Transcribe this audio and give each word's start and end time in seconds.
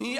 Всем 0.00 0.10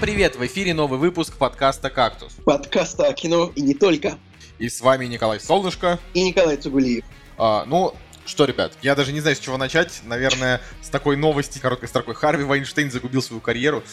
привет! 0.00 0.36
В 0.36 0.46
эфире 0.46 0.72
новый 0.72 0.98
выпуск 0.98 1.36
подкаста 1.36 1.90
«Кактус». 1.90 2.32
Подкаста 2.46 3.08
о 3.08 3.12
кино 3.12 3.52
и 3.54 3.60
не 3.60 3.74
только. 3.74 4.16
И 4.58 4.70
с 4.70 4.80
вами 4.80 5.04
Николай 5.04 5.38
Солнышко. 5.38 5.98
И 6.14 6.24
Николай 6.24 6.56
Цугулиев. 6.56 7.04
А, 7.36 7.66
ну, 7.66 7.94
что, 8.24 8.46
ребят, 8.46 8.72
я 8.80 8.94
даже 8.94 9.12
не 9.12 9.20
знаю, 9.20 9.36
с 9.36 9.38
чего 9.38 9.58
начать. 9.58 10.00
Наверное, 10.04 10.62
с 10.80 10.88
такой 10.88 11.18
новости, 11.18 11.58
короткой 11.58 11.90
строкой. 11.90 12.14
Харви 12.14 12.44
Вайнштейн 12.44 12.90
загубил 12.90 13.20
свою 13.20 13.42
карьеру. 13.42 13.84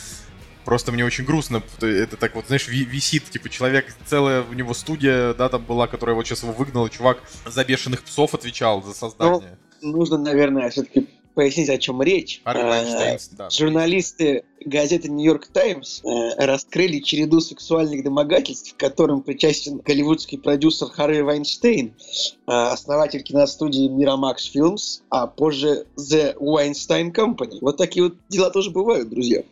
Просто 0.66 0.92
мне 0.92 1.06
очень 1.06 1.26
грустно. 1.26 1.62
Это 1.82 2.18
так 2.18 2.36
вот, 2.36 2.48
знаешь, 2.48 2.68
висит, 2.68 3.30
типа, 3.30 3.50
человек, 3.50 3.94
целая 4.06 4.44
у 4.44 4.54
него 4.54 4.74
студия, 4.74 5.34
да, 5.34 5.50
там 5.50 5.64
была, 5.64 5.88
которая 5.88 6.16
вот 6.16 6.26
сейчас 6.26 6.44
его 6.44 6.54
выгнала. 6.54 6.90
Чувак 6.90 7.22
за 7.46 7.64
бешеных 7.64 8.04
псов 8.04 8.34
отвечал 8.34 8.82
за 8.84 8.94
создание. 8.94 9.58
Ну, 9.82 9.98
нужно, 9.98 10.18
наверное, 10.18 10.70
все-таки 10.70 11.08
пояснить, 11.34 11.70
о 11.70 11.78
чем 11.78 12.02
речь. 12.02 12.42
Э, 12.46 13.18
да. 13.32 13.50
Журналисты 13.50 14.44
газеты 14.66 15.10
«Нью-Йорк 15.10 15.48
Таймс» 15.48 16.02
э, 16.04 16.46
раскрыли 16.46 17.00
череду 17.00 17.40
сексуальных 17.42 18.04
домогательств, 18.04 18.74
к 18.74 18.78
которым 18.78 19.22
причастен 19.22 19.80
голливудский 19.80 20.38
продюсер 20.38 20.88
Харви 20.88 21.22
Вайнштейн, 21.22 21.88
э, 21.88 22.52
основатель 22.52 23.24
киностудии 23.24 23.90
Miramax 23.90 24.54
Films, 24.54 25.02
а 25.10 25.28
позже 25.28 25.86
The 25.98 26.36
Weinstein 26.38 27.14
Company. 27.14 27.58
Вот 27.62 27.78
такие 27.78 28.04
вот 28.04 28.16
дела 28.30 28.50
тоже 28.52 28.72
бывают, 28.72 29.10
друзья. 29.10 29.44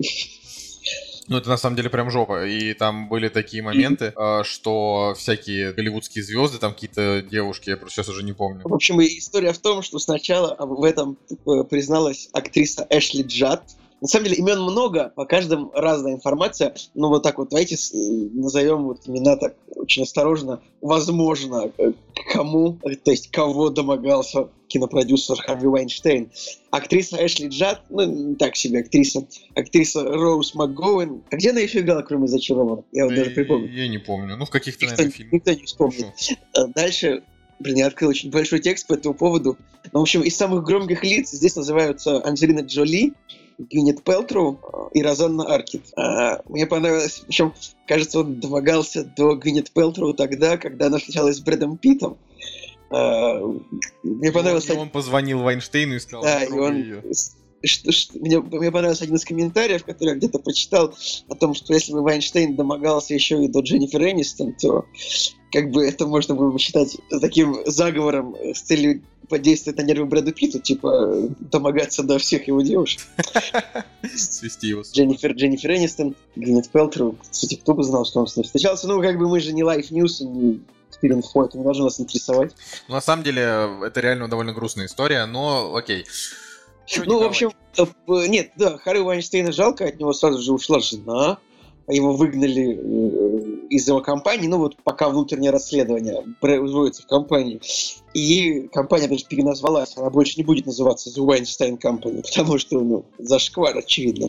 Ну, 1.31 1.37
это 1.37 1.47
на 1.47 1.55
самом 1.55 1.77
деле 1.77 1.89
прям 1.89 2.11
жопа. 2.11 2.45
И 2.45 2.73
там 2.73 3.07
были 3.07 3.29
такие 3.29 3.63
моменты, 3.63 4.13
э, 4.13 4.43
что 4.43 5.13
всякие 5.17 5.71
голливудские 5.71 6.25
звезды, 6.25 6.57
там 6.57 6.73
какие-то 6.73 7.21
девушки, 7.21 7.69
я 7.69 7.77
просто 7.77 7.95
сейчас 7.95 8.09
уже 8.09 8.23
не 8.23 8.33
помню. 8.33 8.59
В 8.65 8.73
общем, 8.73 8.99
история 8.99 9.53
в 9.53 9.57
том, 9.57 9.81
что 9.81 9.97
сначала 9.97 10.57
в 10.59 10.83
этом 10.83 11.17
э, 11.29 11.63
призналась 11.69 12.27
актриса 12.33 12.85
Эшли 12.89 13.23
Джад, 13.23 13.63
на 14.01 14.07
самом 14.07 14.25
деле 14.25 14.37
имен 14.37 14.61
много, 14.61 15.13
по 15.15 15.25
каждому 15.25 15.71
разная 15.73 16.13
информация. 16.13 16.73
Ну 16.95 17.09
вот 17.09 17.21
так 17.21 17.37
вот, 17.37 17.49
давайте 17.49 17.77
назовем 18.33 18.85
вот 18.85 19.07
имена 19.07 19.37
так 19.37 19.55
очень 19.75 20.03
осторожно. 20.03 20.61
Возможно, 20.81 21.71
э, 21.77 21.93
кому, 22.33 22.79
то 23.03 23.11
есть 23.11 23.29
кого 23.29 23.69
домогался 23.69 24.49
кинопродюсер 24.67 25.35
Харви 25.37 25.67
Вайнштейн. 25.67 26.31
Актриса 26.71 27.23
Эшли 27.23 27.49
Джад, 27.49 27.83
ну, 27.89 28.35
так 28.35 28.55
себе 28.55 28.79
актриса. 28.79 29.27
Актриса 29.53 30.03
Роуз 30.03 30.55
МакГоуэн. 30.55 31.23
А 31.29 31.35
где 31.35 31.51
она 31.51 31.59
еще 31.59 31.79
играла, 31.79 32.01
кроме 32.01 32.27
«Зачарованного»? 32.27 32.85
Я 32.91 33.05
вот 33.05 33.13
даже 33.13 33.31
припомню. 33.31 33.69
Я 33.71 33.87
не 33.87 33.97
помню. 33.97 34.37
Ну, 34.37 34.45
в 34.45 34.49
каких-то, 34.49 34.85
наверное, 34.85 35.11
фильмах. 35.11 35.33
Никто 35.33 35.53
не 35.53 35.63
вспомнит. 35.65 36.07
Хорошо. 36.53 36.71
Дальше 36.73 37.23
Блин, 37.61 37.77
я 37.77 37.87
открыл 37.87 38.09
очень 38.09 38.31
большой 38.31 38.59
текст 38.59 38.87
по 38.87 38.93
этому 38.93 39.13
поводу. 39.13 39.55
Ну, 39.93 39.99
в 39.99 40.01
общем, 40.01 40.21
из 40.21 40.35
самых 40.35 40.63
громких 40.63 41.03
лиц 41.03 41.29
здесь 41.29 41.55
называются 41.55 42.25
Анджелина 42.25 42.61
Джоли, 42.61 43.13
Гвинет 43.69 44.03
Пелтру 44.03 44.59
и 44.93 45.01
Розанна 45.01 45.45
Аркит. 45.45 45.93
А, 45.95 46.41
мне 46.47 46.65
понравилось, 46.65 47.23
причем, 47.25 47.53
кажется, 47.87 48.19
он 48.19 48.39
домогался 48.39 49.03
до 49.03 49.35
Гвинет 49.35 49.71
Пелтру 49.71 50.13
тогда, 50.13 50.57
когда 50.57 50.87
она 50.87 50.97
встречалась 50.97 51.37
с 51.37 51.39
Брэдом 51.41 51.77
Питом. 51.77 52.17
А, 52.89 53.39
мне 54.03 54.31
понравилось... 54.31 54.69
И 54.69 54.73
он 54.73 54.89
позвонил 54.89 55.41
Вайнштейну 55.41 55.95
и 55.95 55.99
сказал, 55.99 56.23
да, 56.23 56.43
и 56.43 56.51
он... 56.51 56.75
ее. 56.75 57.03
Что, 57.63 57.91
что, 57.91 58.17
мне, 58.19 58.39
мне 58.39 58.71
понравился 58.71 59.03
один 59.03 59.15
из 59.15 59.25
комментариев, 59.25 59.85
который 59.85 60.09
я 60.09 60.15
где-то 60.15 60.39
прочитал, 60.39 60.95
о 61.29 61.35
том, 61.35 61.53
что 61.53 61.73
если 61.73 61.93
бы 61.93 62.01
Вайнштейн 62.01 62.55
домогался 62.55 63.13
еще 63.13 63.43
и 63.43 63.47
до 63.47 63.59
Дженнифер 63.59 64.01
Энистон, 64.01 64.53
то 64.53 64.85
как 65.51 65.69
бы 65.69 65.85
это 65.85 66.07
можно 66.07 66.33
было 66.33 66.51
бы 66.51 66.59
считать 66.59 66.97
таким 67.21 67.57
заговором 67.65 68.35
с 68.53 68.61
целью 68.61 69.03
подействовать 69.29 69.79
на 69.79 69.83
нервы 69.83 70.05
Брэду 70.05 70.33
Питту, 70.33 70.59
типа 70.59 71.29
домогаться 71.39 72.03
до 72.03 72.19
всех 72.19 72.47
его 72.47 72.61
девушек. 72.61 73.01
Свести 74.15 74.67
его. 74.67 74.81
Дженнифер, 74.81 75.31
Дженнифер 75.31 75.71
Энистон, 75.71 76.15
Гвинет 76.35 76.69
Пелтру. 76.69 77.15
Кстати, 77.29 77.55
кто 77.55 77.73
бы 77.73 77.83
знал, 77.83 78.05
что 78.05 78.19
он 78.19 78.27
с 78.27 78.35
ней 78.35 78.43
встречался. 78.43 78.87
Ну, 78.87 79.01
как 79.01 79.17
бы 79.17 79.29
мы 79.29 79.39
же 79.39 79.53
не 79.53 79.63
Life 79.63 79.89
News, 79.89 80.23
не 80.25 80.61
Спирин 80.89 81.21
Фойт, 81.21 81.55
не 81.55 81.63
должно 81.63 81.85
нас 81.85 81.99
интересовать. 81.99 82.51
Ну, 82.87 82.95
на 82.95 83.01
самом 83.01 83.23
деле, 83.23 83.69
это 83.83 84.01
реально 84.01 84.27
довольно 84.27 84.53
грустная 84.53 84.87
история, 84.87 85.25
но 85.25 85.73
окей. 85.75 86.05
Чего 86.91 87.05
ну, 87.05 87.19
в 87.19 87.23
общем, 87.23 87.51
э, 87.77 87.85
нет, 88.27 88.51
да, 88.57 88.77
Харри 88.77 88.99
Вайнштейна 88.99 89.53
жалко, 89.53 89.85
от 89.85 89.97
него 89.97 90.11
сразу 90.11 90.41
же 90.41 90.51
ушла 90.51 90.81
жена, 90.81 91.37
его 91.87 92.11
выгнали 92.11 92.77
э, 92.77 93.67
из 93.69 93.87
его 93.87 94.01
компании, 94.01 94.47
ну 94.47 94.57
вот 94.57 94.75
пока 94.83 95.07
внутреннее 95.07 95.51
расследование 95.51 96.25
производится 96.41 97.03
в 97.03 97.07
компании. 97.07 97.61
И 98.13 98.67
компания 98.73 99.07
даже 99.07 99.23
переназвалась, 99.23 99.95
она 99.95 100.09
больше 100.09 100.33
не 100.35 100.43
будет 100.43 100.65
называться 100.65 101.09
The 101.09 101.25
Weinstein 101.25 101.79
Company, 101.79 102.23
потому 102.35 102.57
что, 102.57 102.81
ну, 102.81 103.05
зашквар, 103.17 103.77
очевидно. 103.77 104.27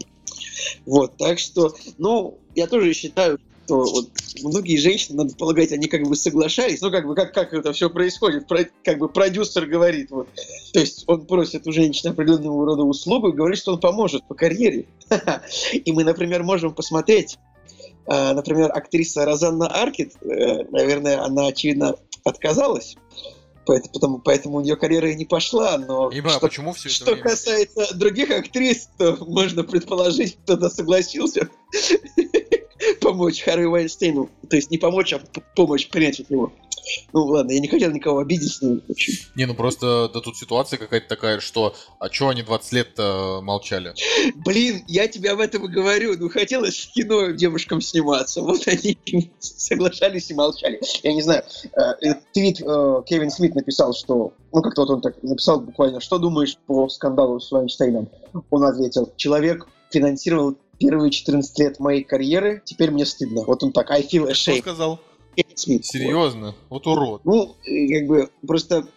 Вот, 0.87 1.17
так 1.17 1.41
что, 1.41 1.75
ну, 1.99 2.39
я 2.55 2.69
тоже 2.69 2.95
считаю, 2.95 3.41
что 3.65 3.85
вот 3.85 4.11
многие 4.43 4.77
женщины, 4.77 5.19
надо 5.19 5.35
полагать, 5.37 5.73
они 5.73 5.87
как 5.87 6.03
бы 6.03 6.17
соглашались, 6.17 6.81
ну 6.81 6.91
как 6.91 7.07
бы 7.07 7.15
как, 7.15 7.33
как 7.33 7.53
это 7.53 7.73
все 7.73 7.91
происходит, 7.91 8.47
Про, 8.47 8.67
как 8.85 8.99
бы 8.99 9.09
продюсер 9.09 9.67
говорит, 9.67 10.11
вот, 10.11 10.29
то 10.73 10.81
есть 10.81 11.05
он 11.07 11.27
просит 11.27 11.67
у 11.67 11.73
женщины 11.73 12.11
определенного 12.11 12.67
рода 12.67 12.83
услугу 12.83 13.29
и 13.29 13.33
говорит, 13.33 13.59
что 13.59 13.75
он 13.75 13.81
поможет 13.81 14.27
по 14.27 14.35
карьере. 14.35 14.87
И 15.73 15.93
мы, 15.93 16.05
например, 16.05 16.43
можем 16.43 16.75
посмотреть, 16.75 17.39
а, 18.07 18.35
например, 18.35 18.71
актриса 18.73 19.25
Розанна 19.25 19.69
Аркет, 19.69 20.15
э, 20.23 20.65
наверное, 20.71 21.23
она, 21.23 21.47
очевидно, 21.47 21.97
отказалась 22.25 22.97
Поэтому, 23.65 24.19
поэтому 24.19 24.57
у 24.59 24.61
нее 24.61 24.77
карьера 24.77 25.11
и 25.11 25.15
не 25.15 25.25
пошла, 25.25 25.79
но 25.79 26.11
Ибо, 26.11 26.31
что, 26.31 26.41
почему 26.41 26.73
все 26.73 26.89
что 26.89 27.13
время? 27.13 27.23
касается 27.23 27.95
других 27.95 28.31
актрис, 28.31 28.89
то 28.99 29.17
можно 29.25 29.63
предположить, 29.63 30.37
кто-то 30.43 30.69
согласился 30.69 31.49
помочь 33.01 33.43
Харви 33.43 33.67
Вайнстейну. 33.67 34.31
То 34.49 34.57
есть 34.57 34.71
не 34.71 34.79
помочь, 34.79 35.13
а 35.13 35.21
помочь 35.55 35.89
принять 35.89 36.21
от 36.21 36.31
него. 36.31 36.53
Ну 37.13 37.27
ладно, 37.27 37.53
я 37.53 37.61
не 37.61 37.69
хотел 37.69 37.93
никого 37.93 38.19
обидеть, 38.19 38.59
но 38.61 38.81
в 38.87 38.91
общем. 38.91 39.15
Не, 39.37 39.47
ну 39.47 39.55
просто 39.55 40.11
да 40.13 40.21
тут 40.21 40.37
ситуация 40.37 40.79
какая-то 40.79 41.09
такая, 41.09 41.39
что 41.39 41.77
а 42.01 42.09
чё 42.09 42.29
они 42.29 42.43
20 42.43 42.73
лет 42.73 42.99
молчали? 42.99 43.95
Блин, 44.45 44.83
я 44.89 45.07
тебе 45.07 45.31
об 45.31 45.39
этом 45.39 45.65
и 45.67 45.69
говорю. 45.69 46.17
Ну 46.19 46.29
хотелось 46.29 46.77
в 46.77 46.93
кино 46.93 47.31
девушкам 47.31 47.81
сниматься. 47.81 48.43
Вот 48.43 48.67
они 48.67 48.99
соглашались 49.39 50.31
и 50.31 50.35
молчали. 50.35 50.81
Я 51.05 51.13
не 51.13 51.23
знаю. 51.23 51.45
Э, 51.77 52.15
твит 52.33 52.61
э, 52.61 53.03
Кевин 53.07 53.31
Смит 53.31 53.55
написал, 53.55 53.95
что 53.95 54.33
ну 54.53 54.63
как-то 54.63 54.83
вот 54.83 54.91
он 54.91 55.01
так 55.03 55.23
написал 55.23 55.61
буквально, 55.61 56.01
что 56.01 56.19
думаешь 56.19 56.57
по 56.67 56.89
скандалу 56.89 57.39
с 57.39 57.51
Вайнштейном? 57.53 58.09
Он 58.51 58.65
ответил, 58.65 59.13
человек 59.17 59.69
финансировал 59.93 60.57
первые 60.83 61.13
14 61.13 61.59
лет 61.61 61.79
моей 61.79 62.03
карьеры, 62.03 62.61
теперь 62.65 62.91
мне 62.91 63.07
стыдно. 63.07 63.45
Вот 63.45 63.63
он 63.63 63.73
так, 63.73 63.91
I 63.91 64.03
feel 64.03 64.29
ashamed. 64.29 64.35
Что 64.35 64.57
сказал? 64.57 65.01
Смит. 65.55 65.87
Серьезно? 65.87 66.55
Вот 66.69 66.87
урод. 66.87 67.25
Ну, 67.25 67.55
как 67.65 68.07
бы, 68.07 68.31
просто 68.47 68.89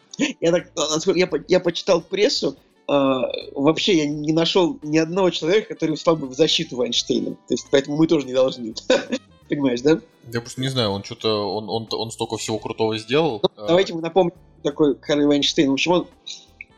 я 0.41 0.51
так, 0.51 0.71
я, 1.15 1.29
я 1.47 1.59
почитал 1.59 2.01
прессу, 2.01 2.57
э, 2.87 2.91
вообще 3.53 3.97
я 3.97 4.07
не 4.07 4.33
нашел 4.33 4.79
ни 4.81 4.97
одного 4.97 5.29
человека, 5.29 5.73
который 5.75 5.95
встал 5.95 6.15
бы 6.15 6.27
в 6.27 6.33
защиту 6.33 6.75
Вайнштейна. 6.77 7.31
То 7.31 7.53
есть, 7.53 7.67
поэтому 7.69 7.97
мы 7.97 8.07
тоже 8.07 8.25
не 8.25 8.33
должны. 8.33 8.73
Понимаешь, 9.49 9.81
да? 9.81 10.01
Я 10.33 10.41
просто 10.41 10.61
не 10.61 10.69
знаю, 10.69 10.89
он 10.89 11.03
что-то, 11.03 11.55
он, 11.55 11.69
он, 11.69 11.87
он 11.91 12.09
столько 12.09 12.37
всего 12.37 12.57
крутого 12.57 12.97
сделал. 12.97 13.41
Ну, 13.43 13.67
давайте 13.67 13.93
мы 13.93 14.01
напомним, 14.01 14.33
такой 14.63 14.99
Харри 14.99 15.25
Вайнштейн. 15.25 15.69
В 15.69 15.73
общем, 15.73 15.91
он 15.91 16.07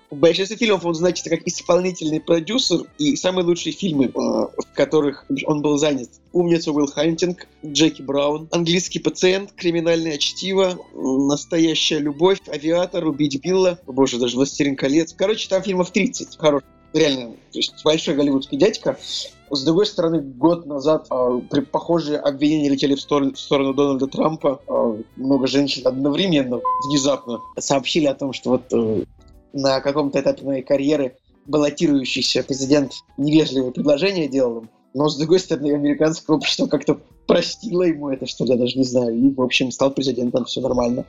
в 0.09 0.15
большинстве 0.15 0.55
фильмов 0.55 0.85
он 0.85 0.95
значится 0.95 1.29
как 1.29 1.41
исполнительный 1.45 2.21
продюсер, 2.21 2.81
и 2.97 3.15
самые 3.15 3.45
лучшие 3.45 3.73
фильмы, 3.73 4.05
э, 4.05 4.09
в 4.13 4.73
которых 4.73 5.25
он 5.45 5.61
был 5.61 5.77
занят. 5.77 6.09
«Умница 6.31 6.71
Уилл 6.71 6.87
Хантинг», 6.87 7.47
«Джеки 7.65 8.01
Браун», 8.01 8.47
«Английский 8.51 8.99
пациент», 8.99 9.51
«Криминальное 9.53 10.17
чтиво», 10.17 10.79
«Настоящая 10.93 11.99
любовь», 11.99 12.39
«Авиатор», 12.47 13.05
«Убить 13.05 13.41
Билла», 13.41 13.79
боже, 13.85 14.17
даже 14.17 14.37
«Властелин 14.37 14.75
колец». 14.75 15.13
Короче, 15.13 15.49
там 15.49 15.61
фильмов 15.61 15.91
30 15.91 16.37
хороших. 16.37 16.69
Реально, 16.93 17.31
то 17.51 17.59
есть 17.59 17.83
большой 17.83 18.15
голливудский 18.15 18.57
дядька. 18.57 18.97
С 19.49 19.63
другой 19.63 19.85
стороны, 19.85 20.21
год 20.21 20.65
назад 20.65 21.07
э, 21.09 21.41
при 21.49 21.61
похожие 21.61 22.17
обвинения 22.17 22.69
летели 22.69 22.95
в 22.95 23.01
сторону, 23.01 23.33
в 23.33 23.39
сторону 23.39 23.73
Дональда 23.73 24.07
Трампа. 24.07 24.61
Э, 24.67 25.01
много 25.17 25.47
женщин 25.47 25.85
одновременно, 25.85 26.59
внезапно 26.87 27.39
сообщили 27.57 28.05
о 28.05 28.13
том, 28.13 28.33
что 28.33 28.51
вот 28.51 28.63
э, 28.71 29.03
на 29.53 29.81
каком-то 29.81 30.19
этапе 30.19 30.43
моей 30.43 30.63
карьеры 30.63 31.17
баллотирующийся 31.45 32.43
президент 32.43 32.93
невежливое 33.17 33.71
предложение 33.71 34.27
делал 34.27 34.59
им, 34.59 34.69
но, 34.93 35.09
с 35.09 35.17
другой 35.17 35.39
стороны, 35.39 35.73
американское 35.73 36.35
общество 36.35 36.67
как-то 36.67 36.99
простило 37.27 37.83
ему 37.83 38.09
это, 38.09 38.25
что 38.25 38.45
ли, 38.45 38.51
я 38.51 38.57
даже 38.57 38.77
не 38.77 38.83
знаю, 38.83 39.15
и, 39.15 39.33
в 39.33 39.41
общем, 39.41 39.71
стал 39.71 39.91
президентом, 39.91 40.45
все 40.45 40.61
нормально. 40.61 41.05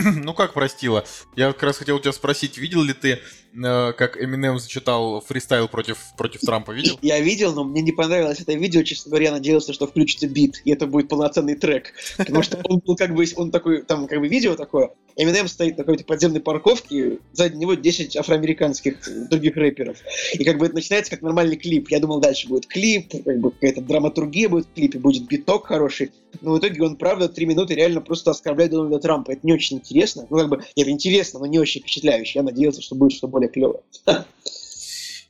Ну 0.24 0.34
как 0.34 0.54
простила? 0.54 1.04
Я 1.36 1.52
как 1.52 1.62
раз 1.62 1.76
хотел 1.76 1.96
у 1.96 2.00
тебя 2.00 2.12
спросить, 2.12 2.56
видел 2.56 2.82
ли 2.82 2.94
ты 2.94 3.18
э, 3.52 3.92
как 3.92 4.16
Эминем 4.16 4.58
зачитал 4.58 5.20
фристайл 5.20 5.68
против, 5.68 5.98
против 6.16 6.40
Трампа, 6.40 6.70
видел? 6.70 6.98
Я 7.02 7.20
видел, 7.20 7.52
но 7.52 7.64
мне 7.64 7.82
не 7.82 7.92
понравилось 7.92 8.40
это 8.40 8.54
видео, 8.54 8.82
честно 8.82 9.10
говоря, 9.10 9.26
я 9.26 9.32
надеялся, 9.32 9.72
что 9.72 9.86
включится 9.86 10.26
бит, 10.26 10.62
и 10.64 10.70
это 10.70 10.86
будет 10.86 11.08
полноценный 11.08 11.56
трек. 11.56 11.92
Потому 12.16 12.42
что 12.42 12.58
он 12.64 12.78
был 12.78 12.96
как 12.96 13.14
бы, 13.14 13.26
он 13.36 13.50
такой, 13.50 13.82
там 13.82 14.06
как 14.06 14.20
бы 14.20 14.28
видео 14.28 14.54
такое, 14.56 14.90
Эминем 15.22 15.48
стоит 15.48 15.76
на 15.76 15.84
какой-то 15.84 16.04
подземной 16.04 16.40
парковке, 16.40 17.18
сзади 17.32 17.54
него 17.54 17.74
10 17.74 18.16
афроамериканских 18.16 19.28
других 19.28 19.54
рэперов. 19.54 19.98
И 20.32 20.42
как 20.44 20.56
бы 20.56 20.64
это 20.64 20.74
начинается 20.74 21.10
как 21.10 21.20
нормальный 21.20 21.56
клип. 21.56 21.90
Я 21.90 22.00
думал, 22.00 22.20
дальше 22.20 22.48
будет 22.48 22.66
клип, 22.66 23.12
как 23.22 23.38
бы 23.38 23.50
какая-то 23.50 23.82
драматургия 23.82 24.48
будет 24.48 24.66
в 24.66 24.72
клипе, 24.72 24.98
будет 24.98 25.26
биток 25.26 25.66
хороший. 25.66 26.10
Но 26.40 26.54
в 26.54 26.58
итоге 26.58 26.82
он, 26.82 26.96
правда, 26.96 27.28
три 27.28 27.44
минуты 27.44 27.74
реально 27.74 28.00
просто 28.00 28.30
оскорбляет 28.30 28.70
Дональда 28.70 28.98
Трампа. 28.98 29.32
Это 29.32 29.40
не 29.42 29.52
очень 29.52 29.76
интересно. 29.76 30.26
Ну, 30.30 30.38
как 30.38 30.48
бы, 30.48 30.64
нет, 30.74 30.88
интересно, 30.88 31.40
но 31.40 31.46
не 31.46 31.58
очень 31.58 31.82
впечатляюще. 31.82 32.38
Я 32.38 32.42
надеялся, 32.42 32.80
что 32.80 32.94
будет 32.94 33.12
что 33.12 33.28
более 33.28 33.50
клевое. 33.50 33.80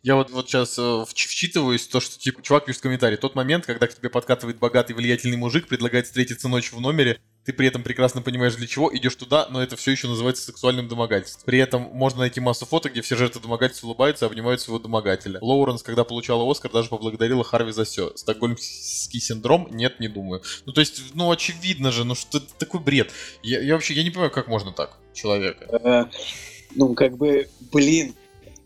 Я 0.02 0.16
вот, 0.16 0.30
вот 0.30 0.48
сейчас 0.48 0.78
э, 0.78 1.04
вчитываюсь 1.06 1.86
то, 1.86 2.00
что 2.00 2.18
типа 2.18 2.40
чувак 2.40 2.64
пишет 2.64 2.80
комментарий. 2.80 3.18
Тот 3.18 3.34
момент, 3.34 3.66
когда 3.66 3.86
к 3.86 3.94
тебе 3.94 4.08
подкатывает 4.08 4.58
богатый 4.58 4.94
влиятельный 4.94 5.36
мужик, 5.36 5.68
предлагает 5.68 6.06
встретиться 6.06 6.48
ночью 6.48 6.78
в 6.78 6.80
номере, 6.80 7.20
ты 7.44 7.52
при 7.52 7.66
этом 7.66 7.82
прекрасно 7.82 8.22
понимаешь, 8.22 8.54
для 8.54 8.66
чего 8.66 8.94
идешь 8.94 9.14
туда, 9.14 9.48
но 9.50 9.62
это 9.62 9.76
все 9.76 9.92
еще 9.92 10.08
называется 10.08 10.44
сексуальным 10.44 10.88
домогательством. 10.88 11.46
При 11.46 11.58
этом 11.58 11.82
можно 11.92 12.20
найти 12.20 12.40
массу 12.40 12.66
фото, 12.66 12.90
где 12.90 13.00
все 13.00 13.16
жертвы 13.16 13.40
домогательства 13.40 13.86
улыбаются 13.86 14.26
и 14.26 14.28
обнимают 14.28 14.60
своего 14.60 14.78
домогателя. 14.78 15.38
Лоуренс, 15.40 15.82
когда 15.82 16.04
получала 16.04 16.48
Оскар, 16.50 16.70
даже 16.70 16.90
поблагодарила 16.90 17.42
Харви 17.42 17.72
за 17.72 17.84
все. 17.84 18.12
Стокгольмский 18.14 19.20
синдром? 19.20 19.68
Нет, 19.70 20.00
не 20.00 20.08
думаю. 20.08 20.42
Ну, 20.66 20.72
то 20.72 20.80
есть, 20.80 21.14
ну, 21.14 21.30
очевидно 21.30 21.90
же, 21.90 22.04
ну, 22.04 22.14
что 22.14 22.38
это 22.38 22.54
такой 22.58 22.80
бред. 22.80 23.10
Я, 23.42 23.60
я 23.60 23.74
вообще, 23.74 23.94
я 23.94 24.02
не 24.02 24.10
понимаю, 24.10 24.30
как 24.30 24.46
можно 24.46 24.72
так 24.72 24.98
человека. 25.14 25.64
Э, 25.82 26.04
ну, 26.74 26.94
как 26.94 27.16
бы, 27.16 27.48
блин, 27.72 28.14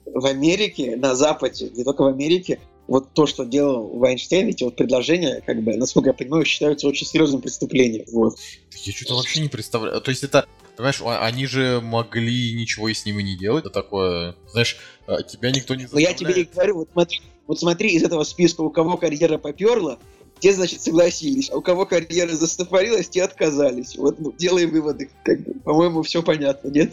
в 0.05 0.27
Америке, 0.27 0.97
на 0.97 1.15
Западе, 1.15 1.71
не 1.71 1.85
только 1.85 2.03
в 2.03 2.07
Америке, 2.07 2.61
вот 2.87 3.13
то, 3.13 3.27
что 3.27 3.45
делал 3.45 3.89
Вайнштейн, 3.99 4.49
эти 4.49 4.65
вот 4.65 4.77
предложения, 4.77 5.43
как 5.47 5.63
бы, 5.63 5.77
насколько 5.77 6.11
я 6.11 6.15
понимаю, 6.15 6.45
считаются 6.45 6.87
очень 6.87 7.07
серьезным 7.07 7.41
преступлением. 7.41 8.05
Вот. 8.13 8.37
Я 8.83 8.93
что-то 8.93 9.17
вообще 9.17 9.41
не 9.41 9.49
представляю. 9.49 10.01
То 10.01 10.11
есть 10.11 10.23
это, 10.25 10.47
понимаешь, 10.77 11.01
они 11.03 11.47
же 11.47 11.81
могли 11.81 12.53
ничего 12.53 12.89
и 12.89 12.95
с 12.95 13.07
ним 13.07 13.21
и 13.21 13.23
не 13.23 13.37
делать. 13.37 13.65
Это 13.65 13.73
такое, 13.73 14.37
знаешь, 14.51 14.77
а, 15.07 15.23
тебя 15.23 15.51
никто 15.51 15.75
не 15.75 15.83
заставляет. 15.83 16.21
Но 16.21 16.27
я 16.29 16.33
тебе 16.33 16.43
и 16.43 16.45
говорю, 16.45 16.77
вот 16.77 16.89
смотри, 16.93 17.23
вот 17.47 17.59
смотри 17.59 17.91
из 17.95 18.03
этого 18.03 18.25
списка, 18.25 18.61
у 18.61 18.71
кого 18.71 18.97
карьера 18.97 19.39
поперла, 19.39 19.99
те, 20.41 20.53
значит, 20.53 20.83
согласились. 20.83 21.51
А 21.51 21.57
у 21.57 21.63
кого 21.63 21.87
карьера 21.87 22.33
застопорилась, 22.35 23.09
те 23.09 23.23
отказались. 23.23 23.97
Вот, 23.97 24.19
ну, 24.19 24.33
делаем 24.33 24.71
выводы. 24.71 25.11
Как 25.25 25.41
бы, 25.41 25.55
по-моему, 25.61 26.03
все 26.03 26.23
понятно, 26.23 26.69
нет? 26.69 26.93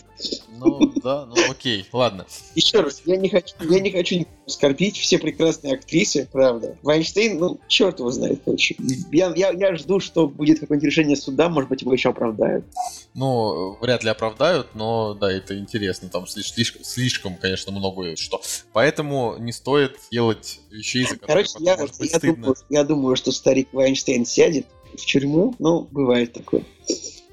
Ну, 0.62 0.94
да, 1.04 1.26
ну 1.26 1.36
окей, 1.50 1.86
ладно. 1.92 2.26
Еще 2.56 2.82
раз, 2.82 3.02
я 3.06 3.18
не 3.18 3.30
хочу, 3.30 3.56
я 3.62 3.80
не 3.80 3.92
хочу 3.92 4.26
скорбить, 4.46 4.98
все 4.98 5.18
прекрасные 5.18 5.74
актрисы, 5.74 6.28
правда. 6.32 6.78
Вайнштейн, 6.84 7.40
ну, 7.40 7.60
черт 7.68 8.00
его 8.00 8.12
знает, 8.12 8.42
короче. 8.46 8.76
Я, 9.12 9.34
я, 9.36 9.52
я 9.52 9.76
жду, 9.76 10.00
что 10.00 10.28
будет 10.28 10.60
какое-нибудь 10.60 10.86
решение 10.86 11.16
суда, 11.16 11.50
может 11.50 11.70
быть, 11.70 11.82
его 11.82 11.94
еще 11.94 12.10
оправдают. 12.10 12.66
Ну, 13.14 13.78
вряд 13.82 14.04
ли 14.04 14.10
оправдают, 14.10 14.68
но 14.76 15.14
да, 15.14 15.32
это 15.32 15.58
интересно. 15.58 16.10
Там 16.10 16.28
слишком, 16.28 16.84
слишком 16.84 17.36
конечно, 17.36 17.72
много 17.72 18.16
что. 18.16 18.42
Поэтому 18.74 19.36
не 19.40 19.52
стоит 19.52 19.98
делать 20.12 20.60
вещей, 20.70 21.04
за 21.04 21.18
которые 21.18 21.46
Короче, 21.46 21.66
я, 21.66 21.78
может 21.78 21.98
быть 21.98 22.12
я, 22.12 22.18
стыдно. 22.18 22.44
Думаю, 22.44 22.56
я 22.70 22.84
думаю, 22.84 23.16
что 23.16 23.32
старик 23.32 23.70
Вайнштейн 23.74 24.26
сядет 24.26 24.68
в 24.94 25.06
тюрьму, 25.06 25.56
ну, 25.60 25.88
бывает 25.92 26.34
такое. 26.34 26.64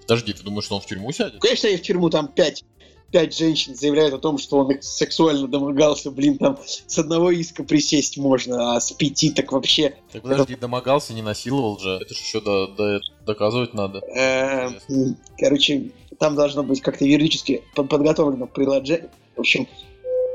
Подожди, 0.03 0.33
ты 0.33 0.43
думаешь, 0.43 0.65
что 0.65 0.77
он 0.77 0.81
в 0.81 0.87
тюрьму 0.87 1.13
сядет? 1.13 1.41
Конечно, 1.41 1.67
я 1.67 1.77
в 1.77 1.83
тюрьму 1.83 2.09
там 2.09 2.29
пять 2.29 2.65
пять 3.11 3.37
женщин 3.37 3.75
заявляют 3.75 4.15
о 4.15 4.19
том, 4.19 4.39
что 4.39 4.59
он 4.59 4.73
их 4.73 4.85
сексуально 4.85 5.49
домогался, 5.49 6.11
блин, 6.11 6.39
там 6.39 6.59
с 6.65 6.99
одного 6.99 7.31
иска 7.31 7.65
присесть 7.65 8.19
можно, 8.19 8.75
а 8.75 8.81
с 8.81 8.93
пяти 8.93 9.31
так 9.31 9.53
вообще... 9.53 9.95
Так 10.13 10.23
подожди, 10.23 10.53
это... 10.53 10.63
домогался, 10.63 11.15
не 11.15 11.23
насиловал 11.23 11.79
же, 11.79 11.99
это 12.01 12.15
же 12.15 12.21
еще 12.21 12.41
до, 12.41 12.67
до, 12.69 13.01
доказывать 13.25 13.75
надо. 13.75 14.01
Эм, 14.01 15.17
короче, 15.39 15.91
там 16.19 16.35
должно 16.35 16.63
быть 16.63 16.81
как-то 16.81 17.05
юридически 17.05 17.63
подготовлено 17.75 18.47
приложение. 18.47 19.11
В 19.37 19.41
общем, 19.41 19.67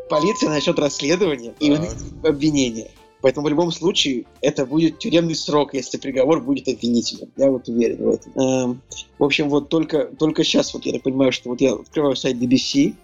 полиция 0.09 0.49
начнет 0.49 0.79
расследование 0.79 1.53
и 1.59 1.77
обвинение. 2.23 2.89
Поэтому 3.23 3.47
в 3.47 3.49
любом 3.49 3.71
случае 3.71 4.25
это 4.41 4.65
будет 4.65 4.99
тюремный 4.99 5.35
срок, 5.35 5.73
если 5.73 5.97
приговор 5.97 6.41
будет 6.41 6.67
обвинительным. 6.67 7.31
Я 7.37 7.51
вот 7.51 7.69
уверен 7.69 8.03
в 8.03 8.09
этом. 8.09 8.33
Эм, 8.37 8.81
в 9.17 9.23
общем, 9.23 9.49
вот 9.49 9.69
только, 9.69 10.07
только 10.19 10.43
сейчас, 10.43 10.73
вот 10.73 10.85
я 10.85 10.91
так 10.91 11.03
понимаю, 11.03 11.31
что 11.31 11.49
вот 11.49 11.61
я 11.61 11.71
открываю 11.71 12.17
сайт 12.17 12.35
BBC, 12.35 12.79
и 12.81 12.95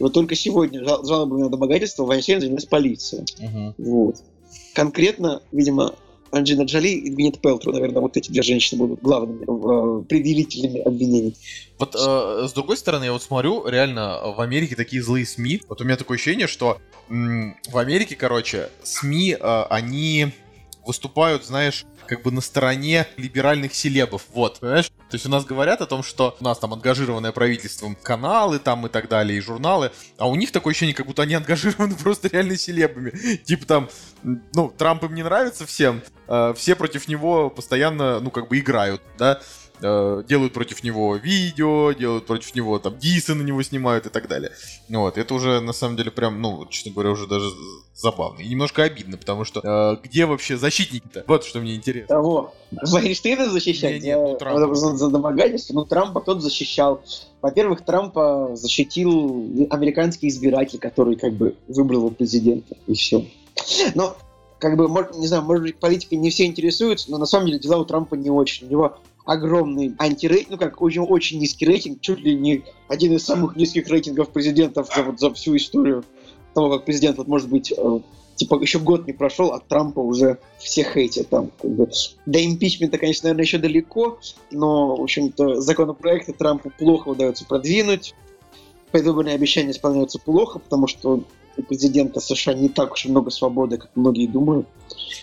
вот 0.00 0.14
только 0.14 0.34
сегодня 0.34 0.82
жал, 0.82 1.04
жалобами 1.04 1.42
на 1.42 1.48
домогательство 1.48 2.04
Вайнштейн 2.04 2.40
занималась 2.40 2.64
полиция. 2.64 3.24
Uh-huh. 3.38 3.74
Вот. 3.78 4.16
Конкретно, 4.74 5.42
видимо, 5.52 5.94
Анджина 6.30 6.62
Джоли 6.62 6.88
и 6.88 7.10
Гвинет 7.10 7.40
Пелтру, 7.40 7.72
наверное, 7.72 8.00
вот 8.02 8.16
эти 8.16 8.30
две 8.30 8.42
женщины 8.42 8.78
будут 8.78 9.00
главными 9.00 9.42
э, 9.42 10.04
предъявителями 10.04 10.80
обвинений. 10.80 11.34
Вот 11.78 11.94
э, 11.94 12.46
с 12.48 12.52
другой 12.52 12.76
стороны, 12.76 13.04
я 13.04 13.12
вот 13.12 13.22
смотрю, 13.22 13.66
реально 13.66 14.20
в 14.36 14.40
Америке 14.40 14.76
такие 14.76 15.02
злые 15.02 15.26
СМИ. 15.26 15.62
Вот 15.68 15.80
у 15.80 15.84
меня 15.84 15.96
такое 15.96 16.16
ощущение, 16.16 16.46
что 16.46 16.78
м- 17.08 17.56
в 17.70 17.78
Америке, 17.78 18.16
короче, 18.16 18.68
СМИ, 18.82 19.36
э, 19.38 19.62
они 19.70 20.28
выступают, 20.88 21.44
знаешь, 21.44 21.84
как 22.06 22.22
бы 22.22 22.32
на 22.32 22.40
стороне 22.40 23.06
либеральных 23.18 23.74
селебов, 23.74 24.22
вот, 24.32 24.58
понимаешь? 24.60 24.86
То 24.86 25.14
есть 25.14 25.26
у 25.26 25.28
нас 25.28 25.44
говорят 25.44 25.82
о 25.82 25.86
том, 25.86 26.02
что 26.02 26.36
у 26.40 26.44
нас 26.44 26.58
там 26.58 26.72
ангажированное 26.72 27.30
правительством 27.30 27.94
каналы 27.94 28.58
там 28.58 28.86
и 28.86 28.88
так 28.88 29.08
далее, 29.08 29.38
и 29.38 29.40
журналы, 29.40 29.92
а 30.16 30.28
у 30.28 30.34
них 30.34 30.50
такое 30.50 30.72
ощущение, 30.72 30.94
как 30.94 31.06
будто 31.06 31.22
они 31.22 31.34
ангажированы 31.36 31.94
просто 31.94 32.28
реально 32.28 32.56
селебами. 32.56 33.10
Типа 33.44 33.66
там, 33.66 33.88
ну, 34.22 34.72
Трамп 34.76 35.04
им 35.04 35.14
не 35.14 35.22
нравится 35.22 35.66
всем, 35.66 36.02
э, 36.26 36.54
все 36.56 36.74
против 36.74 37.06
него 37.06 37.50
постоянно, 37.50 38.18
ну, 38.20 38.30
как 38.30 38.48
бы 38.48 38.58
играют, 38.58 39.02
да? 39.18 39.40
Э, 39.80 40.22
делают 40.28 40.52
против 40.52 40.82
него 40.82 41.16
видео, 41.16 41.92
делают 41.92 42.26
против 42.26 42.54
него 42.54 42.78
там 42.78 42.98
дисы 42.98 43.34
на 43.34 43.42
него 43.42 43.62
снимают 43.62 44.06
и 44.06 44.08
так 44.08 44.28
далее. 44.28 44.52
Вот, 44.88 45.16
это 45.18 45.34
уже 45.34 45.60
на 45.60 45.72
самом 45.72 45.96
деле 45.96 46.10
прям, 46.10 46.40
ну, 46.40 46.66
честно 46.66 46.92
говоря, 46.92 47.10
уже 47.10 47.26
даже 47.26 47.48
забавно. 47.94 48.40
И 48.40 48.48
немножко 48.48 48.82
обидно, 48.82 49.16
потому 49.16 49.44
что 49.44 49.60
э, 49.62 49.96
где 50.02 50.26
вообще 50.26 50.56
защитники-то? 50.56 51.24
Вот 51.26 51.44
что 51.44 51.60
мне 51.60 51.76
интересно. 51.76 52.08
Того. 52.08 52.54
Вайнштейна 52.70 53.50
защищать? 53.50 54.02
Не, 54.02 54.08
не, 54.08 54.16
ну, 54.16 54.74
за, 54.74 54.96
за 54.96 55.08
домогательство? 55.10 55.74
Ну, 55.74 55.84
Трампа 55.84 56.20
тот 56.20 56.42
защищал. 56.42 57.02
Во-первых, 57.40 57.84
Трампа 57.84 58.50
защитил 58.54 59.68
американский 59.70 60.28
избиратель, 60.28 60.78
который 60.78 61.16
как 61.16 61.34
бы 61.34 61.56
выбрал 61.68 62.00
его 62.00 62.10
президента, 62.10 62.76
и 62.86 62.94
все. 62.94 63.26
Но 63.94 64.16
как 64.58 64.76
бы, 64.76 64.88
может, 64.88 65.16
не 65.16 65.26
знаю, 65.26 65.44
может 65.44 65.62
быть, 65.62 65.76
политикой 65.78 66.14
не 66.14 66.30
все 66.30 66.46
интересуются, 66.46 67.10
но 67.10 67.18
на 67.18 67.26
самом 67.26 67.46
деле 67.46 67.58
дела 67.58 67.78
у 67.78 67.84
Трампа 67.84 68.16
не 68.16 68.30
очень. 68.30 68.66
У 68.66 68.70
него 68.70 68.98
огромный 69.28 69.94
антирейтинг, 69.98 70.52
ну 70.52 70.56
как 70.56 70.80
очень, 70.80 71.02
очень 71.02 71.38
низкий 71.38 71.66
рейтинг, 71.66 72.00
чуть 72.00 72.20
ли 72.20 72.34
не 72.34 72.64
один 72.88 73.14
из 73.14 73.26
самых 73.26 73.56
низких 73.56 73.86
рейтингов 73.88 74.30
президентов 74.30 74.88
за, 74.94 75.02
вот, 75.02 75.20
за 75.20 75.34
всю 75.34 75.54
историю 75.54 76.02
того, 76.54 76.70
как 76.70 76.86
президент 76.86 77.18
вот 77.18 77.28
может 77.28 77.50
быть 77.50 77.70
э, 77.70 78.00
типа 78.36 78.58
еще 78.58 78.78
год 78.78 79.06
не 79.06 79.12
прошел, 79.12 79.52
а 79.52 79.60
Трампа 79.60 80.00
уже 80.00 80.38
все 80.58 80.82
хейтят 80.82 81.28
там. 81.28 81.50
Как. 81.60 81.90
До 82.24 82.42
импичмента, 82.42 82.96
конечно, 82.96 83.26
наверное, 83.26 83.44
еще 83.44 83.58
далеко, 83.58 84.18
но, 84.50 84.96
в 84.96 85.02
общем-то, 85.02 85.60
законопроекты 85.60 86.32
Трампу 86.32 86.72
плохо 86.78 87.08
удается 87.08 87.44
продвинуть. 87.44 88.14
Предвыборные 88.92 89.34
обещания 89.34 89.72
исполняются 89.72 90.18
плохо, 90.18 90.58
потому 90.58 90.86
что 90.86 91.24
у 91.58 91.62
президента 91.62 92.20
США 92.20 92.54
не 92.54 92.68
так 92.68 92.92
уж 92.92 93.06
и 93.06 93.10
много 93.10 93.30
свободы, 93.30 93.78
как 93.78 93.90
многие 93.94 94.26
думают. 94.26 94.66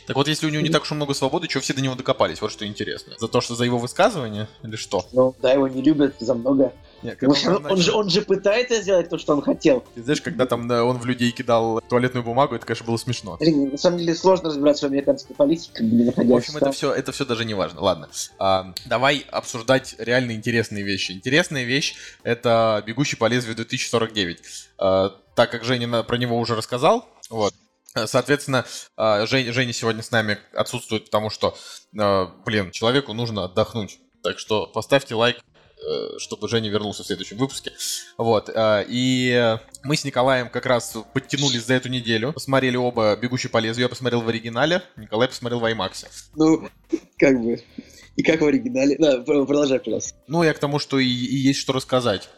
Так 0.05 0.15
вот, 0.15 0.27
если 0.27 0.47
у 0.47 0.49
него 0.49 0.61
не 0.61 0.69
так 0.69 0.83
уж 0.83 0.91
и 0.91 0.95
много 0.95 1.13
свободы, 1.13 1.49
что 1.49 1.61
все 1.61 1.73
до 1.73 1.81
него 1.81 1.95
докопались? 1.95 2.41
Вот 2.41 2.51
что 2.51 2.67
интересно. 2.67 3.13
За 3.17 3.27
то, 3.27 3.41
что 3.41 3.55
за 3.55 3.65
его 3.65 3.79
высказывание 3.79 4.47
или 4.63 4.75
что? 4.75 5.05
Ну, 5.13 5.33
да, 5.41 5.51
его 5.53 5.67
не 5.67 5.81
любят 5.81 6.15
за 6.19 6.35
много. 6.35 6.73
Нет, 7.05 7.23
он, 7.23 7.55
он, 7.55 7.71
он, 7.71 7.77
же, 7.77 7.91
он 7.91 8.09
же 8.09 8.21
пытается 8.21 8.81
сделать 8.81 9.09
то, 9.09 9.17
что 9.17 9.33
он 9.33 9.41
хотел. 9.41 9.83
Ты 9.93 10.03
знаешь, 10.03 10.21
когда 10.21 10.45
там 10.45 10.69
он 10.69 10.97
в 10.97 11.05
людей 11.05 11.31
кидал 11.31 11.81
туалетную 11.81 12.23
бумагу, 12.23 12.55
это, 12.55 12.65
конечно, 12.65 12.85
было 12.85 12.97
смешно. 12.97 13.37
На 13.39 13.77
самом 13.77 13.99
деле 13.99 14.15
сложно 14.15 14.49
разбираться 14.49 14.87
в 14.87 14.91
американской 14.91 15.35
политике, 15.35 15.83
не 15.83 16.05
находясь. 16.05 16.31
В 16.31 16.35
общем, 16.35 16.57
это 16.57 16.71
все, 16.71 16.93
это 16.93 17.11
все 17.11 17.25
даже 17.25 17.45
не 17.45 17.53
важно. 17.53 17.81
Ладно, 17.81 18.09
а, 18.39 18.73
давай 18.85 19.25
обсуждать 19.31 19.95
реально 19.97 20.31
интересные 20.33 20.83
вещи. 20.83 21.11
Интересная 21.11 21.63
вещь— 21.63 21.95
это 22.23 22.83
«Бегущий 22.85 23.15
по 23.15 23.27
лезвию 23.27 23.55
2049». 23.55 24.37
А, 24.77 25.09
так 25.35 25.51
как 25.51 25.63
Женя 25.63 26.03
про 26.03 26.17
него 26.17 26.37
уже 26.37 26.55
рассказал, 26.55 27.07
вот, 27.29 27.53
Соответственно, 28.07 28.65
а, 28.97 29.25
Жень, 29.25 29.53
Женя 29.53 29.71
сегодня 29.71 30.03
с 30.03 30.11
нами 30.11 30.37
отсутствует, 30.53 31.05
потому 31.05 31.29
что, 31.29 31.57
а, 31.97 32.29
блин, 32.45 32.71
человеку 32.71 33.13
нужно 33.13 33.45
отдохнуть. 33.45 33.99
Так 34.21 34.37
что 34.37 34.67
поставьте 34.67 35.15
лайк, 35.15 35.37
э, 35.37 35.41
чтобы 36.17 36.47
Женя 36.47 36.69
вернулся 36.69 37.03
в 37.03 37.05
следующем 37.05 37.37
выпуске. 37.37 37.71
Вот. 38.17 38.49
А, 38.53 38.85
и 38.87 39.57
мы 39.83 39.95
с 39.95 40.03
Николаем 40.03 40.49
как 40.49 40.65
раз 40.65 40.95
подтянулись 41.13 41.65
за 41.65 41.75
эту 41.75 41.89
неделю. 41.89 42.33
Посмотрели 42.33 42.75
оба 42.75 43.15
«Бегущий 43.15 43.49
по 43.49 43.57
лезвию». 43.57 43.85
Я 43.85 43.89
посмотрел 43.89 44.21
в 44.21 44.29
оригинале, 44.29 44.81
Николай 44.95 45.27
посмотрел 45.27 45.59
в 45.59 45.65
IMAX. 45.65 46.05
Ну, 46.35 46.69
как 47.17 47.41
бы... 47.41 47.61
И 48.15 48.23
как 48.23 48.41
в 48.41 48.45
оригинале? 48.45 48.95
Да, 48.97 49.19
продолжай, 49.21 49.79
пожалуйста. 49.79 50.15
Ну, 50.27 50.43
я 50.43 50.53
к 50.53 50.59
тому, 50.59 50.79
что 50.79 50.99
и, 50.99 51.05
и 51.05 51.35
есть 51.35 51.59
что 51.59 51.73
рассказать. 51.73 52.29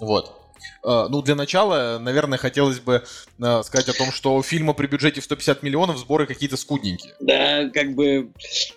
Вот. 0.00 0.45
Uh, 0.82 1.08
ну, 1.08 1.22
для 1.22 1.34
начала, 1.34 1.98
наверное, 1.98 2.38
хотелось 2.38 2.80
бы 2.80 3.04
uh, 3.38 3.62
сказать 3.62 3.88
о 3.88 3.92
том, 3.92 4.12
что 4.12 4.36
у 4.36 4.42
фильма 4.42 4.72
при 4.72 4.86
бюджете 4.86 5.20
в 5.20 5.24
150 5.24 5.62
миллионов 5.62 5.98
сборы 5.98 6.26
какие-то 6.26 6.56
скудненькие. 6.56 7.14
Да, 7.20 7.68
как 7.70 7.94
бы... 7.94 8.30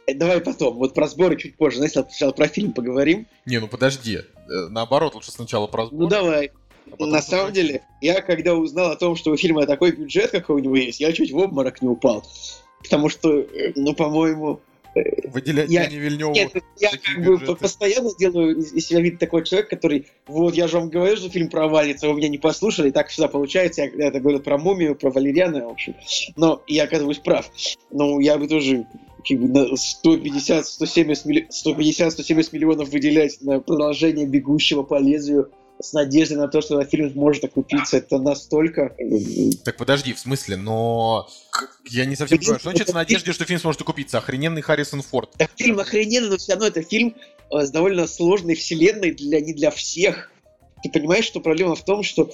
Э, 0.08 0.14
давай 0.14 0.42
потом. 0.42 0.76
Вот 0.76 0.94
про 0.94 1.08
сборы 1.08 1.38
чуть 1.38 1.56
позже. 1.58 1.78
Знаешь, 1.78 1.94
сначала 1.94 2.32
про 2.32 2.48
фильм 2.48 2.74
поговорим. 2.74 3.28
Не, 3.46 3.60
ну 3.60 3.68
подожди. 3.68 4.18
Э, 4.18 4.68
наоборот, 4.70 5.16
лучше 5.16 5.32
сначала 5.32 5.68
про 5.68 5.86
сборы. 5.86 6.04
Ну, 6.04 6.10
давай. 6.10 6.52
А 7.00 7.06
На 7.06 7.22
самом 7.22 7.54
деле, 7.54 7.84
я 8.02 8.22
когда 8.22 8.56
узнал 8.56 8.92
о 8.92 8.96
том, 8.96 9.16
что 9.16 9.32
у 9.32 9.38
фильма 9.38 9.66
такой 9.66 9.92
бюджет, 9.92 10.32
какой 10.32 10.58
у 10.58 10.60
него 10.60 10.76
есть, 10.76 11.00
я 11.00 11.12
чуть 11.14 11.32
в 11.32 11.38
обморок 11.38 11.82
не 11.82 11.88
упал. 11.88 12.26
Потому 12.82 13.10
что, 13.10 13.46
ну, 13.76 13.94
по-моему, 13.94 14.62
Выделять 14.96 15.70
я, 15.70 15.88
не 15.88 15.98
Вильневу. 15.98 16.34
Нет, 16.34 16.52
я 16.80 16.92
как 16.92 17.24
бы 17.24 17.56
постоянно 17.56 18.10
делаю 18.18 18.58
из 18.58 18.88
себя 18.88 19.02
вид 19.02 19.20
такой 19.20 19.44
человек, 19.46 19.70
который, 19.70 20.08
вот, 20.28 20.56
я 20.56 20.68
же 20.68 20.80
вам 20.80 20.90
говорю, 20.90 21.16
что 21.18 21.30
фильм 21.30 21.50
провалится, 21.50 22.08
вы 22.08 22.16
меня 22.16 22.30
не 22.30 22.38
послушали, 22.38 22.92
так 22.92 23.10
всегда 23.10 23.28
получается, 23.28 23.84
я 23.84 24.08
это 24.08 24.20
говорю 24.20 24.40
про 24.40 24.58
Мумию, 24.58 24.96
про 24.96 25.12
Валериана, 25.12 25.68
в 25.68 25.72
общем. 25.72 25.96
Но 26.36 26.64
я 26.68 26.84
оказываюсь 26.84 27.20
прав. 27.20 27.50
Но 27.92 28.20
я 28.20 28.38
бы 28.38 28.48
тоже 28.48 28.88
как 29.28 29.40
бы 29.40 29.78
150, 29.78 30.66
170, 30.66 31.54
150, 31.54 32.12
170 32.14 32.54
миллионов 32.54 32.90
выделять 32.90 33.42
на 33.42 33.60
продолжение 33.60 34.26
«Бегущего 34.26 34.84
по 34.84 35.00
лезвию», 35.00 35.52
с 35.82 35.94
надеждой 35.94 36.38
на 36.38 36.48
то, 36.48 36.62
что 36.62 36.80
этот 36.80 36.92
фильм 36.92 37.12
может 37.16 37.44
окупиться, 37.44 37.98
это 37.98 38.20
настолько... 38.20 38.96
Так 39.64 39.78
подожди, 39.78 40.14
в 40.14 40.20
смысле, 40.20 40.58
но 40.58 41.30
я 41.86 42.06
не 42.06 42.16
совсем 42.16 42.38
понимаю, 42.38 42.60
что 42.60 42.70
значит 42.70 42.90
в 42.90 42.94
надежде, 42.94 43.32
что 43.32 43.46
фильм 43.46 43.60
сможет 43.60 43.82
окупиться? 43.82 44.18
Охрененный 44.18 44.62
Харрисон 44.62 45.02
Форд. 45.02 45.32
Так, 45.38 45.52
фильм 45.56 45.80
охрененный, 45.80 46.30
но 46.30 46.38
все 46.38 46.54
равно 46.54 46.68
это 46.68 46.82
фильм 46.82 47.16
э, 47.52 47.66
с 47.66 47.72
довольно 47.72 48.08
сложной 48.08 48.56
вселенной 48.56 49.12
для 49.12 49.40
не 49.40 49.54
для 49.54 49.72
всех. 49.72 50.32
Ты 50.84 50.90
понимаешь, 50.90 51.26
что 51.26 51.40
проблема 51.40 51.76
в 51.76 51.86
том, 51.86 52.04
что 52.04 52.30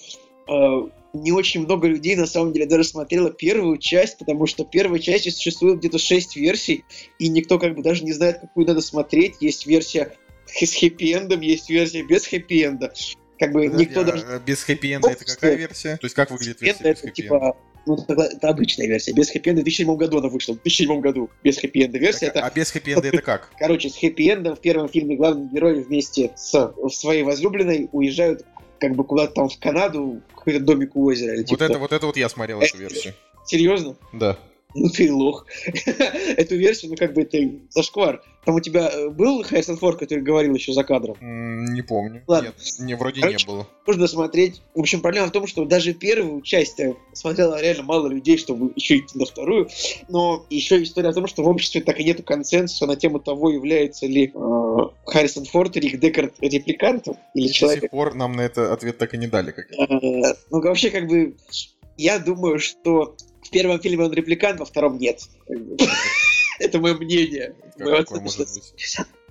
э, 0.47 0.89
не 1.13 1.31
очень 1.31 1.65
много 1.65 1.87
людей 1.87 2.15
на 2.15 2.25
самом 2.25 2.51
деле 2.51 2.65
даже 2.65 2.83
смотрело 2.83 3.29
первую 3.29 3.77
часть, 3.77 4.17
потому 4.17 4.47
что 4.47 4.65
первой 4.65 4.99
части 4.99 5.29
существует 5.29 5.79
где-то 5.79 5.99
шесть 5.99 6.35
версий, 6.35 6.83
и 7.19 7.27
никто 7.27 7.59
как 7.59 7.75
бы 7.75 7.83
даже 7.83 8.03
не 8.03 8.11
знает, 8.11 8.39
какую 8.39 8.65
надо 8.65 8.81
смотреть. 8.81 9.35
Есть 9.39 9.67
версия 9.67 10.15
с 10.47 10.83
хэппи-эндом, 10.83 11.41
есть 11.41 11.69
версия 11.69 12.03
без 12.03 12.27
хэппи-энда. 12.27 12.91
Как 13.39 13.51
бы 13.51 13.65
Подожди, 13.65 13.85
никто 13.85 14.03
даже... 14.03 14.25
А 14.25 14.39
без 14.39 14.63
хэппи-энда 14.63 15.09
это 15.09 15.25
какая 15.25 15.55
версия? 15.55 15.97
То 15.97 16.05
есть 16.05 16.15
как 16.15 16.31
выглядит 16.31 16.61
версия 16.61 16.83
без 16.83 17.03
это, 17.03 17.11
типа, 17.11 17.57
ну, 17.85 17.97
это 18.07 18.49
обычная 18.49 18.87
версия. 18.87 19.13
Без 19.13 19.29
хэппи-энда 19.29 19.61
в 19.61 19.65
2007 19.65 19.95
году 19.95 20.19
она 20.19 20.29
вышла. 20.29 20.53
В 20.53 20.61
2007 20.61 21.01
году 21.01 21.29
без 21.43 21.57
хэппи-энда 21.57 21.97
версия. 21.97 22.27
Так, 22.27 22.37
это... 22.37 22.45
А 22.45 22.51
без 22.51 22.71
хэппи-энда 22.71 23.07
это 23.07 23.21
как? 23.21 23.51
Короче, 23.59 23.89
с 23.89 24.01
хэппи-эндом 24.01 24.55
в 24.55 24.61
первом 24.61 24.89
фильме 24.89 25.15
главные 25.15 25.49
герои 25.49 25.81
вместе 25.81 26.31
с 26.35 26.73
своей 26.89 27.23
возлюбленной 27.23 27.89
уезжают 27.91 28.45
как 28.79 28.95
бы 28.95 29.03
куда-то 29.03 29.33
там 29.33 29.49
в 29.49 29.59
Канаду, 29.59 30.21
к 30.33 30.39
какой-то 30.39 30.59
домик 30.59 30.95
у 30.95 31.05
озера. 31.05 31.33
Или, 31.33 31.41
вот, 31.41 31.47
типа, 31.47 31.63
это, 31.63 31.79
вот 31.79 31.91
это 31.91 32.05
вот 32.05 32.17
я 32.17 32.29
смотрел 32.29 32.61
эту 32.61 32.77
версию. 32.77 33.13
Серьезно? 33.45 33.95
Да 34.13 34.37
ну 34.75 34.89
ты 34.89 35.11
лох. 35.11 35.45
Эту 36.37 36.55
версию, 36.57 36.91
ну 36.91 36.97
как 36.97 37.13
бы 37.13 37.21
это 37.21 37.37
зашквар. 37.69 38.21
Там 38.45 38.55
у 38.55 38.59
тебя 38.59 38.91
э, 38.93 39.09
был 39.09 39.41
Харрисон 39.43 39.77
Форд, 39.77 39.97
который 39.97 40.23
говорил 40.23 40.53
еще 40.53 40.71
за 40.71 40.83
кадром? 40.83 41.17
Не 41.19 41.81
помню. 41.81 42.23
Ладно. 42.27 42.47
Нет, 42.47 42.55
не, 42.79 42.93
вроде 42.95 43.21
Короче, 43.21 43.37
не 43.37 43.51
было. 43.51 43.67
Можно 43.87 44.07
смотреть. 44.07 44.61
В 44.75 44.81
общем, 44.81 45.01
проблема 45.01 45.27
в 45.27 45.31
том, 45.31 45.47
что 45.47 45.65
даже 45.65 45.93
первую 45.93 46.41
часть 46.41 46.79
смотрело 47.13 47.59
реально 47.59 47.83
мало 47.83 48.07
людей, 48.07 48.37
чтобы 48.37 48.71
еще 48.75 48.97
идти 48.97 49.17
на 49.17 49.25
вторую. 49.25 49.69
Но 50.09 50.45
еще 50.51 50.83
история 50.83 51.09
о 51.09 51.13
том, 51.13 51.25
что 51.25 51.41
в 51.43 51.47
обществе 51.47 51.81
так 51.81 51.99
и 51.99 52.03
нету 52.03 52.21
консенсуса 52.21 52.85
на 52.85 52.95
тему 52.95 53.19
того, 53.19 53.49
является 53.49 54.05
ли 54.05 54.31
э, 54.33 54.79
Харрисон 55.05 55.45
Форд 55.45 55.75
Рик 55.77 55.99
Декард 55.99 56.35
репликантом 56.39 57.17
или 57.33 57.47
человеком. 57.47 57.81
До 57.81 57.85
сих 57.85 57.91
пор 57.91 58.13
нам 58.13 58.33
на 58.33 58.41
это 58.41 58.73
ответ 58.73 58.99
так 58.99 59.13
и 59.15 59.17
не 59.17 59.27
дали. 59.27 59.51
Как 59.51 59.71
э, 59.71 60.35
ну, 60.51 60.61
вообще, 60.61 60.91
как 60.91 61.07
бы, 61.07 61.35
я 61.97 62.19
думаю, 62.19 62.59
что 62.59 63.15
в 63.45 63.49
первом 63.51 63.79
фильме 63.79 64.05
он 64.05 64.13
репликант, 64.13 64.59
во 64.59 64.65
втором 64.65 64.97
нет. 64.97 65.29
Это 66.59 66.79
мое 66.79 66.95
мнение. 66.95 67.55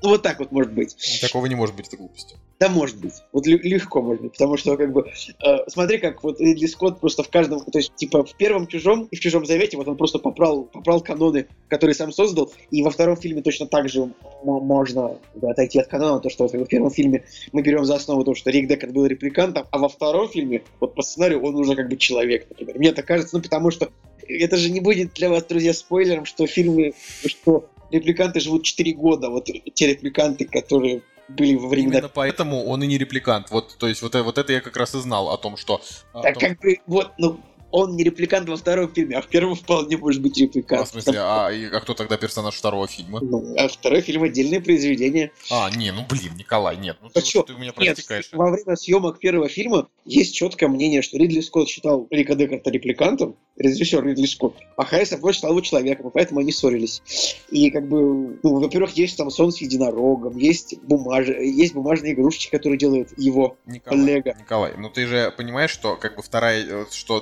Ну, 0.02 0.10
вот 0.10 0.22
так 0.22 0.38
вот 0.38 0.52
может 0.52 0.72
быть. 0.72 0.96
Такого 1.20 1.46
не 1.46 1.54
может 1.54 1.74
быть, 1.74 1.88
это 1.88 1.96
глупость. 1.96 2.36
Да, 2.60 2.68
может 2.68 2.98
быть. 2.98 3.14
Вот 3.32 3.46
легко 3.46 4.00
может 4.00 4.22
быть. 4.22 4.32
Потому 4.32 4.56
что, 4.56 4.76
как 4.76 4.92
бы, 4.92 5.06
э, 5.44 5.56
смотри, 5.68 5.98
как 5.98 6.22
вот 6.22 6.40
Ридли 6.40 6.66
Скотт 6.66 7.00
просто 7.00 7.22
в 7.22 7.28
каждом, 7.28 7.60
то 7.64 7.78
есть, 7.78 7.94
типа, 7.96 8.24
в 8.24 8.34
первом 8.36 8.68
«Чужом» 8.68 9.08
и 9.10 9.16
в 9.16 9.20
«Чужом 9.20 9.44
завете» 9.44 9.76
вот 9.76 9.88
он 9.88 9.96
просто 9.96 10.18
поправил, 10.18 10.64
поправил 10.64 11.00
каноны, 11.00 11.46
которые 11.68 11.94
сам 11.94 12.12
создал, 12.12 12.52
и 12.70 12.82
во 12.82 12.90
втором 12.90 13.16
фильме 13.16 13.42
точно 13.42 13.66
так 13.66 13.88
же 13.88 14.12
можно 14.44 15.18
да, 15.34 15.50
отойти 15.50 15.80
от 15.80 15.88
канона, 15.88 16.20
то, 16.20 16.30
что 16.30 16.44
вот, 16.44 16.52
в 16.52 16.66
первом 16.66 16.90
фильме 16.90 17.24
мы 17.52 17.62
берем 17.62 17.84
за 17.84 17.96
основу 17.96 18.24
то, 18.24 18.34
что 18.34 18.50
Рик 18.50 18.68
Деккард 18.68 18.92
был 18.92 19.06
репликантом, 19.06 19.66
а 19.70 19.78
во 19.78 19.88
втором 19.88 20.28
фильме, 20.28 20.62
вот 20.78 20.94
по 20.94 21.02
сценарию, 21.02 21.42
он 21.42 21.56
уже 21.56 21.74
как 21.74 21.88
бы 21.88 21.96
человек, 21.96 22.46
например. 22.48 22.78
Мне 22.78 22.92
так 22.92 23.04
кажется, 23.04 23.36
ну, 23.36 23.42
потому 23.42 23.70
что 23.70 23.90
это 24.28 24.56
же 24.56 24.70
не 24.70 24.80
будет 24.80 25.12
для 25.14 25.28
вас, 25.28 25.44
друзья, 25.44 25.74
спойлером, 25.74 26.24
что 26.24 26.46
фильмы, 26.46 26.94
что 27.26 27.68
репликанты 27.90 28.40
живут 28.40 28.62
4 28.62 28.92
года. 28.92 29.28
Вот 29.28 29.48
те 29.74 29.86
репликанты, 29.88 30.44
которые 30.44 31.02
были 31.28 31.54
во 31.54 31.68
времена... 31.68 31.94
Именно 31.94 32.08
поэтому 32.08 32.64
он 32.64 32.82
и 32.82 32.86
не 32.86 32.98
репликант. 32.98 33.50
Вот, 33.50 33.76
то 33.78 33.88
есть 33.88 34.02
вот, 34.02 34.14
вот 34.14 34.38
это 34.38 34.52
я 34.52 34.60
как 34.60 34.76
раз 34.76 34.94
и 34.94 35.00
знал 35.00 35.30
о 35.30 35.38
том, 35.38 35.56
что... 35.56 35.80
Так 36.12 36.34
том... 36.34 36.40
как 36.40 36.60
бы, 36.60 36.78
вот, 36.86 37.12
ну, 37.18 37.40
он 37.76 37.96
не 37.96 38.04
репликант 38.04 38.48
во 38.48 38.56
втором 38.56 38.88
фильме, 38.94 39.16
а 39.16 39.20
в 39.20 39.26
первом 39.26 39.56
вполне 39.56 39.96
может 39.96 40.22
быть 40.22 40.38
репликант. 40.38 40.82
А, 40.82 40.84
в 40.84 40.88
смысле, 40.90 41.18
а, 41.18 41.48
а 41.48 41.80
кто 41.80 41.94
тогда 41.94 42.16
персонаж 42.16 42.54
второго 42.54 42.86
фильма? 42.86 43.18
Ну, 43.20 43.52
а 43.58 43.66
второй 43.66 44.00
фильм 44.00 44.22
отдельное 44.22 44.60
произведение. 44.60 45.32
А, 45.50 45.68
не, 45.74 45.90
ну 45.90 46.06
блин, 46.08 46.36
Николай, 46.36 46.76
нет, 46.76 46.96
ну 47.02 47.08
а 47.12 47.20
ты, 47.20 47.42
ты 47.42 47.52
у 47.52 47.58
меня 47.58 47.72
протекаешь. 47.72 48.26
Нет, 48.26 48.38
во 48.38 48.52
время 48.52 48.76
съемок 48.76 49.18
первого 49.18 49.48
фильма 49.48 49.88
есть 50.04 50.36
четкое 50.36 50.68
мнение, 50.68 51.02
что 51.02 51.18
Ридли 51.18 51.40
Скотт 51.40 51.68
считал 51.68 52.06
Рика 52.10 52.36
Декарта 52.36 52.70
репликантом, 52.70 53.36
режиссер 53.56 54.04
Ридли 54.04 54.26
Скотт, 54.26 54.54
а 54.76 54.84
Харрисон 54.84 55.18
Форд 55.20 55.34
считал 55.34 55.50
его 55.50 55.60
человеком, 55.60 56.08
и 56.08 56.12
поэтому 56.12 56.38
они 56.38 56.52
ссорились. 56.52 57.02
И 57.50 57.72
как 57.72 57.88
бы, 57.88 58.38
ну, 58.40 58.60
во-первых, 58.60 58.92
есть 58.92 59.16
там 59.16 59.30
сон 59.30 59.50
с 59.50 59.60
единорогом, 59.60 60.36
есть, 60.36 60.78
бумаж... 60.82 61.26
есть 61.26 61.74
бумажные 61.74 62.12
игрушечки, 62.12 62.52
которые 62.52 62.78
делает 62.78 63.18
его 63.18 63.56
Николай, 63.66 63.98
коллега. 63.98 64.36
Николай, 64.38 64.74
ну 64.76 64.90
ты 64.90 65.06
же 65.06 65.34
понимаешь, 65.36 65.70
что 65.70 65.96
как 65.96 66.14
бы 66.14 66.22
вторая, 66.22 66.64
э, 66.64 66.84
что 66.92 67.20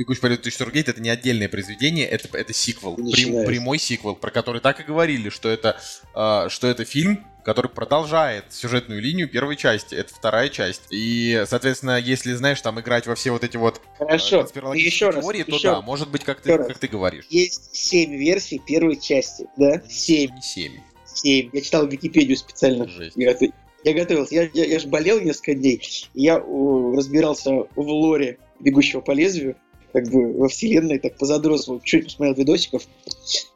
«Бегущий 0.00 0.22
по 0.22 0.28
лету 0.28 0.48
1049»— 0.48 0.84
это 0.88 1.02
не 1.02 1.10
отдельное 1.10 1.50
произведение, 1.50 2.06
это, 2.06 2.34
это 2.38 2.54
сиквел, 2.54 2.96
прям, 2.96 3.44
прямой 3.44 3.78
сиквел, 3.78 4.14
про 4.14 4.30
который 4.30 4.62
так 4.62 4.80
и 4.80 4.82
говорили, 4.82 5.28
что 5.28 5.50
это, 5.50 5.78
э, 6.14 6.48
что 6.48 6.68
это 6.68 6.86
фильм, 6.86 7.26
который 7.44 7.70
продолжает 7.70 8.46
сюжетную 8.48 9.02
линию 9.02 9.28
первой 9.28 9.56
части. 9.56 9.94
Это 9.94 10.14
вторая 10.14 10.48
часть. 10.48 10.84
И, 10.88 11.44
соответственно, 11.46 12.00
если, 12.00 12.32
знаешь, 12.32 12.62
там 12.62 12.80
играть 12.80 13.06
во 13.06 13.14
все 13.14 13.30
вот 13.30 13.44
эти 13.44 13.58
вот 13.58 13.82
Хорошо. 13.98 14.48
Э, 14.54 14.74
еще 14.74 15.12
теории, 15.12 15.40
раз, 15.40 15.46
то 15.46 15.54
еще 15.56 15.68
да, 15.68 15.74
раз. 15.76 15.84
может 15.84 16.10
быть, 16.10 16.24
как 16.24 16.40
ты, 16.40 16.56
как 16.56 16.78
ты 16.78 16.88
говоришь. 16.88 17.26
Есть 17.28 17.76
семь 17.76 18.16
версий 18.16 18.58
первой 18.58 18.98
части, 18.98 19.48
да? 19.58 19.82
Семь. 19.86 20.30
Семь. 20.40 20.80
Семь. 21.04 21.50
Я 21.52 21.60
читал 21.60 21.86
Википедию 21.86 22.38
специально. 22.38 22.88
Жесть. 22.88 23.18
Я 23.18 23.92
готовился. 23.92 24.34
Я, 24.34 24.48
я, 24.54 24.64
я 24.64 24.78
же 24.78 24.88
болел 24.88 25.20
несколько 25.20 25.54
дней. 25.54 25.82
Я 26.14 26.38
uh, 26.38 26.96
разбирался 26.96 27.50
в 27.50 27.80
лоре 27.80 28.38
«Бегущего 28.60 29.02
по 29.02 29.12
лезвию» 29.12 29.56
как 29.92 30.08
бы 30.08 30.32
во 30.32 30.48
вселенной, 30.48 30.98
так 30.98 31.16
позадросил. 31.16 31.80
Чуть 31.80 32.04
посмотрел 32.04 32.34
видосиков, 32.34 32.86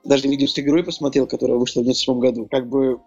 даже 0.05 0.29
видео 0.29 0.47
с 0.47 0.59
игрой 0.59 0.85
посмотрел, 0.85 1.27
которая 1.27 1.59
вышла 1.59 1.81
в 1.81 1.85
97 1.85 2.19
году. 2.19 2.47
Как 2.51 2.69
бы 2.69 3.01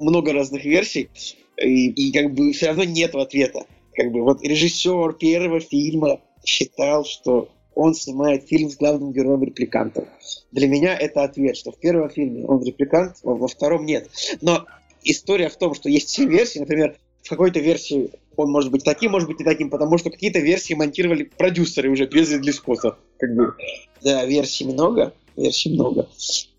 много 0.00 0.32
разных 0.32 0.64
версий, 0.64 1.08
и, 1.56 1.90
и 1.90 2.12
как 2.12 2.34
бы 2.34 2.52
все 2.52 2.68
равно 2.68 2.84
нет 2.84 3.14
ответа. 3.14 3.66
Как 3.94 4.10
бы 4.12 4.22
вот 4.22 4.42
режиссер 4.42 5.14
первого 5.14 5.60
фильма 5.60 6.20
считал, 6.44 7.04
что 7.04 7.48
он 7.74 7.94
снимает 7.94 8.48
фильм 8.48 8.70
с 8.70 8.76
главным 8.76 9.12
героем 9.12 9.44
репликантом. 9.44 10.06
Для 10.50 10.66
меня 10.66 10.96
это 10.96 11.22
ответ, 11.22 11.56
что 11.56 11.72
в 11.72 11.78
первом 11.78 12.08
фильме 12.10 12.44
он 12.46 12.62
репликант, 12.62 13.16
во 13.22 13.46
втором 13.48 13.84
нет. 13.84 14.08
Но 14.40 14.64
история 15.04 15.48
в 15.48 15.56
том, 15.56 15.74
что 15.74 15.88
есть 15.88 16.08
все 16.08 16.26
версии, 16.26 16.58
например, 16.58 16.96
в 17.22 17.28
какой-то 17.28 17.60
версии 17.60 18.10
он 18.36 18.50
может 18.50 18.70
быть 18.70 18.84
таким, 18.84 19.12
может 19.12 19.28
быть 19.28 19.38
не 19.38 19.44
таким, 19.44 19.70
потому 19.70 19.98
что 19.98 20.10
какие-то 20.10 20.38
версии 20.40 20.74
монтировали 20.74 21.24
продюсеры 21.24 21.90
уже 21.90 22.06
без 22.06 22.30
Ридли 22.30 22.50
Скотта. 22.50 22.96
Как 23.18 23.34
бы. 23.34 23.54
Да, 24.02 24.24
версий 24.24 24.64
много, 24.64 25.12
версий 25.36 25.72
много. 25.72 26.08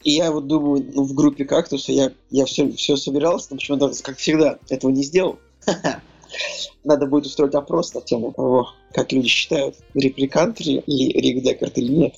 И 0.04 0.12
я 0.12 0.32
вот 0.32 0.48
думаю, 0.48 0.86
ну, 0.94 1.04
в 1.04 1.14
группе 1.14 1.46
Кактуса 1.46 1.92
я, 1.92 2.12
я 2.30 2.46
все, 2.46 2.72
все 2.72 2.96
собирался, 2.96 3.50
почему-то, 3.50 3.92
как 4.02 4.18
всегда, 4.18 4.60
этого 4.70 4.92
не 4.92 5.04
сделал. 5.04 5.40
Надо 6.84 7.08
будет 7.08 7.26
устроить 7.26 7.56
опрос 7.56 7.94
на 7.94 8.02
тему 8.02 8.34
того, 8.34 8.70
как 8.94 9.12
люди 9.12 9.28
считают, 9.28 9.76
репликант 9.94 10.60
ли 10.62 10.84
Рик 10.88 11.44
Декарт 11.44 11.78
или 11.78 11.92
нет. 11.92 12.16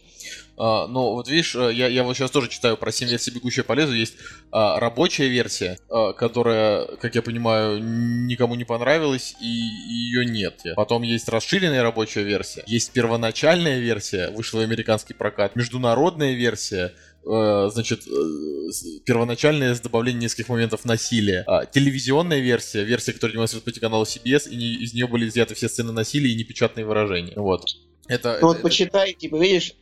Uh, 0.59 0.87
ну, 0.87 1.13
вот 1.13 1.29
видишь, 1.29 1.55
э, 1.55 1.71
я, 1.73 1.87
я 1.87 2.03
вот 2.03 2.17
сейчас 2.17 2.31
тоже 2.31 2.49
читаю 2.49 2.75
про 2.75 2.91
7 2.91 3.07
версий 3.07 3.31
бегущей 3.31 3.63
по 3.63 3.73
лезу. 3.73 3.93
Есть 3.93 4.15
uh, 4.51 4.77
рабочая 4.77 5.29
версия, 5.29 5.77
uh, 5.89 6.13
которая, 6.13 6.85
как 6.97 7.15
я 7.15 7.21
понимаю, 7.21 7.81
никому 7.81 8.55
не 8.55 8.65
понравилась, 8.65 9.35
и 9.41 9.47
ее 9.47 10.25
нет. 10.25 10.61
Потом 10.75 11.03
есть 11.03 11.29
расширенная 11.29 11.81
рабочая 11.81 12.23
версия, 12.23 12.63
есть 12.67 12.91
первоначальная 12.91 13.79
версия, 13.79 14.31
вышла 14.31 14.59
в 14.59 14.61
американский 14.63 15.13
прокат, 15.13 15.55
международная 15.55 16.33
версия, 16.33 16.93
Э, 17.25 17.69
значит, 17.71 18.07
э, 18.07 18.71
первоначальная 19.05 19.75
с 19.75 19.81
добавлением 19.81 20.21
нескольких 20.21 20.49
моментов 20.49 20.85
насилия. 20.85 21.43
А, 21.47 21.65
телевизионная 21.65 22.39
версия, 22.39 22.83
версия, 22.83 23.13
которая 23.13 23.33
демонстрирует 23.33 23.75
по 23.75 23.79
каналу 23.79 24.05
CBS, 24.05 24.49
и 24.49 24.55
не, 24.55 24.83
из 24.83 24.93
нее 24.93 25.07
были 25.07 25.25
взяты 25.25 25.53
все 25.53 25.67
сцены 25.67 25.91
насилия 25.91 26.31
и 26.31 26.35
непечатные 26.35 26.85
выражения. 26.85 27.33
Вот. 27.35 27.65
Это, 28.07 28.29
ну, 28.29 28.35
это, 28.37 28.45
вот 28.47 28.61
почитай, 28.61 29.13
типа, 29.13 29.35
видишь, 29.35 29.73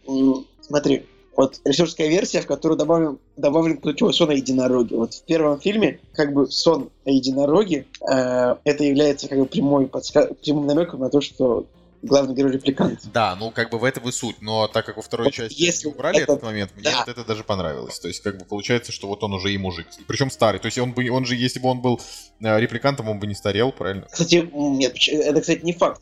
смотри, 0.67 1.05
вот 1.37 1.59
режиссерская 1.65 2.07
версия, 2.07 2.41
в 2.41 2.47
которую 2.47 2.77
добавлен, 2.77 3.19
добавлен 3.37 3.77
ключевой 3.77 4.13
сон 4.13 4.31
о 4.31 4.33
единороге. 4.33 4.97
Вот 4.97 5.13
в 5.13 5.23
первом 5.23 5.59
фильме 5.59 5.99
как 6.13 6.33
бы 6.33 6.49
сон 6.49 6.89
о 7.05 7.09
единороге 7.11 7.85
э, 8.01 8.55
это 8.63 8.83
является 8.83 9.27
как 9.27 9.37
бы 9.37 9.45
прямой 9.45 9.85
подска... 9.85 10.33
прямым 10.43 10.65
намеком 10.65 10.99
на 10.99 11.09
то, 11.09 11.21
что 11.21 11.67
главный 12.01 12.33
герой 12.33 12.53
репликант. 12.53 13.01
Да, 13.13 13.35
ну 13.35 13.51
как 13.51 13.69
бы 13.69 13.77
в 13.77 13.83
этом 13.83 14.07
и 14.09 14.11
суть, 14.11 14.41
но 14.41 14.67
так 14.67 14.85
как 14.87 14.97
во 14.97 15.03
второй 15.03 15.27
вот 15.27 15.33
части 15.33 15.61
если 15.61 15.87
убрали 15.87 16.21
это... 16.21 16.33
этот 16.33 16.43
момент, 16.43 16.71
мне 16.75 16.83
да. 16.83 17.03
вот 17.05 17.07
это 17.07 17.23
даже 17.23 17.43
понравилось. 17.43 17.99
То 17.99 18.07
есть 18.07 18.21
как 18.21 18.39
бы 18.39 18.45
получается, 18.45 18.91
что 18.91 19.07
вот 19.07 19.23
он 19.23 19.33
уже 19.33 19.53
и 19.53 19.57
мужик. 19.59 19.87
Причем 20.07 20.31
старый. 20.31 20.59
То 20.59 20.65
есть 20.65 20.79
он 20.79 20.93
бы, 20.93 21.09
он 21.11 21.25
же, 21.25 21.35
если 21.35 21.59
бы 21.59 21.69
он 21.69 21.81
был 21.81 22.01
э, 22.41 22.59
репликантом, 22.59 23.09
он 23.09 23.19
бы 23.19 23.27
не 23.27 23.35
старел, 23.35 23.71
правильно? 23.71 24.07
Кстати, 24.11 24.49
нет, 24.53 24.95
это, 25.07 25.41
кстати, 25.41 25.63
не 25.63 25.73
факт. 25.73 26.01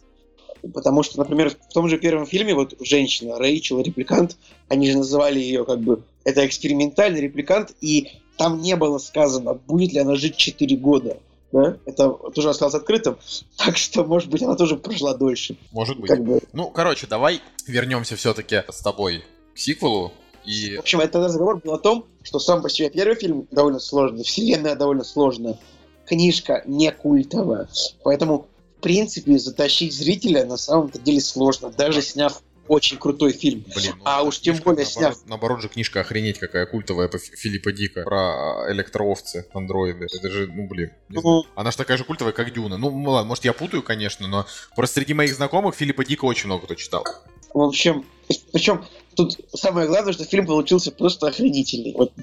Потому 0.74 1.04
что, 1.04 1.20
например, 1.20 1.50
в 1.50 1.74
том 1.74 1.88
же 1.88 1.98
первом 1.98 2.26
фильме 2.26 2.54
вот 2.54 2.76
женщина, 2.80 3.38
Рэйчел, 3.38 3.82
репликант, 3.82 4.38
они 4.68 4.90
же 4.90 4.98
называли 4.98 5.40
ее 5.40 5.66
как 5.66 5.80
бы 5.80 6.04
это 6.24 6.46
экспериментальный 6.46 7.22
репликант, 7.22 7.74
и 7.82 8.12
там 8.38 8.62
не 8.62 8.76
было 8.76 8.98
сказано, 8.98 9.54
будет 9.54 9.94
ли 9.94 10.00
она 10.00 10.16
жить 10.16 10.38
4 10.38 10.76
года. 10.78 11.18
Да? 11.52 11.78
Это 11.86 12.10
тоже 12.34 12.50
осталось 12.50 12.76
открытым. 12.76 13.18
Так 13.58 13.78
что, 13.78 14.04
может 14.04 14.30
быть, 14.30 14.44
она 14.44 14.56
тоже 14.56 14.76
прожила 14.76 15.14
дольше. 15.14 15.56
Может 15.72 16.00
быть. 16.00 16.10
Как 16.10 16.24
бы... 16.24 16.42
Ну, 16.52 16.70
короче, 16.70 17.08
давай 17.08 17.42
вернемся 17.68 18.16
все-таки 18.16 18.64
с 18.68 18.82
тобой 18.82 19.24
к 19.54 19.58
сиквелу. 19.58 20.12
И... 20.46 20.76
В 20.76 20.80
общем, 20.80 21.00
этот 21.00 21.26
разговор 21.26 21.62
был 21.64 21.74
о 21.74 21.80
том, 21.80 22.06
что 22.24 22.40
сам 22.40 22.62
по 22.62 22.70
себе 22.70 22.90
первый 22.90 23.16
фильм 23.16 23.48
довольно 23.52 23.80
сложный, 23.80 24.24
вселенная 24.24 24.76
довольно 24.76 25.04
сложная, 25.04 25.58
книжка 26.06 26.64
не 26.66 26.92
культовая. 26.92 27.68
Поэтому 28.04 28.48
принципе, 28.86 29.40
затащить 29.40 29.96
зрителя 29.96 30.46
на 30.46 30.58
самом-то 30.58 31.00
деле 31.00 31.20
сложно, 31.20 31.72
даже 31.72 32.04
сняв 32.04 32.44
очень 32.68 32.98
крутой 32.98 33.32
фильм. 33.32 33.66
Блин, 33.76 33.94
ну, 33.98 34.02
а 34.06 34.22
уж 34.22 34.40
тем 34.40 34.58
более 34.58 34.86
наоборот, 34.86 35.18
сняв... 35.18 35.18
Наоборот 35.28 35.62
же 35.64 35.70
книжка 35.70 36.02
охренеть 36.02 36.38
какая 36.38 36.68
культовая 36.68 37.08
по 37.08 37.18
Филиппа 37.18 37.72
Дика 37.72 38.04
про 38.04 38.72
электроовцы, 38.72 39.48
андроиды. 39.54 40.06
Это 40.06 40.30
же, 40.30 40.46
ну 40.54 40.68
блин. 40.68 40.92
Ну... 41.10 41.46
Она 41.56 41.72
же 41.72 41.78
такая 41.78 41.98
же 41.98 42.04
культовая, 42.04 42.32
как 42.32 42.54
Дюна. 42.54 42.78
Ну, 42.78 42.92
ну 42.92 43.10
ладно, 43.10 43.30
может 43.30 43.44
я 43.44 43.54
путаю, 43.54 43.82
конечно, 43.82 44.28
но 44.28 44.46
просто 44.76 45.00
среди 45.00 45.16
моих 45.16 45.34
знакомых 45.34 45.74
Филиппа 45.74 46.06
Дика 46.06 46.26
очень 46.26 46.46
много 46.46 46.66
кто 46.66 46.76
читал. 46.76 47.04
В 47.56 47.62
общем, 47.62 48.06
причем 48.54 48.86
тут 49.16 49.40
самое 49.56 49.88
главное, 49.88 50.14
что 50.14 50.26
фильм 50.26 50.46
получился 50.46 50.92
просто 50.92 51.28
охренительный. 51.28 51.96
Вот 51.98 52.14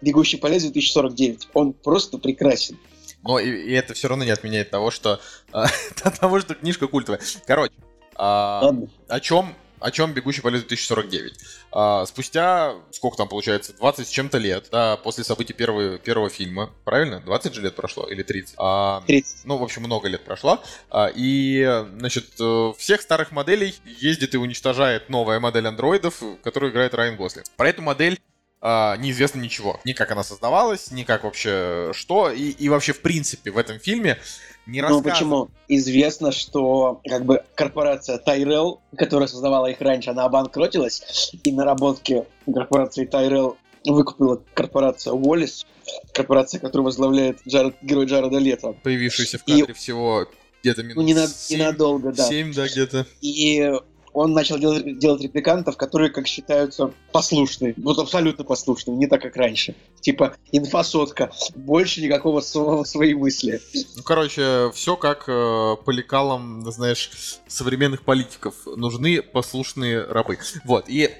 «Бегущий 0.00 0.38
по 0.38 0.46
лезвию 0.46 0.72
2049». 0.72 1.48
Он 1.52 1.74
просто 1.74 2.16
прекрасен. 2.16 2.78
Но 3.26 3.38
и, 3.38 3.50
и 3.50 3.72
это 3.72 3.94
все 3.94 4.08
равно 4.08 4.24
не 4.24 4.30
отменяет 4.30 4.70
того, 4.70 4.90
что 4.90 5.20
а, 5.52 5.66
того, 6.20 6.40
что 6.40 6.54
книжка 6.54 6.86
культовая. 6.86 7.20
Короче, 7.46 7.74
а, 8.14 8.72
о 9.08 9.20
чем 9.20 9.54
о 9.80 9.90
чем 9.90 10.12
«Бегущий 10.12 10.40
по 10.40 10.48
лесу 10.48 10.66
2049». 10.66 11.32
А, 11.72 12.06
спустя, 12.06 12.74
сколько 12.90 13.16
там 13.16 13.28
получается, 13.28 13.74
20 13.74 14.06
с 14.06 14.10
чем-то 14.10 14.38
лет, 14.38 14.68
да, 14.72 14.96
после 14.96 15.24
событий 15.24 15.52
первого, 15.52 15.98
первого 15.98 16.30
фильма, 16.30 16.70
правильно? 16.84 17.20
20 17.20 17.54
же 17.54 17.62
лет 17.62 17.74
прошло 17.76 18.06
или 18.06 18.22
30? 18.22 18.54
А, 18.58 19.02
30. 19.06 19.44
Ну, 19.44 19.58
в 19.58 19.62
общем, 19.62 19.82
много 19.82 20.08
лет 20.08 20.24
прошло. 20.24 20.62
А, 20.90 21.10
и, 21.14 21.84
значит, 21.98 22.26
э, 22.40 22.72
всех 22.78 23.02
старых 23.02 23.32
моделей 23.32 23.74
ездит 23.84 24.34
и 24.34 24.38
уничтожает 24.38 25.08
новая 25.10 25.40
модель 25.40 25.66
андроидов, 25.66 26.22
которую 26.42 26.72
играет 26.72 26.94
Райан 26.94 27.16
Гослинг. 27.16 27.46
Про 27.56 27.68
эту 27.68 27.82
модель 27.82 28.18
Uh, 28.66 28.98
неизвестно 28.98 29.38
ничего. 29.38 29.78
Ни 29.84 29.92
как 29.92 30.10
она 30.10 30.24
создавалась, 30.24 30.90
ни 30.90 31.04
как 31.04 31.22
вообще 31.22 31.92
что. 31.92 32.32
И, 32.32 32.50
и 32.50 32.68
вообще, 32.68 32.92
в 32.92 33.00
принципе, 33.00 33.52
в 33.52 33.58
этом 33.58 33.78
фильме 33.78 34.18
не. 34.66 34.82
Ну 34.82 35.02
почему? 35.02 35.50
Известно, 35.68 36.32
что 36.32 37.00
как 37.08 37.24
бы 37.24 37.44
корпорация 37.54 38.18
Tyrell, 38.18 38.80
которая 38.96 39.28
создавала 39.28 39.66
их 39.66 39.80
раньше, 39.80 40.10
она 40.10 40.24
обанкротилась, 40.24 41.30
и 41.44 41.52
наработки 41.52 42.24
корпорации 42.52 43.08
Tyrell 43.08 43.56
выкупила 43.84 44.42
корпорация 44.52 45.12
Уоллис, 45.12 45.64
корпорация, 46.12 46.58
которую 46.58 46.86
возглавляет 46.86 47.38
Джаред, 47.46 47.76
герой 47.82 48.06
Джареда 48.06 48.38
Лето. 48.38 48.74
Появившийся 48.82 49.38
в 49.38 49.44
кадре 49.44 49.66
и... 49.68 49.72
всего 49.74 50.26
где-то 50.62 50.82
минут 50.82 50.96
Ну, 50.96 51.02
не 51.02 51.14
на... 51.14 51.28
7, 51.28 51.56
ненадолго, 51.60 52.12
да. 52.12 52.24
7, 52.24 52.52
да, 52.52 52.66
где-то. 52.66 53.06
И 53.20 53.70
он 54.16 54.32
начал 54.32 54.58
делать, 54.58 54.98
делать 54.98 55.20
репликантов, 55.20 55.76
которые, 55.76 56.10
как 56.10 56.26
считаются, 56.26 56.90
послушные. 57.12 57.74
Вот 57.76 57.98
абсолютно 57.98 58.44
послушные, 58.44 58.96
не 58.96 59.06
так, 59.06 59.20
как 59.20 59.36
раньше. 59.36 59.74
Типа 60.00 60.34
инфосотка, 60.52 61.30
больше 61.54 62.00
никакого 62.00 62.40
своей 62.40 63.12
мысли. 63.12 63.60
Ну, 63.94 64.02
короче, 64.02 64.70
все 64.72 64.96
как 64.96 65.24
э, 65.28 65.76
по 65.84 65.90
лекалам, 65.90 66.64
знаешь, 66.72 67.10
современных 67.46 68.04
политиков. 68.04 68.54
Нужны 68.64 69.20
послушные 69.20 70.02
рабы. 70.02 70.38
Вот, 70.64 70.88
и 70.88 71.10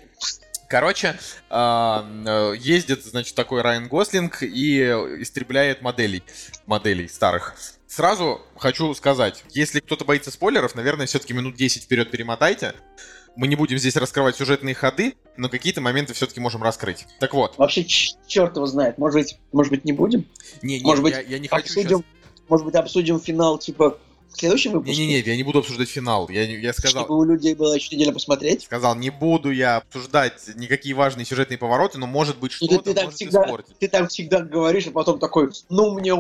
Короче, 0.69 1.17
а, 1.49 2.05
э, 2.27 2.57
ездит, 2.59 3.05
значит, 3.05 3.37
такой 3.37 3.63
Райан 3.63 3.87
Гослинг 3.87 4.43
и 4.43 4.81
истребляет 5.21 5.81
моделей, 5.81 6.25
моделей 6.67 7.07
старых. 7.09 7.55
Сразу 7.87 8.41
хочу 8.57 8.93
сказать, 8.95 9.45
если 9.51 9.81
кто-то 9.81 10.05
боится 10.05 10.31
спойлеров, 10.31 10.75
наверное, 10.75 11.07
все-таки 11.07 11.33
минут 11.33 11.55
10 11.55 11.85
вперед 11.85 12.11
перемотайте. 12.11 12.75
Мы 13.37 13.49
не 13.49 13.55
будем 13.55 13.77
здесь 13.77 13.97
раскрывать 13.97 14.37
сюжетные 14.37 14.75
ходы, 14.75 15.15
но 15.37 15.51
какие-то 15.51 15.83
моменты 15.83 16.15
все-таки 16.15 16.41
можем 16.41 16.63
раскрыть. 16.63 17.07
Так 17.21 17.35
вот. 17.35 17.59
Вообще, 17.59 17.85
черт 17.85 18.57
его 18.57 18.67
знает. 18.67 18.97
Может 18.97 19.21
быть, 19.21 19.39
может 19.53 19.71
быть 19.71 19.85
не 19.85 19.93
будем? 19.93 20.27
Не, 20.63 20.79
не, 20.79 20.85
может 20.85 21.05
быть, 21.05 21.15
я, 21.15 21.21
я 21.21 21.39
не 21.39 21.47
хочу 21.47 21.65
обсудим, 21.65 21.99
сейчас... 21.99 22.03
Может 22.49 22.65
быть, 22.67 22.75
обсудим 22.75 23.21
финал, 23.21 23.59
типа, 23.59 23.99
в 24.33 24.39
следующем 24.39 24.73
выпуске? 24.73 24.97
Не-не-не, 24.97 25.21
я 25.21 25.37
не 25.37 25.43
буду 25.43 25.59
обсуждать 25.59 25.89
финал. 25.89 26.31
Я, 26.31 26.45
я 26.45 26.73
сказал... 26.73 27.05
Чтобы 27.05 27.21
у 27.21 27.25
людей 27.25 27.55
было 27.55 27.75
еще 27.75 27.95
неделя 27.95 28.13
посмотреть? 28.13 28.63
Сказал, 28.63 28.95
не 28.97 29.11
буду 29.11 29.51
я 29.51 29.77
обсуждать 29.77 30.43
никакие 30.57 30.95
важные 30.95 31.27
сюжетные 31.27 31.59
повороты, 31.59 31.99
но 31.99 32.07
может 32.07 32.39
быть 32.39 32.57
ну, 32.61 32.69
что-то 32.69 32.85
ты, 32.85 32.95
ты 32.95 33.01
может 33.03 33.17
всегда, 33.17 33.45
испортить. 33.45 33.79
Ты 33.79 33.89
там 33.89 34.09
всегда 34.09 34.41
говоришь, 34.41 34.87
а 34.87 34.93
потом 34.93 35.19
такой, 35.19 35.51
ну, 35.69 35.93
мне 35.93 36.15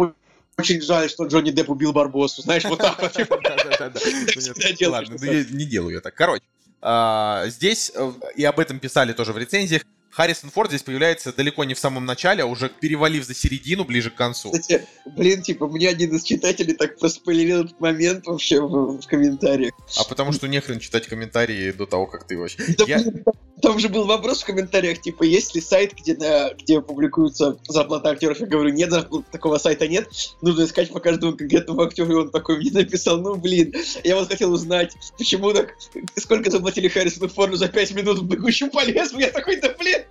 очень 0.59 0.81
жаль, 0.81 1.11
что 1.11 1.27
Джонни 1.27 1.51
Депп 1.51 1.71
убил 1.71 1.93
Барбосу. 1.93 2.43
Знаешь, 2.43 2.65
вот 2.65 2.79
так 2.79 3.01
вот. 3.01 3.13
Ладно, 4.89 5.15
не 5.15 5.65
делаю 5.65 5.97
я 5.97 6.01
так. 6.01 6.15
Короче, 6.15 6.43
а, 6.81 7.45
здесь, 7.49 7.93
э, 7.95 8.13
и 8.37 8.45
об 8.45 8.61
этом 8.61 8.79
писали 8.79 9.13
тоже 9.13 9.33
в 9.33 9.39
рецензиях, 9.39 9.83
Харрисон 10.17 10.49
Форд 10.49 10.71
здесь 10.71 10.83
появляется 10.83 11.31
далеко 11.31 11.65
не 11.65 11.75
в 11.75 11.79
самом 11.79 12.07
начале, 12.07 12.43
а 12.43 12.47
уже 12.47 12.71
перевалив 12.71 13.23
за 13.23 13.35
середину, 13.35 13.85
ближе 13.85 14.11
к 14.11 14.15
концу. 14.15 14.51
Кстати, 14.51 14.87
блин, 15.05 15.43
типа, 15.43 15.69
мне 15.69 15.91
один 15.91 16.17
из 16.17 16.23
читателей 16.23 16.75
так 16.75 16.99
проспойлерил 16.99 17.65
этот 17.65 17.79
момент 17.81 18.27
вообще 18.27 18.63
в, 18.63 18.99
в 18.99 19.07
комментариях. 19.07 19.75
А 19.99 20.05
потому 20.05 20.33
что 20.33 20.49
нехрен 20.49 20.79
читать 20.81 21.07
комментарии 21.07 21.71
до 21.71 21.85
того, 21.85 22.07
как 22.07 22.27
ты 22.27 22.39
вообще... 22.39 22.65
Да, 22.79 22.85
Я... 22.87 23.01
блин, 23.01 23.25
там 23.63 23.79
же 23.79 23.89
был 23.89 24.07
вопрос 24.07 24.43
в 24.43 24.47
комментариях, 24.47 25.01
типа, 25.01 25.23
есть 25.23 25.55
ли 25.55 25.61
сайт, 25.61 25.95
где, 25.95 26.15
на, 26.15 26.53
где 26.55 26.81
публикуются 26.81 27.59
зарплаты 27.69 28.09
актеров? 28.11 28.39
Я 28.41 28.47
говорю, 28.47 28.71
нет, 28.71 28.93
такого 29.31 29.59
сайта 29.59 29.89
нет. 29.89 30.09
Нужно 30.43 30.65
искать 30.65 30.93
по 30.93 31.01
каждому 31.01 31.37
конкретному 31.37 31.81
актеру. 31.81 32.13
И 32.13 32.15
он 32.15 32.31
такой 32.31 32.59
мне 32.59 32.71
написал, 32.71 33.19
ну, 33.19 33.37
блин, 33.37 33.75
я 34.05 34.17
вот 34.17 34.29
хотел 34.29 34.53
узнать, 34.53 34.95
почему 35.17 35.53
так, 35.53 35.75
сколько 36.17 36.51
заплатили 36.51 36.89
Харрисону 36.89 37.29
Форду 37.29 37.57
за 37.57 37.69
5 37.69 37.95
минут 37.95 38.19
в 38.19 38.27
«Бегущем 38.27 38.71
по 38.71 38.85
лесу». 38.85 39.19
Я 39.19 39.31
такой, 39.31 39.57
да, 39.57 39.75
блин, 39.79 40.03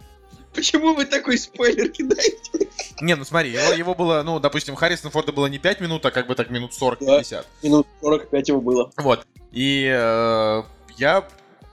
Почему 0.56 0.94
вы 0.94 1.04
такой 1.04 1.38
спойлер 1.38 1.90
кидаете? 1.90 2.70
Не, 3.02 3.16
ну 3.16 3.26
смотри, 3.26 3.52
его, 3.52 3.74
его 3.74 3.94
было, 3.94 4.24
ну, 4.24 4.40
допустим, 4.40 4.76
Харрисона 4.76 5.12
Форда 5.12 5.34
было 5.34 5.48
не 5.48 5.60
5 5.60 5.82
минут, 5.82 6.06
а 6.06 6.12
как 6.12 6.28
бы 6.28 6.36
так 6.36 6.50
минут 6.50 6.72
40-50. 6.72 7.30
Да, 7.30 7.44
минут 7.62 7.88
45 8.02 8.48
его 8.48 8.62
было. 8.62 8.90
Вот. 8.96 9.28
И 9.52 9.86
э, 9.94 10.64
я 10.98 11.28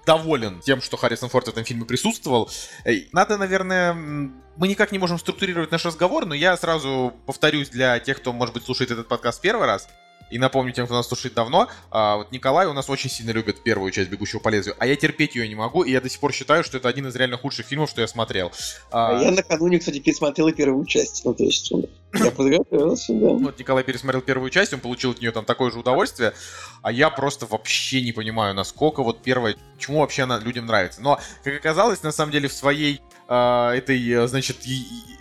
доволен 0.07 0.61
тем, 0.61 0.81
что 0.81 0.97
Харрисон 0.97 1.29
Форд 1.29 1.47
в 1.47 1.51
этом 1.51 1.65
фильме 1.65 1.85
присутствовал. 1.85 2.51
Надо, 3.13 3.39
наверное, 3.39 3.95
мы 3.95 4.69
никак 4.69 4.93
не 4.93 4.99
можем 4.99 5.19
структурировать 5.19 5.71
наш 5.71 5.85
разговор, 5.85 6.27
но 6.27 6.35
я 6.35 6.57
сразу 6.57 7.15
повторюсь 7.27 7.69
для 7.71 7.99
тех, 8.01 8.19
кто, 8.19 8.33
может 8.33 8.55
быть, 8.55 8.65
слушает 8.65 8.91
этот 8.91 9.09
подкаст 9.09 9.41
первый 9.41 9.67
раз. 9.67 9.89
И 10.33 10.39
напомню 10.39 10.73
тем, 10.73 10.87
кто 10.87 10.95
нас 10.95 11.07
слушает 11.07 11.35
давно, 11.35 11.69
а, 11.91 12.17
вот 12.17 12.33
Николай 12.33 12.67
у 12.67 12.73
нас 12.73 12.89
очень 12.89 13.11
сильно 13.11 13.33
любит 13.33 13.63
первую 13.63 13.93
часть 13.93 14.09
«Бегущего 14.09 14.41
по 14.41 14.49
лезвию», 14.49 14.75
а 14.79 14.87
я 14.87 14.97
терпеть 14.97 15.35
ее 15.35 15.47
не 15.47 15.55
могу, 15.55 15.83
и 15.83 15.93
я 15.93 16.01
до 16.01 16.09
сих 16.09 16.21
пор 16.21 16.33
считаю, 16.33 16.65
что 16.65 16.79
это 16.79 16.89
один 16.89 17.07
из 17.07 17.15
реально 17.15 17.37
худших 17.37 17.67
фильмов, 17.67 17.91
что 17.91 18.01
я 18.01 18.09
смотрел. 18.09 18.51
А, 18.91 19.19
а 19.19 19.23
я 19.23 19.31
накануне, 19.31 19.79
кстати, 19.79 19.99
пересмотрел 19.99 20.49
и 20.49 20.55
первую 20.55 20.87
часть, 20.87 21.23
ну 21.27 21.35
то 21.35 21.45
есть 21.45 21.71
я 22.15 22.31
подготовился, 22.31 23.13
да. 23.13 23.29
Вот 23.29 23.59
Николай 23.59 23.85
пересмотрел 23.85 24.23
первую 24.23 24.49
часть, 24.49 24.73
он 24.73 24.81
получил 24.81 25.11
от 25.11 25.21
нее 25.21 25.33
там 25.33 25.45
такое 25.45 25.71
же 25.71 25.79
удовольствие, 25.79 26.33
а 26.81 26.91
я 26.91 27.11
просто 27.11 27.45
вообще 27.45 28.01
не 28.01 28.13
понимаю, 28.13 28.55
насколько 28.55 29.03
вот 29.03 29.23
первая, 29.23 29.55
чему 29.79 30.01
вообще 30.01 30.23
она 30.23 30.39
людям 30.39 30.65
нравится. 30.65 31.03
Но, 31.03 31.21
как 31.45 31.55
оказалось, 31.55 32.03
на 32.03 32.13
самом 32.13 32.33
деле 32.33 32.49
в 32.49 32.55
своей 32.55 33.03
этой, 33.33 34.09
э, 34.11 34.27
значит, 34.27 34.59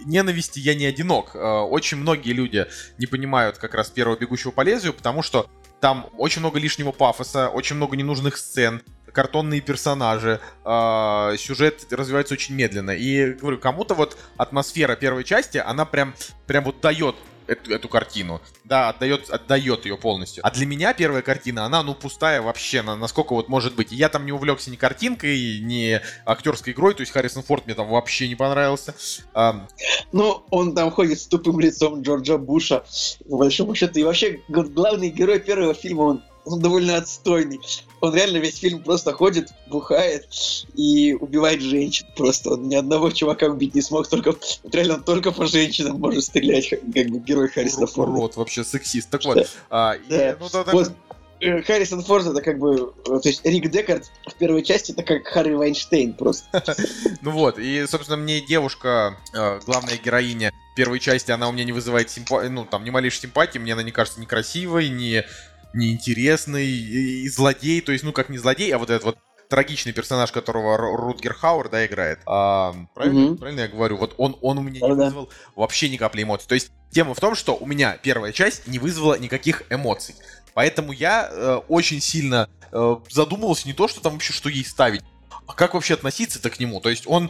ненависти 0.05 0.59
я 0.59 0.75
не 0.75 0.85
одинок. 0.85 1.31
А, 1.35 1.63
очень 1.63 1.97
многие 1.97 2.33
люди 2.33 2.67
не 2.97 3.05
понимают 3.05 3.57
как 3.57 3.73
раз 3.73 3.89
первого 3.89 4.17
бегущего 4.17 4.51
по 4.51 4.61
лезвию, 4.61 4.93
потому 4.93 5.21
что 5.23 5.49
там 5.79 6.09
очень 6.17 6.41
много 6.41 6.59
лишнего 6.59 6.91
пафоса, 6.91 7.49
очень 7.49 7.75
много 7.75 7.95
ненужных 7.95 8.37
сцен, 8.37 8.81
картонные 9.11 9.61
персонажи, 9.61 10.39
э, 10.63 11.35
сюжет 11.37 11.87
развивается 11.91 12.33
очень 12.33 12.55
медленно. 12.55 12.91
И 12.91 13.33
говорю, 13.33 13.57
кому-то 13.57 13.93
вот 13.93 14.17
атмосфера 14.37 14.95
первой 14.95 15.23
части, 15.23 15.57
она 15.57 15.85
прям, 15.85 16.13
прям 16.47 16.63
вот 16.63 16.81
дает 16.81 17.15
эту, 17.47 17.71
эту 17.73 17.89
картину. 17.89 18.41
Да, 18.63 18.89
отдает, 18.89 19.29
отдает 19.29 19.85
ее 19.85 19.97
полностью. 19.97 20.45
А 20.45 20.51
для 20.51 20.65
меня 20.65 20.93
первая 20.93 21.21
картина, 21.21 21.65
она, 21.65 21.83
ну, 21.83 21.93
пустая 21.93 22.41
вообще, 22.41 22.81
на, 22.81 22.95
насколько 22.95 23.33
вот 23.33 23.49
может 23.49 23.75
быть. 23.75 23.91
Я 23.91 24.09
там 24.09 24.25
не 24.25 24.31
увлекся 24.31 24.71
ни 24.71 24.75
картинкой, 24.75 25.59
ни 25.59 25.99
актерской 26.25 26.73
игрой, 26.73 26.93
то 26.93 27.01
есть 27.01 27.11
Харрисон 27.11 27.43
Форд 27.43 27.65
мне 27.65 27.75
там 27.75 27.87
вообще 27.87 28.27
не 28.27 28.35
понравился. 28.35 28.95
А... 29.33 29.67
Ну, 30.11 30.43
он 30.49 30.75
там 30.75 30.91
ходит 30.91 31.19
с 31.19 31.27
тупым 31.27 31.59
лицом 31.59 32.01
Джорджа 32.01 32.37
Буша, 32.37 32.83
по 33.29 33.37
большому 33.37 33.75
счету. 33.75 33.99
И 33.99 34.03
вообще, 34.03 34.41
главный 34.47 35.09
герой 35.09 35.39
первого 35.39 35.73
фильма, 35.73 36.01
он 36.01 36.23
он 36.45 36.59
довольно 36.59 36.97
отстойный. 36.97 37.59
Он 37.99 38.15
реально 38.15 38.37
весь 38.37 38.57
фильм 38.57 38.81
просто 38.81 39.13
ходит, 39.13 39.49
бухает 39.67 40.27
и 40.75 41.13
убивает 41.13 41.61
женщин. 41.61 42.07
Просто 42.15 42.51
он 42.51 42.67
ни 42.67 42.75
одного 42.75 43.11
чувака 43.11 43.47
убить 43.47 43.75
не 43.75 43.81
смог, 43.81 44.07
только 44.07 44.31
вот 44.63 44.75
реально 44.75 44.95
он 44.95 45.03
только 45.03 45.31
по 45.31 45.45
женщинам 45.45 45.99
может 45.99 46.23
стрелять, 46.23 46.69
как, 46.69 46.81
как 46.81 47.07
бы 47.07 47.19
герой 47.19 47.47
Харрисона 47.47 47.87
Форда. 47.87 48.13
Урод, 48.13 48.35
вообще 48.35 48.63
сексист. 48.63 49.09
Так 49.09 49.23
вот, 49.25 49.47
а, 49.69 49.95
да. 50.09 50.31
И, 50.31 50.35
ну, 50.39 50.47
да, 50.51 50.65
вот, 50.71 50.91
э, 51.39 51.61
Харрисон 51.61 52.03
Форд 52.03 52.27
это 52.27 52.41
как 52.41 52.57
бы, 52.57 52.93
э, 53.05 53.19
то 53.19 53.29
есть 53.29 53.45
Рик 53.45 53.69
Декард 53.69 54.09
в 54.25 54.33
первой 54.35 54.63
части 54.63 54.91
это 54.91 55.03
как 55.03 55.27
Харри 55.27 55.53
Вайнштейн 55.53 56.13
просто. 56.13 56.63
Ну 57.21 57.31
вот, 57.31 57.59
и, 57.59 57.85
собственно, 57.87 58.17
мне 58.17 58.41
девушка, 58.41 59.17
э, 59.33 59.59
главная 59.65 59.97
героиня 59.97 60.51
первой 60.75 60.99
части, 60.99 61.31
она 61.31 61.49
у 61.49 61.51
меня 61.51 61.65
не 61.65 61.71
вызывает 61.71 62.09
симпатии, 62.09 62.47
ну, 62.47 62.65
там, 62.65 62.83
ни 62.83 62.89
малейшей 62.89 63.21
симпатии, 63.21 63.59
мне 63.59 63.73
она 63.73 63.83
не 63.83 63.91
кажется 63.91 64.19
некрасивой, 64.19 64.89
не 64.89 65.25
неинтересный 65.73 66.67
и 66.67 67.29
злодей, 67.29 67.81
то 67.81 67.91
есть, 67.91 68.03
ну, 68.03 68.11
как 68.11 68.29
не 68.29 68.37
злодей, 68.37 68.73
а 68.73 68.77
вот 68.77 68.89
этот 68.89 69.03
вот 69.03 69.17
трагичный 69.51 69.91
персонаж, 69.91 70.31
которого 70.31 70.77
Рутгер 70.77 71.33
Хауэр, 71.33 71.69
да, 71.69 71.85
играет. 71.85 72.19
А, 72.25 72.73
правильно, 72.95 73.19
mm-hmm. 73.19 73.37
правильно 73.37 73.59
я 73.59 73.67
говорю? 73.67 73.97
Вот 73.97 74.15
он, 74.17 74.37
он 74.41 74.57
у 74.57 74.61
меня 74.61 74.79
не 74.79 74.93
вызвал 74.93 75.29
вообще 75.55 75.89
ни 75.89 75.97
капли 75.97 76.23
эмоций. 76.23 76.47
То 76.47 76.55
есть 76.55 76.71
тема 76.89 77.13
в 77.13 77.19
том, 77.19 77.35
что 77.35 77.57
у 77.57 77.65
меня 77.65 77.97
первая 78.01 78.31
часть 78.31 78.67
не 78.67 78.79
вызвала 78.79 79.19
никаких 79.19 79.63
эмоций. 79.69 80.15
Поэтому 80.53 80.93
я 80.93 81.29
э, 81.29 81.55
очень 81.67 81.99
сильно 81.99 82.49
э, 82.71 82.95
задумывался 83.09 83.67
не 83.67 83.73
то, 83.73 83.89
что 83.89 84.01
там 84.01 84.13
вообще 84.13 84.31
что 84.31 84.47
ей 84.47 84.63
ставить, 84.63 85.03
а 85.47 85.53
как 85.53 85.73
вообще 85.73 85.95
относиться-то 85.95 86.49
к 86.49 86.59
нему? 86.59 86.79
То 86.79 86.89
есть 86.89 87.03
он 87.05 87.29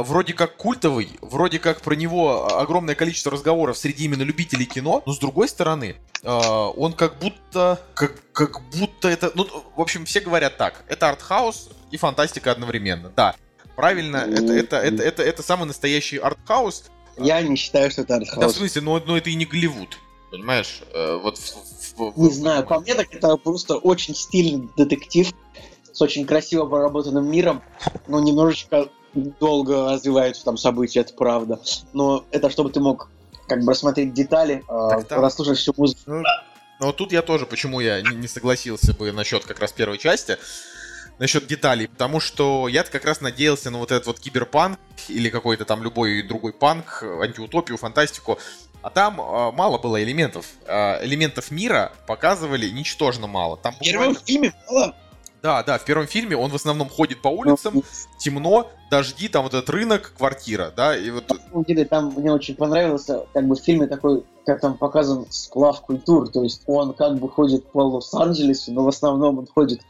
вроде 0.00 0.32
как 0.32 0.56
культовый, 0.56 1.10
вроде 1.20 1.58
как 1.58 1.80
про 1.80 1.94
него 1.94 2.58
огромное 2.58 2.94
количество 2.94 3.32
разговоров 3.32 3.76
среди 3.76 4.04
именно 4.04 4.22
любителей 4.22 4.66
кино, 4.66 5.02
но 5.04 5.12
с 5.12 5.18
другой 5.18 5.48
стороны, 5.48 5.96
э, 6.22 6.28
он 6.28 6.92
как 6.92 7.18
будто, 7.18 7.80
как, 7.94 8.14
как 8.32 8.60
будто 8.70 9.08
это, 9.08 9.32
ну, 9.34 9.46
в 9.76 9.80
общем, 9.80 10.04
все 10.04 10.20
говорят 10.20 10.56
так, 10.56 10.84
это 10.88 11.08
артхаус 11.08 11.70
и 11.90 11.96
фантастика 11.96 12.52
одновременно, 12.52 13.12
да. 13.14 13.34
Правильно, 13.76 14.18
это, 14.18 14.52
это, 14.52 14.76
это, 14.76 15.02
это, 15.02 15.22
это 15.22 15.42
самый 15.42 15.66
настоящий 15.66 16.18
артхаус. 16.18 16.84
Я 17.18 17.40
не 17.42 17.56
считаю, 17.56 17.90
что 17.90 18.02
это 18.02 18.16
артхаус. 18.16 18.40
Да, 18.40 18.48
в 18.48 18.52
смысле, 18.52 18.82
но, 18.82 19.02
но 19.04 19.16
это 19.16 19.30
и 19.30 19.34
не 19.34 19.46
Голливуд. 19.46 19.98
Понимаешь? 20.30 20.82
Э, 20.92 21.18
вот 21.22 21.38
в, 21.38 21.96
в, 21.96 22.12
в, 22.12 22.18
не 22.18 22.30
знаю, 22.30 22.66
по 22.66 22.80
мне 22.80 22.94
так 22.94 23.14
это 23.14 23.36
просто 23.36 23.76
очень 23.76 24.14
стильный 24.14 24.68
детектив, 24.76 25.32
с 25.92 26.00
очень 26.00 26.26
красиво 26.26 26.66
проработанным 26.66 27.30
миром, 27.30 27.62
но 28.08 28.20
немножечко 28.20 28.88
долго 29.14 29.92
развиваются 29.92 30.44
там 30.44 30.56
события, 30.56 31.00
это 31.00 31.14
правда. 31.14 31.60
Но 31.92 32.24
это 32.30 32.50
чтобы 32.50 32.70
ты 32.70 32.80
мог 32.80 33.10
как 33.46 33.64
бы 33.64 33.72
рассмотреть 33.72 34.14
детали, 34.14 34.64
э, 34.68 35.02
там... 35.04 35.20
расслушать 35.20 35.58
всю 35.58 35.74
музыку. 35.76 36.02
Ну, 36.06 36.22
но 36.80 36.86
вот 36.86 36.96
тут 36.96 37.12
я 37.12 37.22
тоже, 37.22 37.46
почему 37.46 37.80
я 37.80 38.00
не 38.02 38.26
согласился 38.26 38.92
бы 38.94 39.12
насчет 39.12 39.44
как 39.44 39.60
раз 39.60 39.72
первой 39.72 39.98
части, 39.98 40.36
насчет 41.18 41.46
деталей, 41.46 41.86
потому 41.86 42.18
что 42.18 42.66
я 42.66 42.82
как 42.82 43.04
раз 43.04 43.20
надеялся 43.20 43.70
на 43.70 43.78
вот 43.78 43.92
этот 43.92 44.06
вот 44.06 44.18
киберпанк 44.18 44.78
или 45.08 45.30
какой-то 45.30 45.64
там 45.64 45.82
любой 45.82 46.22
другой 46.22 46.52
панк, 46.52 47.02
антиутопию, 47.02 47.78
фантастику, 47.78 48.38
а 48.82 48.90
там 48.90 49.20
э, 49.20 49.52
мало 49.52 49.78
было 49.78 50.02
элементов. 50.02 50.46
Э, 50.66 51.04
элементов 51.04 51.50
мира 51.52 51.92
показывали 52.06 52.68
ничтожно 52.68 53.28
мало. 53.28 53.56
Там 53.56 53.74
буквально... 53.74 54.14
В 54.14 54.24
первом 54.24 54.26
фильме 54.26 54.52
мало 54.68 54.94
да, 55.42 55.62
да, 55.62 55.78
в 55.78 55.84
первом 55.84 56.06
фильме 56.06 56.36
он 56.36 56.50
в 56.50 56.54
основном 56.54 56.88
ходит 56.88 57.20
по 57.20 57.28
улицам, 57.28 57.82
темно, 58.18 58.70
дожди, 58.90 59.28
там 59.28 59.42
вот 59.42 59.54
этот 59.54 59.68
рынок, 59.70 60.14
квартира, 60.16 60.72
да, 60.74 60.96
и 60.96 61.10
вот... 61.10 61.28
На 61.28 61.36
самом 61.36 61.64
деле, 61.64 61.84
там 61.84 62.12
мне 62.16 62.32
очень 62.32 62.54
понравился, 62.54 63.26
как 63.32 63.46
бы 63.46 63.56
в 63.56 63.60
фильме 63.60 63.86
такой, 63.86 64.24
как 64.46 64.60
там 64.60 64.78
показан 64.78 65.26
сплав 65.30 65.80
культур, 65.80 66.28
то 66.28 66.42
есть 66.42 66.62
он 66.66 66.94
как 66.94 67.18
бы 67.18 67.28
ходит 67.28 67.66
по 67.72 67.82
Лос-Анджелесу, 67.82 68.72
но 68.72 68.84
в 68.84 68.88
основном 68.88 69.38
он 69.40 69.46
ходит 69.46 69.80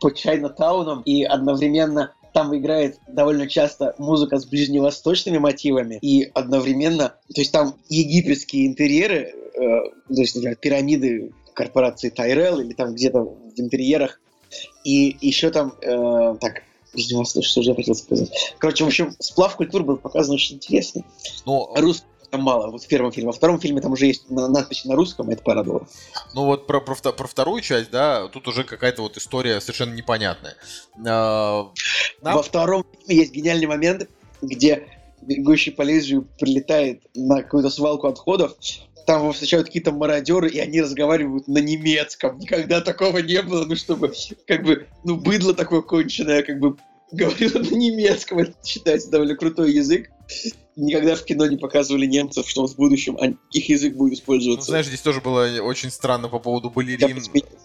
по 0.00 0.10
Чайна-таунам, 0.10 1.02
и 1.04 1.24
одновременно 1.24 2.12
там 2.32 2.56
играет 2.56 2.98
довольно 3.06 3.46
часто 3.46 3.94
музыка 3.98 4.38
с 4.38 4.46
ближневосточными 4.46 5.38
мотивами, 5.38 5.98
и 6.00 6.30
одновременно, 6.34 7.10
то 7.34 7.40
есть 7.40 7.52
там 7.52 7.74
египетские 7.88 8.66
интерьеры, 8.66 9.34
э, 9.54 9.60
то 9.60 10.20
есть, 10.20 10.34
например, 10.34 10.56
пирамиды 10.56 11.32
корпорации 11.54 12.08
Тайрел 12.08 12.60
или 12.60 12.72
там 12.72 12.94
где-то 12.94 13.20
в 13.20 13.60
интерьерах 13.60 14.18
и 14.84 15.16
еще 15.20 15.50
там, 15.50 15.74
э, 15.80 16.36
так, 16.40 16.62
что 16.94 17.62
же 17.62 17.70
я 17.70 17.74
хотел 17.74 17.94
сказать. 17.94 18.54
Короче, 18.58 18.84
в 18.84 18.88
общем, 18.88 19.14
сплав 19.18 19.56
культур 19.56 19.82
был 19.82 19.96
показан 19.96 20.34
очень 20.34 20.56
интересно. 20.56 21.04
Но... 21.46 21.72
Русский 21.76 22.06
там 22.32 22.40
мало, 22.40 22.70
вот 22.70 22.82
в 22.82 22.88
первом 22.88 23.12
фильме. 23.12 23.26
Во 23.26 23.32
втором 23.34 23.60
фильме 23.60 23.82
там 23.82 23.92
уже 23.92 24.06
есть 24.06 24.30
надпись 24.30 24.86
на 24.86 24.96
русском, 24.96 25.28
это 25.28 25.42
порадовало. 25.42 25.86
Ну 26.34 26.46
вот 26.46 26.66
про, 26.66 26.80
про, 26.80 26.94
про 26.94 27.28
вторую 27.28 27.60
часть, 27.60 27.90
да, 27.90 28.26
тут 28.28 28.48
уже 28.48 28.64
какая-то 28.64 29.02
вот 29.02 29.18
история 29.18 29.60
совершенно 29.60 29.92
непонятная. 29.92 30.56
А, 31.06 31.70
нам... 32.22 32.36
Во 32.36 32.42
втором 32.42 32.86
фильме 33.06 33.20
есть 33.22 33.32
гениальный 33.32 33.66
момент, 33.66 34.08
где 34.40 34.88
бегущий 35.20 35.72
по 35.72 35.82
лезвию 35.82 36.26
прилетает 36.38 37.02
на 37.14 37.42
какую-то 37.42 37.68
свалку 37.68 38.06
отходов, 38.06 38.56
там 39.06 39.22
его 39.22 39.32
встречают 39.32 39.66
какие-то 39.66 39.92
мародеры, 39.92 40.48
и 40.48 40.58
они 40.58 40.80
разговаривают 40.80 41.48
на 41.48 41.58
немецком. 41.58 42.38
Никогда 42.38 42.80
такого 42.80 43.18
не 43.18 43.42
было, 43.42 43.64
ну, 43.64 43.76
чтобы, 43.76 44.12
как 44.46 44.64
бы, 44.64 44.86
ну, 45.04 45.16
быдло 45.16 45.54
такое 45.54 45.82
конченое, 45.82 46.42
как 46.42 46.58
бы, 46.58 46.76
говорило 47.10 47.58
на 47.58 47.74
немецком. 47.74 48.38
Это 48.38 48.54
считается 48.64 49.10
довольно 49.10 49.36
крутой 49.36 49.72
язык. 49.72 50.10
Никогда 50.74 51.16
в 51.16 51.24
кино 51.24 51.46
не 51.46 51.58
показывали 51.58 52.06
немцев, 52.06 52.48
что 52.48 52.66
в 52.66 52.76
будущем 52.76 53.16
их 53.50 53.68
язык 53.68 53.94
будет 53.94 54.14
использоваться. 54.14 54.68
Ну, 54.68 54.72
знаешь, 54.72 54.86
здесь 54.86 55.02
тоже 55.02 55.20
было 55.20 55.46
очень 55.60 55.90
странно 55.90 56.28
по 56.28 56.38
поводу 56.38 56.70
балерин, 56.70 57.22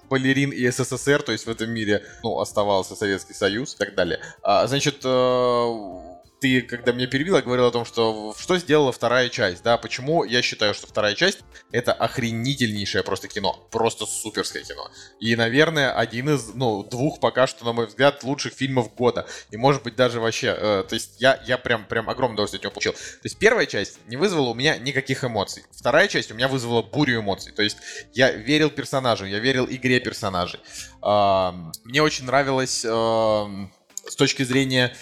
балерин 0.10 0.52
и 0.52 0.70
СССР, 0.70 1.22
то 1.22 1.32
есть 1.32 1.46
в 1.46 1.50
этом 1.50 1.70
мире, 1.70 2.04
ну, 2.24 2.40
оставался 2.40 2.96
Советский 2.96 3.34
Союз 3.34 3.76
и 3.76 3.78
так 3.78 3.96
далее. 3.96 4.20
А, 4.44 4.68
значит, 4.68 5.02
э 5.06 6.17
ты, 6.40 6.62
когда 6.62 6.92
меня 6.92 7.08
перебила, 7.08 7.42
говорил 7.42 7.66
о 7.66 7.72
том, 7.72 7.86
что 7.86 8.36
что 8.38 8.58
сделала 8.58 8.92
вторая 8.92 9.30
часть, 9.30 9.64
да, 9.64 9.78
почему 9.78 10.24
я 10.24 10.42
считаю, 10.42 10.74
что 10.74 10.88
вторая 10.88 11.16
часть 11.16 11.40
это 11.72 11.94
охренительнейшее 11.94 13.04
просто 13.04 13.28
кино, 13.28 13.68
просто 13.72 14.06
суперское 14.06 14.64
кино. 14.64 14.90
И, 15.20 15.36
наверное, 15.36 15.92
один 15.94 16.30
из, 16.30 16.54
ну, 16.54 16.84
двух 16.84 17.20
пока 17.20 17.48
что, 17.48 17.66
на 17.66 17.74
мой 17.74 17.88
взгляд, 17.88 18.24
лучших 18.24 18.54
фильмов 18.54 18.94
года. 18.94 19.28
И, 19.52 19.58
может 19.58 19.84
быть, 19.84 19.96
даже 19.96 20.20
вообще, 20.20 20.56
э, 20.58 20.84
то 20.88 20.94
есть 20.94 21.20
я, 21.20 21.42
я 21.46 21.58
прям, 21.58 21.86
прям 21.86 22.10
огромное 22.10 22.36
удовольствие 22.36 22.60
от 22.60 22.64
него 22.64 22.74
получил. 22.74 22.94
То 22.94 23.26
есть 23.26 23.38
первая 23.38 23.66
часть 23.66 24.00
не 24.08 24.18
вызвала 24.18 24.50
у 24.50 24.54
меня 24.54 24.78
никаких 24.78 25.24
эмоций. 25.24 25.64
Вторая 25.72 26.08
часть 26.08 26.32
у 26.32 26.36
меня 26.36 26.48
вызвала 26.48 26.84
бурю 26.84 27.22
эмоций. 27.22 27.52
То 27.52 27.64
есть 27.64 27.78
я 28.14 28.32
верил 28.32 28.70
персонажу, 28.70 29.26
я 29.26 29.40
верил 29.40 29.66
игре 29.70 30.00
персонажей. 30.00 30.60
Э, 31.04 31.52
мне 31.84 32.02
очень 32.02 32.26
нравилось 32.26 32.86
э, 32.86 32.90
с 32.90 34.16
точки 34.16 34.44
зрения 34.44 34.96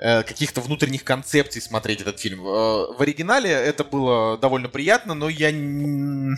каких-то 0.00 0.60
внутренних 0.60 1.04
концепций 1.04 1.60
смотреть 1.60 2.00
этот 2.00 2.18
фильм. 2.18 2.40
Э, 2.40 2.86
в 2.92 2.96
оригинале 3.00 3.50
это 3.50 3.84
было 3.84 4.38
довольно 4.38 4.68
приятно, 4.68 5.14
но 5.14 5.28
я, 5.28 5.50
не, 5.50 6.36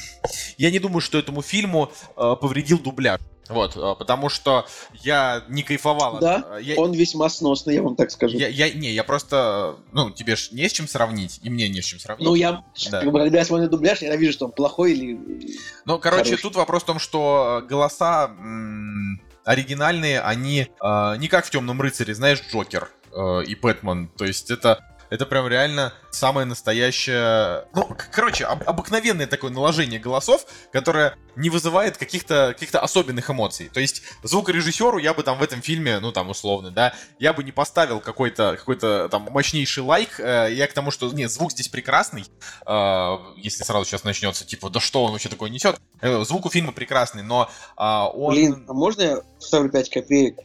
я 0.58 0.70
не 0.70 0.78
думаю, 0.78 1.00
что 1.00 1.18
этому 1.18 1.42
фильму 1.42 1.92
э, 2.16 2.36
повредил 2.40 2.78
дубляж. 2.78 3.20
Вот, 3.48 3.74
потому 3.98 4.28
что 4.28 4.66
я 5.02 5.44
не 5.48 5.62
кайфовал. 5.62 6.18
Да, 6.20 6.58
я, 6.60 6.76
он 6.76 6.92
весьма 6.92 7.28
сносный, 7.28 7.74
я 7.74 7.82
вам 7.82 7.96
так 7.96 8.10
скажу. 8.10 8.38
Я, 8.38 8.48
я, 8.48 8.72
не, 8.72 8.90
я 8.92 9.04
просто, 9.04 9.76
ну, 9.92 10.10
тебе 10.10 10.36
ж 10.36 10.52
не 10.52 10.68
с 10.68 10.72
чем 10.72 10.88
сравнить, 10.88 11.40
и 11.42 11.50
мне 11.50 11.68
не 11.68 11.82
с 11.82 11.84
чем 11.84 11.98
сравнить. 11.98 12.26
Ну, 12.26 12.34
я, 12.34 12.62
да. 12.90 13.00
как 13.00 13.12
бы, 13.12 13.18
когда 13.18 13.38
я 13.40 13.44
смотрю 13.44 13.68
дубляж, 13.68 14.00
я 14.00 14.16
вижу, 14.16 14.32
что 14.32 14.46
он 14.46 14.52
плохой 14.52 14.92
или 14.92 15.48
Ну, 15.84 15.98
короче, 15.98 16.24
хороший. 16.24 16.42
тут 16.42 16.56
вопрос 16.56 16.84
в 16.84 16.86
том, 16.86 16.98
что 16.98 17.62
голоса 17.68 18.26
м- 18.26 19.20
оригинальные, 19.44 20.20
они 20.20 20.68
э, 20.82 21.16
не 21.18 21.28
как 21.28 21.44
в 21.44 21.50
«Темном 21.50 21.82
рыцаре», 21.82 22.14
знаешь, 22.14 22.40
Джокер 22.50 22.90
э, 23.14 23.44
и 23.44 23.54
Бэтмен. 23.54 24.08
То 24.08 24.24
есть 24.24 24.50
это 24.50 24.84
это 25.12 25.26
прям 25.26 25.46
реально 25.46 25.92
самое 26.10 26.46
настоящее... 26.46 27.66
Ну, 27.74 27.86
короче, 28.10 28.46
об- 28.46 28.66
обыкновенное 28.66 29.26
такое 29.26 29.50
наложение 29.50 30.00
голосов, 30.00 30.46
которое 30.72 31.18
не 31.36 31.50
вызывает 31.50 31.98
каких-то 31.98 32.54
каких 32.58 32.74
особенных 32.74 33.28
эмоций. 33.28 33.68
То 33.68 33.78
есть 33.78 34.02
звукорежиссеру 34.22 34.96
я 34.96 35.12
бы 35.12 35.22
там 35.22 35.38
в 35.38 35.42
этом 35.42 35.60
фильме, 35.60 36.00
ну 36.00 36.12
там 36.12 36.30
условно, 36.30 36.70
да, 36.70 36.94
я 37.18 37.34
бы 37.34 37.44
не 37.44 37.52
поставил 37.52 38.00
какой-то 38.00 38.56
какой-то 38.58 39.10
там 39.10 39.28
мощнейший 39.30 39.82
лайк. 39.82 40.18
Э, 40.18 40.48
я 40.50 40.66
к 40.66 40.72
тому, 40.72 40.90
что 40.90 41.12
нет, 41.12 41.30
звук 41.30 41.52
здесь 41.52 41.68
прекрасный. 41.68 42.24
Э, 42.66 43.18
если 43.36 43.64
сразу 43.64 43.84
сейчас 43.84 44.04
начнется, 44.04 44.46
типа, 44.46 44.70
да 44.70 44.80
что 44.80 45.04
он 45.04 45.12
вообще 45.12 45.28
такое 45.28 45.50
несет? 45.50 45.78
Э, 46.00 46.24
звук 46.24 46.46
у 46.46 46.48
фильма 46.48 46.72
прекрасный, 46.72 47.22
но 47.22 47.50
э, 47.76 47.82
он... 47.82 48.32
Блин, 48.32 48.64
а 48.66 48.72
можно 48.72 49.02
я 49.02 49.22
ставлю 49.38 49.70
5 49.70 49.90
копеек? 49.90 50.36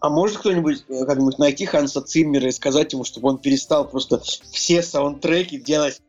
А 0.00 0.08
может 0.08 0.38
кто-нибудь 0.38 0.84
э, 0.88 1.04
как-нибудь 1.04 1.38
найти 1.38 1.66
Ханса 1.66 2.00
Циммера 2.00 2.48
и 2.48 2.52
сказать 2.52 2.92
ему, 2.92 3.04
чтобы 3.04 3.28
он 3.28 3.38
перестал 3.38 3.88
просто 3.88 4.20
все 4.20 4.82
саундтреки 4.82 5.58
делать 5.58 6.00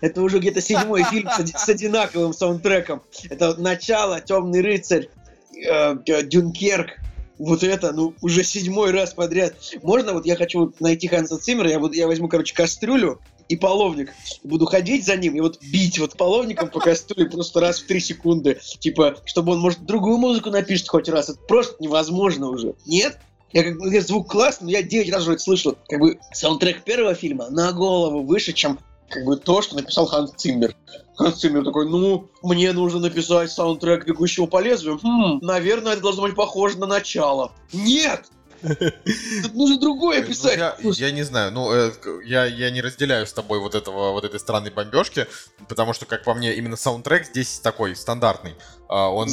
Это 0.00 0.22
уже 0.22 0.38
где-то 0.38 0.60
седьмой 0.60 1.04
фильм 1.04 1.28
с 1.28 1.68
одинаковым 1.68 2.32
саундтреком. 2.32 3.02
Это 3.28 3.60
начало, 3.60 4.20
Темный 4.20 4.60
рыцарь, 4.60 5.08
э, 5.54 5.96
Дюнкерк, 6.24 6.98
вот 7.38 7.62
это, 7.62 7.92
ну, 7.92 8.14
уже 8.22 8.44
седьмой 8.44 8.92
раз 8.92 9.14
подряд. 9.14 9.54
Можно, 9.82 10.12
вот 10.14 10.26
я 10.26 10.36
хочу 10.36 10.72
найти 10.80 11.08
Ханса 11.08 11.38
Циммера, 11.38 11.70
я, 11.70 11.78
буду, 11.78 11.94
я 11.94 12.06
возьму, 12.06 12.28
короче, 12.28 12.54
кастрюлю 12.54 13.20
и 13.48 13.56
половник, 13.56 14.12
буду 14.42 14.66
ходить 14.66 15.04
за 15.04 15.16
ним 15.16 15.34
и 15.34 15.40
вот 15.40 15.58
бить 15.62 15.98
вот 15.98 16.16
половником 16.16 16.68
по 16.68 16.80
кастрюле 16.80 17.28
просто 17.28 17.60
раз 17.60 17.80
в 17.80 17.86
три 17.86 18.00
секунды. 18.00 18.58
Типа, 18.80 19.16
чтобы 19.24 19.52
он, 19.52 19.60
может, 19.60 19.84
другую 19.84 20.18
музыку 20.18 20.50
напишет 20.50 20.88
хоть 20.88 21.08
раз. 21.08 21.28
Это 21.28 21.38
просто 21.40 21.76
невозможно 21.80 22.48
уже. 22.48 22.74
Нет? 22.86 23.18
Я 23.52 23.62
как 23.62 23.78
бы, 23.78 24.00
звук 24.00 24.30
классный, 24.30 24.66
но 24.66 24.70
я 24.72 24.82
9 24.82 25.12
раз 25.12 25.22
уже 25.22 25.32
это 25.32 25.42
слышал. 25.42 25.76
Как 25.88 26.00
бы 26.00 26.18
саундтрек 26.32 26.82
первого 26.82 27.14
фильма 27.14 27.48
на 27.48 27.72
голову 27.72 28.22
выше, 28.22 28.52
чем 28.52 28.78
как 29.08 29.24
бы 29.24 29.36
то, 29.36 29.62
что 29.62 29.76
написал 29.76 30.06
Ханс 30.06 30.32
Циммер. 30.36 30.74
Ханс 31.14 31.36
Циммер 31.36 31.64
такой, 31.64 31.88
ну, 31.88 32.28
мне 32.42 32.72
нужно 32.72 33.00
написать 33.00 33.50
саундтрек 33.50 34.04
«Бегущего 34.04 34.46
по 34.46 34.60
лезвию». 34.60 34.98
Хм, 35.02 35.38
наверное, 35.42 35.92
это 35.92 36.02
должно 36.02 36.22
быть 36.22 36.34
похоже 36.34 36.78
на 36.78 36.86
начало. 36.86 37.52
Нет! 37.72 38.24
Тут 38.62 39.54
нужно 39.54 39.78
другое 39.78 40.20
ну, 40.20 40.26
писать. 40.26 40.58
Ну, 40.82 40.92
я, 40.92 41.06
я 41.06 41.12
не 41.12 41.22
знаю, 41.22 41.52
ну, 41.52 41.72
э, 41.72 41.92
я, 42.24 42.44
я 42.46 42.70
не 42.70 42.80
разделяю 42.80 43.26
с 43.26 43.32
тобой 43.32 43.60
вот 43.60 43.74
этого, 43.74 44.12
вот 44.12 44.24
этой 44.24 44.40
странной 44.40 44.70
бомбежки, 44.70 45.26
потому 45.68 45.92
что, 45.92 46.06
как 46.06 46.24
по 46.24 46.34
мне, 46.34 46.54
именно 46.54 46.76
саундтрек 46.76 47.26
здесь 47.26 47.60
такой, 47.60 47.96
стандартный. 47.96 48.54
А, 48.88 49.08
он... 49.08 49.28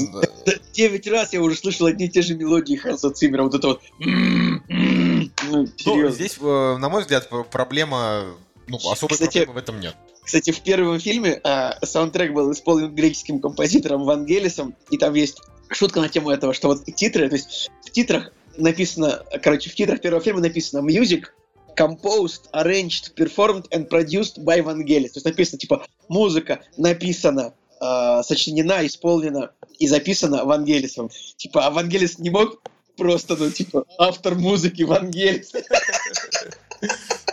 Э, 0.45 0.51
девять 0.73 1.07
раз 1.07 1.33
я 1.33 1.41
уже 1.41 1.55
слышал 1.55 1.88
одни 1.88 2.05
и 2.05 2.09
те 2.09 2.21
же 2.21 2.36
мелодии 2.36 2.75
Ханса 2.75 3.12
Циммера, 3.12 3.43
вот 3.43 3.55
это 3.55 3.67
вот... 3.67 3.81
Ну, 3.99 5.67
ну, 5.86 6.09
здесь, 6.09 6.38
э, 6.39 6.77
на 6.77 6.89
мой 6.89 7.01
взгляд, 7.01 7.29
проблема 7.51 8.25
ну, 8.67 8.77
особой 8.77 9.13
Кстати, 9.13 9.39
проблемы 9.39 9.53
в 9.53 9.57
этом 9.57 9.79
нет. 9.79 9.95
Кстати, 10.23 10.51
в 10.51 10.62
первом 10.62 10.99
фильме 10.99 11.41
э, 11.43 11.86
саундтрек 11.86 12.33
был 12.33 12.51
исполнен 12.51 12.93
греческим 12.93 13.39
композитором 13.39 14.05
Вангелисом, 14.05 14.75
и 14.89 14.97
там 14.97 15.13
есть 15.13 15.41
шутка 15.69 16.01
на 16.01 16.09
тему 16.09 16.29
этого, 16.29 16.53
что 16.53 16.69
вот 16.69 16.86
титры, 16.86 17.29
то 17.29 17.36
есть 17.36 17.71
в 17.86 17.91
титрах 17.91 18.31
написано, 18.57 19.23
короче, 19.41 19.69
в 19.69 19.75
титрах 19.75 20.01
первого 20.01 20.21
фильма 20.21 20.41
написано 20.41 20.87
«Music 20.87 21.25
composed, 21.75 22.49
arranged, 22.53 23.13
performed 23.15 23.65
and 23.71 23.89
produced 23.89 24.43
by 24.43 24.63
Vangelis». 24.63 25.09
То 25.09 25.17
есть 25.17 25.25
написано, 25.25 25.59
типа, 25.59 25.85
музыка 26.07 26.61
написана, 26.77 27.53
э, 27.81 28.21
сочинена, 28.23 28.85
исполнена 28.85 29.51
и 29.79 29.87
записана 29.87 30.45
Вангелисом. 30.45 31.09
Типа, 31.37 31.65
а 31.65 31.71
Вангелис 31.71 32.19
не 32.19 32.29
мог 32.29 32.61
просто, 32.95 33.35
ну, 33.35 33.49
типа, 33.49 33.85
автор 33.97 34.35
музыки 34.35 34.83
Вангелис. 34.83 35.51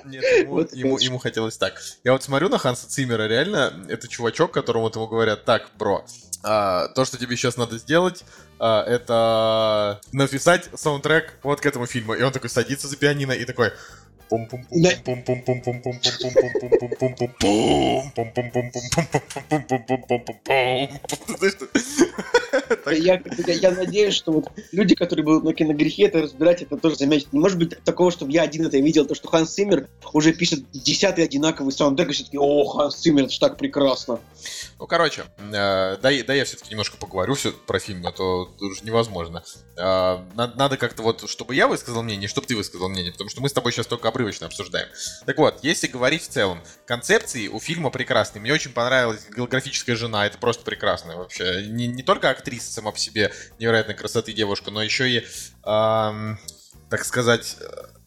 Нет, 0.05 0.23
ему, 0.23 0.53
вот 0.53 0.73
ему, 0.73 0.99
ему 0.99 1.19
хотелось 1.19 1.57
так. 1.57 1.81
Я 2.05 2.13
вот 2.13 2.23
смотрю 2.23 2.49
на 2.49 2.59
Ханса 2.59 2.89
Циммера, 2.89 3.27
реально, 3.27 3.87
это 3.89 4.09
чувачок, 4.09 4.53
которому 4.53 4.85
вот 4.85 4.97
ему 4.97 5.07
говорят, 5.07 5.45
так, 5.45 5.71
бро, 5.79 6.05
а, 6.43 6.89
то, 6.89 7.05
что 7.05 7.19
тебе 7.19 7.37
сейчас 7.37 7.57
надо 7.57 7.79
сделать, 7.79 8.25
а, 8.59 8.83
это 8.85 10.01
написать 10.13 10.69
саундтрек 10.75 11.35
вот 11.43 11.61
к 11.61 11.67
этому 11.67 11.87
фильму. 11.87 12.15
И 12.15 12.23
он 12.23 12.33
такой 12.33 12.51
садится 12.51 12.89
за 12.89 12.97
пианино 12.97 13.33
и 13.33 13.45
такой, 13.45 13.73
я, 22.93 23.71
надеюсь, 23.73 24.15
что 24.15 24.33
вот 24.33 24.51
люди, 24.73 24.95
которые 24.95 25.25
будут 25.25 25.45
на 25.45 25.53
киногрехе 25.53 26.05
это 26.05 26.23
разбирать, 26.23 26.63
это 26.63 26.77
тоже 26.77 26.97
заметят. 26.97 27.33
Не 27.33 27.41
может 27.41 27.59
быть 27.59 27.79
такого, 27.85 28.11
чтобы 28.11 28.33
я 28.33 28.43
один 28.43 28.67
это 28.67 28.79
видел, 28.79 29.07
то, 29.07 29.15
что 29.15 29.29
Ханс 29.29 29.53
Симмер 29.53 29.89
уже 30.13 30.33
пишет 30.33 30.71
десятый 30.73 31.25
одинаковый 31.25 31.73
саундтрек, 31.73 32.11
и 32.11 32.13
все-таки, 32.13 32.39
о, 32.39 32.65
Ханс 32.65 32.99
Симмер, 32.99 33.25
это 33.25 33.33
же 33.33 33.41
так 33.41 33.57
прекрасно. 33.57 34.21
Ну, 34.79 34.87
короче, 34.87 35.25
э, 35.39 35.53
да, 35.53 35.99
да 36.01 36.35
я 36.35 36.45
все-таки 36.45 36.71
немножко 36.71 36.97
поговорю 36.97 37.35
все 37.35 37.53
про 37.53 37.79
фильм, 37.79 38.07
а 38.07 38.13
то 38.13 38.51
уже 38.61 38.83
невозможно. 38.85 39.43
Э, 39.77 40.19
надо 40.35 40.77
как-то 40.77 41.03
вот, 41.03 41.29
чтобы 41.29 41.55
я 41.55 41.69
высказал 41.69 42.03
мнение, 42.03 42.29
чтобы 42.29 42.47
ты 42.47 42.57
высказал 42.57 42.89
мнение, 42.89 43.13
потому 43.13 43.31
что 43.31 43.41
мы 43.43 43.49
с 43.49 43.53
тобой 43.53 43.73
сейчас 43.73 43.87
только 43.87 44.09
обрывочно 44.21 44.47
обсуждаем. 44.47 44.89
Так 45.25 45.39
вот, 45.39 45.61
если 45.63 45.87
говорить 45.87 46.23
в 46.23 46.29
целом, 46.29 46.61
концепции 46.85 47.49
у 47.49 47.59
фильма 47.59 47.91
прекрасные. 47.91 48.43
Мне 48.43 48.53
очень 48.53 48.73
понравилась 48.73 49.27
голографическая 49.31 49.97
жена, 49.97 50.27
это 50.27 50.39
просто 50.39 50.63
прекрасно 50.63 51.17
вообще. 51.17 51.67
Не, 51.67 51.87
не 51.87 52.03
только 52.03 52.31
актриса 52.31 52.73
сама 52.73 52.93
по 52.93 52.99
себе 52.99 53.33
невероятной 53.59 53.95
красоты 53.95 54.33
девушка, 54.33 54.71
но 54.71 54.83
еще 54.83 55.11
и, 55.11 55.25
эм, 55.65 56.39
так 56.91 57.05
сказать, 57.05 57.57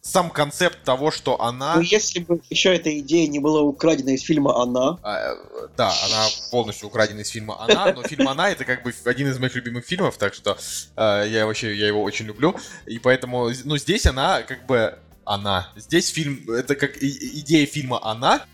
сам 0.04 0.28
концепт 0.28 0.84
того, 0.84 1.10
что 1.10 1.40
она... 1.40 1.76
Ну, 1.76 1.80
если 1.80 2.20
бы 2.20 2.38
еще 2.50 2.76
эта 2.76 2.96
идея 3.00 3.26
не 3.26 3.38
была 3.38 3.62
украдена 3.62 4.10
из 4.10 4.22
фильма 4.22 4.62
«Она». 4.62 4.98
А, 5.02 5.34
да, 5.78 5.94
она 6.04 6.26
полностью 6.50 6.88
украдена 6.88 7.20
из 7.20 7.30
фильма 7.30 7.58
«Она», 7.58 7.90
но 7.94 8.02
фильм 8.06 8.28
«Она»— 8.28 8.50
это 8.52 8.66
как 8.66 8.82
бы 8.82 8.92
один 9.06 9.28
из 9.30 9.38
моих 9.38 9.54
любимых 9.54 9.86
фильмов, 9.86 10.18
так 10.18 10.34
что 10.34 10.58
э, 10.96 11.24
я 11.28 11.46
вообще, 11.46 11.74
я 11.74 11.86
его 11.86 12.02
очень 12.02 12.26
люблю. 12.26 12.54
И 12.84 12.98
поэтому, 12.98 13.50
ну, 13.64 13.78
здесь 13.78 14.04
она 14.04 14.42
как 14.42 14.66
бы... 14.66 14.98
Она. 15.26 15.68
Здесь 15.76 16.08
фильм, 16.08 16.50
это 16.50 16.74
как 16.74 16.96
идея 17.02 17.66
фильма 17.66 18.04
«Она», 18.04 18.44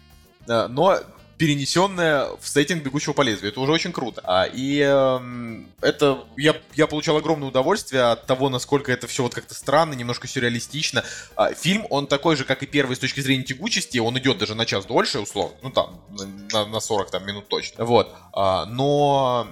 но 0.46 0.98
перенесенная 1.40 2.26
в 2.38 2.46
сеттинг 2.46 2.83
«Бегущего 2.83 3.14
по 3.14 3.22
лезвию». 3.22 3.50
Это 3.50 3.61
уже 3.61 3.72
очень 3.72 3.92
круто. 3.92 4.20
А, 4.24 4.44
и 4.44 4.79
э, 4.87 5.61
это... 5.81 6.24
Я, 6.37 6.55
я 6.74 6.87
получал 6.87 7.16
огромное 7.16 7.48
удовольствие 7.48 8.03
от 8.03 8.26
того, 8.26 8.50
насколько 8.50 8.92
это 8.92 9.07
все 9.07 9.22
вот 9.22 9.35
как-то 9.35 9.55
странно, 9.55 9.94
немножко 9.94 10.29
сюрреалистично. 10.29 11.03
А, 11.37 11.55
фильм, 11.55 11.87
он 11.88 12.09
такой 12.09 12.37
же, 12.37 12.44
как 12.44 12.62
и 12.62 12.66
первый 12.66 12.94
с 12.94 12.98
точки 12.98 13.20
зрения 13.20 13.42
тягучести. 13.42 13.96
Он 13.96 14.18
идет 14.18 14.37
даже 14.37 14.55
на 14.55 14.66
час 14.66 14.85
дольше, 14.85 15.18
условно. 15.18 15.57
Ну, 15.62 15.70
там, 15.70 16.03
на, 16.53 16.66
на 16.66 16.79
40 16.79 17.11
там, 17.11 17.26
минут 17.26 17.48
точно. 17.48 17.87
Вот. 17.87 18.14
А, 18.35 18.66
но 18.66 19.48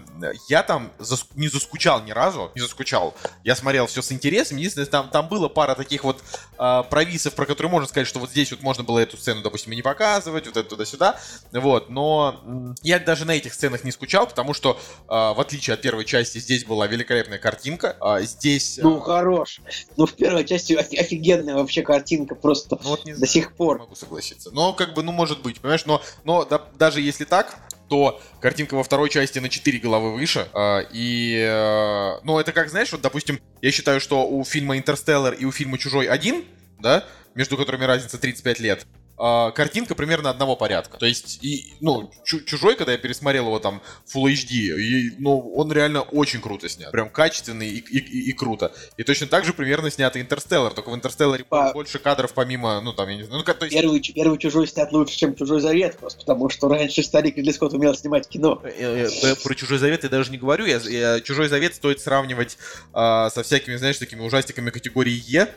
я 0.51 0.63
там 0.63 0.93
зас... 0.99 1.25
не 1.37 1.49
заскучал 1.49 2.03
ни 2.03 2.11
разу. 2.11 2.53
Не 2.55 2.61
заскучал. 2.61 3.15
Я 3.45 3.57
смотрел 3.57 3.87
все 3.87 4.03
с 4.03 4.13
интересом. 4.13 4.59
Единственное, 4.59 4.85
там, 4.85 5.09
там 5.09 5.27
было 5.29 5.49
пара 5.49 5.75
таких 5.75 6.05
вот 6.05 6.23
а, 6.59 6.83
провисов, 6.83 7.33
про 7.33 7.47
которые 7.47 7.71
можно 7.71 7.89
сказать, 7.89 8.07
что 8.07 8.19
вот 8.19 8.29
здесь 8.29 8.51
вот 8.51 8.61
можно 8.61 8.85
было 8.85 8.99
эту 8.99 9.17
сцену, 9.17 9.41
допустим, 9.41 9.73
и 9.73 9.77
не 9.77 9.83
показывать, 9.83 10.47
вот 10.47 10.59
это 10.59 10.69
туда-сюда. 10.69 11.19
Вот 11.53 11.78
вот, 11.79 11.91
но 11.91 12.75
я 12.83 12.99
даже 12.99 13.25
на 13.25 13.33
этих 13.33 13.55
сценах 13.55 13.85
не 13.85 13.93
скучал, 13.93 14.27
потому 14.27 14.55
что, 14.55 14.79
э, 14.91 15.05
в 15.09 15.41
отличие 15.41 15.75
от 15.75 15.81
первой 15.81 16.05
части, 16.05 16.39
здесь 16.39 16.65
была 16.65 16.87
великолепная 16.87 17.39
картинка. 17.39 17.97
Э, 18.01 18.23
здесь... 18.23 18.79
Ну, 18.83 19.01
хорош. 19.01 19.61
Ну, 19.97 20.07
в 20.07 20.15
первой 20.15 20.45
части 20.45 20.75
офигенная 20.75 21.55
вообще 21.55 21.83
картинка, 21.83 22.35
просто 22.35 22.79
ну, 22.83 22.91
вот 22.91 23.05
не 23.05 23.13
до 23.13 23.19
знаю, 23.19 23.31
сих 23.31 23.55
пор. 23.55 23.79
могу 23.79 23.95
согласиться. 23.95 24.51
Но, 24.53 24.73
как 24.73 24.95
бы, 24.95 25.03
ну, 25.03 25.13
может 25.13 25.43
быть, 25.43 25.61
понимаешь, 25.61 25.87
но, 25.87 26.03
но 26.25 26.45
да, 26.45 26.63
даже 26.79 27.01
если 27.01 27.25
так, 27.25 27.57
то 27.89 28.21
картинка 28.41 28.75
во 28.75 28.83
второй 28.83 29.09
части 29.09 29.39
на 29.39 29.49
4 29.49 29.79
головы 29.79 30.13
выше. 30.13 30.47
И, 30.93 32.19
ну, 32.23 32.39
это 32.39 32.53
как, 32.53 32.69
знаешь, 32.69 32.93
вот, 32.93 33.01
допустим, 33.01 33.41
я 33.63 33.71
считаю, 33.71 33.99
что 34.01 34.29
у 34.29 34.45
фильма 34.45 34.77
«Интерстеллар» 34.77 35.33
и 35.33 35.47
у 35.47 35.53
фильма 35.53 35.79
«Чужой» 35.79 36.07
один, 36.07 36.45
да, 36.81 37.05
между 37.35 37.57
которыми 37.57 37.85
разница 37.85 38.19
35 38.19 38.61
лет, 38.61 38.87
э, 39.19 39.53
картинка 39.53 39.95
примерно 39.95 40.31
одного 40.31 40.57
порядка. 40.57 40.99
То 40.99 41.07
есть, 41.07 41.39
и, 41.43 41.75
ну, 41.81 42.11
чужой, 42.25 42.77
когда 42.77 42.93
я 42.93 42.99
пересмотрел 42.99 43.47
его 43.47 43.59
там 43.59 43.83
Full 44.15 44.33
HD, 44.33 44.79
и, 44.79 45.15
ну, 45.19 45.53
он 45.55 45.73
реально 45.73 46.03
очень 46.03 46.41
круто 46.41 46.69
снят. 46.69 46.91
Прям 46.91 47.11
качественный 47.11 47.69
и, 47.69 47.79
и, 47.79 47.99
и, 47.99 48.31
и 48.31 48.33
круто. 48.33 48.73
И 48.97 49.03
точно 49.03 49.27
так 49.27 49.45
же 49.45 49.53
примерно 49.53 49.91
снят 49.91 50.17
Интерстеллар, 50.17 50.73
только 50.73 50.91
в 50.91 50.95
Интерстелларе 50.95 51.45
а... 51.51 51.73
больше 51.73 51.99
кадров 51.99 52.33
помимо, 52.33 52.81
ну, 52.81 52.93
там, 52.93 53.09
я 53.09 53.17
не 53.17 53.23
знаю. 53.25 53.45
Ну, 53.47 53.55
то 53.55 53.65
есть... 53.65 53.77
первый, 53.77 54.01
первый 54.01 54.39
чужой 54.39 54.67
снят 54.67 54.91
лучше, 54.93 55.17
чем 55.17 55.35
чужой 55.35 55.61
завет, 55.61 55.97
просто 55.99 56.21
потому 56.21 56.49
что 56.51 56.69
раньше 56.69 57.03
старик 57.03 57.37
Ридли 57.37 57.53
Скотт 57.53 57.73
умел 57.73 57.95
снимать 57.95 58.29
кино. 58.29 58.63
Я, 58.79 59.07
я, 59.07 59.37
про 59.37 59.55
чужой 59.55 59.79
завет 59.79 60.05
я 60.05 60.09
даже 60.09 60.31
не 60.31 60.39
говорю. 60.39 60.67
Я, 60.67 60.79
я, 60.79 61.21
чужой 61.21 61.49
завет 61.49 61.75
стоит 61.75 62.01
сравнивать 62.01 62.59
а, 62.93 63.31
со 63.31 63.43
всякими, 63.43 63.77
знаешь, 63.77 63.99
такими 63.99 64.21
ужастиками 64.21 64.71
категории 64.71 65.23
Е, 65.27 65.49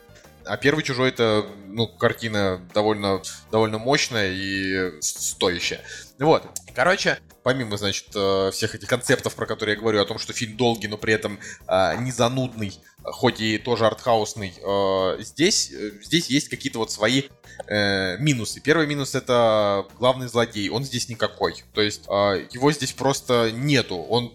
а 0.45 0.57
первый 0.57 0.83
чужой 0.83 1.09
это, 1.09 1.45
ну, 1.67 1.87
картина 1.87 2.61
довольно, 2.73 3.21
довольно 3.51 3.77
мощная 3.77 4.31
и 4.31 5.01
стоящая. 5.01 5.81
Вот. 6.19 6.43
Короче, 6.75 7.19
помимо, 7.43 7.77
значит, 7.77 8.07
э, 8.15 8.51
всех 8.51 8.75
этих 8.75 8.87
концептов, 8.87 9.35
про 9.35 9.45
которые 9.45 9.75
я 9.75 9.81
говорю, 9.81 10.01
о 10.01 10.05
том, 10.05 10.19
что 10.19 10.33
фильм 10.33 10.57
долгий, 10.57 10.87
но 10.87 10.97
при 10.97 11.13
этом 11.13 11.39
э, 11.67 11.95
не 11.99 12.11
занудный, 12.11 12.73
хоть 13.03 13.39
и 13.39 13.57
тоже 13.57 13.85
артхаусный, 13.85 14.53
э, 14.57 15.21
здесь, 15.21 15.71
здесь 16.03 16.27
есть 16.27 16.49
какие-то 16.49 16.79
вот 16.79 16.91
свои 16.91 17.23
минусы. 17.67 18.59
Первый 18.59 18.87
минус 18.87 19.13
это 19.13 19.85
главный 19.99 20.27
злодей, 20.27 20.69
он 20.69 20.83
здесь 20.83 21.09
никакой. 21.09 21.63
То 21.73 21.81
есть 21.81 22.05
его 22.07 22.71
здесь 22.71 22.91
просто 22.91 23.51
нету. 23.53 23.97
Он 23.97 24.33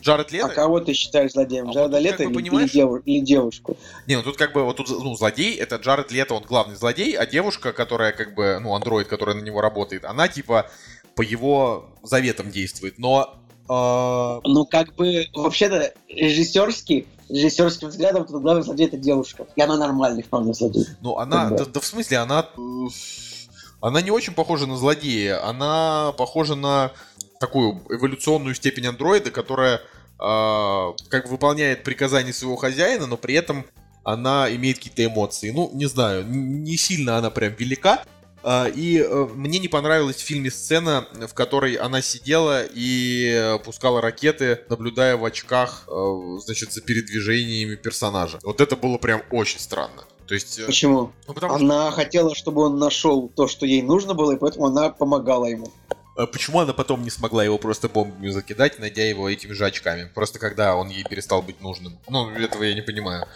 Джаред 0.00 0.30
Лето... 0.30 0.46
А 0.46 0.50
кого 0.50 0.78
ты 0.78 0.94
считаешь 0.94 1.32
злодеем? 1.32 1.70
А 1.70 1.72
Джареда 1.72 1.98
Лето 1.98 2.22
или, 2.22 2.38
или, 2.38 2.68
дев... 2.68 3.02
или 3.04 3.20
девушку? 3.20 3.76
Не, 4.06 4.16
ну 4.16 4.22
тут 4.22 4.36
как 4.36 4.52
бы 4.52 4.62
вот 4.62 4.76
тут, 4.76 4.90
ну, 4.90 5.16
злодей, 5.16 5.56
это 5.56 5.76
Джаред 5.76 6.12
Лето, 6.12 6.34
он 6.34 6.44
главный 6.44 6.76
злодей, 6.76 7.16
а 7.16 7.26
девушка, 7.26 7.72
которая 7.72 8.12
как 8.12 8.34
бы, 8.34 8.58
ну, 8.62 8.74
андроид, 8.74 9.08
которая 9.08 9.34
на 9.34 9.42
него 9.42 9.60
работает, 9.60 10.04
она 10.04 10.28
типа 10.28 10.70
по 11.16 11.22
его 11.22 11.90
заветам 12.04 12.50
действует, 12.50 12.98
но... 12.98 13.34
Э... 13.68 14.40
Ну, 14.44 14.66
как 14.66 14.94
бы, 14.94 15.26
вообще-то, 15.34 15.92
режиссерский, 16.08 17.06
режиссерским 17.28 17.88
взглядом, 17.88 18.24
то 18.26 18.38
главный 18.38 18.62
злодей 18.62 18.86
это 18.86 18.96
девушка. 18.96 19.46
И 19.56 19.60
она 19.60 19.76
нормальный 19.76 20.22
вполне 20.22 20.54
злодей. 20.54 20.86
Ну, 21.00 21.18
она, 21.18 21.50
да, 21.50 21.64
да 21.64 21.80
в 21.80 21.84
смысле, 21.84 22.18
она... 22.18 22.48
она 23.80 24.02
не 24.02 24.10
очень 24.10 24.34
похожа 24.34 24.66
на 24.66 24.76
злодея, 24.76 25.46
она 25.46 26.12
похожа 26.16 26.54
на 26.54 26.92
такую 27.40 27.82
эволюционную 27.88 28.54
степень 28.54 28.86
андроида, 28.86 29.30
которая 29.30 29.76
э, 29.76 29.80
как 30.18 31.28
выполняет 31.28 31.84
приказания 31.84 32.32
своего 32.32 32.56
хозяина, 32.56 33.06
но 33.06 33.16
при 33.16 33.34
этом 33.34 33.64
она 34.04 34.52
имеет 34.54 34.78
какие-то 34.78 35.04
эмоции. 35.04 35.50
Ну, 35.50 35.70
не 35.74 35.86
знаю, 35.86 36.26
не 36.26 36.76
сильно 36.76 37.18
она 37.18 37.30
прям 37.30 37.52
велика. 37.54 38.04
Э, 38.48 38.70
и 38.70 38.98
э, 38.98 39.28
мне 39.34 39.58
не 39.58 39.68
понравилась 39.68 40.16
в 40.16 40.20
фильме 40.20 40.50
сцена, 40.50 41.06
в 41.12 41.34
которой 41.34 41.74
она 41.74 42.00
сидела 42.00 42.64
и 42.64 43.58
пускала 43.64 44.00
ракеты, 44.00 44.60
наблюдая 44.70 45.16
в 45.18 45.24
очках, 45.24 45.84
э, 45.86 46.38
значит, 46.44 46.72
за 46.72 46.80
передвижениями 46.80 47.74
персонажа. 47.74 48.38
Вот 48.42 48.62
это 48.62 48.74
было 48.76 48.96
прям 48.96 49.22
очень 49.30 49.60
странно. 49.60 50.04
То 50.26 50.34
есть... 50.34 50.64
Почему? 50.64 51.12
Ну, 51.26 51.34
потому 51.34 51.54
она 51.54 51.90
что... 51.90 51.96
хотела, 51.96 52.34
чтобы 52.34 52.62
он 52.62 52.78
нашел 52.78 53.28
то, 53.28 53.48
что 53.48 53.66
ей 53.66 53.82
нужно 53.82 54.14
было, 54.14 54.32
и 54.32 54.36
поэтому 54.36 54.66
она 54.66 54.90
помогала 54.90 55.44
ему. 55.44 55.70
А 56.16 56.26
почему 56.26 56.60
она 56.60 56.72
потом 56.72 57.02
не 57.02 57.10
смогла 57.10 57.44
его 57.44 57.58
просто 57.58 57.88
бомбами 57.88 58.28
закидать, 58.30 58.78
найдя 58.78 59.04
его 59.04 59.28
этими 59.28 59.52
же 59.52 59.66
очками? 59.66 60.10
Просто 60.14 60.38
когда 60.38 60.74
он 60.74 60.88
ей 60.88 61.04
перестал 61.04 61.42
быть 61.42 61.60
нужным. 61.60 61.98
Ну, 62.08 62.30
этого 62.30 62.62
я 62.64 62.74
не 62.74 62.82
понимаю. 62.82 63.26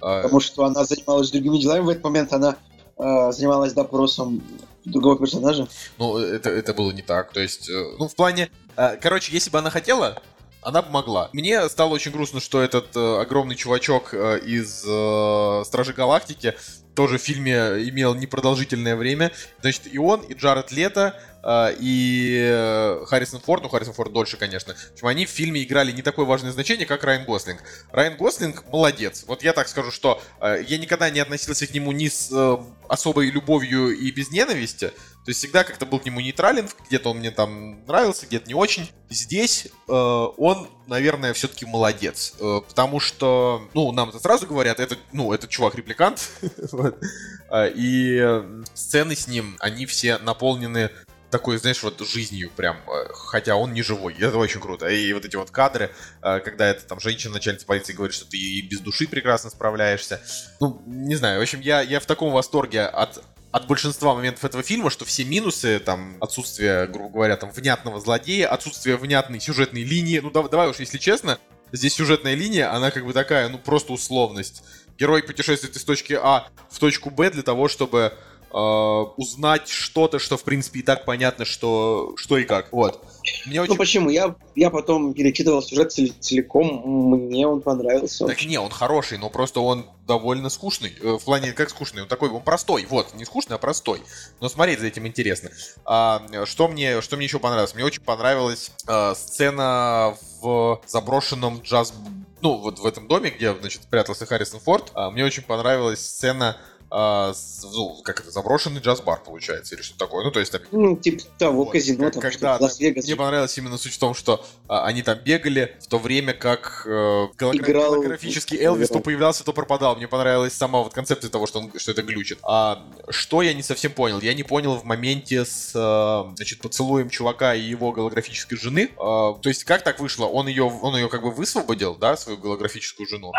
А, 0.00 0.22
Потому 0.22 0.40
что 0.40 0.64
она 0.64 0.84
занималась 0.84 1.30
другими 1.30 1.58
делами 1.58 1.82
в 1.82 1.88
этот 1.90 2.02
момент, 2.02 2.32
она 2.32 2.56
э, 3.00 3.32
занималась 3.32 3.72
допросом 3.72 4.42
другого 4.84 5.18
персонажа. 5.18 5.68
Ну, 5.98 6.18
это, 6.18 6.50
это 6.50 6.74
было 6.74 6.90
не 6.90 7.02
так. 7.02 7.32
То 7.32 7.40
есть, 7.40 7.68
э, 7.68 7.96
ну, 7.98 8.08
в 8.08 8.14
плане... 8.14 8.50
Э, 8.76 8.96
короче, 8.96 9.32
если 9.32 9.50
бы 9.50 9.58
она 9.58 9.70
хотела, 9.70 10.20
она 10.62 10.82
бы 10.82 10.90
могла. 10.90 11.30
Мне 11.32 11.68
стало 11.68 11.90
очень 11.90 12.12
грустно, 12.12 12.40
что 12.40 12.62
этот 12.62 12.96
э, 12.96 13.20
огромный 13.20 13.56
чувачок 13.56 14.12
э, 14.12 14.40
из 14.40 14.84
э, 14.86 15.62
Стражи 15.64 15.92
Галактики 15.92 16.54
тоже 16.94 17.18
в 17.18 17.22
фильме 17.22 17.88
имел 17.88 18.14
непродолжительное 18.14 18.96
время. 18.96 19.32
Значит, 19.60 19.82
и 19.90 19.98
он, 19.98 20.20
и 20.20 20.34
Джаред 20.34 20.72
Лето, 20.72 21.14
а, 21.42 21.72
и 21.78 22.38
э, 22.38 23.04
Харрисон 23.06 23.40
Форд, 23.40 23.62
ну 23.62 23.68
Харрисон 23.68 23.94
Форд 23.94 24.12
дольше, 24.12 24.36
конечно. 24.36 24.74
В 24.74 24.92
общем, 24.92 25.06
они 25.06 25.24
в 25.24 25.30
фильме 25.30 25.62
играли 25.62 25.92
не 25.92 26.02
такое 26.02 26.26
важное 26.26 26.52
значение, 26.52 26.86
как 26.86 27.02
Райан 27.04 27.24
Гослинг. 27.24 27.62
Райан 27.92 28.16
Гослинг 28.16 28.64
молодец. 28.70 29.24
Вот 29.26 29.42
я 29.42 29.52
так 29.52 29.68
скажу, 29.68 29.90
что 29.90 30.20
э, 30.40 30.62
я 30.66 30.78
никогда 30.78 31.08
не 31.10 31.20
относился 31.20 31.66
к 31.66 31.72
нему 31.72 31.92
ни 31.92 32.08
с 32.08 32.30
э, 32.30 32.56
особой 32.88 33.30
любовью 33.30 33.96
и 33.96 34.10
без 34.10 34.30
ненависти. 34.30 34.92
То 35.24 35.30
есть 35.30 35.40
всегда 35.40 35.64
как-то 35.64 35.86
был 35.86 36.00
к 36.00 36.06
нему 36.06 36.20
нейтрален, 36.20 36.68
где-то 36.88 37.10
он 37.10 37.18
мне 37.18 37.30
там 37.30 37.84
нравился, 37.84 38.26
где-то 38.26 38.48
не 38.48 38.54
очень. 38.54 38.90
Здесь 39.10 39.66
э, 39.66 39.92
он, 39.92 40.68
наверное, 40.86 41.32
все-таки 41.34 41.66
молодец, 41.66 42.34
э, 42.40 42.60
потому 42.66 43.00
что, 43.00 43.68
ну, 43.74 43.92
нам 43.92 44.08
это 44.08 44.18
сразу 44.18 44.46
говорят, 44.46 44.80
это, 44.80 44.96
ну, 45.12 45.32
это 45.32 45.46
чувак-репликант, 45.46 46.30
и 47.74 48.42
сцены 48.74 49.14
с 49.14 49.28
ним, 49.28 49.56
они 49.60 49.86
все 49.86 50.18
наполнены 50.18 50.90
такой, 51.30 51.56
знаешь, 51.58 51.82
вот 51.82 52.00
жизнью 52.00 52.50
прям, 52.54 52.76
э, 52.76 53.08
хотя 53.12 53.56
он 53.56 53.72
не 53.72 53.82
живой. 53.82 54.14
Это 54.18 54.36
очень 54.36 54.60
круто. 54.60 54.88
И 54.88 55.12
вот 55.12 55.24
эти 55.24 55.36
вот 55.36 55.50
кадры, 55.50 55.90
э, 56.22 56.40
когда 56.40 56.68
это 56.68 56.84
там 56.84 57.00
женщина, 57.00 57.34
начальница 57.34 57.66
полиции 57.66 57.92
говорит, 57.92 58.14
что 58.14 58.28
ты 58.28 58.36
и 58.36 58.62
без 58.62 58.80
души 58.80 59.06
прекрасно 59.06 59.50
справляешься. 59.50 60.20
Ну, 60.60 60.82
не 60.86 61.16
знаю, 61.16 61.38
в 61.38 61.42
общем, 61.42 61.60
я, 61.60 61.80
я 61.80 62.00
в 62.00 62.06
таком 62.06 62.32
восторге 62.32 62.82
от 62.82 63.22
от 63.52 63.66
большинства 63.66 64.14
моментов 64.14 64.44
этого 64.44 64.62
фильма, 64.62 64.90
что 64.90 65.04
все 65.04 65.24
минусы, 65.24 65.80
там, 65.80 66.16
отсутствие, 66.20 66.86
грубо 66.86 67.14
говоря, 67.14 67.36
там, 67.36 67.50
внятного 67.50 68.00
злодея, 68.00 68.48
отсутствие 68.48 68.96
внятной 68.96 69.40
сюжетной 69.40 69.82
линии, 69.82 70.20
ну, 70.20 70.30
да, 70.30 70.42
давай 70.42 70.68
уж, 70.68 70.78
если 70.78 70.98
честно, 70.98 71.38
здесь 71.72 71.94
сюжетная 71.94 72.34
линия, 72.34 72.72
она 72.72 72.90
как 72.90 73.04
бы 73.04 73.12
такая, 73.12 73.48
ну, 73.48 73.58
просто 73.58 73.92
условность. 73.92 74.62
Герой 74.98 75.22
путешествует 75.22 75.74
из 75.74 75.84
точки 75.84 76.18
А 76.20 76.48
в 76.68 76.78
точку 76.78 77.10
Б 77.10 77.30
для 77.30 77.42
того, 77.42 77.68
чтобы 77.68 78.12
узнать 78.52 79.68
что-то, 79.68 80.18
что 80.18 80.36
в 80.36 80.42
принципе 80.42 80.80
и 80.80 80.82
так 80.82 81.04
понятно, 81.04 81.44
что, 81.44 82.14
что 82.16 82.36
и 82.38 82.44
как. 82.44 82.72
Вот. 82.72 83.04
Мне 83.46 83.56
ну, 83.56 83.62
очень... 83.62 83.72
Ну 83.72 83.78
почему? 83.78 84.10
Я, 84.10 84.34
я 84.54 84.70
потом 84.70 85.14
перечитывал 85.14 85.62
сюжет 85.62 85.92
целиком, 85.92 86.82
мне 86.84 87.46
он 87.46 87.60
понравился. 87.60 88.26
Так 88.26 88.44
не, 88.44 88.58
он 88.58 88.70
хороший, 88.70 89.18
но 89.18 89.30
просто 89.30 89.60
он 89.60 89.86
довольно 90.06 90.48
скучный. 90.48 90.92
Э, 91.00 91.18
в 91.18 91.24
плане, 91.24 91.52
как 91.52 91.70
скучный? 91.70 92.02
Он 92.02 92.08
такой, 92.08 92.30
он 92.30 92.42
простой. 92.42 92.86
Вот, 92.88 93.14
не 93.14 93.24
скучный, 93.24 93.56
а 93.56 93.58
простой. 93.58 94.02
Но 94.40 94.48
смотреть 94.48 94.80
за 94.80 94.86
этим 94.86 95.06
интересно. 95.06 95.50
А, 95.84 96.22
что, 96.44 96.68
мне, 96.68 97.00
что 97.00 97.16
мне 97.16 97.26
еще 97.26 97.38
понравилось? 97.38 97.74
Мне 97.74 97.84
очень 97.84 98.02
понравилась 98.02 98.72
а, 98.86 99.14
сцена 99.14 100.16
в 100.40 100.80
заброшенном 100.86 101.60
джаз... 101.62 101.92
Ну, 102.40 102.56
вот 102.56 102.78
в 102.78 102.86
этом 102.86 103.06
доме, 103.06 103.30
где, 103.30 103.54
значит, 103.54 103.82
прятался 103.90 104.26
Харрисон 104.26 104.60
Форд. 104.60 104.90
А, 104.94 105.10
мне 105.10 105.24
очень 105.24 105.42
понравилась 105.42 106.00
сцена 106.00 106.56
а, 106.90 107.32
ну, 107.62 108.00
как 108.02 108.20
это, 108.20 108.30
заброшенный 108.30 108.80
джаз-бар, 108.80 109.22
получается, 109.22 109.74
или 109.74 109.82
что-то 109.82 110.00
такое. 110.00 110.24
Ну, 110.24 110.30
то 110.32 110.40
есть 110.40 110.50
там... 110.50 110.62
Ну, 110.72 110.96
типа 110.96 111.22
того, 111.38 111.64
вот, 111.64 111.72
казино, 111.72 112.10
там, 112.10 112.20
когда, 112.20 112.56
Лас-Вегас. 112.58 113.04
Мне 113.04 113.16
понравилась 113.16 113.56
именно 113.56 113.78
суть 113.78 113.94
в 113.94 113.98
том, 113.98 114.14
что 114.14 114.44
а, 114.68 114.86
они 114.86 115.02
там 115.02 115.18
бегали, 115.18 115.76
в 115.80 115.86
то 115.86 115.98
время 115.98 116.32
как 116.32 116.82
э, 116.86 117.26
голограф... 117.38 117.68
Играл... 117.68 117.92
голографический 117.94 118.58
Элвис 118.60 118.88
то 118.88 118.98
появлялся, 119.00 119.44
то 119.44 119.52
пропадал. 119.52 119.96
Мне 119.96 120.08
понравилась 120.08 120.52
сама 120.52 120.80
вот 120.80 120.92
концепция 120.92 121.30
того, 121.30 121.46
что, 121.46 121.60
он, 121.60 121.72
что 121.78 121.92
это 121.92 122.02
глючит. 122.02 122.38
А 122.42 122.84
что 123.08 123.42
я 123.42 123.54
не 123.54 123.62
совсем 123.62 123.92
понял? 123.92 124.20
Я 124.20 124.34
не 124.34 124.42
понял 124.42 124.76
в 124.76 124.84
моменте 124.84 125.44
с, 125.44 125.72
э, 125.74 126.34
значит, 126.36 126.60
поцелуем 126.60 127.08
чувака 127.08 127.54
и 127.54 127.60
его 127.60 127.92
голографической 127.92 128.58
жены. 128.58 128.90
Э, 128.92 128.96
то 128.96 129.42
есть 129.44 129.64
как 129.64 129.82
так 129.84 130.00
вышло? 130.00 130.26
Он 130.26 130.48
ее, 130.48 130.64
он 130.64 130.96
ее 130.96 131.08
как 131.08 131.22
бы 131.22 131.30
высвободил, 131.30 131.94
да, 131.94 132.16
свою 132.16 132.38
голографическую 132.38 133.06
жену, 133.06 133.32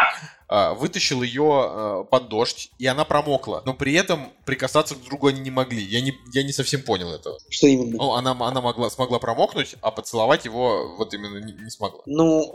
вытащил 0.77 1.21
ее 1.23 1.65
э, 1.65 2.03
под 2.09 2.29
дождь, 2.29 2.71
и 2.77 2.85
она 2.85 3.05
промокла 3.05 3.61
но 3.65 3.73
при 3.73 3.93
этом 3.93 4.31
прикасаться 4.45 4.95
к 4.95 5.03
другу 5.03 5.27
они 5.27 5.39
не 5.39 5.51
могли. 5.51 5.81
Я 5.81 6.01
не, 6.01 6.13
я 6.33 6.43
не 6.43 6.51
совсем 6.51 6.81
понял 6.81 7.11
этого. 7.13 7.37
Что 7.49 7.67
именно? 7.67 7.97
Ну, 7.97 8.11
она, 8.13 8.31
она 8.31 8.61
могла, 8.61 8.89
смогла 8.89 9.19
промокнуть, 9.19 9.75
а 9.81 9.91
поцеловать 9.91 10.45
его 10.45 10.95
вот 10.97 11.13
именно 11.13 11.37
не, 11.37 11.53
не 11.53 11.69
смогла. 11.69 12.01
Ну, 12.05 12.53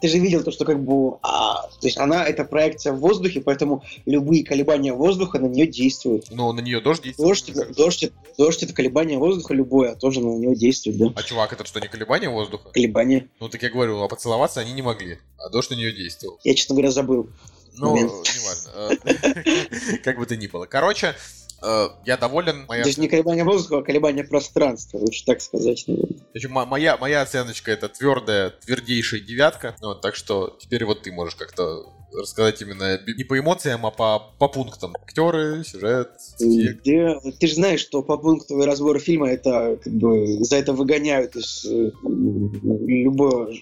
ты 0.00 0.08
же 0.08 0.18
видел 0.18 0.42
то, 0.42 0.50
что 0.50 0.64
как 0.64 0.82
бы... 0.82 1.18
А, 1.22 1.62
то 1.62 1.86
есть 1.86 1.98
она 1.98 2.24
это 2.24 2.44
проекция 2.44 2.92
в 2.92 2.98
воздухе, 2.98 3.40
поэтому 3.40 3.84
любые 4.06 4.44
колебания 4.44 4.92
воздуха 4.92 5.38
на 5.38 5.46
нее 5.46 5.66
действуют. 5.66 6.26
Ну, 6.30 6.52
на 6.52 6.60
нее 6.60 6.80
дождь 6.80 7.02
действует. 7.02 7.28
Дождь, 7.28 7.76
дождь, 7.76 8.12
дождь 8.36 8.62
это 8.62 8.72
колебание 8.72 9.18
воздуха 9.18 9.54
любое, 9.54 9.92
а 9.92 9.94
тоже 9.94 10.20
на 10.20 10.36
нее 10.36 10.56
действует, 10.56 10.98
да. 10.98 11.12
А 11.14 11.22
чувак, 11.22 11.52
это 11.52 11.64
что, 11.64 11.80
не 11.80 11.88
колебание 11.88 12.30
воздуха? 12.30 12.70
Колебание. 12.70 13.28
Ну, 13.40 13.48
так 13.48 13.62
я 13.62 13.70
говорю, 13.70 14.00
а 14.00 14.08
поцеловаться 14.08 14.60
они 14.60 14.72
не 14.72 14.82
могли, 14.82 15.18
а 15.38 15.50
дождь 15.50 15.70
на 15.70 15.74
нее 15.74 15.92
действовал. 15.92 16.38
Я, 16.42 16.54
честно 16.54 16.74
говоря, 16.74 16.90
забыл. 16.90 17.27
Ну, 17.76 17.96
неважно. 17.96 18.96
Э, 19.04 19.96
как 20.04 20.18
бы 20.18 20.26
то 20.26 20.36
ни 20.36 20.46
было. 20.46 20.66
Короче, 20.66 21.14
э, 21.62 21.88
я 22.04 22.16
доволен. 22.16 22.66
Моя... 22.66 22.84
Есть 22.84 22.98
не 22.98 23.08
колебание 23.08 23.44
воздуха, 23.44 23.78
а 23.78 23.82
колебание 23.82 24.24
пространства, 24.24 24.98
лучше 24.98 25.24
так 25.24 25.40
сказать. 25.40 25.84
Значит, 25.86 26.50
моя, 26.50 26.96
моя 26.96 27.22
оценочка 27.22 27.70
это 27.70 27.88
твердая, 27.88 28.50
твердейшая 28.50 29.20
девятка. 29.20 29.76
Вот, 29.80 30.00
так 30.00 30.14
что 30.14 30.56
теперь 30.60 30.84
вот 30.84 31.02
ты 31.02 31.12
можешь 31.12 31.36
как-то 31.36 31.94
рассказать 32.12 32.60
именно 32.62 32.98
не 33.06 33.24
по 33.24 33.38
эмоциям, 33.38 33.84
а 33.86 33.90
по, 33.90 34.32
по 34.38 34.48
пунктам. 34.48 34.94
Актеры, 35.02 35.62
сюжет, 35.64 36.10
Где, 36.40 37.20
ты 37.38 37.46
же 37.46 37.54
знаешь, 37.54 37.80
что 37.80 38.02
по 38.02 38.16
пунктовый 38.16 38.66
разбор 38.66 38.98
фильма 38.98 39.30
это 39.30 39.78
как 39.82 39.92
бы 39.92 40.42
за 40.42 40.56
это 40.56 40.72
выгоняют 40.72 41.36
из 41.36 41.64
э, 41.66 41.90
любого 42.02 43.52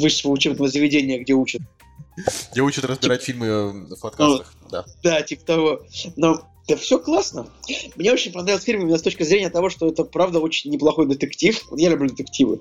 высшего 0.00 0.32
учебного 0.32 0.68
заведения, 0.68 1.18
где 1.18 1.32
учат 1.32 1.62
где 2.52 2.60
учат 2.62 2.84
разбирать 2.84 3.22
фильмы 3.22 3.46
э, 3.46 3.70
в 3.94 4.00
подкастах, 4.00 4.54
ну, 4.62 4.68
да. 4.70 4.84
Да, 5.02 5.22
типа 5.22 5.44
того. 5.44 5.82
Но 6.16 6.42
да 6.68 6.76
все 6.76 6.98
классно. 6.98 7.46
Мне 7.96 8.12
очень 8.12 8.32
понравился 8.32 8.66
фильм 8.66 8.82
именно 8.82 8.98
с 8.98 9.02
точки 9.02 9.22
зрения 9.22 9.50
того, 9.50 9.70
что 9.70 9.88
это 9.88 10.04
правда 10.04 10.40
очень 10.40 10.70
неплохой 10.70 11.06
детектив. 11.06 11.62
Я 11.76 11.90
люблю 11.90 12.08
детективы. 12.08 12.60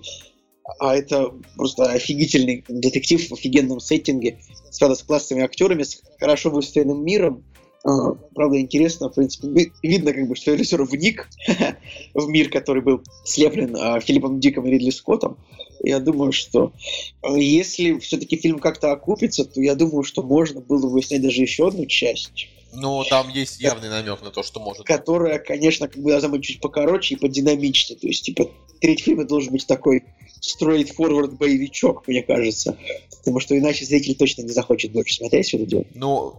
А 0.80 0.96
это 0.96 1.32
просто 1.56 1.92
офигительный 1.92 2.64
детектив 2.68 3.30
в 3.30 3.34
офигенном 3.34 3.80
сеттинге, 3.80 4.40
с, 4.72 4.80
правда, 4.80 4.96
с 4.96 5.04
классными 5.04 5.44
актерами, 5.44 5.84
с 5.84 6.02
хорошо 6.20 6.50
выстроенным 6.50 7.04
миром. 7.04 7.44
А, 7.84 8.14
правда, 8.34 8.60
интересно, 8.60 9.10
в 9.10 9.14
принципе, 9.14 9.72
видно, 9.84 10.12
как 10.12 10.28
бы, 10.28 10.36
что 10.36 10.54
режиссер 10.54 10.84
вник 10.84 11.30
в 12.16 12.28
мир, 12.28 12.50
который 12.50 12.82
был 12.82 13.04
слеплен 13.24 13.76
а, 13.76 14.00
Филиппом 14.00 14.40
Диком 14.40 14.66
и 14.66 14.72
Ридли 14.72 14.90
Скоттом. 14.90 15.38
Я 15.86 16.00
думаю, 16.00 16.32
что 16.32 16.74
э, 17.22 17.40
если 17.40 18.00
все-таки 18.00 18.38
фильм 18.38 18.60
как-то 18.60 18.92
окупится, 18.92 19.46
то 19.46 19.62
я 19.62 19.76
думаю, 19.76 20.04
что 20.04 20.24
можно 20.24 20.60
было 20.60 20.90
бы 20.90 21.02
снять 21.02 21.22
даже 21.22 21.42
еще 21.42 21.68
одну 21.68 21.86
часть. 21.86 22.48
Ну, 22.74 23.04
там 23.06 23.30
есть 23.30 23.62
явный 23.62 23.90
намек 23.90 24.22
на 24.22 24.32
то, 24.32 24.44
что 24.44 24.60
может. 24.60 24.86
Которая, 24.86 25.40
конечно, 25.40 25.88
как 25.88 26.02
бы 26.02 26.10
должна 26.10 26.30
быть 26.30 26.44
чуть 26.44 26.60
покороче 26.60 27.16
и 27.16 27.18
подинамичнее. 27.18 28.00
То 28.00 28.08
есть, 28.08 28.24
типа, 28.24 28.50
третий 28.82 29.04
фильм 29.04 29.26
должен 29.28 29.54
быть 29.54 29.66
такой 29.68 30.04
straightforward 30.42 31.38
боевичок, 31.38 32.08
мне 32.08 32.24
кажется. 32.24 32.78
Потому 33.20 33.40
что 33.40 33.58
иначе 33.58 33.86
зритель 33.86 34.16
точно 34.16 34.42
не 34.42 34.50
захочет 34.50 34.92
больше 34.92 35.16
смотреть 35.16 35.48
все 35.48 35.58
это 35.58 35.66
дело. 35.68 35.86
Ну... 35.94 36.36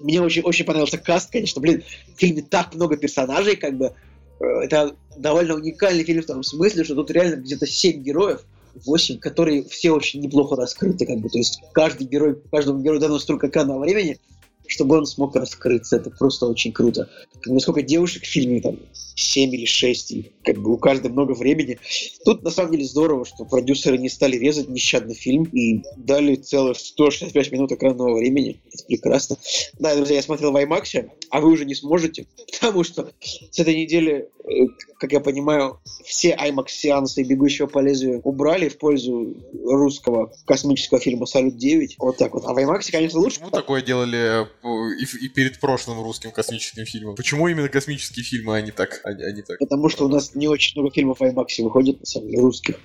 Мне 0.00 0.22
очень, 0.22 0.42
очень 0.42 0.64
понравился 0.64 0.96
каст, 0.96 1.30
конечно. 1.30 1.60
Блин, 1.60 1.84
в 2.16 2.18
фильме 2.18 2.40
так 2.40 2.74
много 2.74 2.96
персонажей, 2.96 3.56
как 3.56 3.76
бы 3.76 3.94
Э, 4.40 4.64
это 4.64 4.96
довольно 5.16 5.54
уникальный 5.54 6.04
фильм 6.04 6.22
в 6.22 6.26
том 6.26 6.42
смысле, 6.42 6.84
что 6.84 6.94
тут 6.94 7.10
реально 7.10 7.36
где-то 7.36 7.66
7 7.66 8.02
героев, 8.02 8.44
8, 8.84 9.18
которые 9.18 9.64
все 9.64 9.92
очень 9.92 10.20
неплохо 10.20 10.56
раскрыты, 10.56 11.06
как 11.06 11.18
бы, 11.18 11.28
то 11.28 11.38
есть 11.38 11.60
каждый 11.72 12.06
герой, 12.06 12.40
каждому 12.50 12.82
герою 12.82 13.00
дано 13.00 13.18
столько 13.18 13.48
экранного 13.48 13.80
времени, 13.80 14.18
чтобы 14.66 14.98
он 14.98 15.06
смог 15.06 15.36
раскрыться. 15.36 15.96
Это 15.96 16.10
просто 16.10 16.46
очень 16.46 16.72
круто. 16.72 17.08
Насколько 17.46 17.82
девушек 17.82 18.24
в 18.24 18.26
фильме 18.26 18.60
там 18.60 18.78
7 19.16 19.54
или 19.54 19.64
6, 19.64 20.10
и 20.12 20.32
как 20.44 20.58
бы 20.58 20.72
у 20.72 20.78
каждой 20.78 21.10
много 21.10 21.32
времени. 21.32 21.78
Тут 22.24 22.42
на 22.42 22.50
самом 22.50 22.72
деле 22.72 22.84
здорово, 22.84 23.24
что 23.24 23.44
продюсеры 23.44 23.98
не 23.98 24.08
стали 24.08 24.36
резать 24.36 24.68
нещадный 24.68 25.14
фильм 25.14 25.44
и 25.44 25.82
дали 25.96 26.36
целых 26.36 26.78
165 26.78 27.52
минут 27.52 27.72
экранного 27.72 28.18
времени. 28.18 28.60
Это 28.72 28.84
прекрасно. 28.84 29.36
Да, 29.78 29.94
друзья, 29.94 30.16
я 30.16 30.22
смотрел 30.22 30.52
в 30.52 30.56
IMAX, 30.56 31.08
а 31.30 31.40
вы 31.40 31.50
уже 31.50 31.64
не 31.64 31.74
сможете, 31.74 32.26
потому 32.52 32.84
что 32.84 33.12
с 33.50 33.58
этой 33.58 33.76
недели, 33.76 34.28
э, 34.44 34.66
как 34.98 35.12
я 35.12 35.20
понимаю, 35.20 35.80
все 36.04 36.34
IMAX-сеансы 36.34 37.22
«Бегущего 37.22 37.66
по 37.66 37.78
лезвию» 37.78 38.20
убрали 38.24 38.68
в 38.68 38.78
пользу 38.78 39.34
русского 39.64 40.32
космического 40.46 41.00
фильма 41.00 41.26
«Салют-9». 41.26 41.94
Вот 41.98 42.16
так 42.16 42.34
вот. 42.34 42.44
А 42.46 42.52
в 42.52 42.58
IMAX, 42.58 42.90
конечно, 42.90 43.20
лучше. 43.20 43.36
Почему 43.36 43.50
такое 43.50 43.82
делали 43.82 44.46
и, 44.64 45.04
и 45.04 45.28
перед 45.28 45.60
прошлым 45.60 46.02
русским 46.02 46.30
космическим 46.30 46.86
фильмом? 46.86 47.14
Почему 47.16 47.48
именно 47.48 47.68
космические 47.68 48.24
фильмы, 48.24 48.56
а 48.56 48.60
не 48.60 48.70
так? 48.70 49.00
А, 49.04 49.10
а 49.10 49.32
не 49.32 49.42
так? 49.42 49.58
Потому 49.58 49.88
что 49.88 50.06
у 50.06 50.08
нас 50.08 50.34
не 50.34 50.48
очень 50.48 50.80
много 50.80 50.94
фильмов 50.94 51.20
в 51.20 51.22
IMAX 51.22 51.62
выходит, 51.62 52.00
на 52.00 52.06
самом 52.06 52.28
деле, 52.28 52.42
русских. 52.42 52.80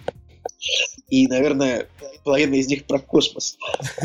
И, 1.09 1.27
наверное, 1.27 1.88
половина 2.23 2.55
из 2.55 2.67
них 2.67 2.86
про 2.86 2.99
космос. 2.99 3.57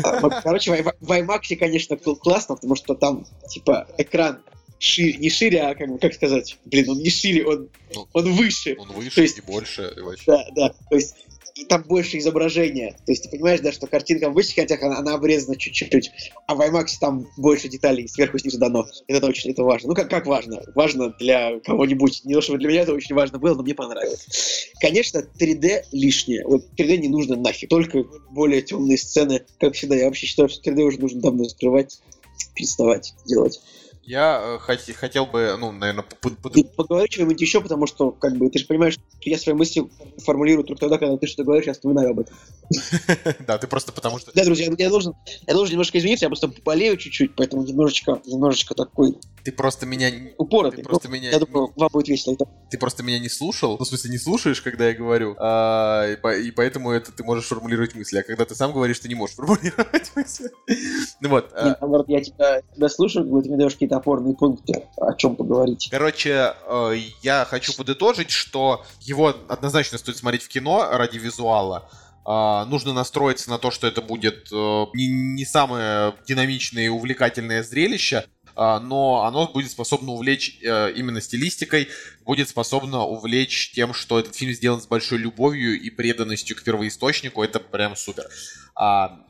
А, 0.03 0.41
короче, 0.41 0.71
в 0.99 1.11
IMAX, 1.11 1.55
конечно, 1.57 1.97
классно, 1.97 2.55
потому 2.55 2.75
что 2.75 2.95
там, 2.95 3.25
типа, 3.49 3.87
экран 3.97 4.41
шире, 4.79 5.17
не 5.17 5.29
шире, 5.29 5.61
а 5.61 5.75
как, 5.75 5.99
как 5.99 6.13
сказать, 6.13 6.57
блин, 6.65 6.89
он 6.89 6.99
не 6.99 7.09
шире, 7.09 7.45
он, 7.45 7.69
ну, 7.93 8.07
он 8.13 8.33
выше. 8.33 8.75
Он 8.79 8.91
выше 8.91 9.21
есть, 9.21 9.39
и 9.39 9.41
больше. 9.41 9.93
И 9.97 10.01
вообще. 10.01 10.23
Да, 10.27 10.45
да. 10.55 10.75
То 10.89 10.95
есть 10.95 11.15
и 11.55 11.63
там 11.63 11.83
больше 11.83 12.17
изображения. 12.17 12.97
То 13.05 13.13
есть 13.13 13.23
ты 13.23 13.29
понимаешь, 13.29 13.61
да, 13.61 13.71
что 13.71 13.87
картинка 13.87 14.29
выше, 14.29 14.53
хотя 14.53 14.75
она, 14.81 14.97
она 14.97 15.13
обрезана 15.13 15.55
чуть-чуть, 15.55 16.11
а 16.47 16.55
в 16.55 16.61
IMAX 16.61 16.97
там 16.99 17.27
больше 17.37 17.69
деталей 17.69 18.09
сверху 18.09 18.37
снизу 18.37 18.59
дано. 18.59 18.85
Это 19.07 19.27
очень 19.27 19.51
это 19.51 19.63
важно. 19.63 19.89
Ну 19.89 19.95
как, 19.95 20.09
как 20.09 20.27
важно? 20.27 20.61
Важно 20.75 21.15
для 21.17 21.59
кого-нибудь. 21.61 22.25
Не 22.25 22.33
то, 22.33 22.41
чтобы 22.41 22.59
для 22.59 22.67
меня 22.67 22.81
это 22.81 22.93
очень 22.93 23.15
важно 23.15 23.39
было, 23.39 23.55
но 23.55 23.63
мне 23.63 23.73
понравилось. 23.73 24.69
Конечно, 24.81 25.25
3D 25.39 25.85
лишнее. 25.93 26.45
Вот 26.45 26.65
3D 26.77 26.97
не 26.97 27.07
нужно 27.07 27.37
нафиг. 27.37 27.69
Только 27.69 28.03
более 28.31 28.61
темные 28.61 28.97
сцены. 28.97 29.45
Как 29.57 29.75
всегда, 29.75 29.95
я 29.95 30.05
вообще 30.05 30.27
считаю, 30.27 30.49
что 30.49 30.69
3D 30.69 30.81
уже 30.81 30.99
нужно 30.99 31.21
давно 31.21 31.45
закрывать, 31.45 32.01
переставать 32.53 33.13
делать. 33.25 33.61
Я 34.05 34.39
э, 34.39 34.59
хот- 34.71 34.93
хотел 34.93 35.25
бы, 35.25 35.55
ну, 35.59 35.71
наверное, 35.71 36.03
под, 36.03 36.37
под... 36.37 36.75
поговорить 36.75 37.13
что-нибудь 37.13 37.41
еще, 37.41 37.59
потому 37.59 37.87
что, 37.87 38.11
как 38.11 38.35
бы, 38.35 38.49
ты 38.51 38.59
же 38.59 38.67
понимаешь, 38.67 38.99
я 39.21 39.37
свои 39.39 39.55
мысли 39.55 39.83
формулирую 40.23 40.63
только 40.63 40.81
тогда, 40.81 40.99
когда 40.99 41.17
ты 41.17 41.25
что-то 41.25 41.45
говоришь, 41.45 41.65
я 41.65 41.73
вспоминаю 41.73 42.11
об 42.11 42.19
этом. 42.19 42.35
Да, 43.47 43.57
ты 43.57 43.67
просто 43.67 43.91
потому 43.91 44.19
что... 44.19 44.31
Да, 44.33 44.43
друзья, 44.43 44.71
я 44.77 44.89
должен, 44.89 45.13
я 45.47 45.53
должен 45.53 45.73
немножко 45.73 45.97
извиниться, 45.97 46.25
я 46.25 46.29
просто 46.29 46.51
болею 46.63 46.97
чуть-чуть, 46.97 47.35
поэтому 47.35 47.63
немножечко, 47.63 48.21
немножечко 48.25 48.75
такой... 48.75 49.17
Ты 49.43 49.51
просто 49.51 49.85
меня... 49.85 50.11
Упоротый. 50.37 50.83
Ты 50.83 50.89
просто 50.89 51.07
меня... 51.07 51.31
Я 51.31 51.39
думаю, 51.39 51.71
вам 51.75 51.89
будет 51.91 52.07
весело. 52.07 52.35
Ты 52.69 52.77
просто 52.77 53.03
меня 53.03 53.19
не 53.19 53.29
слушал, 53.29 53.77
ну, 53.77 53.85
в 53.85 53.87
смысле, 53.87 54.11
не 54.11 54.17
слушаешь, 54.17 54.61
когда 54.61 54.87
я 54.87 54.93
говорю, 54.93 55.35
а, 55.39 56.07
и 56.07 56.51
поэтому 56.51 56.91
это 56.91 57.11
ты 57.11 57.23
можешь 57.23 57.45
формулировать 57.45 57.95
мысли, 57.95 58.19
а 58.19 58.23
когда 58.23 58.45
ты 58.45 58.55
сам 58.55 58.71
говоришь, 58.71 58.99
ты 58.99 59.07
не 59.07 59.15
можешь 59.15 59.35
формулировать 59.37 60.11
мысли. 60.15 60.51
Ну 61.21 61.29
вот. 61.29 61.51
Наоборот, 61.53 62.07
я 62.07 62.21
тебя 62.21 62.61
слушаю, 62.89 63.25
ты 63.41 63.49
мне 63.49 63.57
даешь 63.57 63.73
какие-то 63.73 63.94
опорные 63.97 64.35
пункты, 64.35 64.87
о 64.97 65.13
чем 65.13 65.35
поговорить. 65.35 65.87
Короче, 65.91 66.53
э, 66.67 66.95
я 67.21 67.45
хочу 67.45 67.75
подытожить, 67.75 68.31
что 68.31 68.83
его 69.01 69.35
однозначно 69.47 69.97
стоит 69.97 70.17
смотреть 70.17 70.43
в 70.43 70.47
кино 70.47 70.89
ради 70.91 71.17
визуала. 71.17 71.89
Uh, 72.27 72.65
нужно 72.65 72.91
настроиться 72.91 73.51
на 73.51 73.59
то, 73.59 73.69
что 73.69 73.85
это 73.85 74.01
будет 74.01 74.51
uh, 74.51 74.87
не, 74.95 75.45
самое 75.45 76.15
динамичное 76.27 76.85
и 76.85 76.87
увлекательное 76.87 77.61
зрелище, 77.61 78.25
но 78.55 79.25
оно 79.27 79.47
будет 79.47 79.69
способно 79.69 80.13
увлечь 80.13 80.59
э, 80.63 80.93
именно 80.93 81.19
стилистикой, 81.19 81.89
будет 82.23 82.47
способно 82.47 83.03
увлечь 83.03 83.73
тем, 83.73 83.93
что 83.93 84.17
этот 84.17 84.33
фильм 84.33 84.53
сделан 84.53 84.81
с 84.81 84.87
большой 84.87 85.17
любовью 85.17 85.77
и 85.77 85.89
преданностью 85.89 86.55
к 86.55 86.63
первоисточнику. 86.63 87.43
Это 87.43 87.59
прям 87.59 87.97
супер. 87.97 88.23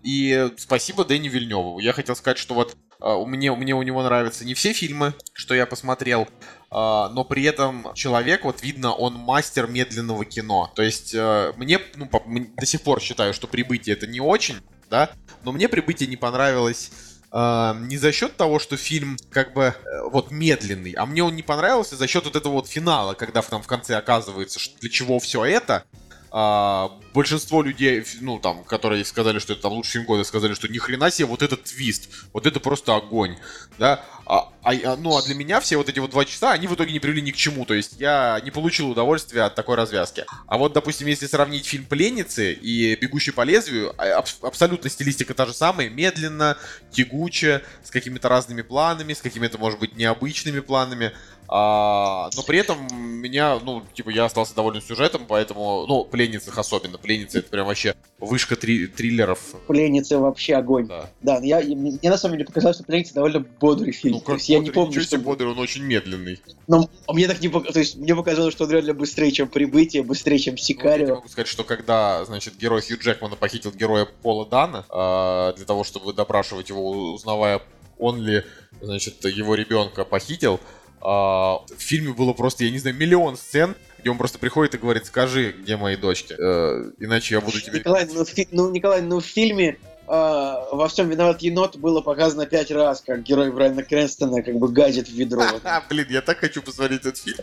И 0.03 0.51
спасибо 0.57 1.05
Дэнни 1.05 1.28
Вильневу. 1.28 1.80
Я 1.80 1.91
хотел 1.93 2.16
сказать, 2.16 2.38
что 2.38 2.53
вот 2.53 2.78
а, 2.94 2.94
мне, 3.05 3.53
мне 3.53 3.75
у 3.75 3.83
него 3.83 4.01
нравятся 4.03 4.45
не 4.45 4.53
все 4.53 4.73
фильмы, 4.73 5.13
что 5.33 5.53
я 5.53 5.65
посмотрел, 5.65 6.27
а, 6.71 7.09
но 7.09 7.23
при 7.23 7.43
этом 7.43 7.93
человек, 7.93 8.43
вот 8.43 8.63
видно, 8.63 8.93
он 8.93 9.13
мастер 9.13 9.67
медленного 9.67 10.25
кино. 10.25 10.71
То 10.75 10.81
есть 10.81 11.13
э, 11.13 11.53
мне, 11.57 11.79
ну, 11.95 12.09
до 12.57 12.65
сих 12.65 12.81
пор 12.81 12.99
считаю, 12.99 13.33
что 13.33 13.47
«Прибытие» 13.47 13.95
это 13.95 14.07
не 14.07 14.19
очень, 14.19 14.55
да, 14.89 15.11
но 15.43 15.51
мне 15.51 15.69
«Прибытие» 15.69 16.09
не 16.09 16.17
понравилось 16.17 16.91
Uh, 17.31 17.77
не 17.87 17.97
за 17.97 18.13
счет 18.13 18.37
того, 18.37 18.59
что 18.59 18.77
фильм 18.77 19.17
как 19.29 19.53
бы 19.53 19.75
uh, 19.75 20.09
вот 20.09 20.31
медленный, 20.31 20.93
а 20.93 21.05
мне 21.05 21.21
он 21.21 21.35
не 21.35 21.43
понравился 21.43 21.97
за 21.97 22.07
счет 22.07 22.23
вот 22.23 22.37
этого 22.37 22.53
вот 22.53 22.69
финала, 22.69 23.13
когда 23.13 23.41
там 23.41 23.61
в 23.61 23.67
конце 23.67 23.97
оказывается, 23.97 24.57
что 24.57 24.79
для 24.79 24.89
чего 24.89 25.19
все 25.19 25.43
это, 25.43 25.83
а, 26.31 26.91
большинство 27.16 27.63
людей, 27.63 28.03
ну, 28.20 28.39
там, 28.39 28.63
которые 28.66 29.05
сказали, 29.05 29.39
что 29.39 29.53
это 29.53 29.63
там 29.63 29.74
лучший 29.74 29.93
фильм 29.93 30.05
года, 30.05 30.24
сказали, 30.24 30.53
что 30.53 30.68
ни 30.68 30.78
хрена 30.78 31.09
себе, 31.09 31.28
вот 31.28 31.41
этот 31.41 31.63
твист, 31.63 32.09
вот 32.34 32.45
это 32.45 32.59
просто 32.59 32.93
огонь, 32.95 33.38
да, 33.80 34.03
а, 34.26 34.51
а, 34.63 34.95
ну, 34.97 35.18
а 35.18 35.24
для 35.24 35.34
меня 35.34 35.59
все 35.61 35.78
вот 35.78 35.88
эти 35.88 35.99
вот 35.99 36.11
два 36.11 36.26
часа, 36.26 36.51
они 36.51 36.68
в 36.68 36.76
итоге 36.76 36.91
не 36.91 36.99
привели 36.99 37.22
ни 37.22 37.32
к 37.32 37.36
чему, 37.36 37.66
то 37.66 37.74
есть 37.74 37.99
я 37.99 38.39
не 38.43 38.51
получил 38.51 38.89
удовольствия 38.89 39.43
от 39.43 39.55
такой 39.55 39.76
развязки. 39.76 40.26
А 40.47 40.57
вот, 40.57 40.74
допустим, 40.74 41.07
если 41.07 41.26
сравнить 41.28 41.66
фильм 41.66 41.86
«Пленницы» 41.86 42.51
и 42.51 42.95
«Бегущий 42.95 43.32
по 43.32 43.41
лезвию», 43.41 43.93
а, 43.97 44.18
аб- 44.18 44.43
абсолютно 44.43 44.89
стилистика 44.89 45.34
та 45.34 45.45
же 45.45 45.53
самая, 45.53 45.89
медленно, 45.89 46.57
тягуче, 46.91 47.63
с 47.84 47.91
какими-то 47.91 48.28
разными 48.28 48.61
планами, 48.61 49.13
с 49.13 49.22
какими-то, 49.22 49.57
может 49.57 49.80
быть, 49.80 49.95
необычными 49.95 50.59
планами, 50.59 51.13
а, 51.47 52.30
но 52.36 52.43
при 52.43 52.59
этом 52.59 52.88
меня, 52.91 53.59
ну, 53.59 53.84
типа, 53.93 54.09
я 54.09 54.26
остался 54.26 54.55
доволен 54.55 54.82
сюжетом, 54.82 55.26
поэтому, 55.28 55.86
ну, 55.88 56.03
пленницах 56.03 56.57
особенно. 56.57 56.97
Пленницы 57.05 57.39
это 57.39 57.49
прям 57.49 57.67
вообще 57.67 57.95
вышка 58.19 58.55
три, 58.55 58.87
триллеров. 58.87 59.39
Пленницы 59.67 60.17
вообще 60.17 60.55
огонь. 60.55 60.87
Да. 60.87 61.09
Да, 61.21 61.39
я, 61.43 61.59
мне 61.61 61.99
на 62.03 62.17
самом 62.17 62.35
деле 62.35 62.45
показалось, 62.45 62.77
что 62.77 62.85
пленницы 62.85 63.13
довольно 63.13 63.39
бодрый 63.39 63.91
фильм. 63.91 64.15
Ну, 64.15 64.21
как 64.21 64.37
есть, 64.37 64.49
я 64.49 64.59
не 64.59 64.71
помню, 64.71 65.01
что... 65.01 65.17
бодрый, 65.19 65.51
он 65.51 65.59
очень 65.59 65.83
медленный. 65.83 66.39
Но 66.67 66.89
а 67.05 67.13
мне 67.13 67.27
так 67.27 67.39
не 67.41 67.49
То 67.49 67.79
есть 67.79 67.95
мне 67.97 68.15
показалось, 68.15 68.53
что 68.53 68.63
он 68.63 68.71
реально 68.71 68.93
быстрее, 68.93 69.31
чем 69.31 69.47
Прибытие, 69.47 70.01
быстрее, 70.03 70.39
чем 70.39 70.57
Сикарио. 70.57 71.05
Ну, 71.05 71.09
я 71.09 71.15
могу 71.15 71.29
сказать, 71.29 71.47
что 71.47 71.63
когда, 71.63 72.25
значит, 72.25 72.57
герой 72.57 72.81
Хью 72.81 72.97
Джекмана 72.97 73.35
похитил 73.35 73.71
героя 73.71 74.05
Пола 74.05 74.47
Дана, 74.47 74.85
э, 74.89 75.53
для 75.57 75.65
того, 75.65 75.83
чтобы 75.83 76.13
допрашивать 76.13 76.69
его, 76.69 77.13
узнавая, 77.13 77.61
он 77.99 78.21
ли, 78.21 78.43
значит, 78.81 79.23
его 79.25 79.55
ребенка 79.55 80.03
похитил, 80.03 80.59
а, 81.07 81.61
в 81.67 81.79
фильме 81.81 82.13
было 82.13 82.33
просто, 82.33 82.63
я 82.63 82.71
не 82.71 82.79
знаю, 82.79 82.95
миллион 82.95 83.37
сцен, 83.37 83.75
где 84.05 84.11
он 84.11 84.19
просто 84.19 84.37
приходит 84.37 84.75
и 84.75 84.77
говорит, 84.77 85.07
скажи, 85.07 85.51
где 85.51 85.77
мои 85.77 85.95
дочки, 85.95 86.35
э, 86.37 86.91
иначе 86.99 87.33
я 87.33 87.41
буду 87.41 87.59
тебе... 87.59 87.79
Николай, 87.79 88.05
ну, 88.05 88.23
фи- 88.23 88.47
ну, 88.51 88.69
Николай, 88.69 89.01
ну 89.01 89.19
в 89.19 89.25
фильме 89.25 89.79
э, 90.07 90.07
во 90.07 90.87
всем 90.89 91.09
виноват 91.09 91.41
енот 91.41 91.77
было 91.77 92.01
показано 92.01 92.45
пять 92.45 92.69
раз, 92.69 93.01
как 93.01 93.23
герой 93.23 93.51
Брайана 93.51 93.81
Крэнстона 93.81 94.43
как 94.43 94.57
бы 94.57 94.67
гадит 94.67 95.07
в 95.07 95.11
ведро. 95.11 95.41
Блин, 95.89 96.05
я 96.11 96.21
так 96.21 96.37
хочу 96.37 96.61
посмотреть 96.61 97.01
этот 97.01 97.17
фильм. 97.17 97.39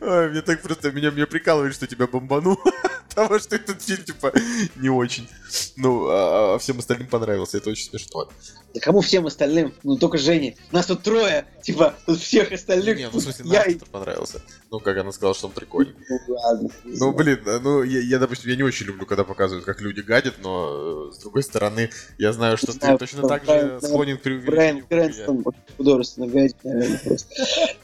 Мне 0.00 0.42
так 0.42 0.62
просто, 0.62 0.92
меня, 0.92 1.10
меня 1.10 1.26
прикалывает, 1.26 1.74
что 1.74 1.88
тебя 1.88 2.06
бомбану. 2.06 2.56
Потому 3.08 3.40
что 3.40 3.56
этот 3.56 3.82
фильм, 3.82 4.04
типа, 4.04 4.32
не 4.76 4.90
очень. 4.90 5.28
Ну, 5.76 6.06
а, 6.08 6.54
а 6.54 6.58
всем 6.60 6.78
остальным 6.78 7.08
понравился, 7.08 7.58
это 7.58 7.70
очень 7.70 7.90
смешно. 7.90 8.28
Да 8.74 8.80
кому 8.80 9.00
всем 9.00 9.26
остальным? 9.26 9.74
Ну, 9.82 9.96
только 9.96 10.18
Жене. 10.18 10.56
Нас 10.70 10.86
тут 10.86 11.02
трое, 11.02 11.44
типа, 11.62 11.94
тут 12.06 12.20
всех 12.20 12.52
остальных. 12.52 12.96
Не, 12.96 13.08
ну, 13.10 13.18
в 13.18 13.22
смысле, 13.22 13.44
я... 13.46 13.66
понравился. 13.90 14.40
Ну, 14.70 14.80
как 14.80 14.96
она 14.96 15.12
сказала, 15.12 15.34
что 15.34 15.48
он 15.48 15.52
прикольный. 15.52 15.94
Ну, 16.08 16.34
ладно. 16.34 16.70
Ну, 16.84 17.12
блин, 17.12 17.40
ну, 17.44 17.82
я, 17.82 18.00
я, 18.00 18.18
допустим, 18.18 18.50
я 18.50 18.56
не 18.56 18.62
очень 18.62 18.86
люблю, 18.86 19.04
когда 19.04 19.24
показывают, 19.24 19.66
как 19.66 19.80
люди 19.80 20.00
гадят, 20.00 20.36
но, 20.42 21.08
э, 21.10 21.12
с 21.12 21.18
другой 21.18 21.42
стороны, 21.42 21.90
я 22.18 22.32
знаю, 22.32 22.56
что 22.56 22.72
ты 22.78 22.96
точно 22.96 23.28
так 23.28 23.44
же 23.44 23.78
склонен 23.82 24.16
к 24.16 24.22
преувеличению. 24.22 24.86
Брайан 24.88 25.12
Крэнстон 25.12 25.44
художественно 25.76 26.26
гадит, 26.26 26.56
наверное, 26.64 27.00
просто. 27.04 27.28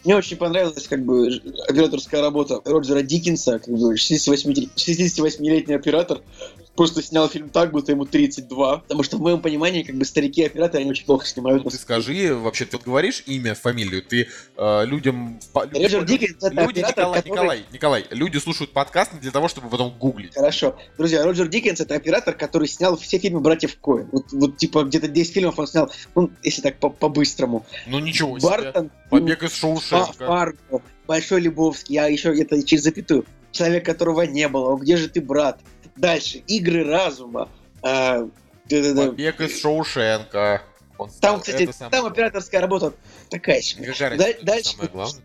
Мне 0.05 0.16
очень 0.16 0.36
понравилась, 0.36 0.89
как 0.89 1.05
бы, 1.05 1.28
операторская 1.68 2.22
работа 2.22 2.61
Роджера 2.64 3.03
Диккенса, 3.03 3.59
как 3.59 3.74
бы, 3.74 3.95
68-летний 3.95 5.74
оператор, 5.74 6.22
просто 6.79 7.03
снял 7.03 7.29
фильм 7.29 7.49
так, 7.49 7.72
будто 7.72 7.91
ему 7.91 8.05
32. 8.05 8.79
Потому 8.79 9.03
что 9.03 9.16
в 9.16 9.20
моем 9.20 9.41
понимании, 9.41 9.83
как 9.83 9.97
бы 9.97 10.05
старики 10.05 10.45
операторы, 10.45 10.83
они 10.83 10.93
очень 10.93 11.07
плохо 11.07 11.26
снимают. 11.26 11.64
Ну, 11.64 11.70
ты 11.70 11.76
скажи, 11.76 12.33
вообще, 12.33 12.66
ты 12.66 12.76
вот 12.76 12.87
говоришь 12.87 13.24
имя, 13.26 13.57
фамилию, 13.57 14.01
ты 14.01 14.29
э, 14.57 14.85
людям... 14.87 15.41
Роджер 15.53 16.05
Диккенс 16.05 16.37
это 16.41 16.55
люди, 16.55 16.79
оператор, 16.79 16.95
Николай, 17.05 17.16
который... 17.16 17.31
Николай, 17.33 17.64
Николай, 17.72 18.05
люди 18.11 18.39
слушают 18.39 18.72
подкаст 18.72 19.11
для 19.20 19.33
того, 19.33 19.49
чтобы 19.49 19.70
потом 19.70 19.93
гуглить. 19.99 20.35
Хорошо. 20.35 20.76
Друзья, 20.97 21.24
Роджер 21.24 21.49
Диккенс 21.49 21.81
это 21.81 21.97
оператор, 21.97 22.35
который 22.35 22.68
снял 22.68 22.97
все 22.97 23.18
фильмы 23.18 23.41
братьев 23.41 23.76
Коэн. 23.81 24.09
Вот, 24.12 24.26
вот 24.31 24.57
типа 24.57 24.85
где-то 24.85 25.09
10 25.09 25.35
фильмов 25.35 25.59
он 25.59 25.66
снял, 25.66 25.91
ну, 26.14 26.31
если 26.45 26.62
так 26.62 26.79
по-быстрому. 26.79 27.66
ну 27.89 27.99
ничего 27.99 28.39
себе. 28.39 28.51
Бартон, 28.51 28.91
Побег 29.11 29.43
из 29.43 29.53
Шоушенка. 29.53 30.12
Фарго, 30.12 30.83
Большой 31.09 31.41
Любовский, 31.41 31.95
я 31.95 32.07
еще 32.07 32.33
это 32.41 32.62
через 32.62 32.85
запятую. 32.85 33.24
Человек, 33.51 33.85
которого 33.85 34.22
не 34.22 34.47
было. 34.47 34.74
О, 34.74 34.76
где 34.76 34.97
же 34.97 35.09
ты, 35.09 35.20
брат? 35.20 35.61
Дальше. 35.99 36.38
Игры 36.46 36.84
разума. 36.84 37.49
А, 37.82 38.28
Побег 38.68 39.40
из 39.40 39.61
Шоушенка. 39.61 40.62
Он 40.99 41.09
там, 41.20 41.40
кстати, 41.40 41.66
там 41.66 41.90
самое... 41.92 42.11
операторская 42.11 42.61
работа 42.61 42.92
такая 43.30 43.61
себе. 43.61 43.94
Дальше, 44.42 44.76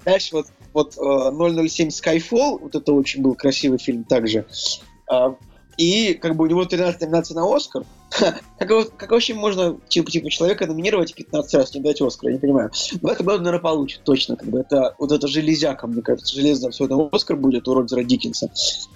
дальше 0.05 0.35
вот, 0.35 0.47
вот 0.71 0.93
007 0.93 1.87
Skyfall, 1.87 2.59
вот 2.59 2.75
это 2.75 2.93
очень 2.93 3.23
был 3.23 3.33
красивый 3.33 3.79
фильм 3.79 4.03
также. 4.03 4.45
А, 5.09 5.35
и 5.77 6.13
как 6.13 6.35
бы 6.35 6.45
у 6.45 6.47
него 6.47 6.63
13 6.65 7.01
номинаций 7.01 7.35
на 7.35 7.55
Оскар. 7.55 7.83
как, 8.59 8.95
как 8.95 9.09
вообще 9.09 9.33
можно 9.33 9.79
типа, 9.87 10.11
типа 10.11 10.29
человека 10.29 10.67
номинировать 10.67 11.15
15 11.15 11.53
раз, 11.55 11.73
не 11.73 11.81
дать 11.81 12.01
Оскар, 12.01 12.29
я 12.29 12.35
не 12.35 12.39
понимаю. 12.39 12.71
Блэк 13.01 13.23
Бэлл, 13.23 13.39
наверное, 13.39 13.59
получит, 13.59 14.03
точно. 14.03 14.35
Как 14.35 14.47
бы 14.47 14.59
это, 14.59 14.95
вот 14.99 15.11
это 15.11 15.27
железяка, 15.27 15.87
мне 15.87 16.03
кажется, 16.03 16.35
железно 16.35 16.69
все 16.69 16.85
это 16.85 17.09
Оскар 17.11 17.35
будет 17.35 17.67
у 17.67 17.73
Роджера 17.73 18.03
Диккенса 18.03 18.51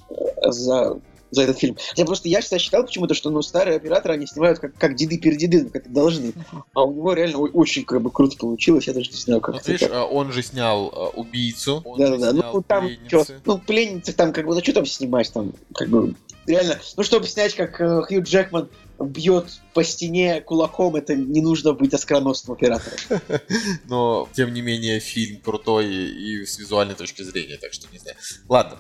э, 0.10 0.52
за 0.52 1.00
за 1.32 1.44
этот 1.44 1.58
фильм. 1.58 1.78
Я 1.96 2.06
просто 2.06 2.30
я 2.30 2.42
всегда 2.42 2.60
считал 2.60 2.84
почему-то, 2.84 3.14
что 3.14 3.30
ну, 3.30 3.42
старые 3.42 3.78
операторы, 3.78 4.16
они 4.16 4.28
снимают 4.28 4.60
как, 4.60 4.76
как 4.76 4.96
деды 4.96 5.18
перед 5.18 5.38
деды, 5.38 5.66
как 5.66 5.84
это 5.84 5.90
должны. 5.90 6.34
А 6.74 6.84
у 6.84 6.94
него 6.94 7.14
реально 7.14 7.40
очень 7.40 7.84
как 7.86 8.02
бы 8.02 8.12
круто 8.12 8.38
получилось, 8.38 8.88
я 8.88 8.94
даже 8.94 9.10
не 9.10 9.18
знаю, 9.18 9.42
как 9.42 9.56
ну, 9.56 9.62
это. 9.62 9.72
Видишь, 9.72 9.90
а, 9.92 10.06
он 10.06 10.32
же 10.32 10.42
снял 10.42 10.88
uh, 10.88 11.12
убийцу. 11.16 11.84
Да-да-да, 11.98 12.34
ну 12.34 12.62
там, 12.62 12.90
чё, 13.10 13.26
ну 13.46 13.58
пленницы 13.58 14.14
там 14.14 14.34
как 14.34 14.46
бы, 14.46 14.56
ну 14.56 14.62
что 14.62 14.74
там 14.74 14.86
снимать, 14.86 15.32
там 15.32 15.54
как 15.74 15.90
бы 15.90 16.16
реально, 16.48 16.80
ну, 16.96 17.04
чтобы 17.04 17.28
снять, 17.28 17.54
как 17.54 17.80
э, 17.80 18.02
Хью 18.04 18.24
Джекман 18.24 18.70
бьет 19.00 19.60
по 19.74 19.84
стене 19.84 20.42
кулаком, 20.42 20.96
это 20.96 21.16
не 21.16 21.42
нужно 21.42 21.74
быть 21.74 21.94
оскароносным 21.94 22.56
оператором. 22.56 23.22
Но, 23.86 24.28
тем 24.34 24.54
не 24.54 24.62
менее, 24.62 25.00
фильм 25.00 25.40
крутой 25.42 25.88
и 25.88 26.46
с 26.46 26.58
визуальной 26.58 26.96
точки 26.96 27.22
зрения, 27.22 27.58
так 27.58 27.74
что 27.74 27.88
не 27.92 28.00
знаю. 28.00 28.18
Ладно, 28.50 28.80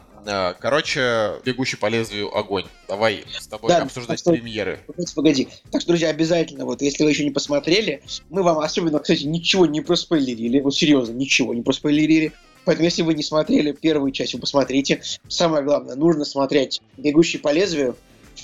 короче, 0.59 1.33
«Бегущий 1.45 1.77
по 1.77 1.87
лезвию» 1.87 2.35
огонь. 2.35 2.65
Давай 2.87 3.23
с 3.39 3.47
тобой 3.47 3.69
да, 3.69 3.83
обсуждать 3.83 4.19
что, 4.19 4.31
премьеры. 4.31 4.79
Погоди, 4.87 5.13
погоди. 5.15 5.47
Так 5.71 5.81
что, 5.81 5.91
друзья, 5.91 6.09
обязательно, 6.09 6.65
вот, 6.65 6.81
если 6.81 7.03
вы 7.03 7.11
еще 7.11 7.23
не 7.23 7.31
посмотрели, 7.31 8.01
мы 8.29 8.43
вам 8.43 8.59
особенно, 8.59 8.99
кстати, 8.99 9.23
ничего 9.23 9.65
не 9.65 9.81
проспойлерили, 9.81 10.59
вот 10.59 10.75
серьезно, 10.75 11.13
ничего 11.13 11.53
не 11.53 11.61
проспойлерили. 11.61 12.33
Поэтому, 12.65 12.85
если 12.85 13.01
вы 13.01 13.13
не 13.13 13.23
смотрели 13.23 13.71
первую 13.71 14.11
часть, 14.11 14.33
вы 14.33 14.41
посмотрите. 14.41 15.01
Самое 15.29 15.63
главное, 15.63 15.95
нужно 15.95 16.25
смотреть 16.25 16.81
«Бегущий 16.97 17.37
по 17.37 17.53
лезвию» 17.53 17.95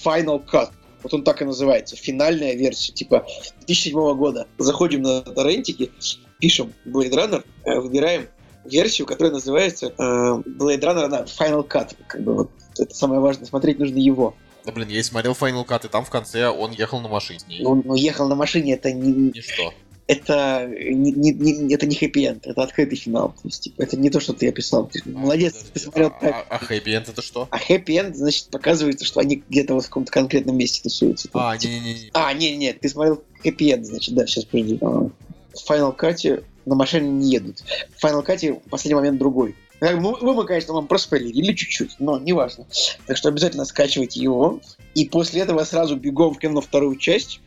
Final 0.06 0.42
Cut. 0.50 0.70
Вот 1.04 1.14
он 1.14 1.24
так 1.24 1.42
и 1.42 1.46
называется. 1.46 1.98
Финальная 1.98 2.54
версия, 2.54 2.94
типа 2.94 3.28
2007 3.66 4.16
года. 4.16 4.48
Заходим 4.58 5.02
на 5.02 5.22
торрентики, 5.22 5.92
пишем 6.40 6.74
Blade 6.86 7.12
Runner, 7.12 7.46
э, 7.66 7.80
выбираем 7.80 8.28
версию, 8.66 9.08
которая 9.08 9.34
называется 9.34 9.88
э, 9.88 9.92
Blade 9.98 10.82
Runner 10.82 11.08
на 11.08 11.22
Final 11.24 11.68
Cut. 11.68 11.96
Как 12.08 12.22
бы 12.22 12.34
вот 12.36 12.52
это 12.78 12.94
самое 12.94 13.22
важное, 13.22 13.46
смотреть 13.46 13.80
нужно 13.80 13.98
его. 13.98 14.36
Да 14.66 14.72
блин, 14.72 14.88
я 14.90 15.04
смотрел 15.04 15.34
Final 15.34 15.66
Cut, 15.66 15.86
и 15.86 15.90
там 15.90 16.06
в 16.06 16.10
конце 16.10 16.48
он 16.48 16.72
ехал 16.72 17.02
на 17.02 17.10
машине. 17.10 17.66
Он, 17.66 17.84
он 17.88 17.96
ехал 17.96 18.28
на 18.28 18.36
машине, 18.36 18.74
это 18.74 18.92
не... 18.92 19.32
Ничто 19.32 19.74
это 20.08 20.68
не, 20.68 21.12
не, 21.12 21.32
не, 21.32 21.74
это 21.74 21.86
не 21.86 21.96
хэппи-энд, 21.96 22.46
это 22.46 22.62
открытый 22.62 22.98
финал. 22.98 23.30
То 23.30 23.42
есть, 23.48 23.64
типа, 23.64 23.84
это 23.84 23.98
не 23.98 24.10
то, 24.10 24.20
что 24.20 24.34
ты 24.34 24.50
описал. 24.50 24.88
Ты, 24.88 25.02
а, 25.06 25.10
молодец, 25.10 25.54
подожди, 25.54 25.72
ты 25.74 25.80
смотрел 25.80 26.08
а, 26.08 26.20
так. 26.20 26.34
А, 26.50 26.56
а 26.56 26.60
хэппи-энд 26.60 27.10
это 27.10 27.22
что? 27.22 27.48
А 27.52 27.58
хэппи-энд, 27.58 28.16
значит, 28.16 28.50
показывается, 28.50 29.06
что 29.06 29.22
они 29.22 29.44
где-то 29.50 29.76
вот 29.76 29.86
в 29.86 29.88
каком-то 29.88 30.12
конкретном 30.12 30.58
месте 30.58 30.82
тусуются. 30.84 31.30
А, 31.34 31.56
не-не-не. 31.58 32.10
А, 32.14 32.34
не-не, 32.34 32.74
ты 32.74 32.90
смотрел 32.90 33.24
хэппи-энд, 33.44 33.86
значит, 33.86 34.14
да, 34.14 34.28
сейчас 34.28 34.46
подожди. 34.46 34.78
В 34.78 35.70
Final 35.70 35.98
Cut 35.98 36.44
на 36.66 36.76
машине 36.76 37.10
не 37.10 37.32
едут. 37.32 37.64
В 37.98 38.04
Final 38.04 38.26
Cut 38.26 38.62
последний 38.70 38.96
момент 38.96 39.20
другой. 39.20 39.56
Вы, 39.82 39.98
мы, 40.00 40.46
конечно, 40.46 40.74
вам 40.74 40.88
проспойлерили 40.88 41.54
чуть-чуть, 41.54 41.98
но 42.00 42.18
неважно. 42.18 42.66
Так 43.06 43.18
что 43.18 43.30
обязательно 43.30 43.66
скачивайте 43.66 44.22
его. 44.22 44.62
И 44.96 45.06
после 45.10 45.42
этого 45.42 45.64
сразу 45.66 45.96
бегом 45.98 46.34
в 46.34 46.40
кино 46.40 46.62
вторую 46.62 46.96
часть 46.98 47.42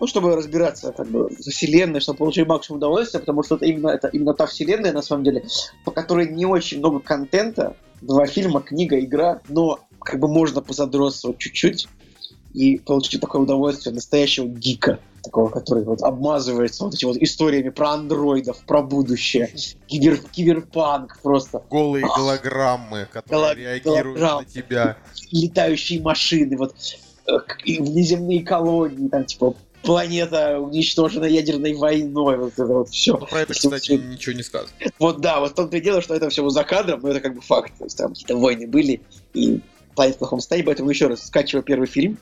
ну, 0.00 0.06
чтобы 0.06 0.34
разбираться 0.34 0.92
как 0.92 1.08
бы 1.08 1.30
за 1.38 1.50
вселенной, 1.50 2.00
чтобы 2.00 2.18
получить 2.18 2.46
максимум 2.46 2.78
удовольствия, 2.78 3.20
потому 3.20 3.42
что 3.42 3.56
это 3.56 3.66
именно, 3.66 3.88
это 3.88 4.08
именно 4.08 4.34
та 4.34 4.46
вселенная, 4.46 4.92
на 4.92 5.02
самом 5.02 5.24
деле, 5.24 5.44
по 5.84 5.90
которой 5.90 6.28
не 6.28 6.46
очень 6.46 6.78
много 6.78 7.00
контента, 7.00 7.76
два 8.00 8.26
фильма, 8.26 8.60
книга, 8.60 8.98
игра, 8.98 9.40
но 9.48 9.80
как 10.00 10.20
бы 10.20 10.28
можно 10.28 10.60
позадротствовать 10.60 11.38
чуть-чуть 11.38 11.88
и 12.54 12.78
получить 12.78 13.20
такое 13.20 13.42
удовольствие 13.42 13.94
настоящего 13.94 14.46
гика, 14.46 14.98
такого, 15.22 15.48
который 15.50 15.84
вот 15.84 16.02
обмазывается 16.02 16.84
вот 16.84 16.94
этими 16.94 17.08
вот 17.08 17.18
историями 17.18 17.68
про 17.68 17.90
андроидов, 17.90 18.58
про 18.64 18.82
будущее, 18.82 19.50
кибер, 19.86 20.18
киберпанк 20.18 21.20
просто. 21.22 21.62
Голые 21.70 22.06
голограммы, 22.06 23.08
которые 23.12 23.40
Голо- 23.40 23.54
реагируют 23.54 24.18
голограмм, 24.18 24.38
на 24.42 24.44
тебя. 24.44 24.96
Летающие 25.30 26.00
машины, 26.00 26.56
вот 26.56 26.74
э, 27.26 27.32
внеземные 27.78 28.42
колонии, 28.42 29.08
там 29.08 29.24
типа 29.24 29.54
планета 29.82 30.58
уничтожена 30.58 31.24
ядерной 31.24 31.74
войной, 31.74 32.36
вот 32.36 32.52
это 32.54 32.66
вот 32.66 32.88
все. 32.88 33.16
Ну, 33.16 33.26
про 33.26 33.40
это, 33.40 33.54
кстати, 33.54 33.80
все... 33.80 33.98
ничего 33.98 34.34
не 34.34 34.42
сказано. 34.42 34.70
Вот 34.98 35.20
да, 35.20 35.40
вот 35.40 35.52
в 35.52 35.54
том-то 35.54 35.76
и 35.76 35.80
дело, 35.80 36.02
что 36.02 36.14
это 36.14 36.28
все 36.30 36.48
за 36.48 36.64
кадром, 36.64 37.00
но 37.02 37.08
это 37.08 37.20
как 37.20 37.34
бы 37.34 37.40
факт. 37.40 37.72
То 37.78 37.84
есть 37.84 37.96
там 37.96 38.10
какие-то 38.10 38.36
войны 38.36 38.66
были, 38.66 39.00
и 39.34 39.60
планета 39.98 40.14
в 40.14 40.18
плохом 40.20 40.38
состоянии, 40.38 40.64
поэтому 40.64 40.90
еще 40.90 41.08
раз 41.08 41.26
скачиваю 41.26 41.64
первый 41.64 41.88
фильм. 41.88 42.18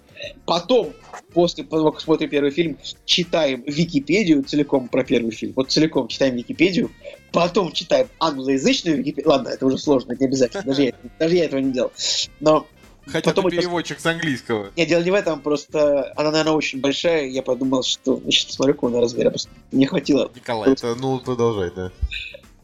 Потом, 0.47 0.95
после 1.35 1.62
того, 1.62 1.93
как 1.93 2.01
смотрим 2.01 2.31
первый 2.31 2.51
фильм, 2.51 2.79
читаем 3.05 3.62
Википедию 3.66 4.43
целиком 4.45 4.89
про 4.89 5.05
первый 5.05 5.31
фильм. 5.31 5.53
Вот 5.55 5.70
целиком 5.70 6.09
читаем 6.09 6.37
Википедию. 6.37 6.91
Потом 7.33 7.72
читаем 7.72 8.09
англоязычную 8.18 8.97
Википедию. 8.97 9.29
Ладно, 9.29 9.51
это 9.51 9.66
уже 9.66 9.77
сложно, 9.77 10.12
это 10.12 10.22
не 10.22 10.29
обязательно. 10.29 10.62
Даже 10.62 10.85
я, 10.85 10.93
даже 11.18 11.37
я 11.37 11.45
этого 11.45 11.61
не 11.61 11.70
делал. 11.70 11.93
Но 12.41 12.66
Хотя 13.05 13.31
Потом 13.31 13.51
ты 13.51 13.59
переводчик 13.59 14.01
с 14.01 14.07
английского. 14.07 14.72
Нет, 14.74 14.89
дело 14.89 15.03
не 15.03 15.11
в 15.11 15.14
этом, 15.14 15.43
просто 15.43 16.14
она, 16.16 16.31
наверное, 16.31 16.55
очень 16.55 16.81
большая, 16.81 17.27
я 17.27 17.43
подумал, 17.43 17.83
что 17.83 18.22
сейчас 18.24 18.47
посмотрю, 18.47 18.74
какого 18.74 18.93
она 18.93 19.03
размера, 19.03 19.29
просто 19.29 19.51
не 19.70 19.85
хватило. 19.85 20.33
Николай, 20.35 20.72
это, 20.72 20.95
ну, 20.95 21.20
продолжай, 21.20 21.70
да. 21.77 21.93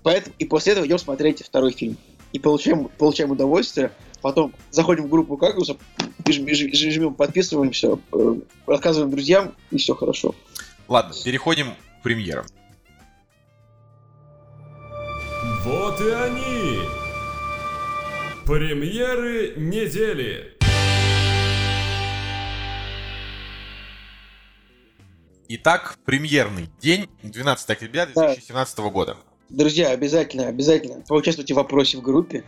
Поэтому, 0.03 0.35
и 0.39 0.47
после 0.47 0.73
этого 0.73 0.87
идем 0.87 0.99
смотреть 0.99 1.45
второй 1.45 1.73
фильм. 1.73 1.99
И 2.33 2.39
получаем, 2.39 2.89
получаем 2.99 3.31
удовольствие, 3.31 3.93
потом 4.23 4.55
заходим 4.71 5.05
в 5.05 5.09
группу 5.09 5.37
Кагуса, 5.37 5.77
жмем, 6.27 7.15
подписываемся, 7.15 7.99
э, 8.13 8.35
рассказываем 8.67 9.11
друзьям, 9.11 9.55
и 9.71 9.77
все 9.77 9.95
хорошо. 9.95 10.35
Ладно, 10.89 11.15
переходим 11.25 11.75
к 12.01 12.03
премьерам. 12.03 12.47
Вот 15.65 16.01
и 16.01 16.11
они! 16.11 16.79
Премьеры 18.47 19.55
недели. 19.57 20.59
Итак, 25.49 25.99
премьерный 26.05 26.69
день, 26.81 27.09
12 27.23 27.71
октября 27.71 28.07
2017 28.07 28.77
да. 28.77 28.83
года. 28.89 29.17
Друзья, 29.53 29.91
обязательно, 29.91 30.49
обязательно 30.49 31.03
поучаствуйте 31.07 31.53
в 31.53 31.59
вопросе 31.59 31.99
в 31.99 32.01
группе, 32.01 32.43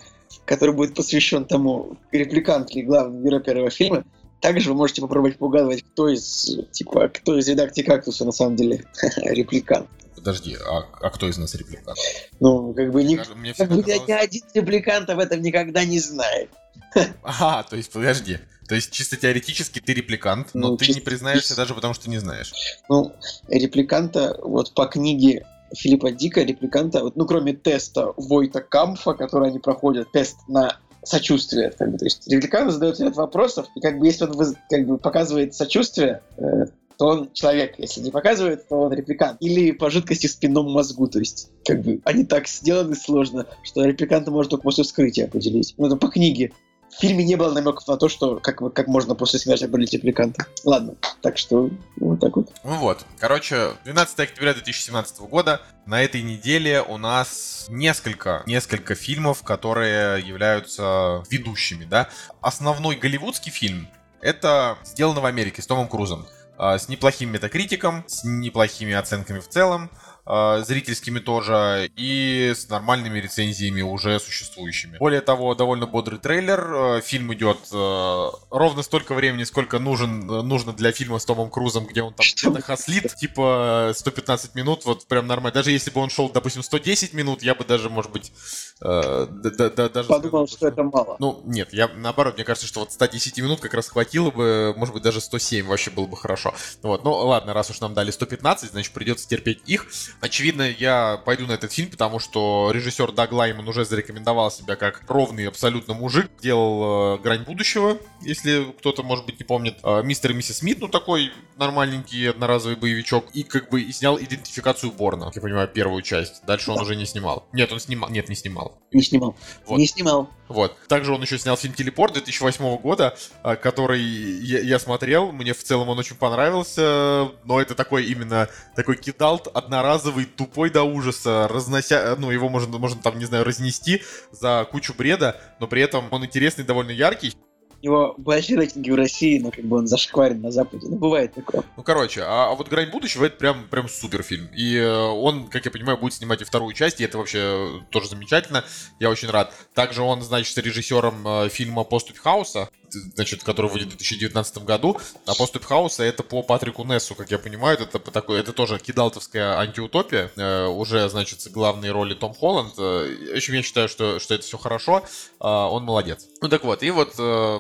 который 0.47 0.75
будет 0.75 0.95
посвящен 0.95 1.45
тому, 1.45 1.99
репликант 2.13 2.75
ли 2.75 2.83
главный 2.83 3.23
герой 3.23 3.43
первого 3.43 3.69
фильма. 3.69 4.05
Также 4.41 4.71
вы 4.71 4.77
можете 4.77 5.03
попробовать 5.03 5.37
поугадывать, 5.37 5.83
кто 5.83 6.09
из, 6.09 6.59
типа, 6.73 7.09
кто 7.09 7.39
из 7.39 7.47
редакции 7.47 7.83
«Кактуса» 7.83 8.25
на 8.25 8.33
самом 8.33 8.57
деле 8.57 8.85
репликант. 9.17 9.87
Подожди, 10.15 10.57
а, 10.67 10.87
а 11.03 11.11
кто 11.11 11.29
из 11.29 11.37
нас 11.37 11.55
репликант? 11.55 11.99
Ну, 12.41 12.73
как 12.73 12.91
бы, 12.91 13.05
ни, 13.05 13.21
Мне 13.35 13.53
как 13.53 13.69
бы 13.69 13.83
казалось... 13.83 14.09
ни 14.09 14.13
один 14.13 14.43
репликант 14.55 15.11
об 15.11 15.19
этом 15.19 15.43
никогда 15.43 15.85
не 15.85 16.01
знает. 16.01 16.49
Ага, 17.23 17.69
то 17.69 17.77
есть, 17.77 17.93
подожди. 17.93 18.39
То 18.67 18.75
есть, 18.75 18.91
чисто 18.93 19.19
теоретически 19.19 19.81
ты 19.81 19.93
репликант, 19.93 20.55
но 20.55 20.69
ну, 20.69 20.77
ты 20.79 20.87
чисто... 20.87 21.01
не 21.01 21.05
признаешься 21.05 21.55
даже 21.55 21.75
потому, 21.75 21.93
что 21.93 22.09
не 22.09 22.17
знаешь. 22.17 22.53
Ну, 22.89 23.13
репликанта 23.49 24.39
вот 24.43 24.73
по 24.73 24.87
книге 24.87 25.45
Филиппа 25.75 26.11
Дика, 26.11 26.43
репликанта, 26.43 27.03
вот, 27.03 27.17
ну, 27.17 27.27
кроме 27.27 27.53
теста 27.53 28.13
Войта 28.17 28.61
Камфа, 28.61 29.15
который 29.15 29.49
они 29.49 29.59
проходят, 29.59 30.11
тест 30.13 30.37
на 30.49 30.79
сочувствие. 31.03 31.71
Как 31.71 31.93
бы, 31.93 31.99
то 31.99 32.05
есть 32.07 32.27
репликант 32.29 32.73
задает 32.73 32.99
ряд 33.01 33.17
вопросов, 33.17 33.67
и 33.77 33.81
как 33.81 33.99
бы 33.99 34.07
если 34.07 34.25
он 34.25 34.57
как 34.71 34.87
бы, 34.87 34.99
показывает 34.99 35.55
сочувствие, 35.55 36.23
э, 36.39 36.67
то 36.97 37.07
он 37.07 37.31
человек. 37.33 37.75
Если 37.79 38.01
не 38.01 38.11
показывает, 38.11 38.69
то 38.69 38.77
он 38.83 38.93
репликант. 38.93 39.39
Или 39.41 39.73
по 39.73 39.91
жидкости 39.91 40.27
в 40.27 40.31
спинном 40.31 40.71
мозгу. 40.71 41.09
То 41.09 41.19
есть, 41.19 41.51
как 41.65 41.83
бы, 41.83 42.01
они 42.05 42.25
так 42.25 42.47
сделаны 42.47 42.95
сложно, 42.95 43.47
что 43.63 43.85
репликанта 43.85 44.31
можно 44.31 44.51
только 44.51 44.63
после 44.63 44.85
вскрытия 44.85 45.27
определить. 45.27 45.75
Ну, 45.77 45.87
это 45.87 45.97
по 45.97 46.09
книге. 46.09 46.53
В 46.97 47.01
фильме 47.01 47.25
не 47.25 47.37
было 47.37 47.53
намеков 47.53 47.87
на 47.89 47.97
то, 47.97 48.09
что 48.09 48.37
как, 48.37 48.73
как 48.73 48.87
можно 48.87 49.15
после 49.15 49.39
смерти 49.39 49.65
определить 49.65 49.95
репликанта. 49.95 50.47
Ладно, 50.65 50.95
так 51.23 51.39
что 51.39 51.71
вот 51.97 52.21
так 52.21 52.37
вот. 52.37 52.53
Ну 52.63 52.77
вот, 52.77 53.05
короче, 53.19 53.73
12 53.85 54.21
октября 54.21 54.55
2017 54.55 55.21
года 55.21 55.61
на 55.87 56.03
этой 56.03 56.23
неделе 56.23 56.83
у 56.83 56.97
нас 56.97 57.67
несколько, 57.69 58.43
несколько 58.47 58.95
фильмов, 58.95 59.43
которые 59.43 60.21
являются 60.27 61.25
ведущими, 61.31 61.85
да. 61.85 62.09
Основной 62.41 62.97
голливудский 62.97 63.51
фильм 63.51 63.89
это 64.21 64.79
«Сделано 64.85 65.21
в 65.21 65.27
Америке» 65.27 65.61
с 65.61 65.67
Томом 65.67 65.89
Крузом. 65.89 66.27
А, 66.57 66.79
с 66.79 66.89
неплохим 66.89 67.31
метакритиком, 67.31 68.05
с 68.07 68.25
неплохими 68.25 68.95
оценками 68.95 69.41
в 69.41 69.49
целом. 69.49 69.91
Э, 70.27 70.63
зрительскими 70.67 71.19
тоже, 71.19 71.91
и 71.97 72.53
с 72.55 72.69
нормальными 72.69 73.19
рецензиями 73.19 73.83
уже 73.83 74.19
существующими. 74.21 74.99
Более 74.99 75.21
того, 75.21 75.55
довольно 75.55 75.87
бодрый 75.87 76.19
трейлер. 76.19 76.61
Э, 76.75 77.01
фильм 77.03 77.33
идет 77.35 77.59
э, 77.73 78.31
ровно 78.51 78.83
столько 78.83 79.15
времени, 79.15 79.45
сколько 79.45 79.79
нужен, 79.79 80.31
э, 80.31 80.43
нужно 80.43 80.73
для 80.73 80.93
фильма 80.93 81.19
с 81.19 81.25
Томом 81.25 81.51
Крузом, 81.51 81.87
где 81.87 82.03
он 82.03 82.15
там 82.15 82.25
Что? 82.25 82.61
хаслит, 82.63 83.15
типа 83.17 83.93
115 83.95 84.55
минут, 84.55 84.85
вот 84.85 85.07
прям 85.07 85.27
нормально. 85.27 85.55
Даже 85.55 85.71
если 85.71 85.91
бы 85.91 86.01
он 86.01 86.11
шел, 86.11 86.29
допустим, 86.29 86.63
110 86.63 87.13
минут, 87.13 87.43
я 87.43 87.55
бы 87.55 87.65
даже, 87.65 87.91
может 87.91 88.11
быть, 88.13 88.33
э, 88.81 89.27
да- 89.31 89.51
да- 89.51 89.71
да- 89.71 89.89
даже 89.89 90.09
Подумал, 90.09 90.47
сказал 90.47 90.47
бы, 90.47 90.49
что 90.49 90.69
это 90.69 90.83
мало. 90.83 91.17
ну, 91.19 91.43
нет, 91.45 91.73
я 91.73 91.89
наоборот, 91.89 92.35
мне 92.37 92.45
кажется, 92.45 92.67
что 92.67 92.81
вот 92.81 92.93
110 92.93 93.39
минут 93.41 93.61
как 93.61 93.75
раз 93.75 93.89
хватило 93.89 94.31
бы, 94.31 94.75
может 94.77 94.95
быть, 94.95 95.03
даже 95.03 95.21
107 95.21 95.67
вообще 95.67 95.91
было 95.91 96.07
бы 96.07 96.17
хорошо. 96.17 96.55
Вот, 96.83 97.05
ну 97.05 97.13
ладно, 97.13 97.53
раз 97.53 97.71
уж 97.71 97.81
нам 97.81 97.95
дали 97.95 98.11
115, 98.11 98.71
значит, 98.71 98.93
придется 98.93 99.29
терпеть 99.29 99.61
их. 99.67 99.87
Очевидно, 100.21 100.63
я 100.63 101.21
пойду 101.25 101.47
на 101.47 101.53
этот 101.53 101.73
фильм, 101.73 101.91
потому 101.91 102.19
что 102.19 102.71
режиссер 102.73 103.13
Даг 103.13 103.33
Лайман 103.33 103.69
уже 103.69 103.85
зарекомендовал 103.85 104.51
себя 104.51 104.77
как 104.77 105.03
ровный 105.09 105.47
абсолютно 105.49 105.95
мужик. 105.95 106.31
Делал 106.41 107.17
э, 107.17 107.19
«Грань 107.23 107.43
будущего», 107.43 107.99
если 108.23 108.65
кто-то, 108.79 109.03
может 109.03 109.27
быть, 109.27 109.39
не 109.39 109.45
помнит. 109.45 109.77
Э, 109.83 110.03
«Мистер 110.03 110.31
и 110.31 110.35
миссис 110.35 110.59
Смит», 110.59 110.79
ну, 110.81 110.89
такой 110.89 111.33
нормальненький 111.57 112.31
одноразовый 112.31 112.77
боевичок. 112.77 113.27
И 113.33 113.43
как 113.43 113.71
бы 113.71 113.83
и 113.83 113.93
снял 113.93 114.19
«Идентификацию 114.19 114.93
Борна», 114.93 115.27
как 115.27 115.37
я 115.37 115.43
понимаю, 115.43 115.69
первую 115.69 116.03
часть. 116.03 116.45
Дальше 116.47 116.71
он 116.71 116.77
Да. 116.77 116.83
уже 116.83 116.97
не 116.97 117.07
снимал. 117.07 117.47
Нет, 117.53 117.73
он 117.73 117.81
снимал. 117.81 118.11
Нет, 118.11 118.29
не 118.29 118.35
снимал. 118.35 118.79
Не 118.93 119.03
снимал. 119.03 119.37
Вот. 119.67 119.79
Не 119.79 119.87
снимал. 119.87 120.31
Вот. 120.49 120.77
Также 120.89 121.13
он 121.13 121.23
еще 121.23 121.39
снял 121.39 121.57
фильм 121.57 121.73
«Телепорт» 121.75 122.13
2008 122.15 122.77
года, 122.77 123.17
а, 123.43 123.57
который 123.57 124.03
я, 124.03 124.61
я 124.61 124.79
смотрел, 124.79 125.33
мне 125.33 125.55
в 125.55 125.63
целом 125.65 125.89
он 125.89 125.99
очень 125.99 126.17
понравился, 126.17 127.31
но 127.45 127.61
это 127.61 127.75
такой 127.75 128.05
именно 128.07 128.49
такой 128.77 128.97
кидалт 128.97 129.49
одноразовый, 129.49 130.04
тупой 130.13 130.71
до 130.71 130.83
ужаса, 130.83 131.49
разнося, 131.49 132.17
ну, 132.19 132.31
его 132.31 132.49
можно, 132.49 132.79
можно 132.79 133.01
там, 133.01 133.19
не 133.19 133.25
знаю, 133.25 133.45
разнести 133.45 134.03
за 134.33 134.67
кучу 134.71 134.95
бреда, 134.95 135.41
но 135.61 135.67
при 135.67 135.83
этом 135.83 136.07
он 136.11 136.25
интересный, 136.25 136.65
довольно 136.65 136.91
яркий. 136.91 137.35
У 137.83 137.87
него 137.87 138.15
большие 138.17 138.57
рейтинги 138.57 138.91
в 138.91 138.95
России, 138.95 139.39
но 139.39 139.51
как 139.51 139.63
бы 139.67 139.77
он 139.77 139.87
зашкварен 139.87 140.41
на 140.41 140.51
Западе. 140.51 140.87
Ну, 140.89 140.97
бывает 140.97 141.35
такое. 141.35 141.65
Ну, 141.77 141.83
короче, 141.83 142.23
а, 142.23 142.51
а 142.51 142.55
вот 142.55 142.69
«Грань 142.69 142.91
будущего»— 142.91 143.25
это 143.27 143.37
прям, 143.37 143.69
прям 143.69 143.91
супер 143.91 144.23
фильм. 144.23 144.49
И 144.57 144.75
э, 144.75 144.91
он, 144.91 145.49
как 145.49 145.67
я 145.67 145.71
понимаю, 145.71 145.99
будет 145.99 146.15
снимать 146.15 146.41
и 146.41 146.45
вторую 146.45 146.73
часть, 146.73 147.03
и 147.03 147.05
это 147.05 147.19
вообще 147.19 147.83
тоже 147.91 148.09
замечательно. 148.09 148.65
Я 149.01 149.11
очень 149.11 149.29
рад. 149.29 149.53
Также 149.75 150.01
он, 150.01 150.23
значит, 150.23 150.57
режиссером 150.57 151.29
э, 151.29 151.49
фильма 151.51 151.85
«Поступь 151.85 152.17
хаоса», 152.17 152.71
значит, 152.95 153.43
который 153.43 153.71
выйдет 153.71 153.89
в 153.89 153.97
2019 153.97 154.59
году. 154.59 154.99
А 155.27 155.35
«Поступь 155.35 155.65
хаоса»— 155.65 156.03
это 156.05 156.23
по 156.23 156.43
Патрику 156.43 156.85
Нессу, 156.85 157.15
как 157.15 157.31
я 157.31 157.39
понимаю. 157.39 157.79
Это, 157.79 157.99
по 157.99 158.11
такой, 158.11 158.41
это 158.41 158.53
тоже 158.53 158.79
кидалтовская 158.79 159.59
антиутопия. 159.59 160.31
Э, 160.37 160.67
уже, 160.67 161.09
значит, 161.09 161.47
главные 161.51 161.93
роли 161.93 162.15
Том 162.15 162.35
Холланд. 162.35 162.75
Э, 162.79 163.33
в 163.33 163.37
общем, 163.37 163.55
я 163.55 163.63
считаю, 163.63 163.89
что, 163.89 164.19
что 164.19 164.35
это 164.35 164.45
все 164.45 164.59
хорошо. 164.59 165.05
Э, 165.41 165.47
он 165.47 165.85
молодец. 165.85 166.27
Ну 166.41 166.49
так 166.49 166.65
вот, 166.65 166.83
и 166.83 166.91
вот, 166.91 167.15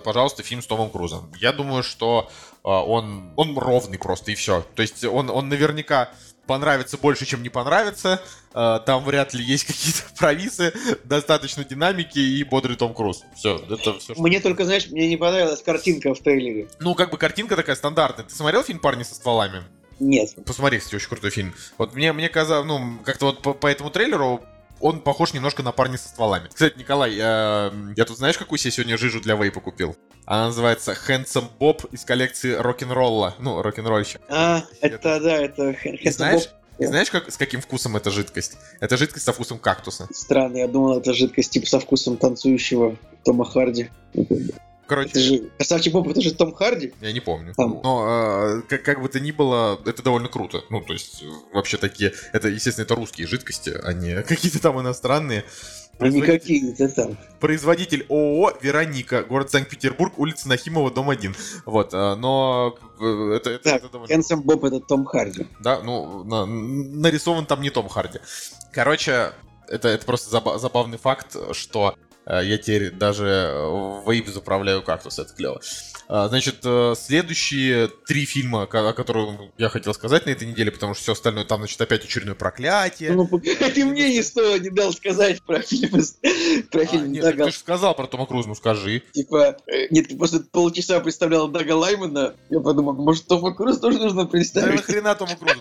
пожалуйста, 0.04 0.42
фильм 0.42 0.62
с 0.62 0.66
Томом 0.66 0.90
Крузом. 0.90 1.32
Я 1.40 1.52
думаю, 1.52 1.82
что 1.82 2.30
он, 2.62 3.32
он 3.36 3.58
ровный 3.58 3.98
просто, 3.98 4.32
и 4.32 4.34
все. 4.34 4.64
То 4.74 4.82
есть 4.82 5.04
он, 5.04 5.30
он 5.30 5.48
наверняка 5.48 6.10
понравится 6.46 6.98
больше, 6.98 7.26
чем 7.26 7.42
не 7.42 7.48
понравится. 7.48 8.22
А, 8.52 8.78
Там 8.80 9.04
вряд 9.04 9.34
ли 9.34 9.44
есть 9.44 9.64
какие-то 9.66 10.02
провисы, 10.18 10.72
достаточно 11.04 11.64
динамики 11.64 12.18
и 12.18 12.44
бодрый 12.44 12.76
Том 12.76 12.94
Круз. 12.94 13.22
Все, 13.36 13.56
это 13.68 13.98
все. 13.98 14.14
Мне 14.16 14.40
только, 14.40 14.64
знаешь, 14.64 14.88
мне 14.90 15.08
не 15.08 15.16
понравилась 15.16 15.62
картинка 15.62 16.14
в 16.14 16.20
трейлере. 16.20 16.68
Ну, 16.80 16.94
как 16.94 17.10
бы 17.10 17.18
картинка 17.18 17.56
такая 17.56 17.76
стандартная. 17.76 18.24
Ты 18.26 18.34
смотрел 18.34 18.62
фильм 18.62 18.78
«Парни 18.78 19.02
со 19.02 19.14
стволами»? 19.14 19.62
Нет. 20.00 20.30
Посмотри, 20.44 20.78
кстати, 20.78 20.96
очень 20.96 21.08
крутой 21.08 21.30
фильм. 21.30 21.54
Вот 21.78 21.94
мне, 21.94 22.12
мне 22.12 22.28
казалось, 22.28 22.66
ну, 22.66 22.98
как-то 23.04 23.26
вот 23.26 23.42
по, 23.42 23.54
по 23.54 23.66
этому 23.68 23.90
трейлеру 23.90 24.42
он 24.84 25.00
похож 25.00 25.32
немножко 25.32 25.62
на 25.62 25.72
парня 25.72 25.96
со 25.96 26.08
стволами. 26.08 26.48
Кстати, 26.48 26.76
Николай, 26.76 27.14
я, 27.14 27.72
я 27.96 28.04
тут 28.04 28.18
знаешь, 28.18 28.36
какую 28.36 28.58
себе 28.58 28.70
сегодня 28.70 28.98
жижу 28.98 29.18
для 29.18 29.34
вейпа 29.34 29.60
купил? 29.60 29.96
Она 30.26 30.48
называется 30.48 30.94
Handsome 31.08 31.48
Bob 31.58 31.88
из 31.90 32.04
коллекции 32.04 32.52
рок-н-ролла. 32.52 33.34
Ну, 33.38 33.62
рок-н-ролльщик. 33.62 34.20
А, 34.28 34.62
это, 34.82 35.20
да, 35.20 35.36
это 35.38 35.72
Хэнсон 35.72 36.12
знаешь, 36.12 36.42
Боб. 36.42 36.80
и 36.80 36.84
знаешь 36.84 37.10
как, 37.10 37.32
с 37.32 37.38
каким 37.38 37.62
вкусом 37.62 37.96
эта 37.96 38.10
жидкость? 38.10 38.58
Это 38.78 38.98
жидкость 38.98 39.24
со 39.24 39.32
вкусом 39.32 39.58
кактуса. 39.58 40.06
Странно, 40.12 40.58
я 40.58 40.68
думал, 40.68 40.98
это 40.98 41.14
жидкость 41.14 41.52
типа 41.52 41.66
со 41.66 41.80
вкусом 41.80 42.18
танцующего 42.18 42.98
Тома 43.24 43.46
Харди. 43.46 43.88
Короче, 44.86 45.10
Это 45.10 45.20
же 45.20 45.50
Красавчик 45.56 45.92
Боб, 45.92 46.08
это 46.08 46.20
же 46.20 46.34
Том 46.34 46.52
Харди. 46.52 46.92
я 47.00 47.12
не 47.12 47.20
помню. 47.20 47.54
Там. 47.56 47.80
Но 47.82 48.58
э, 48.58 48.62
как, 48.68 48.82
как 48.82 49.00
бы 49.02 49.08
то 49.08 49.18
ни 49.20 49.30
было, 49.30 49.80
это 49.86 50.02
довольно 50.02 50.28
круто. 50.28 50.62
Ну, 50.70 50.80
то 50.82 50.92
есть, 50.92 51.24
вообще 51.52 51.76
такие... 51.78 52.12
Это, 52.32 52.48
естественно, 52.48 52.84
это 52.84 52.94
русские 52.94 53.26
жидкости, 53.26 53.72
а 53.82 53.92
не 53.92 54.22
какие-то 54.22 54.60
там 54.60 54.80
иностранные. 54.80 55.44
А 55.94 55.96
Производитель- 55.96 56.38
какие-то 56.40 56.88
там. 56.88 57.16
Производитель 57.40 58.04
ООО 58.08 58.58
«Вероника», 58.60 59.22
город 59.22 59.50
Санкт-Петербург, 59.52 60.18
улица 60.18 60.48
Нахимова, 60.48 60.90
дом 60.90 61.08
1. 61.08 61.34
Вот, 61.66 61.94
э, 61.94 62.14
но 62.16 62.76
э, 63.00 63.34
это, 63.36 63.50
это, 63.50 63.64
Так, 63.64 63.76
это 63.84 63.88
довольно... 63.92 64.12
Хэнсом 64.12 64.42
Боб 64.42 64.64
это 64.64 64.80
Том 64.80 65.04
Харди. 65.04 65.46
Да, 65.60 65.80
ну, 65.82 66.24
на- 66.24 66.46
нарисован 66.46 67.46
там 67.46 67.62
не 67.62 67.70
Том 67.70 67.88
Харди. 67.88 68.18
Короче, 68.72 69.32
это, 69.68 69.88
это 69.88 70.04
просто 70.04 70.36
заба- 70.36 70.58
забавный 70.58 70.98
факт, 70.98 71.36
что 71.52 71.94
я 72.26 72.58
теперь 72.58 72.90
даже 72.90 73.26
э, 73.26 74.00
вейп 74.06 74.28
заправляю 74.28 74.82
кактус, 74.82 75.18
это 75.18 75.32
клево. 75.34 75.60
А, 76.06 76.28
Значит, 76.28 76.56
э, 76.64 76.94
следующие 76.98 77.88
три 78.06 78.24
фильма, 78.26 78.62
о 78.62 78.92
которых 78.92 79.40
я 79.58 79.68
хотел 79.70 79.94
сказать 79.94 80.26
на 80.26 80.30
этой 80.30 80.46
неделе, 80.46 80.70
потому 80.70 80.94
что 80.94 81.02
все 81.02 81.12
остальное 81.12 81.44
там, 81.44 81.60
значит, 81.60 81.80
опять 81.80 82.04
очередное 82.04 82.34
проклятие. 82.34 83.12
Ну, 83.12 83.26
ты 83.26 83.84
мне 83.84 84.12
не 84.14 84.22
стоило, 84.22 84.58
не 84.58 84.70
дал 84.70 84.92
сказать 84.92 85.42
про 85.42 85.60
фильм, 85.60 85.96
из- 85.98 86.18
про 86.70 86.82
А, 86.82 86.86
фильм 86.86 87.10
нет, 87.12 87.22
Дага. 87.22 87.44
ты 87.46 87.50
же 87.52 87.58
сказал 87.58 87.94
про 87.94 88.06
Тома 88.06 88.26
Круза, 88.26 88.48
ну 88.48 88.54
скажи. 88.54 89.02
Типа, 89.12 89.56
э, 89.66 89.86
нет, 89.90 90.08
ты 90.08 90.16
просто 90.16 90.40
полчаса 90.40 91.00
представлял 91.00 91.48
Дага 91.48 91.72
Лаймана, 91.74 92.34
я 92.50 92.60
подумал, 92.60 92.92
может, 92.94 93.26
Тома 93.26 93.54
Круз 93.54 93.78
тоже 93.78 93.98
нужно 93.98 94.24
Да 94.24 94.28
представить? 94.30 94.76
нахрена 94.76 95.14
Тома 95.14 95.36
Круза? 95.36 95.56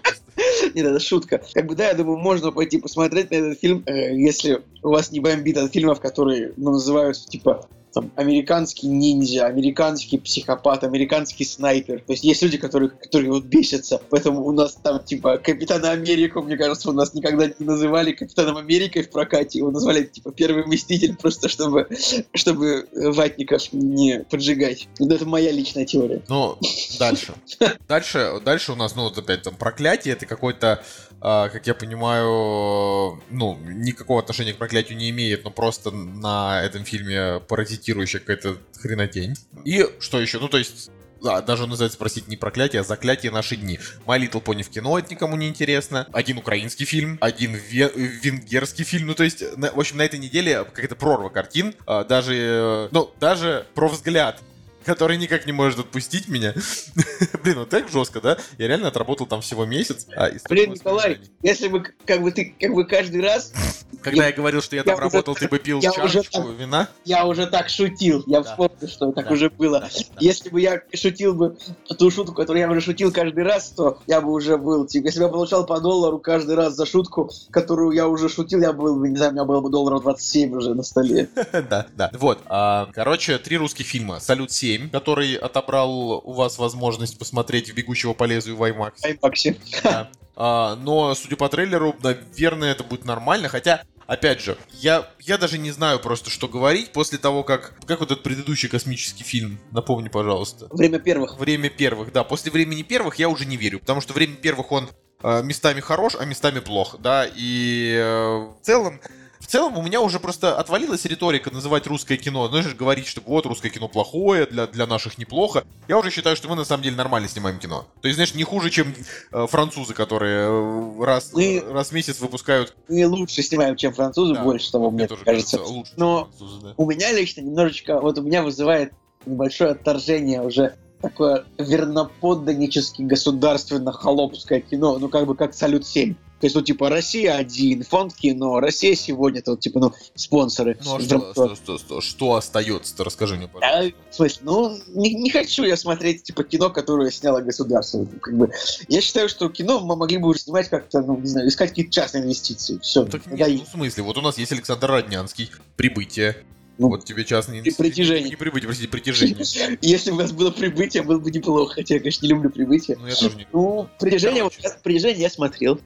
Нет, 0.73 0.85
это 0.85 0.99
шутка. 0.99 1.41
Как 1.53 1.65
бы, 1.65 1.75
да, 1.75 1.89
я 1.89 1.93
думаю, 1.93 2.17
можно 2.17 2.51
пойти 2.51 2.77
посмотреть 2.77 3.31
на 3.31 3.35
этот 3.35 3.59
фильм, 3.59 3.83
э, 3.85 4.15
если 4.15 4.61
у 4.81 4.89
вас 4.89 5.11
не 5.11 5.19
бомбит 5.19 5.57
от 5.57 5.71
фильмов, 5.71 5.99
которые, 5.99 6.53
ну, 6.57 6.71
называются, 6.71 7.27
типа, 7.27 7.67
там, 7.93 8.11
американский 8.15 8.87
ниндзя, 8.87 9.45
американский 9.45 10.17
психопат, 10.17 10.83
американский 10.83 11.45
снайпер. 11.45 11.99
То 11.99 12.13
есть 12.13 12.23
есть 12.23 12.41
люди, 12.41 12.57
которые, 12.57 12.89
которые 12.89 13.31
вот 13.31 13.43
бесятся. 13.45 14.01
Поэтому 14.09 14.45
у 14.45 14.51
нас 14.51 14.77
там, 14.81 15.03
типа, 15.03 15.37
Капитана 15.37 15.91
Америку, 15.91 16.41
мне 16.41 16.57
кажется, 16.57 16.89
у 16.89 16.93
нас 16.93 17.13
никогда 17.13 17.47
не 17.47 17.65
называли 17.65 18.11
Капитаном 18.11 18.57
Америкой 18.57 19.03
в 19.03 19.11
прокате. 19.11 19.59
Его 19.59 19.71
назвали, 19.71 20.03
типа, 20.03 20.31
Первый 20.31 20.65
Мститель, 20.65 21.15
просто 21.15 21.49
чтобы, 21.49 21.87
чтобы 22.33 22.87
ватников 22.93 23.71
не 23.71 24.25
поджигать. 24.29 24.87
Вот 24.99 25.11
это 25.11 25.25
моя 25.25 25.51
личная 25.51 25.85
теория. 25.85 26.21
Ну, 26.27 26.57
дальше. 26.99 27.33
Дальше, 27.87 28.41
дальше 28.43 28.71
у 28.71 28.75
нас, 28.75 28.95
ну, 28.95 29.03
вот 29.03 29.17
опять 29.17 29.43
там 29.43 29.55
проклятие, 29.55 30.13
это 30.13 30.25
какой-то, 30.25 30.83
как 31.23 31.65
я 31.67 31.73
понимаю, 31.73 33.21
ну, 33.29 33.57
никакого 33.63 34.19
отношения 34.19 34.53
к 34.53 34.57
проклятию 34.57 34.97
не 34.97 35.09
имеет, 35.09 35.43
но 35.45 35.51
просто 35.51 35.89
на 35.91 36.61
этом 36.63 36.83
фильме 36.83 37.39
паразитирующая 37.47 38.19
какая-то 38.19 38.57
хренотень. 38.81 39.35
И 39.63 39.85
что 39.99 40.19
еще? 40.19 40.39
Ну, 40.39 40.49
то 40.49 40.57
есть, 40.57 40.91
да, 41.21 41.41
даже 41.41 41.63
он 41.63 41.69
называется, 41.69 41.97
простите, 41.97 42.25
не 42.29 42.35
проклятие, 42.35 42.81
а 42.81 42.83
заклятие 42.83 43.31
наши 43.31 43.55
дни. 43.55 43.79
My 44.05 44.19
Little 44.19 44.43
Pony 44.43 44.63
в 44.63 44.69
кино, 44.69 44.99
это 44.99 45.11
никому 45.11 45.37
не 45.37 45.47
интересно. 45.47 46.07
Один 46.11 46.37
украинский 46.39 46.85
фильм, 46.85 47.17
один 47.21 47.55
ве- 47.55 47.93
венгерский 47.95 48.83
фильм. 48.83 49.07
Ну, 49.07 49.15
то 49.15 49.23
есть, 49.23 49.43
на- 49.57 49.71
в 49.71 49.79
общем, 49.79 49.97
на 49.97 50.01
этой 50.01 50.19
неделе 50.19 50.65
какая-то 50.65 50.95
прорва 50.97 51.29
картин. 51.29 51.73
А, 51.85 52.03
Даже, 52.03 52.33
э, 52.35 52.87
ну, 52.91 53.09
даже 53.21 53.65
про 53.75 53.87
взгляд 53.87 54.41
который 54.85 55.17
никак 55.17 55.45
не 55.45 55.51
может 55.51 55.79
отпустить 55.79 56.27
меня. 56.27 56.53
Блин, 57.43 57.59
вот 57.59 57.69
так 57.69 57.89
жестко, 57.89 58.21
да? 58.21 58.37
Я 58.57 58.67
реально 58.67 58.87
отработал 58.89 59.25
там 59.25 59.41
всего 59.41 59.65
месяц. 59.65 60.07
а, 60.15 60.29
Блин, 60.49 60.73
Николай, 60.73 61.19
если 61.41 61.67
бы, 61.67 61.83
как 62.05 62.21
бы 62.21 62.31
ты, 62.31 62.55
как 62.59 62.73
бы 62.73 62.85
каждый 62.85 63.21
раз 63.21 63.53
Когда 64.01 64.27
я 64.27 64.33
говорил, 64.33 64.61
что 64.61 64.75
я 64.75 64.83
там 64.83 64.91
я 64.91 64.95
уже- 64.95 65.03
работал, 65.03 65.35
ты 65.35 65.47
бы 65.47 65.59
пил 65.59 65.79
я 65.81 65.91
уже 65.91 66.01
чашечку 66.01 66.41
там- 66.43 66.55
вина. 66.57 66.87
Я 67.05 67.25
уже 67.25 67.47
так 67.47 67.69
шутил, 67.69 68.23
я 68.27 68.41
Да. 68.41 68.49
вспомнил, 68.51 68.87
что 68.87 69.11
так 69.11 69.27
Да. 69.27 69.33
уже 69.33 69.49
было. 69.49 69.79
Да, 69.81 69.87
да. 69.89 70.03
Если 70.19 70.49
бы 70.49 70.59
я 70.61 70.81
шутил 70.93 71.33
бы 71.33 71.57
ту 71.97 72.11
шутку, 72.11 72.33
которую 72.33 72.61
я 72.61 72.69
уже 72.69 72.81
шутил 72.81 73.11
каждый 73.11 73.43
раз, 73.43 73.69
то 73.69 73.99
я 74.07 74.21
бы 74.21 74.31
уже 74.31 74.57
был, 74.57 74.85
типа, 74.85 75.05
если 75.07 75.19
бы 75.19 75.25
я 75.25 75.31
получал 75.31 75.65
по 75.65 75.79
доллару 75.79 76.19
каждый 76.19 76.55
раз 76.55 76.75
за 76.75 76.85
шутку, 76.85 77.31
которую 77.51 77.91
я 77.91 78.07
уже 78.07 78.29
шутил, 78.29 78.61
я 78.61 78.73
был 78.73 78.95
бы, 78.99 79.09
не 79.09 79.15
знаю, 79.15 79.31
у 79.31 79.35
меня 79.35 79.45
было 79.45 79.61
бы 79.61 79.69
долларов 79.69 80.01
27 80.03 80.53
уже 80.55 80.73
на 80.73 80.83
столе. 80.83 81.29
Да, 81.69 81.87
да. 81.95 82.09
Вот. 82.13 82.39
а, 82.47 82.87
Короче, 82.93 83.37
три 83.37 83.57
русских 83.57 83.85
фильма. 83.85 84.19
«Салют 84.19 84.49
7», 84.51 84.72
который 84.91 85.35
отобрал 85.35 86.21
у 86.23 86.33
вас 86.33 86.57
возможность 86.57 87.17
посмотреть 87.17 87.69
в 87.69 87.73
«Бегущего 87.75 88.13
по 88.13 88.23
лезвию» 88.25 88.57
в 88.57 88.63
IMAX. 88.63 88.93
Аймаксе. 89.03 89.57
Да. 89.83 90.09
А, 90.35 90.75
но, 90.75 91.13
судя 91.15 91.35
по 91.35 91.49
трейлеру, 91.49 91.95
наверное, 92.01 92.71
это 92.71 92.83
будет 92.83 93.05
нормально. 93.05 93.49
Хотя, 93.49 93.83
опять 94.07 94.41
же, 94.41 94.57
я, 94.71 95.07
я 95.19 95.37
даже 95.37 95.57
не 95.57 95.71
знаю 95.71 95.99
просто, 95.99 96.29
что 96.29 96.47
говорить 96.47 96.91
после 96.91 97.17
того, 97.17 97.43
как... 97.43 97.73
Как 97.85 97.99
вот 97.99 98.11
этот 98.11 98.23
предыдущий 98.23 98.69
космический 98.69 99.23
фильм? 99.23 99.59
Напомни, 99.71 100.09
пожалуйста. 100.09 100.67
Время 100.71 100.99
первых. 100.99 101.37
Время 101.37 101.69
первых, 101.69 102.11
да. 102.11 102.23
После 102.23 102.51
времени 102.51 102.81
первых 102.81 103.15
я 103.15 103.29
уже 103.29 103.45
не 103.45 103.57
верю, 103.57 103.79
потому 103.79 104.01
что 104.01 104.13
время 104.13 104.35
первых 104.35 104.71
он 104.71 104.89
э, 105.21 105.43
местами 105.43 105.79
хорош, 105.81 106.15
а 106.19 106.25
местами 106.25 106.59
плох, 106.59 106.97
да, 106.99 107.27
и 107.33 107.95
э, 107.95 108.37
в 108.37 108.57
целом 108.61 108.99
в 109.43 109.47
целом 109.47 109.77
у 109.77 109.81
меня 109.81 109.99
уже 109.99 110.19
просто 110.21 110.57
отвалилась 110.57 111.03
риторика 111.03 111.51
называть 111.51 111.85
русское 111.85 112.15
кино, 112.15 112.47
знаешь, 112.47 112.73
говорить, 112.73 113.07
что 113.07 113.21
вот 113.25 113.45
русское 113.45 113.69
кино 113.69 113.89
плохое, 113.89 114.45
для, 114.45 114.67
для 114.67 114.87
наших 114.87 115.17
неплохо. 115.17 115.65
Я 115.89 115.97
уже 115.99 116.11
считаю, 116.11 116.37
что 116.37 116.47
мы 116.47 116.55
на 116.55 116.63
самом 116.63 116.83
деле 116.83 116.95
нормально 116.95 117.27
снимаем 117.27 117.59
кино. 117.59 117.85
То 118.01 118.07
есть, 118.07 118.15
знаешь, 118.15 118.33
не 118.35 118.43
хуже, 118.45 118.69
чем 118.69 118.95
э, 119.33 119.47
французы, 119.47 119.93
которые 119.93 120.47
э, 120.47 121.03
раз, 121.03 121.31
Мы- 121.33 121.61
раз 121.69 121.89
в 121.89 121.91
месяц 121.91 122.19
выпускают... 122.21 122.73
Мы 122.87 123.05
лучше 123.05 123.43
снимаем, 123.43 123.75
чем 123.75 123.93
французы, 123.93 124.33
Да, 124.35 124.43
больше 124.43 124.71
того, 124.71 124.89
мне 124.89 125.07
тоже 125.07 125.25
кажется. 125.25 125.61
лучше, 125.61 125.91
Но 125.97 126.25
французы, 126.37 126.61
да. 126.61 126.73
у 126.77 126.89
меня 126.89 127.11
лично 127.11 127.41
немножечко, 127.41 127.99
вот 127.99 128.17
у 128.17 128.21
меня 128.21 128.43
вызывает 128.43 128.93
небольшое 129.25 129.71
отторжение 129.71 130.41
уже 130.41 130.75
такое 131.01 131.43
верноподданнически 131.57 133.01
государственно-холопское 133.01 134.61
кино, 134.61 134.97
ну 134.99 135.09
как 135.09 135.25
бы 135.25 135.35
как 135.35 135.53
«Салют-7». 135.53 136.15
То 136.43 136.47
есть, 136.47 136.57
ну, 136.57 136.61
типа, 136.61 136.89
Россия 136.89 137.37
один, 137.37 137.83
фонд 137.83 138.15
кино, 138.15 138.59
Россия 138.59 138.95
сегодня, 138.95 139.39
это 139.39 139.51
вот, 139.51 139.61
типа, 139.61 139.79
ну, 139.79 139.93
спонсоры. 140.13 140.77
Ну 140.83 140.95
а 140.97 140.99
что, 140.99 141.31
что, 141.31 141.55
что, 141.55 141.77
что, 141.77 142.01
что 142.01 142.35
остается-то? 142.35 143.05
Расскажи 143.05 143.37
мне, 143.37 143.47
пожалуйста. 143.47 143.93
Да, 143.93 144.11
в 144.11 144.13
смысле, 144.13 144.41
ну, 144.43 144.77
не, 144.89 145.13
не 145.13 145.29
хочу 145.29 145.63
я 145.63 145.77
смотреть, 145.77 146.23
типа, 146.23 146.43
кино, 146.43 146.69
которое 146.69 147.11
сняло 147.11 147.39
государство. 147.39 147.99
Ну, 147.99 148.07
Как 148.19 148.35
бы, 148.35 148.51
я 148.89 148.99
считаю, 148.99 149.29
что 149.29 149.47
кино 149.47 149.79
мы 149.79 149.95
могли 149.95 150.17
бы 150.17 150.27
уже 150.27 150.39
снимать 150.39 150.67
как-то, 150.67 151.01
ну, 151.01 151.17
не 151.17 151.27
знаю, 151.27 151.47
искать 151.47 151.69
какие-то 151.69 151.93
частные 151.93 152.23
инвестиции. 152.25 152.77
Все, 152.79 153.05
Так 153.05 153.25
нет, 153.27 153.47
ну, 153.47 153.63
в 153.63 153.69
смысле, 153.69 154.03
вот 154.03 154.17
у 154.17 154.21
нас 154.21 154.37
есть 154.37 154.51
Александр 154.51 154.91
Роднянский, 154.91 155.49
«Прибытие». 155.77 156.35
Ну, 156.77 156.89
вот 156.89 157.05
тебе 157.05 157.23
частный... 157.23 157.59
и 157.59 157.71
«Притяжение». 157.71 158.31
Не 158.31 158.35
прибытие, 158.35 158.67
простите, 158.67 158.89
«Притяжение». 158.89 159.37
Если 159.81 160.09
бы 160.09 160.17
у 160.17 160.19
нас 160.19 160.33
было 160.33 160.51
прибытие, 160.51 161.03
было 161.03 161.19
бы 161.19 161.31
неплохо, 161.31 161.75
хотя 161.75 161.93
я, 161.93 161.99
конечно, 161.99 162.25
не 162.25 162.31
люблю 162.31 162.49
прибытие. 162.49 162.97
Ну, 162.99 163.07
я 163.07 163.15
тоже 163.15 163.37
не... 163.37 163.47
Ну, 163.53 163.87
притяжение, 163.97 164.43
вот, 164.43 164.53
Короче. 164.55 164.75
я- 164.75 164.81
притяжение 164.83 165.21
я 165.21 165.29
смотрел. 165.29 165.79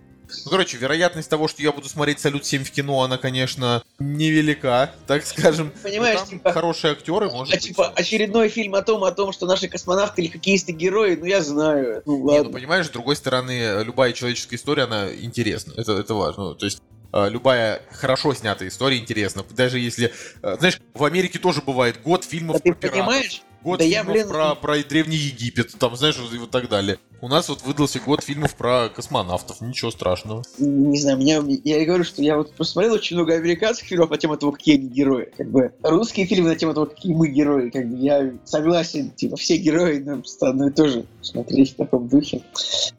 Ну, 0.46 0.52
короче, 0.52 0.78
вероятность 0.78 1.30
того, 1.30 1.48
что 1.48 1.62
я 1.62 1.72
буду 1.72 1.88
смотреть 1.90 2.20
«Салют-7» 2.20 2.64
в 2.64 2.72
кино, 2.72 3.02
она, 3.04 3.18
конечно, 3.18 3.84
невелика, 4.00 4.92
так 5.08 5.26
скажем. 5.26 5.72
Понимаешь, 5.84 6.20
Но 6.20 6.26
там 6.26 6.30
типа- 6.40 6.52
хорошие 6.52 6.92
актеры, 6.94 7.30
может 7.30 7.54
А 7.54 7.58
быть. 7.58 7.66
типа 7.66 7.88
очередной 7.96 8.50
фильм 8.50 8.76
о 8.76 8.82
том, 8.82 9.04
о 9.04 9.12
том, 9.12 9.32
что 9.32 9.46
наши 9.46 9.68
космонавты 9.68 10.22
или 10.22 10.30
хоккеисты 10.32 10.72
герои, 10.74 11.16
ну 11.16 11.26
я 11.26 11.42
знаю. 11.42 12.02
Ну 12.06 12.18
Не, 12.18 12.20
ну 12.24 12.26
ладно. 12.26 12.52
понимаешь, 12.54 12.88
с 12.88 12.90
другой 12.90 13.16
стороны, 13.16 13.84
любая 13.84 14.14
человеческая 14.14 14.56
история, 14.58 14.84
она 14.84 15.14
интересна. 15.14 15.74
Это, 15.78 15.94
это 15.94 16.14
важно. 16.14 16.44
Ну, 16.50 16.56
то 16.56 16.66
есть 16.66 16.82
э, 17.14 17.30
любая 17.30 17.82
хорошо 17.92 18.34
снятая 18.34 18.68
история 18.70 18.98
интересна. 18.98 19.44
Даже 19.52 19.80
если... 19.80 20.12
э, 20.42 20.56
Знаешь, 20.60 20.80
в 20.94 21.04
Америке 21.06 21.40
тоже 21.40 21.62
бывает 21.62 22.02
год 22.04 22.24
фильмов 22.26 22.58
А 22.58 22.60
ты 22.60 22.74
про 22.74 22.90
пиратов. 22.90 23.42
Год 23.64 23.80
Да 23.80 23.86
я, 23.86 24.04
фильмов 24.04 24.14
блин, 24.14 24.28
про, 24.30 24.56
про 24.56 24.84
Древний 24.84 25.18
Египет, 25.18 25.76
там, 25.78 25.96
знаешь, 25.96 26.18
и 26.18 26.38
вот 26.38 26.52
так 26.52 26.70
далее. 26.70 27.00
У 27.20 27.28
нас 27.28 27.50
вот 27.50 27.64
выдался 27.64 28.00
год 28.00 28.24
фильмов 28.24 28.56
про 28.56 28.90
космонавтов, 28.90 29.60
ничего 29.62 29.90
страшного. 29.90 30.44
Не 30.60 31.00
знаю, 31.00 31.18
меня, 31.18 31.44
я 31.64 31.84
говорю, 31.86 32.04
что 32.04 32.22
я 32.22 32.38
вот 32.38 32.54
посмотрел 32.54 32.94
очень 32.94 33.16
много 33.16 33.34
американских 33.34 33.88
фильмов 33.88 34.12
на 34.12 34.18
тему 34.18 34.38
того, 34.38 34.52
какие 34.52 34.76
они 34.76 34.88
герои. 34.88 35.32
Как 35.36 35.50
бы 35.50 35.74
русские 35.82 36.28
фильмы 36.28 36.50
на 36.50 36.56
тему 36.56 36.76
того, 36.76 36.86
какие 36.86 37.16
мы 37.16 37.28
герои. 37.30 37.72
Как 37.72 37.90
бы 37.90 37.98
я 37.98 38.34
согласен, 38.46 39.10
типа 39.12 39.36
все 39.36 39.58
герои 39.58 39.98
нам 39.98 40.24
одно 40.42 40.68
и 40.68 40.72
то 40.72 40.88
же 40.88 41.06
смотреть 41.22 41.74
в 41.74 41.76
таком 41.78 42.08
духе. 42.08 42.44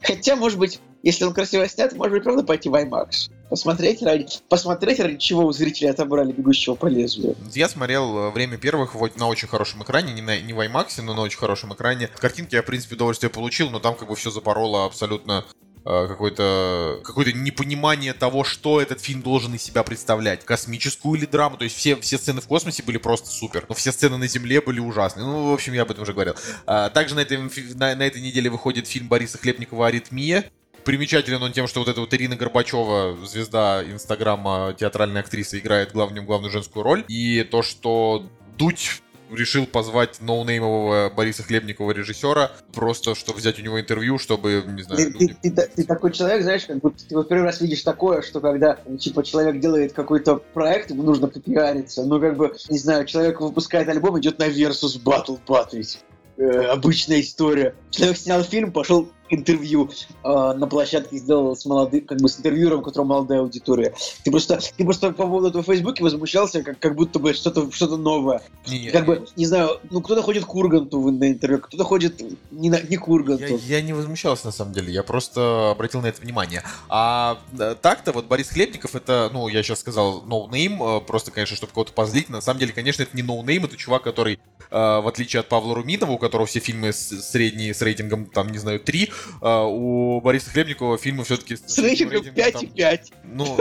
Хотя, 0.02 0.34
может 0.34 0.58
быть, 0.58 0.80
если 1.02 1.24
он 1.24 1.32
красиво 1.32 1.68
снят, 1.68 1.92
может 1.94 2.12
быть, 2.12 2.24
правда 2.24 2.42
пойти 2.42 2.68
в 2.68 2.74
IMAX. 2.74 3.30
Посмотреть 3.48 4.02
ради, 4.02 4.26
посмотреть 4.48 5.00
ради 5.00 5.16
чего 5.16 5.46
у 5.46 5.52
зрителей 5.52 5.90
отобрали 5.90 6.32
бегущего 6.32 6.74
по 6.74 6.86
лезвию. 6.86 7.34
Я 7.54 7.68
смотрел 7.68 8.18
э, 8.18 8.30
«Время 8.30 8.58
первых» 8.58 8.94
вот 8.94 9.16
на 9.16 9.26
очень 9.26 9.48
хорошем 9.48 9.82
экране, 9.82 10.12
не, 10.12 10.20
на, 10.20 10.38
не 10.40 10.52
в 10.52 10.60
IMAX, 10.60 11.00
но 11.02 11.14
на 11.14 11.22
очень 11.22 11.38
хорошем 11.38 11.72
экране. 11.72 12.10
Картинки 12.18 12.56
я, 12.56 12.62
в 12.62 12.66
принципе, 12.66 12.96
удовольствие 12.96 13.30
получил, 13.30 13.70
но 13.70 13.78
там 13.78 13.94
как 13.94 14.08
бы 14.08 14.16
все 14.16 14.30
запороло 14.30 14.84
абсолютно 14.84 15.46
э, 15.86 16.06
какое-то 16.08 17.00
какое 17.02 17.32
непонимание 17.32 18.12
того, 18.12 18.44
что 18.44 18.82
этот 18.82 19.00
фильм 19.00 19.22
должен 19.22 19.54
из 19.54 19.62
себя 19.62 19.82
представлять. 19.82 20.44
Космическую 20.44 21.18
или 21.18 21.24
драму. 21.24 21.56
То 21.56 21.64
есть 21.64 21.76
все, 21.76 21.96
все 21.96 22.18
сцены 22.18 22.42
в 22.42 22.46
космосе 22.46 22.82
были 22.82 22.98
просто 22.98 23.30
супер. 23.30 23.64
Но 23.68 23.74
все 23.74 23.92
сцены 23.92 24.18
на 24.18 24.26
Земле 24.26 24.60
были 24.60 24.80
ужасные. 24.80 25.24
Ну, 25.24 25.50
в 25.50 25.54
общем, 25.54 25.72
я 25.72 25.82
об 25.82 25.90
этом 25.90 26.02
уже 26.02 26.12
говорил. 26.12 26.34
А, 26.66 26.90
также 26.90 27.14
на 27.14 27.20
этой, 27.20 27.38
на, 27.38 27.94
на 27.94 28.06
этой 28.06 28.20
неделе 28.20 28.50
выходит 28.50 28.86
фильм 28.86 29.08
Бориса 29.08 29.38
Хлебникова 29.38 29.86
«Аритмия». 29.86 30.50
Примечателен 30.88 31.42
он 31.42 31.52
тем, 31.52 31.66
что 31.66 31.80
вот 31.80 31.88
эта 31.90 32.00
вот 32.00 32.14
Ирина 32.14 32.34
Горбачева, 32.34 33.18
звезда 33.26 33.84
Инстаграма, 33.84 34.74
театральная 34.74 35.20
актриса, 35.20 35.58
играет 35.58 35.92
главную, 35.92 36.24
главную 36.24 36.50
женскую 36.50 36.82
роль. 36.82 37.04
И 37.08 37.42
то, 37.42 37.60
что 37.60 38.24
Дудь 38.56 39.02
решил 39.30 39.66
позвать 39.66 40.22
ноунеймового 40.22 41.12
Бориса 41.14 41.42
Хлебникова 41.42 41.90
режиссера, 41.90 42.52
просто 42.72 43.14
чтобы 43.14 43.40
взять 43.40 43.58
у 43.58 43.62
него 43.62 43.78
интервью, 43.78 44.18
чтобы, 44.18 44.64
не 44.66 44.80
знаю, 44.80 44.96
Ты, 44.96 45.12
ты- 45.12 45.24
люди... 45.24 45.36
ты 45.42 45.50
та- 45.50 45.66
ты 45.66 45.84
такой 45.84 46.10
человек, 46.10 46.42
знаешь, 46.42 46.64
как 46.64 46.78
будто 46.78 47.06
ты 47.06 47.14
вот 47.14 47.28
первый 47.28 47.44
раз 47.44 47.60
видишь 47.60 47.82
такое, 47.82 48.22
что 48.22 48.40
когда, 48.40 48.78
типа, 48.98 49.22
человек 49.22 49.60
делает 49.60 49.92
какой-то 49.92 50.36
проект, 50.54 50.90
ему 50.90 51.02
нужно 51.02 51.26
попиариться, 51.26 52.02
ну, 52.06 52.18
как 52.18 52.38
бы, 52.38 52.56
не 52.70 52.78
знаю, 52.78 53.04
человек 53.04 53.42
выпускает 53.42 53.90
альбом, 53.90 54.18
идет 54.20 54.38
на 54.38 54.48
Versus 54.48 54.98
Battle 55.04 55.38
батлить. 55.46 55.98
Э, 56.38 56.66
обычная 56.66 57.20
история. 57.20 57.74
Человек 57.90 58.16
снял 58.16 58.44
фильм, 58.44 58.70
пошел 58.70 59.10
интервью 59.30 59.90
э, 60.24 60.28
на 60.28 60.66
площадке 60.66 61.16
сделал 61.18 61.56
с 61.56 61.64
молодым, 61.64 62.02
как 62.02 62.18
бы 62.18 62.28
с 62.28 62.38
интервьюером, 62.38 62.80
у 62.80 62.82
которого 62.82 63.06
молодая 63.06 63.40
аудитория. 63.40 63.94
Ты 64.24 64.30
просто, 64.30 64.58
ты 64.76 64.84
просто 64.84 65.10
по 65.12 65.24
поводу 65.26 65.48
этого 65.48 65.62
в 65.62 65.66
Фейсбуке 65.66 66.02
возмущался, 66.02 66.62
как, 66.62 66.78
как 66.78 66.94
будто 66.94 67.18
бы 67.18 67.34
что-то 67.34 67.70
что 67.70 67.96
новое. 67.96 68.42
Не, 68.66 68.90
Как 68.90 69.06
бы, 69.06 69.26
не 69.36 69.46
знаю, 69.46 69.80
ну 69.90 70.00
кто-то 70.00 70.22
ходит 70.22 70.44
к 70.44 70.54
Урганту 70.54 71.10
на 71.10 71.30
интервью, 71.30 71.60
кто-то 71.60 71.84
ходит 71.84 72.22
не, 72.50 72.70
на, 72.70 72.80
не 72.80 72.96
к 72.96 73.08
Урганту. 73.08 73.58
Я, 73.66 73.78
я 73.78 73.82
не 73.82 73.92
возмущался, 73.92 74.46
на 74.46 74.52
самом 74.52 74.72
деле, 74.72 74.92
я 74.92 75.02
просто 75.02 75.70
обратил 75.70 76.00
на 76.00 76.06
это 76.06 76.20
внимание. 76.20 76.62
А 76.88 77.38
так-то 77.82 78.12
вот 78.12 78.26
Борис 78.26 78.48
Хлебников, 78.48 78.94
это, 78.94 79.30
ну, 79.32 79.48
я 79.48 79.62
сейчас 79.62 79.80
сказал 79.80 80.22
no 80.22 80.39
name, 80.39 80.82
э, 80.82 81.00
просто, 81.00 81.30
конечно, 81.30 81.56
чтобы 81.56 81.72
кого-то 81.72 81.92
позлить. 81.92 82.28
На 82.28 82.40
самом 82.40 82.60
деле, 82.60 82.72
конечно, 82.72 83.02
это 83.02 83.16
не 83.16 83.22
no 83.22 83.34
name, 83.34 83.64
это 83.64 83.76
чувак, 83.76 84.02
который, 84.02 84.38
в 84.76 85.08
отличие 85.08 85.40
от 85.40 85.48
Павла 85.48 85.74
Руминова, 85.74 86.12
у 86.12 86.18
которого 86.18 86.46
все 86.46 86.60
фильмы 86.60 86.92
средние 86.92 87.72
с 87.74 87.82
рейтингом, 87.82 88.26
там, 88.26 88.48
не 88.50 88.58
знаю, 88.58 88.80
3, 88.80 89.10
э, 89.40 89.62
у 89.66 90.20
Бориса 90.20 90.50
Хлебникова 90.50 90.98
фильмы 90.98 91.24
все-таки 91.24 91.56
с 91.56 91.62
С 91.66 91.78
рейтингом 91.78 92.24
там, 92.24 92.34
5,5. 92.34 93.00
Ну, 93.24 93.58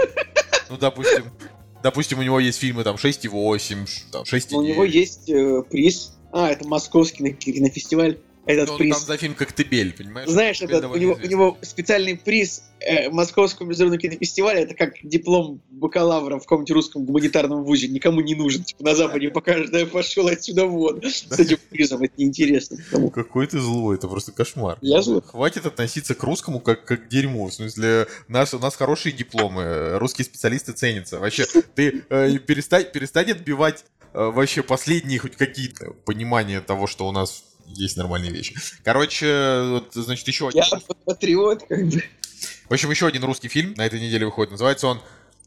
ну, 0.70 0.78
допустим, 0.78 1.24
допустим, 1.84 2.20
у 2.20 2.24
него 2.24 2.40
есть 2.40 2.60
фильмы 2.60 2.84
там 2.84 2.96
6,8, 2.98 3.86
ш- 3.88 4.02
там 4.12 4.24
6,9. 4.24 4.56
У 4.56 4.62
него 4.64 4.84
есть 4.84 5.30
э, 5.30 5.64
приз. 5.70 6.14
А, 6.32 6.50
это 6.50 6.68
московский 6.68 7.32
кинофестиваль. 7.34 8.20
Этот 8.48 8.70
Ну, 8.70 8.78
приз. 8.78 8.96
там 8.96 9.06
за 9.06 9.18
фильм 9.18 9.36
«Коктебель», 9.36 9.94
понимаешь? 9.94 10.30
Знаешь, 10.30 10.62
этот, 10.62 10.86
у, 10.86 10.96
него, 10.96 11.20
у 11.22 11.28
него 11.28 11.58
специальный 11.62 12.16
приз 12.16 12.64
э, 12.80 13.10
Московского 13.10 13.68
международного 13.68 14.02
кинофестиваля. 14.02 14.62
Это 14.62 14.74
как 14.74 14.94
диплом 15.04 15.62
бакалавра 15.70 16.38
в 16.38 16.44
каком-нибудь 16.44 16.72
русском 16.72 17.04
гуманитарном 17.04 17.64
вузе. 17.64 17.90
Никому 17.90 18.22
не 18.22 18.36
нужен. 18.36 18.64
Типа 18.64 18.84
на 18.86 18.96
Западе 18.96 19.30
покажешь, 19.30 19.70
да 19.70 19.80
я 19.80 19.86
пошел 19.86 20.28
отсюда 20.28 20.66
вон. 20.66 21.02
С 21.04 21.38
этим 21.38 21.58
призом. 21.70 22.02
Это 22.04 22.14
неинтересно. 22.18 22.76
никому. 22.76 23.10
Какой 23.10 23.48
ты 23.48 23.60
злой, 23.60 23.98
это 23.98 24.08
просто 24.08 24.32
кошмар. 24.32 24.78
Я 24.82 25.02
злой? 25.02 25.22
Хватит 25.22 25.66
относиться 25.66 26.16
к 26.16 26.24
русскому 26.24 26.62
как, 26.62 26.86
как 26.86 27.08
к 27.08 27.10
дерьму. 27.10 27.48
В 27.48 27.54
смысле, 27.54 28.08
наш, 28.30 28.54
у 28.54 28.60
нас 28.60 28.76
хорошие 28.76 29.12
дипломы, 29.12 29.64
э, 29.64 29.98
русские 29.98 30.24
специалисты 30.24 30.72
ценятся. 30.72 31.20
Вообще, 31.20 31.46
ты 31.76 32.04
э, 32.10 32.38
перестань, 32.40 32.86
перестань 32.94 33.32
отбивать 33.32 33.84
э, 34.14 34.32
вообще 34.32 34.64
последние 34.64 35.20
хоть 35.20 35.36
какие-то 35.36 35.92
понимания 36.06 36.62
того, 36.62 36.88
что 36.88 37.08
у 37.08 37.12
нас 37.12 37.44
есть 37.68 37.98
нормальные 37.98 38.32
вещи. 38.32 38.56
Короче, 38.84 39.62
вот, 39.70 39.94
значит, 39.94 40.28
еще 40.28 40.50
один. 40.50 40.64
Я 40.64 40.80
патриот, 41.06 41.64
как 41.68 41.88
бы. 41.88 42.04
В 42.70 42.74
общем, 42.74 42.92
еще 42.92 43.08
один 43.08 43.24
русский 43.24 43.48
фильм 43.48 43.74
на 43.78 43.86
этой 43.86 44.00
неделе 44.00 44.26
выходит. 44.26 44.52
Называется 44.52 44.88
он 44.88 45.02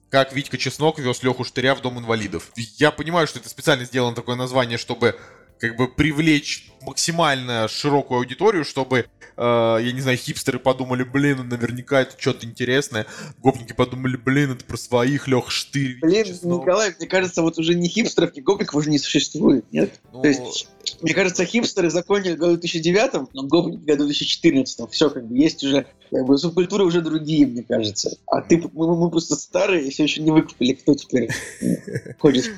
«Как 0.08 0.32
Витька 0.32 0.58
Чеснок 0.58 0.98
вез 0.98 1.22
Леху 1.22 1.44
Штыря 1.44 1.74
в 1.74 1.82
Дом 1.82 1.98
инвалидов». 1.98 2.50
Я 2.56 2.90
понимаю, 2.90 3.26
что 3.26 3.38
это 3.38 3.48
специально 3.48 3.84
сделано 3.84 4.14
такое 4.14 4.36
название, 4.36 4.78
чтобы 4.78 5.18
как 5.58 5.76
бы 5.76 5.88
привлечь 5.88 6.70
максимально 6.83 7.68
широкую 7.68 8.18
аудиторию, 8.18 8.64
чтобы, 8.64 9.07
э, 9.37 9.78
я 9.83 9.93
не 9.93 10.01
знаю, 10.01 10.16
хипстеры 10.16 10.59
подумали, 10.59 11.03
блин, 11.03 11.39
ну 11.39 11.45
наверняка 11.45 12.03
это 12.03 12.14
что-то 12.18 12.47
интересное. 12.47 13.07
Гопники 13.39 13.72
подумали, 13.72 14.16
блин, 14.16 14.53
это 14.53 14.64
про 14.64 14.76
своих, 14.76 15.28
Лех 15.28 15.51
Штырь, 15.51 15.99
Блин, 16.01 16.24
Чеснок». 16.24 16.62
Николай, 16.62 16.95
мне 16.99 17.09
кажется, 17.09 17.43
вот 17.43 17.59
уже 17.59 17.74
ни 17.74 17.89
хипстеров, 17.89 18.35
ни 18.35 18.41
гопников 18.41 18.74
уже 18.76 18.91
не 18.91 18.99
существует, 18.99 19.64
нет? 19.72 20.01
Ну, 20.12 20.22
То 20.22 20.28
есть, 20.28 20.68
мне 21.03 21.14
кажется, 21.14 21.45
хипстеры 21.45 21.91
закончили 21.91 22.35
в 22.35 22.39
году 22.39 22.53
2009, 22.53 23.33
но 23.35 23.43
гопники 23.45 23.81
в 23.81 23.85
году 23.85 24.05
2014. 24.05 24.91
Все, 24.91 25.11
как 25.11 25.26
бы, 25.26 25.37
есть 25.37 25.62
уже, 25.62 25.87
как 26.11 26.26
бы, 26.26 26.39
субкультуры 26.39 26.85
уже 26.85 27.01
другие, 27.01 27.47
мне 27.47 27.62
кажется. 27.62 28.16
А 28.26 28.41
ты, 28.43 28.62
мы, 28.72 28.97
мы 28.97 29.11
просто 29.11 29.37
старые 29.37 29.87
и 29.87 29.91
все 29.91 30.05
еще 30.05 30.22
не 30.22 30.31
выкупили, 30.31 30.72
кто 30.72 30.95
теперь 30.95 31.31
м, 31.61 31.76
ходит 32.18 32.51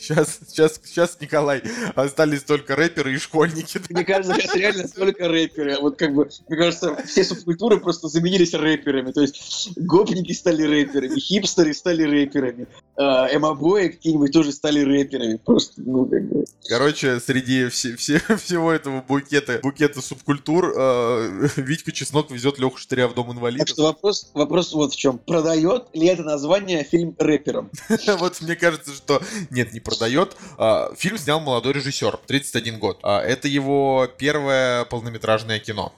Сейчас, 0.00 0.38
сейчас, 0.48 0.80
сейчас, 0.84 1.18
Николай, 1.20 1.62
остались 1.94 2.42
только 2.42 2.76
рэперы 2.76 3.14
и 3.14 3.18
школьники. 3.18 3.47
Мне 3.90 4.04
кажется, 4.04 4.34
сейчас 4.34 4.54
реально 4.54 4.88
столько 4.88 5.28
рэперы. 5.28 5.78
Вот 5.80 5.98
как 5.98 6.14
бы, 6.14 6.28
мне 6.48 6.56
кажется, 6.56 6.96
все 7.06 7.24
субкультуры 7.24 7.78
просто 7.80 8.08
заменились 8.08 8.54
рэперами. 8.54 9.12
То 9.12 9.22
есть 9.22 9.70
гопники 9.76 10.32
стали 10.32 10.62
рэперами, 10.62 11.18
хипстеры 11.18 11.74
стали 11.74 12.02
рэперами. 12.02 12.66
Э, 12.98 13.36
эмобои 13.36 13.88
какие-нибудь 13.88 14.32
тоже 14.32 14.52
стали 14.52 14.80
рэперами. 14.80 15.36
Просто, 15.36 15.80
ну, 15.80 16.04
как 16.06 16.28
бы... 16.28 16.44
Короче, 16.68 17.20
среди 17.20 17.68
все, 17.68 17.96
все, 17.96 18.18
всего 18.36 18.72
этого 18.72 19.02
букета, 19.02 19.60
букета 19.62 20.02
субкультур 20.02 20.74
э, 20.76 21.48
Витька 21.56 21.92
Чеснок 21.92 22.30
везет 22.30 22.58
Леху 22.58 22.76
Штыря 22.76 23.08
в 23.08 23.14
дом 23.14 23.28
Так 23.28 23.36
инвалидов. 23.36 23.68
что 23.68 23.84
вопрос, 23.84 24.30
вопрос 24.34 24.72
вот 24.72 24.92
в 24.92 24.96
чем. 24.96 25.18
Продает 25.18 25.86
ли 25.94 26.06
это 26.06 26.22
название 26.24 26.84
фильм 26.84 27.14
рэпером? 27.18 27.70
Вот 28.18 28.40
мне 28.40 28.56
кажется, 28.56 28.92
что 28.92 29.22
нет, 29.50 29.72
не 29.72 29.80
продает. 29.80 30.36
А, 30.56 30.92
Фильм 30.96 31.18
снял 31.18 31.40
молодой 31.40 31.72
режиссер, 31.74 32.18
31 32.26 32.78
год. 32.78 32.98
А, 33.02 33.20
Это 33.20 33.46
его 33.48 34.08
первое 34.18 34.84
полнометражное 34.86 35.60
кино. 35.60 35.92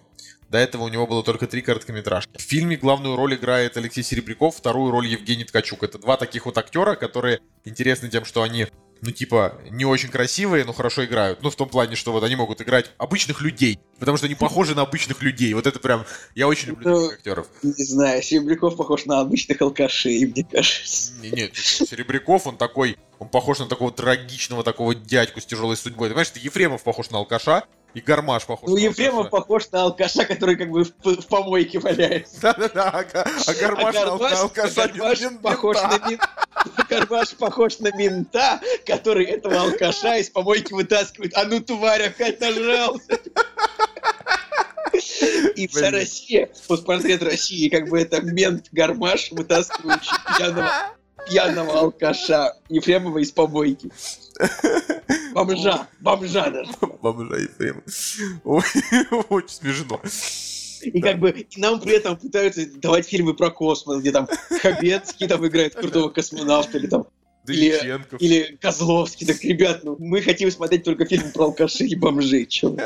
До 0.50 0.58
этого 0.58 0.82
у 0.82 0.88
него 0.88 1.06
было 1.06 1.22
только 1.22 1.46
три 1.46 1.62
короткометражки. 1.62 2.36
В 2.36 2.42
фильме 2.42 2.76
главную 2.76 3.14
роль 3.14 3.36
играет 3.36 3.76
Алексей 3.76 4.02
Серебряков, 4.02 4.56
вторую 4.56 4.90
роль 4.90 5.06
Евгений 5.06 5.44
Ткачук. 5.44 5.84
Это 5.84 5.96
два 5.98 6.16
таких 6.16 6.44
вот 6.44 6.58
актера, 6.58 6.96
которые 6.96 7.38
интересны 7.64 8.08
тем, 8.08 8.24
что 8.24 8.42
они 8.42 8.66
ну, 9.02 9.12
типа, 9.12 9.58
не 9.70 9.86
очень 9.86 10.10
красивые, 10.10 10.64
но 10.64 10.72
хорошо 10.72 11.04
играют. 11.04 11.42
Ну, 11.42 11.48
в 11.48 11.56
том 11.56 11.68
плане, 11.68 11.96
что 11.96 12.12
вот 12.12 12.22
они 12.22 12.36
могут 12.36 12.60
играть 12.60 12.90
обычных 12.98 13.40
людей, 13.40 13.78
потому 13.98 14.18
что 14.18 14.26
они 14.26 14.34
похожи 14.34 14.74
на 14.74 14.82
обычных 14.82 15.22
людей. 15.22 15.54
Вот 15.54 15.66
это 15.66 15.78
прям... 15.78 16.04
Я 16.34 16.48
очень 16.48 16.68
люблю 16.68 16.88
Ну, 16.90 17.00
таких 17.00 17.18
актеров. 17.18 17.46
Не 17.62 17.84
знаю, 17.84 18.22
Серебряков 18.22 18.76
похож 18.76 19.06
на 19.06 19.20
обычных 19.20 19.62
алкашей, 19.62 20.26
мне 20.26 20.44
кажется. 20.44 21.12
Не- 21.22 21.30
Нет, 21.30 21.56
Серебряков, 21.56 22.46
он 22.46 22.58
такой, 22.58 22.98
он 23.18 23.28
похож 23.28 23.58
на 23.60 23.66
такого 23.66 23.90
трагичного 23.90 24.62
такого 24.62 24.94
дядьку 24.94 25.40
с 25.40 25.46
тяжелой 25.46 25.78
судьбой. 25.78 26.08
Ты 26.08 26.12
понимаешь, 26.12 26.26
что 26.28 26.38
Ефремов 26.38 26.82
похож 26.82 27.08
на 27.08 27.18
алкаша, 27.18 27.64
и 27.94 28.00
Гармаш 28.00 28.46
похож 28.46 28.68
Ну, 28.70 28.76
Ефремов 28.76 29.30
похож 29.30 29.70
на 29.70 29.82
алкаша, 29.82 30.24
который 30.24 30.56
как 30.56 30.70
бы 30.70 30.84
в, 30.84 30.90
в 31.04 31.26
помойке 31.26 31.78
валяется. 31.78 32.38
Да-да-да, 32.42 32.90
а, 32.90 33.04
Га- 33.04 33.26
а 33.46 33.54
Гармаш 33.54 33.94
на, 33.94 34.00
Гармаш- 34.00 34.30
на 34.30 34.40
алкаша. 34.40 34.88
Гармаш 34.88 35.20
Мин- 35.20 35.38
похож 35.38 35.76
на 35.76 36.08
мин- 36.08 36.20
Гармаш 36.88 37.30
похож 37.36 37.78
на 37.80 37.96
мента, 37.96 38.60
который 38.86 39.24
этого 39.26 39.60
алкаша 39.60 40.16
из 40.18 40.30
помойки 40.30 40.72
вытаскивает. 40.72 41.34
А 41.36 41.44
ну, 41.44 41.60
тварь, 41.60 42.02
опять 42.04 42.40
нажрался. 42.40 43.18
И 45.56 45.66
вся. 45.68 45.90
Россия, 45.90 46.50
вот 46.68 46.84
портрет 46.84 47.22
России, 47.22 47.68
как 47.68 47.88
бы 47.88 48.00
это 48.00 48.20
мент 48.20 48.66
Гармаш, 48.72 49.30
вытаскивающий 49.30 50.16
пьяного, 50.36 50.70
пьяного 51.28 51.78
алкаша 51.80 52.54
Ефремова 52.68 53.18
из 53.18 53.30
помойки. 53.30 53.90
Бомжа, 55.32 55.86
бомжа 56.00 56.50
даже. 56.50 56.72
Бомжа 57.02 57.36
Ефремов. 57.36 57.84
Ой, 58.44 58.62
Очень 59.30 59.48
смешно. 59.48 60.00
И 60.82 61.00
как 61.00 61.18
бы 61.18 61.30
и 61.30 61.60
нам 61.60 61.80
при 61.80 61.96
этом 61.96 62.16
пытаются 62.16 62.66
давать 62.66 63.06
фильмы 63.06 63.34
про 63.34 63.50
космос, 63.50 64.00
где 64.00 64.12
там 64.12 64.28
Хабецкий 64.62 65.28
там 65.28 65.46
играет 65.46 65.74
крутого 65.74 66.08
космонавта, 66.08 66.78
или 66.78 66.86
там 66.86 67.06
Или-. 67.46 68.00
Или 68.18 68.56
Козловский. 68.60 69.26
Так, 69.26 69.42
ребят, 69.42 69.84
ну 69.84 69.96
мы 69.98 70.22
хотим 70.22 70.50
смотреть 70.50 70.84
только 70.84 71.04
фильм 71.04 71.32
про 71.32 71.44
алкашей 71.44 71.88
и 71.88 71.96
бомжей. 71.96 72.46
Чё 72.46 72.70
вы? 72.70 72.82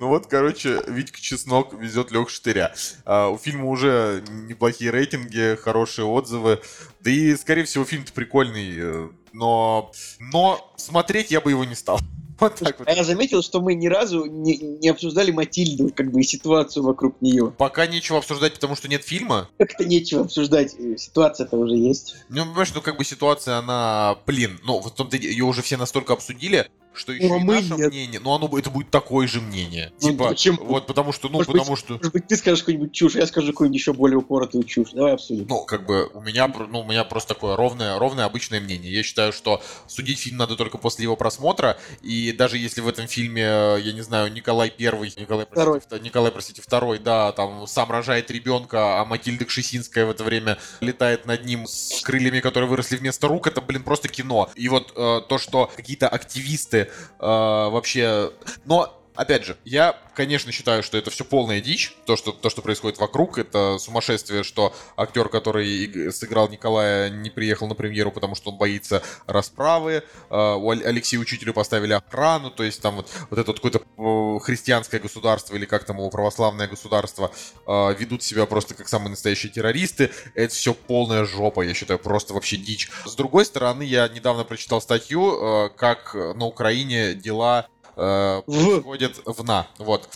Ну 0.00 0.08
вот, 0.08 0.26
короче, 0.26 0.80
Витька 0.88 1.20
Чеснок 1.20 1.74
везет 1.80 2.10
Лех 2.10 2.30
Штыря. 2.30 2.74
А, 3.04 3.28
у 3.28 3.38
фильма 3.38 3.66
уже 3.66 4.22
неплохие 4.48 4.90
рейтинги, 4.90 5.56
хорошие 5.60 6.06
отзывы. 6.06 6.60
Да 7.00 7.10
и, 7.10 7.36
скорее 7.36 7.64
всего, 7.64 7.84
фильм-то 7.84 8.12
прикольный. 8.12 9.10
Но, 9.34 9.90
но 10.20 10.72
смотреть 10.76 11.32
я 11.32 11.40
бы 11.40 11.50
его 11.50 11.64
не 11.64 11.74
стал. 11.74 11.98
Вот 12.40 12.56
так 12.56 12.80
вот. 12.80 12.88
А 12.88 12.92
я 12.92 13.04
заметил, 13.04 13.42
что 13.42 13.60
мы 13.60 13.74
ни 13.74 13.86
разу 13.86 14.24
не, 14.24 14.56
не 14.56 14.88
обсуждали 14.88 15.30
Матильду, 15.30 15.92
как 15.94 16.10
бы 16.10 16.20
и 16.20 16.24
ситуацию 16.24 16.82
вокруг 16.82 17.14
нее. 17.20 17.52
Пока 17.56 17.86
нечего 17.86 18.18
обсуждать, 18.18 18.54
потому 18.54 18.74
что 18.74 18.88
нет 18.88 19.04
фильма. 19.04 19.48
Как-то 19.56 19.84
нечего 19.84 20.22
обсуждать, 20.22 20.74
э, 20.76 20.96
ситуация-то 20.96 21.56
уже 21.56 21.76
есть. 21.76 22.16
Ну, 22.28 22.44
понимаешь, 22.44 22.74
ну 22.74 22.80
как 22.80 22.98
бы 22.98 23.04
ситуация, 23.04 23.58
она, 23.58 24.18
блин, 24.26 24.58
ну 24.64 24.80
в 24.80 24.90
том-то 24.90 25.16
ее 25.16 25.44
уже 25.44 25.62
все 25.62 25.76
настолько 25.76 26.12
обсудили, 26.12 26.68
что 26.94 27.12
еще 27.12 27.28
Ну, 27.28 27.34
а 27.34 27.38
и 27.38 27.40
мы 27.42 27.54
наше 27.56 27.74
нет. 27.74 27.90
мнение, 27.90 28.20
но 28.20 28.34
оно, 28.34 28.46
бу- 28.46 28.58
это 28.58 28.70
будет 28.70 28.90
такое 28.90 29.26
же 29.26 29.40
мнение. 29.40 29.92
Ну, 30.00 30.10
типа, 30.10 30.28
почему? 30.28 30.64
вот 30.64 30.86
потому 30.86 31.12
что, 31.12 31.28
ну, 31.28 31.34
Может 31.38 31.52
быть, 31.52 31.60
потому 31.60 31.76
что, 31.76 31.94
Может 31.94 32.12
быть, 32.12 32.26
ты 32.26 32.36
скажешь 32.36 32.60
какую-нибудь 32.60 32.92
чушь, 32.92 33.14
я 33.14 33.26
скажу 33.26 33.48
какую-нибудь 33.48 33.80
еще 33.80 33.92
более 33.92 34.18
упоротую 34.18 34.64
чушь. 34.64 34.90
Давай 34.92 35.14
обсудим. 35.14 35.46
ну, 35.48 35.64
как 35.64 35.84
бы 35.86 36.08
у 36.14 36.20
меня, 36.20 36.46
ну, 36.48 36.80
у 36.80 36.84
меня 36.84 37.04
просто 37.04 37.34
такое 37.34 37.56
ровное, 37.56 37.98
ровное 37.98 38.24
обычное 38.24 38.60
мнение. 38.60 38.92
Я 38.92 39.02
считаю, 39.02 39.32
что 39.32 39.62
судить 39.86 40.18
фильм 40.18 40.36
надо 40.38 40.56
только 40.56 40.78
после 40.78 41.02
его 41.04 41.16
просмотра, 41.16 41.76
и 42.02 42.32
даже 42.32 42.58
если 42.58 42.80
в 42.80 42.88
этом 42.88 43.06
фильме, 43.08 43.42
я 43.42 43.92
не 43.92 44.02
знаю, 44.02 44.32
Николай 44.32 44.70
Первый, 44.70 45.12
Николай, 45.16 45.46
Второй. 45.46 45.80
простите, 45.80 46.00
Николай, 46.04 46.30
простите, 46.32 46.62
второй, 46.62 46.98
да, 46.98 47.32
там 47.32 47.66
сам 47.66 47.90
рожает 47.90 48.30
ребенка, 48.30 49.00
а 49.00 49.04
Матильда 49.04 49.44
Кшесинская 49.44 50.06
в 50.06 50.10
это 50.10 50.24
время 50.24 50.58
летает 50.80 51.26
над 51.26 51.44
ним 51.44 51.66
с 51.66 52.00
крыльями, 52.02 52.40
которые 52.40 52.68
выросли 52.68 52.96
вместо 52.96 53.28
рук, 53.28 53.46
это, 53.46 53.60
блин, 53.60 53.82
просто 53.82 54.08
кино. 54.08 54.50
И 54.54 54.68
вот 54.68 54.92
э, 54.96 55.20
то, 55.28 55.38
что 55.38 55.70
какие-то 55.76 56.08
активисты 56.08 56.83
вообще... 57.18 58.30
Но 58.64 59.03
Опять 59.14 59.44
же, 59.44 59.56
я, 59.64 59.96
конечно, 60.14 60.50
считаю, 60.50 60.82
что 60.82 60.98
это 60.98 61.08
все 61.10 61.24
полная 61.24 61.60
дичь. 61.60 61.96
То 62.04 62.16
что, 62.16 62.32
то, 62.32 62.50
что 62.50 62.62
происходит 62.62 62.98
вокруг, 62.98 63.38
это 63.38 63.78
сумасшествие, 63.78 64.42
что 64.42 64.74
актер, 64.96 65.28
который 65.28 65.68
иг- 65.84 66.12
сыграл 66.12 66.48
Николая, 66.48 67.10
не 67.10 67.30
приехал 67.30 67.68
на 67.68 67.76
премьеру, 67.76 68.10
потому 68.10 68.34
что 68.34 68.50
он 68.50 68.58
боится 68.58 69.04
расправы. 69.26 70.02
А, 70.30 70.56
У 70.56 70.70
Алексея 70.70 71.20
Учителю 71.20 71.54
поставили 71.54 71.92
охрану, 71.92 72.50
то 72.50 72.64
есть 72.64 72.82
там 72.82 72.96
вот, 72.96 73.08
вот 73.30 73.38
это 73.38 73.52
вот 73.52 73.60
какое-то 73.60 73.82
э, 73.98 74.38
христианское 74.44 74.98
государство 74.98 75.54
или 75.54 75.64
как 75.64 75.84
там 75.84 75.98
его 75.98 76.10
православное 76.10 76.66
государство 76.66 77.30
э, 77.68 77.94
ведут 77.96 78.24
себя 78.24 78.46
просто 78.46 78.74
как 78.74 78.88
самые 78.88 79.10
настоящие 79.10 79.52
террористы. 79.52 80.10
Это 80.34 80.52
все 80.52 80.74
полная 80.74 81.24
жопа, 81.24 81.60
я 81.62 81.72
считаю, 81.74 82.00
просто 82.00 82.34
вообще 82.34 82.56
дичь. 82.56 82.90
С 83.06 83.14
другой 83.14 83.44
стороны, 83.44 83.84
я 83.84 84.08
недавно 84.08 84.42
прочитал 84.42 84.80
статью, 84.80 85.66
э, 85.66 85.70
как 85.76 86.14
на 86.14 86.46
Украине 86.46 87.14
дела 87.14 87.68
э, 87.96 88.42
В. 88.46 88.82
происходят 88.82 89.20
в 89.24 89.44
на. 89.44 89.66
Вот. 89.78 90.08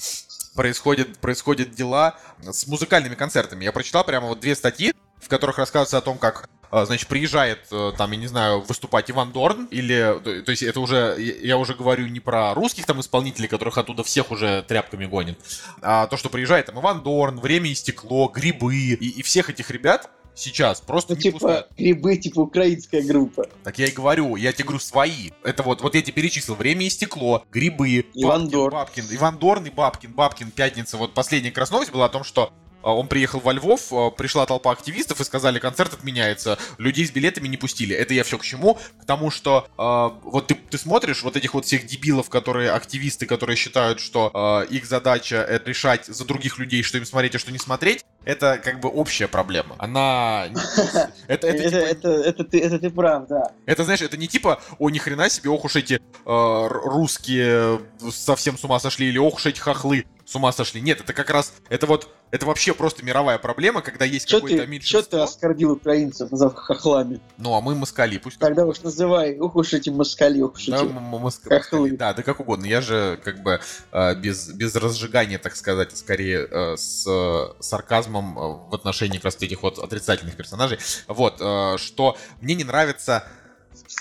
Происходят, 0.55 1.18
происходят 1.18 1.70
дела 1.70 2.18
с 2.43 2.66
музыкальными 2.66 3.14
концертами. 3.14 3.64
Я 3.64 3.72
прочитал 3.72 4.05
прямо 4.05 4.29
вот 4.29 4.41
две 4.41 4.55
статьи, 4.57 4.93
в 5.20 5.29
которых 5.29 5.59
рассказывается 5.59 5.99
о 5.99 6.01
том, 6.01 6.18
как 6.18 6.49
э, 6.72 6.85
Значит, 6.85 7.09
приезжает, 7.09 7.61
э, 7.70 7.93
там, 7.97 8.11
я 8.12 8.16
не 8.18 8.26
знаю, 8.26 8.61
выступать 8.62 9.11
Иван 9.11 9.33
Дорн, 9.33 9.66
или, 9.66 10.20
то, 10.22 10.51
есть 10.51 10.62
это 10.62 10.81
уже, 10.81 11.16
я 11.18 11.35
я 11.49 11.59
уже 11.59 11.74
говорю 11.74 12.07
не 12.07 12.20
про 12.20 12.55
русских 12.55 12.87
там 12.87 13.01
исполнителей, 13.01 13.49
которых 13.49 13.79
оттуда 13.79 14.03
всех 14.03 14.31
уже 14.31 14.64
тряпками 14.66 15.07
гонит, 15.07 15.39
а 15.81 16.07
то, 16.07 16.16
что 16.16 16.29
приезжает 16.29 16.66
там 16.66 16.81
Иван 16.81 17.03
Дорн, 17.03 17.41
Время 17.41 17.70
и 17.70 17.74
стекло, 17.74 18.29
Грибы, 18.29 18.74
и, 18.74 18.95
и 18.95 19.22
всех 19.22 19.51
этих 19.51 19.70
ребят 19.70 20.11
сейчас 20.39 20.80
просто 20.80 21.12
Ну, 21.12 21.16
не 21.16 21.22
типа, 21.22 21.39
пускают. 21.39 21.66
грибы, 21.76 22.16
типа, 22.16 22.41
украинская 22.41 23.03
группа. 23.03 23.47
Так 23.64 23.78
я 23.78 23.86
и 23.86 23.91
говорю, 23.91 24.36
я 24.36 24.53
тебе 24.53 24.64
говорю 24.64 24.80
свои. 24.80 25.30
Это 25.43 25.62
вот, 25.62 25.82
вот 25.82 25.95
я 25.95 26.03
тебе 26.03 26.12
перечислил. 26.14 26.55
Время 26.55 26.86
и 26.86 26.91
стекло, 26.91 27.45
грибы, 27.51 28.07
Иван 28.14 28.43
Бабкин, 28.43 28.51
Дорн. 28.51 28.72
Бабкин, 28.72 29.05
Иван 29.11 29.39
Дорн 29.39 29.66
и 29.66 29.70
Бабкин, 29.70 30.12
Бабкин, 30.12 30.51
Пятница. 30.51 30.97
Вот 30.97 31.14
последняя 31.14 31.51
как 31.51 31.59
раз 31.59 31.70
новость 31.70 31.93
была 31.93 32.07
о 32.07 32.09
том, 32.09 32.24
что 32.24 32.53
он 32.83 33.09
приехал 33.09 33.41
во 33.41 33.53
Львов, 33.53 33.93
а, 33.93 34.11
пришла 34.11 34.47
толпа 34.47 34.72
активистов 34.72 35.20
и 35.20 35.24
сказали, 35.24 35.59
концерт 35.59 35.93
отменяется, 35.95 36.59
людей 36.79 37.07
с 37.07 37.11
билетами 37.11 37.49
не 37.49 37.57
пустили. 37.57 37.95
Это 37.95 38.14
я 38.14 38.24
все 38.24 38.39
к 38.39 38.43
чему? 38.43 38.79
К 39.01 39.05
тому, 39.05 39.31
что 39.31 39.68
а, 39.76 40.09
вот 40.22 40.49
ты, 40.49 40.55
ты 40.55 40.79
смотришь 40.79 41.22
вот 41.22 41.37
этих 41.37 41.55
вот 41.55 41.64
всех 41.64 41.87
дебилов, 41.87 42.29
которые 42.29 42.70
активисты, 42.70 43.26
которые 43.26 43.57
считают, 43.57 44.01
что 44.01 44.31
а, 44.35 44.62
их 44.62 44.87
задача 44.87 45.37
это 45.37 45.68
решать 45.68 46.07
за 46.07 46.24
других 46.24 46.59
людей, 46.59 46.83
что 46.83 46.99
им 46.99 47.05
смотреть, 47.05 47.35
а 47.35 47.39
что 47.39 47.53
не 47.53 47.59
смотреть, 47.59 48.05
это 48.24 48.61
как 48.62 48.81
бы 48.81 48.89
общая 48.89 49.29
проблема. 49.29 49.74
Она... 49.79 50.47
Это, 50.47 51.12
это, 51.29 51.47
Это, 51.47 51.62
типа, 51.62 51.76
это, 51.76 52.09
это 52.09 52.45
ты, 52.45 52.61
это 52.61 52.79
ты 52.79 52.91
прав, 52.91 53.26
да. 53.29 53.53
это, 53.66 53.85
знаешь, 53.85 54.03
это 54.03 54.16
не 54.16 54.29
типа, 54.29 54.61
о, 54.79 54.91
ни 54.91 54.99
хрена 54.99 55.29
себе, 55.29 55.51
ох 55.51 55.64
уж 55.64 55.76
эти 55.76 55.95
э, 55.95 56.01
русские 56.68 57.81
э, 58.03 58.11
совсем 58.11 58.59
с 58.59 58.64
ума 58.64 58.79
сошли, 58.81 59.09
или 59.09 59.18
ох 59.18 59.37
уж 59.37 59.47
эти 59.47 59.61
хохлы 59.61 60.05
с 60.29 60.35
ума 60.37 60.53
сошли. 60.53 60.83
Нет, 60.83 61.01
это 61.01 61.14
как 61.14 61.31
раз, 61.31 61.55
это 61.70 61.87
вот, 61.87 62.09
это 62.31 62.45
вообще 62.45 62.74
просто 62.74 63.03
мировая 63.03 63.39
проблема, 63.39 63.81
когда 63.81 64.05
есть 64.05 64.29
Что 64.29 64.41
чё 64.41 64.66
меньшинство. 64.66 65.18
ты 65.18 65.22
оскорбил 65.22 65.72
украинцев, 65.72 66.31
назвав 66.31 66.55
хохлами? 66.55 67.20
Ну, 67.39 67.55
а 67.55 67.62
мы 67.62 67.74
москали, 67.74 68.18
пусть 68.18 68.39
Тогда 68.39 68.66
уж 68.66 68.83
называй, 68.83 69.39
ух 69.39 69.57
уж 69.57 69.72
эти 69.72 69.89
москали, 69.89 70.43
ух 70.43 70.57
уж 70.57 70.66
Да, 70.66 70.76
эти... 70.76 70.85
м- 70.85 70.99
моск- 71.14 71.49
хохлы. 71.49 71.93
Да, 71.93 72.12
да 72.12 72.22
как 72.22 72.41
угодно. 72.41 72.66
Я 72.66 72.83
же 72.83 73.18
как 73.24 73.43
бы 73.43 73.61
э, 73.91 74.14
без, 74.16 74.51
без 74.51 74.76
разжигания, 74.76 75.39
так 75.39 75.57
сказать, 75.57 75.97
скорее 75.97 76.47
э, 76.47 76.76
с 76.76 77.07
э, 77.09 77.62
сарказмом 77.62 78.35
в 78.68 78.74
отношении 78.74 79.16
как 79.16 79.24
раз 79.26 79.37
этих 79.37 79.62
вот 79.62 79.79
отрицательных 79.79 80.37
персонажей. 80.37 80.79
Вот, 81.07 81.37
что 81.81 82.18
мне 82.43 82.55
не 82.55 82.64
нравится 82.64 83.24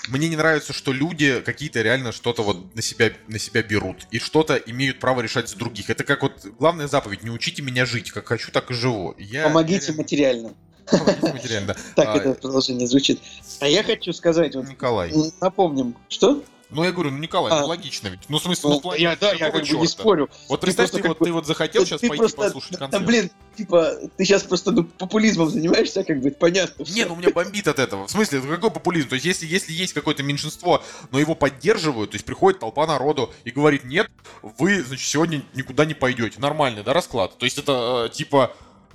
мне 0.08 0.28
не 0.28 0.36
нравится, 0.36 0.72
что 0.72 0.92
люди 0.92 1.40
какие-то 1.40 1.82
реально 1.82 2.12
что-то 2.12 2.42
вот 2.42 2.74
на 2.74 2.82
себя, 2.82 3.12
на 3.26 3.38
себя 3.38 3.62
берут 3.62 4.06
и 4.10 4.18
что-то 4.18 4.56
имеют 4.56 4.98
право 5.00 5.20
решать 5.20 5.48
за 5.48 5.56
других. 5.56 5.90
Это 5.90 6.04
как 6.04 6.22
вот 6.22 6.44
главная 6.58 6.88
заповедь: 6.88 7.22
не 7.22 7.30
учите 7.30 7.62
меня 7.62 7.86
жить, 7.86 8.10
как 8.10 8.26
хочу, 8.26 8.50
так 8.50 8.70
и 8.70 8.74
живу. 8.74 9.14
Я, 9.18 9.44
Помогите 9.44 9.92
я 9.92 9.98
материально. 9.98 10.54
Помогите 10.90 11.32
материально, 11.32 11.66
да. 11.68 11.76
Так 11.96 12.08
А, 12.08 12.18
это 12.18 12.34
продолжение 12.34 12.86
звучит. 12.86 13.20
А 13.60 13.68
я 13.68 13.82
хочу 13.82 14.12
сказать, 14.12 14.54
вот 14.54 14.68
Николай. 14.68 15.12
напомним, 15.40 15.94
что? 16.08 16.42
Ну, 16.70 16.84
я 16.84 16.92
говорю, 16.92 17.10
ну, 17.10 17.18
Николай, 17.18 17.52
А. 17.52 17.60
ну, 17.60 17.66
логично 17.66 18.08
ведь. 18.08 18.20
Ну, 18.28 18.38
в 18.38 18.42
смысле, 18.42 18.70
ну, 18.70 18.80
Ну, 18.84 18.94
я, 18.94 19.16
да, 19.16 19.32
я 19.32 19.50
как 19.50 19.62
бы 19.66 19.68
не 19.78 19.86
спорю. 19.86 20.28
Вот 20.48 20.60
Ты 20.60 20.66
представь, 20.66 20.90
просто 20.90 20.96
ты, 20.98 21.02
как 21.02 21.08
вот, 21.10 21.18
бы- 21.18 21.24
ты 21.24 21.32
вот 21.32 21.46
захотел 21.46 21.86
сейчас 21.86 22.00
ты 22.00 22.08
пойти 22.08 22.18
просто, 22.20 22.36
послушать 22.36 22.72
да, 22.72 22.78
концерт. 22.78 23.06
блин, 23.06 23.30
типа, 23.56 23.92
ты 24.16 24.24
сейчас 24.24 24.42
просто 24.42 24.72
ну, 24.72 24.84
популизмом 24.84 25.48
занимаешься, 25.48 26.04
как 26.04 26.20
бы, 26.20 26.30
понятно. 26.30 26.84
Не, 26.84 27.04
ну 27.06 27.14
у 27.14 27.16
меня 27.16 27.30
бомбит 27.30 27.68
от 27.68 27.78
этого. 27.78 28.06
В 28.06 28.10
смысле, 28.10 28.40
это 28.40 28.48
какой 28.48 28.70
популизм? 28.70 29.08
То 29.08 29.14
есть, 29.14 29.24
если, 29.24 29.46
если 29.46 29.72
есть 29.72 29.94
какое-то 29.94 30.22
меньшинство, 30.22 30.82
но 31.10 31.18
его 31.18 31.34
поддерживают, 31.34 32.10
то 32.10 32.16
есть 32.16 32.26
приходит 32.26 32.60
толпа 32.60 32.86
народу 32.86 33.32
и 33.44 33.50
говорит, 33.50 33.84
нет, 33.84 34.10
вы, 34.42 34.82
значит, 34.82 35.08
сегодня 35.08 35.42
никуда 35.54 35.86
не 35.86 35.94
пойдете. 35.94 36.38
Нормальный, 36.38 36.82
да, 36.82 36.92
расклад? 36.92 37.38
То 37.38 37.44
есть 37.44 37.58
это 37.58 38.08
э, 38.10 38.14
типа... 38.14 38.54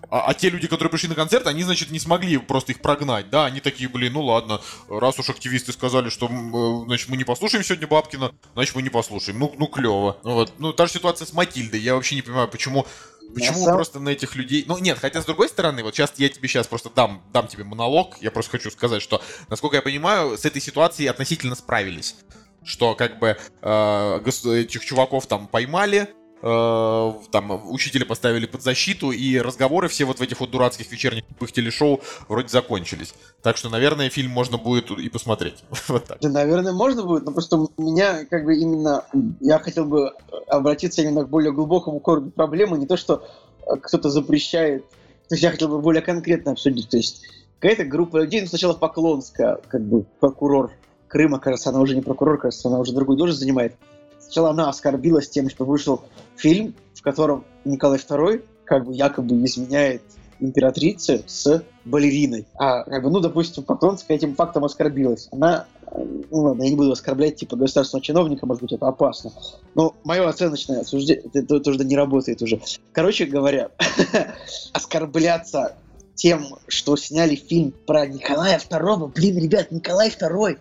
А, 0.10 0.28
а 0.28 0.34
те 0.34 0.50
люди, 0.50 0.68
которые 0.68 0.90
пришли 0.90 1.10
на 1.10 1.16
концерт, 1.16 1.48
они, 1.48 1.64
значит, 1.64 1.92
не 1.92 2.00
смогли 2.00 2.38
просто 2.38 2.72
их 2.72 2.82
прогнать, 2.82 3.30
да? 3.30 3.46
Они 3.46 3.60
такие, 3.60 3.90
блин, 3.90 4.14
ну 4.14 4.24
ладно, 4.24 4.62
раз 4.90 5.20
уж 5.20 5.30
активисты 5.30 5.72
сказали, 5.72 6.10
что, 6.10 6.28
э, 6.28 6.86
значит, 6.86 7.10
мы 7.10 7.18
не 7.18 7.24
послушаем 7.24 7.64
сегодня 7.64 7.88
Бабкина, 7.88 8.32
значит, 8.54 8.76
мы 8.76 8.82
не 8.82 8.90
послушаем. 8.90 9.40
Ну, 9.40 9.54
ну 9.58 9.68
клево. 9.68 10.18
Вот. 10.24 10.54
Ну, 10.60 10.74
та 10.74 10.86
же 10.86 10.94
ситуация 10.94 11.26
с 11.26 11.34
Матильдой. 11.34 11.80
Я 11.80 11.96
вообще 11.96 12.16
не 12.16 12.22
понимаю, 12.22 12.48
почему 12.48 12.86
Почему 13.34 13.60
самом- 13.60 13.76
просто 13.76 14.00
на 14.00 14.10
этих 14.10 14.36
людей... 14.36 14.64
Ну, 14.68 14.78
нет, 14.78 15.00
хотя, 15.00 15.22
с 15.22 15.26
другой 15.26 15.50
стороны, 15.50 15.84
вот 15.84 15.96
сейчас 15.96 16.14
я 16.18 16.30
тебе 16.30 16.48
сейчас 16.48 16.68
просто 16.68 16.90
дам, 16.90 17.24
дам 17.34 17.48
тебе 17.48 17.64
монолог. 17.64 18.18
Я 18.22 18.32
просто 18.32 18.52
хочу 18.52 18.70
сказать, 18.70 19.02
что, 19.02 19.22
насколько 19.50 19.76
я 19.76 19.82
понимаю, 19.82 20.38
с 20.38 20.46
этой 20.46 20.62
ситуацией 20.62 21.08
относительно 21.08 21.56
справились. 21.56 22.16
Что, 22.64 22.96
как 22.96 23.20
бы, 23.20 23.38
э, 23.62 24.22
этих 24.26 24.86
чуваков 24.86 25.26
там 25.26 25.48
поймали, 25.48 26.10
там, 26.44 27.72
учителя 27.72 28.06
поставили 28.06 28.46
под 28.46 28.62
защиту, 28.62 29.12
и 29.12 29.38
разговоры 29.38 29.88
все 29.88 30.04
вот 30.04 30.20
в 30.20 30.22
этих 30.22 30.42
вот 30.42 30.52
дурацких 30.52 30.92
вечерних 30.92 31.26
тупых 31.26 31.54
телешоу 31.54 32.02
вроде 32.28 32.50
закончились. 32.50 33.14
Так 33.42 33.56
что, 33.56 33.70
наверное, 33.70 34.10
фильм 34.10 34.32
можно 34.32 34.58
будет 34.58 34.92
и 34.92 35.08
посмотреть. 35.10 35.64
Вот 35.88 36.06
так. 36.06 36.18
Да, 36.20 36.30
наверное, 36.30 36.74
можно 36.74 37.04
будет, 37.04 37.24
но 37.24 37.32
просто 37.32 37.66
меня 37.78 38.26
как 38.26 38.44
бы 38.44 38.58
именно... 38.58 39.06
Я 39.40 39.60
хотел 39.60 39.86
бы 39.86 40.12
обратиться 40.48 41.02
именно 41.02 41.24
к 41.24 41.30
более 41.30 41.54
глубокому 41.54 42.00
корню 42.00 42.32
проблемы, 42.32 42.78
не 42.78 42.88
то, 42.88 42.98
что 42.98 43.26
э, 43.66 43.78
кто-то 43.82 44.10
запрещает. 44.10 44.86
То 45.30 45.36
есть 45.36 45.44
я 45.44 45.52
хотел 45.52 45.70
бы 45.70 45.80
более 45.80 46.02
конкретно 46.02 46.52
обсудить. 46.52 46.90
То 46.90 46.98
есть 46.98 47.24
какая-то 47.60 47.86
группа 47.86 48.18
людей, 48.18 48.42
ну, 48.42 48.48
сначала 48.48 48.74
Поклонская, 48.74 49.60
как 49.70 49.82
бы 49.82 50.04
прокурор 50.20 50.72
Крыма, 51.08 51.40
кажется, 51.40 51.70
она 51.70 51.80
уже 51.80 51.96
не 51.96 52.02
прокурор, 52.02 52.38
кажется, 52.40 52.68
она 52.68 52.80
уже 52.80 52.92
другую 52.92 53.18
должность 53.18 53.40
занимает. 53.40 53.76
Сначала 54.24 54.50
она 54.52 54.70
оскорбилась 54.70 55.30
тем, 55.30 55.50
что 55.50 55.66
вышел 55.66 56.02
фильм, 56.36 56.74
в 56.94 57.02
котором 57.02 57.46
Николай 57.66 58.00
II 58.00 58.44
как 58.66 58.86
бы 58.86 58.94
якобы 58.94 59.44
изменяет 59.46 60.02
императрице 60.40 61.24
с 61.28 61.64
балериной. 61.86 62.48
А, 62.56 62.84
как 62.84 63.04
бы, 63.04 63.10
ну, 63.10 63.20
допустим, 63.20 63.64
Поклонская 63.64 64.18
этим 64.18 64.36
фактом 64.36 64.66
оскорбилась. 64.66 65.28
Она, 65.32 65.66
ну 65.96 66.40
ладно, 66.40 66.64
я 66.64 66.70
не 66.70 66.76
буду 66.76 66.92
оскорблять, 66.92 67.38
типа, 67.38 67.56
государственного 67.56 68.04
чиновника, 68.04 68.46
может 68.46 68.62
быть, 68.62 68.74
это 68.74 68.88
опасно. 68.88 69.32
Но 69.76 69.96
мое 70.04 70.28
оценочное 70.28 70.82
осуждение, 70.82 71.24
это, 71.34 71.70
уже 71.70 71.84
не 71.84 71.96
работает 71.96 72.42
уже. 72.42 72.62
Короче 72.92 73.26
говоря, 73.26 73.70
оскорбляться 74.74 75.76
тем, 76.16 76.46
что 76.68 76.96
сняли 76.96 77.36
фильм 77.36 77.74
про 77.86 78.06
Николая 78.06 78.60
II, 78.60 79.14
блин, 79.14 79.38
ребят, 79.38 79.72
Николай 79.72 80.10
II 80.10 80.58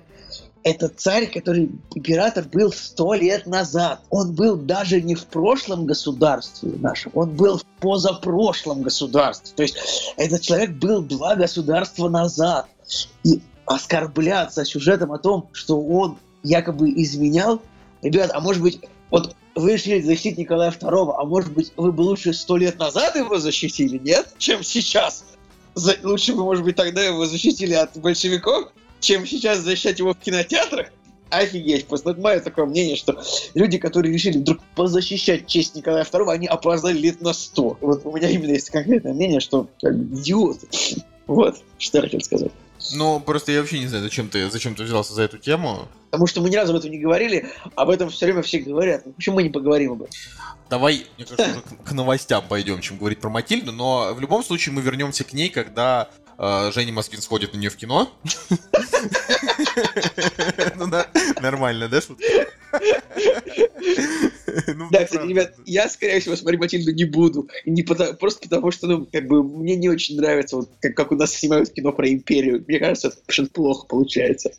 это 0.65 0.89
царь, 0.89 1.27
который 1.27 1.71
император 1.95 2.45
был 2.45 2.73
сто 2.73 3.15
лет 3.15 3.47
назад. 3.47 4.01
Он 4.11 4.33
был 4.33 4.57
даже 4.57 5.01
не 5.01 5.15
в 5.15 5.27
прошлом 5.27 5.87
государстве 5.87 6.73
нашем, 6.79 7.13
он 7.15 7.31
был 7.31 7.59
в 7.59 7.65
позапрошлом 7.81 8.83
государстве. 8.83 9.53
То 9.57 9.63
есть 9.63 9.77
этот 10.17 10.43
человек 10.43 10.71
был 10.71 11.03
два 11.03 11.35
государства 11.35 12.09
назад. 12.09 12.67
И 13.25 13.41
оскорбляться 13.67 14.65
сюжетом 14.65 15.13
о 15.13 15.19
том, 15.19 15.49
что 15.53 15.81
он 15.81 16.19
якобы 16.43 16.91
изменял, 16.91 17.63
ребят, 18.03 18.31
а 18.35 18.41
может 18.41 18.63
быть, 18.63 18.81
вот 19.11 19.35
вы 19.55 19.73
решили 19.75 20.01
защитить 20.01 20.39
Николая 20.39 20.71
II, 20.71 21.15
а 21.17 21.25
может 21.25 21.53
быть, 21.53 21.73
вы 21.77 21.93
бы 21.93 22.03
лучше 22.03 22.33
сто 22.33 22.57
лет 22.57 22.79
назад 22.79 23.17
его 23.17 23.39
защитили, 23.39 23.99
нет, 23.99 24.35
чем 24.39 24.63
сейчас? 24.63 25.25
За- 25.75 25.97
лучше 26.03 26.35
бы, 26.35 26.43
может 26.43 26.65
быть, 26.65 26.77
тогда 26.77 27.03
его 27.03 27.27
защитили 27.27 27.75
от 27.75 27.97
большевиков, 27.97 28.73
чем 29.03 29.27
сейчас 29.27 29.59
защищать 29.59 29.99
его 29.99 30.15
в 30.15 30.19
кинотеатрах? 30.19 30.89
Офигеть, 31.29 31.87
просто 31.87 32.15
мое 32.15 32.41
такое 32.41 32.67
мнение, 32.67 32.95
что 32.95 33.23
люди, 33.55 33.79
которые 33.79 34.13
решили 34.13 34.39
вдруг 34.39 34.59
позащищать 34.75 35.47
честь 35.47 35.75
Николая 35.75 36.05
II, 36.05 36.31
они 36.31 36.47
опоздали 36.47 36.99
лет 36.99 37.23
на 37.23 37.33
сто. 37.33 37.79
Вот 37.81 38.05
у 38.05 38.15
меня 38.15 38.29
именно 38.29 38.53
есть 38.53 38.71
конкретное 38.71 39.15
мнение, 39.15 39.41
что 39.41 39.67
как 39.81 39.95
идиоты. 39.95 40.69
Вот, 41.27 41.57
что 41.79 41.99
я 41.99 42.03
хотел 42.03 42.21
сказать. 42.21 42.53
Ну, 42.95 43.21
просто 43.21 43.53
я 43.53 43.61
вообще 43.61 43.79
не 43.79 43.87
знаю, 43.87 44.05
зачем 44.05 44.29
ты, 44.29 44.51
зачем 44.51 44.75
ты 44.75 44.83
взялся 44.83 45.15
за 45.15 45.23
эту 45.23 45.39
тему. 45.39 45.89
Потому 46.11 46.27
что 46.27 46.43
мы 46.43 46.51
ни 46.51 46.57
разу 46.57 46.73
об 46.73 46.79
этом 46.79 46.91
не 46.91 46.99
говорили, 46.99 47.49
об 47.75 47.89
этом 47.89 48.11
все 48.11 48.27
время 48.27 48.43
все 48.43 48.59
говорят. 48.59 49.05
Почему 49.17 49.37
мы 49.37 49.45
не 49.45 49.51
поговорим 49.51 49.93
об 49.93 50.03
этом? 50.03 50.15
Давай, 50.69 51.07
мне 51.17 51.27
кажется, 51.27 51.51
уже 51.51 51.61
к, 51.63 51.89
к 51.89 51.93
новостям 51.93 52.45
пойдем, 52.49 52.81
чем 52.81 52.99
говорить 52.99 53.21
про 53.21 53.31
Матильду, 53.31 53.73
но 53.73 54.13
в 54.15 54.21
любом 54.21 54.43
случае 54.43 54.75
мы 54.75 54.83
вернемся 54.83 55.25
к 55.25 55.33
ней, 55.33 55.49
когда 55.49 56.11
Женя 56.39 56.93
Москвин 56.93 57.23
сходит 57.23 57.53
на 57.53 57.59
нее 57.59 57.71
в 57.71 57.77
кино. 57.77 58.11
Ну 60.77 60.87
да, 60.89 61.07
нормально, 61.41 61.89
да, 61.89 62.01
шутка? 62.01 62.25
Ну, 64.75 64.89
Да, 64.91 65.05
кстати, 65.05 65.27
ребят, 65.27 65.55
я, 65.65 65.89
скорее 65.89 66.21
всего, 66.21 66.37
смотреть 66.37 66.61
Матильду 66.61 66.93
не 66.93 67.05
буду. 67.05 67.49
Просто 68.19 68.49
потому, 68.49 68.71
что, 68.71 68.87
ну, 68.87 69.07
как 69.11 69.27
бы, 69.27 69.43
мне 69.43 69.77
не 69.77 69.89
очень 69.89 70.17
нравится, 70.17 70.57
вот, 70.57 70.71
как, 70.81 71.13
у 71.13 71.17
нас 71.17 71.35
снимают 71.35 71.71
кино 71.71 71.93
про 71.93 72.09
империю. 72.09 72.65
Мне 72.67 72.79
кажется, 72.79 73.09
это 73.09 73.19
очень 73.29 73.47
плохо 73.49 73.87
получается. 73.87 74.53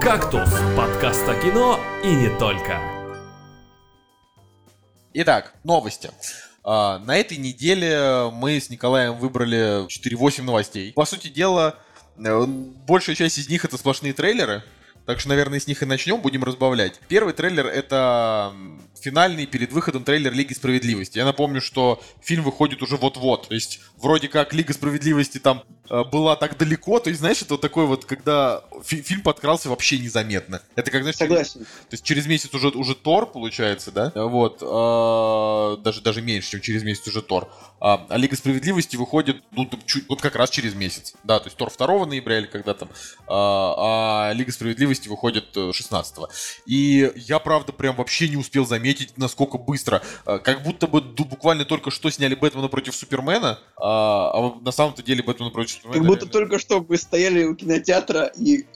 «Кактус»– 0.00 0.48
подкаст 0.76 1.28
о 1.28 1.34
кино 1.40 1.80
и 2.04 2.08
не 2.08 2.28
только. 2.38 2.80
Итак, 5.14 5.54
новости. 5.64 6.10
А, 6.68 6.98
На 6.98 7.16
этой 7.16 7.36
неделе 7.38 8.28
мы 8.32 8.60
с 8.60 8.70
Николаем 8.70 9.14
выбрали 9.14 9.86
4-8 9.86 10.42
новостей. 10.42 10.92
По 10.92 11.04
сути 11.04 11.28
дела, 11.28 11.76
э, 12.18 12.44
большая 12.88 13.14
часть 13.14 13.38
из 13.38 13.48
них 13.48 13.64
это 13.64 13.78
сплошные 13.78 14.12
трейлеры. 14.12 14.64
Так 15.06 15.20
что, 15.20 15.28
наверное, 15.28 15.60
с 15.60 15.66
них 15.66 15.82
и 15.82 15.86
начнем, 15.86 16.20
будем 16.20 16.42
разбавлять. 16.44 17.00
Первый 17.08 17.32
трейлер 17.32 17.66
это 17.66 18.52
финальный 19.00 19.46
перед 19.46 19.72
выходом 19.72 20.02
трейлер 20.02 20.32
Лиги 20.32 20.52
Справедливости. 20.52 21.18
Я 21.18 21.24
напомню, 21.24 21.60
что 21.60 22.02
фильм 22.22 22.42
выходит 22.42 22.82
уже 22.82 22.96
вот-вот. 22.96 23.48
То 23.48 23.54
есть, 23.54 23.80
вроде 23.98 24.26
как 24.28 24.52
Лига 24.52 24.72
Справедливости 24.72 25.38
там 25.38 25.62
э, 25.88 26.02
была 26.04 26.34
так 26.34 26.56
далеко. 26.58 26.98
То 26.98 27.10
есть, 27.10 27.20
знаешь, 27.20 27.40
это 27.42 27.54
вот 27.54 27.60
такой 27.60 27.86
вот, 27.86 28.04
когда 28.04 28.64
фи- 28.84 29.02
фильм 29.02 29.20
подкрался 29.22 29.68
вообще 29.68 29.98
незаметно. 29.98 30.60
Это 30.74 30.90
как, 30.90 31.02
знаешь, 31.02 31.16
Согласен. 31.16 31.60
то 31.60 31.66
есть 31.92 32.02
через 32.04 32.26
месяц 32.26 32.52
уже, 32.52 32.68
уже 32.68 32.96
Тор, 32.96 33.26
получается, 33.30 33.92
да? 33.92 34.10
Вот. 34.14 34.60
а, 34.62 35.76
даже, 35.76 36.00
даже 36.00 36.20
меньше, 36.22 36.50
чем 36.50 36.60
через 36.60 36.82
месяц 36.82 37.06
уже 37.06 37.22
Тор. 37.22 37.48
А, 37.78 38.06
а 38.08 38.16
Лига 38.16 38.34
Справедливости 38.34 38.96
выходит, 38.96 39.36
ну, 39.52 39.68
чуть- 39.84 40.08
вот 40.08 40.20
как 40.20 40.34
раз 40.34 40.50
через 40.50 40.74
месяц. 40.74 41.14
Да, 41.22 41.38
то 41.38 41.46
есть 41.46 41.56
Тор 41.56 41.70
2 41.70 42.06
ноября 42.06 42.38
или 42.38 42.46
когда 42.46 42.74
там. 42.74 42.88
А, 43.28 44.30
а 44.30 44.32
Лига 44.32 44.50
Справедливости 44.50 44.95
выходит 45.04 45.56
э, 45.56 45.72
16 45.72 46.16
И 46.66 47.12
я, 47.16 47.38
правда, 47.38 47.72
прям 47.72 47.96
вообще 47.96 48.28
не 48.28 48.36
успел 48.36 48.66
заметить, 48.66 49.16
насколько 49.16 49.58
быстро. 49.58 50.02
А, 50.24 50.38
Как 50.38 50.62
будто 50.62 50.86
бы 50.86 51.00
буквально 51.00 51.64
только 51.64 51.90
что 51.90 52.10
сняли 52.10 52.34
Бэтмена 52.34 52.68
против 52.68 52.94
Супермена, 52.94 53.58
а, 53.76 54.30
а 54.32 54.58
на 54.60 54.72
самом-то 54.72 55.02
деле 55.02 55.22
Бэтмена 55.22 55.50
против 55.50 55.72
Супермена... 55.72 55.98
Как 55.98 56.06
будто 56.06 56.26
реально- 56.26 56.32
только 56.32 56.58
что 56.58 56.84
мы 56.88 56.96
стояли 56.96 57.44
у 57.44 57.54
кинотеатра 57.54 58.32
и 58.36 58.66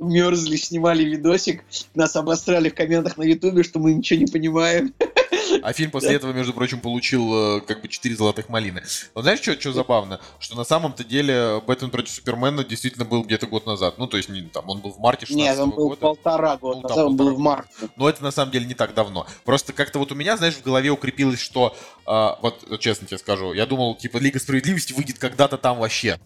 мерзли, 0.00 0.56
снимали 0.56 1.04
видосик, 1.04 1.64
нас 1.94 2.16
обосрали 2.16 2.68
в 2.68 2.74
комментах 2.74 3.16
на 3.16 3.22
ютубе, 3.22 3.62
что 3.62 3.78
мы 3.78 3.94
ничего 3.94 4.20
не 4.20 4.26
понимаем. 4.26 4.94
А 5.62 5.72
фильм 5.72 5.90
после 5.90 6.14
этого, 6.14 6.32
между 6.32 6.52
прочим, 6.52 6.80
получил 6.80 7.58
э, 7.58 7.60
как 7.62 7.82
бы 7.82 7.88
4 7.88 8.14
золотых 8.16 8.48
малины. 8.48 8.82
Но 9.14 9.22
знаешь, 9.22 9.40
что, 9.40 9.58
что 9.58 9.72
забавно? 9.72 10.20
Что 10.38 10.56
на 10.56 10.64
самом-то 10.64 11.04
деле 11.04 11.60
Бэтмен 11.66 11.90
против 11.90 12.10
Супермена 12.12 12.64
действительно 12.64 13.04
был 13.04 13.22
где-то 13.22 13.46
год 13.46 13.66
назад. 13.66 13.98
Ну, 13.98 14.06
то 14.06 14.16
есть, 14.16 14.28
не, 14.28 14.42
там, 14.42 14.68
он 14.68 14.80
был 14.80 14.92
в 14.92 14.98
марте 14.98 15.26
16 15.26 15.36
Нет, 15.36 15.58
он 15.58 15.70
был 15.70 15.88
года. 15.88 16.00
полтора 16.00 16.56
года 16.56 16.76
Ну, 16.76 16.82
там 16.82 16.90
назад, 16.90 17.06
он 17.06 17.16
был 17.16 17.34
в 17.34 17.38
марте. 17.38 17.70
Но 17.96 18.08
это 18.08 18.22
на 18.22 18.30
самом 18.30 18.52
деле 18.52 18.66
не 18.66 18.74
так 18.74 18.94
давно. 18.94 19.26
Просто 19.44 19.72
как-то 19.72 19.98
вот 19.98 20.12
у 20.12 20.14
меня, 20.14 20.36
знаешь, 20.36 20.54
в 20.54 20.62
голове 20.62 20.90
укрепилось, 20.90 21.40
что 21.40 21.74
а, 22.06 22.38
вот 22.42 22.80
честно 22.80 23.06
тебе 23.06 23.18
скажу, 23.18 23.52
я 23.52 23.66
думал, 23.66 23.94
типа, 23.96 24.18
Лига 24.18 24.38
Справедливости 24.38 24.92
выйдет 24.92 25.18
когда-то 25.18 25.56
там 25.56 25.78
вообще. 25.78 26.18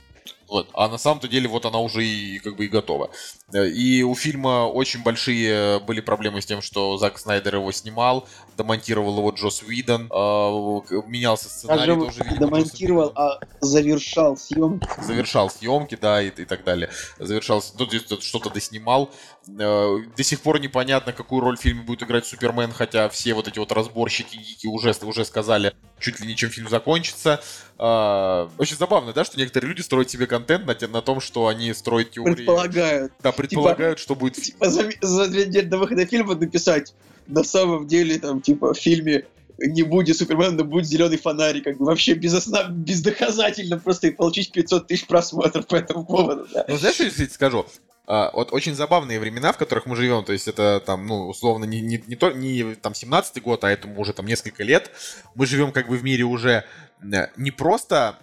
Вот. 0.48 0.68
А 0.74 0.88
на 0.88 0.98
самом-то 0.98 1.28
деле 1.28 1.48
вот 1.48 1.64
она 1.66 1.78
уже 1.78 2.04
и 2.04 2.38
как 2.38 2.56
бы 2.56 2.66
и 2.66 2.68
готова. 2.68 3.10
Э, 3.52 3.66
И 3.68 4.02
у 4.02 4.14
фильма 4.14 4.66
очень 4.66 5.02
большие 5.02 5.80
были 5.80 6.00
проблемы 6.00 6.40
с 6.40 6.46
тем, 6.46 6.62
что 6.62 6.96
Зак 6.98 7.18
Снайдер 7.18 7.56
его 7.56 7.72
снимал, 7.72 8.28
домонтировал 8.56 9.18
его 9.18 9.30
Джос 9.30 9.62
Уидон, 9.62 10.08
к- 10.08 11.06
менялся 11.08 11.48
сценарий 11.48 11.80
Даже 11.86 11.94
тоже. 12.00 12.18
видимо, 12.24 12.36
домонтировал, 12.40 13.12
а 13.16 13.38
завершал 13.60 14.36
съемки. 14.36 14.86
завершал 15.02 15.50
съемки, 15.50 15.96
да, 16.00 16.22
и, 16.22 16.28
и 16.28 16.44
так 16.44 16.64
далее. 16.64 16.90
Завершал, 17.18 17.62
ну, 17.78 17.86
что-то 18.20 18.50
доснимал. 18.50 19.10
Э, 19.48 19.96
До 20.16 20.22
сих 20.22 20.40
пор 20.40 20.60
непонятно, 20.60 21.12
какую 21.12 21.40
роль 21.40 21.56
в 21.56 21.60
фильме 21.60 21.82
будет 21.82 22.02
играть 22.02 22.26
Супермен, 22.26 22.72
хотя 22.72 23.08
все 23.08 23.34
вот 23.34 23.48
эти 23.48 23.58
вот 23.58 23.72
разборщики 23.72 24.36
гики 24.36 24.66
уже, 24.66 24.94
уже 25.02 25.24
сказали, 25.24 25.74
чуть 25.98 26.20
ли 26.20 26.26
не 26.26 26.36
чем 26.36 26.50
фильм 26.50 26.68
закончится. 26.68 27.40
А, 27.78 28.48
Очень 28.58 28.76
забавно, 28.76 29.12
да, 29.12 29.24
что 29.24 29.38
некоторые 29.38 29.70
люди 29.70 29.82
строят 29.82 30.10
себе 30.10 30.26
контент 30.26 30.66
на, 30.66 30.88
на 30.88 31.02
том, 31.02 31.20
что 31.20 31.46
они 31.46 31.72
строят 31.74 32.10
теории. 32.10 32.34
Предполагают. 32.34 33.12
Да, 33.22 33.32
предполагают, 33.32 33.98
что 33.98 34.14
будет... 34.14 34.34
Типа 34.34 34.70
за, 34.70 34.90
за 35.00 35.28
две 35.28 35.46
недели 35.46 35.66
до 35.66 35.78
выхода 35.78 36.06
фильма 36.06 36.34
написать 36.34 36.94
на 37.26 37.42
самом 37.42 37.86
деле, 37.86 38.18
там, 38.18 38.40
типа, 38.40 38.72
в 38.72 38.78
фильме 38.78 39.24
не 39.58 39.82
будет 39.82 40.16
Супермен, 40.16 40.56
но 40.56 40.64
будет 40.64 40.86
зеленый 40.86 41.18
фонарик, 41.18 41.64
как 41.64 41.78
бы 41.78 41.86
вообще 41.86 42.14
без 42.14 42.34
основ... 42.34 42.68
бездоказательно 42.70 43.78
просто 43.78 44.08
и 44.08 44.10
получить 44.10 44.52
500 44.52 44.86
тысяч 44.86 45.06
просмотров 45.06 45.66
по 45.66 45.76
этому 45.76 46.04
поводу, 46.04 46.46
да. 46.52 46.64
Ну, 46.68 46.76
знаешь, 46.76 46.96
что 46.96 47.04
я 47.04 47.10
тебе 47.10 47.28
скажу? 47.28 47.66
А, 48.08 48.30
вот 48.32 48.52
очень 48.52 48.74
забавные 48.74 49.18
времена, 49.18 49.52
в 49.52 49.56
которых 49.56 49.86
мы 49.86 49.96
живем, 49.96 50.24
то 50.24 50.32
есть 50.32 50.46
это 50.46 50.80
там, 50.84 51.06
ну, 51.06 51.28
условно, 51.28 51.64
не, 51.64 51.80
не, 51.80 52.02
не, 52.06 52.14
то, 52.14 52.30
не 52.30 52.74
там 52.76 52.92
17-й 52.92 53.40
год, 53.40 53.64
а 53.64 53.70
этому 53.70 54.00
уже 54.00 54.12
там 54.12 54.26
несколько 54.26 54.62
лет. 54.62 54.90
Мы 55.34 55.46
живем 55.46 55.72
как 55.72 55.88
бы 55.88 55.96
в 55.96 56.04
мире 56.04 56.22
уже 56.22 56.64
не 57.02 57.50
просто, 57.50 58.18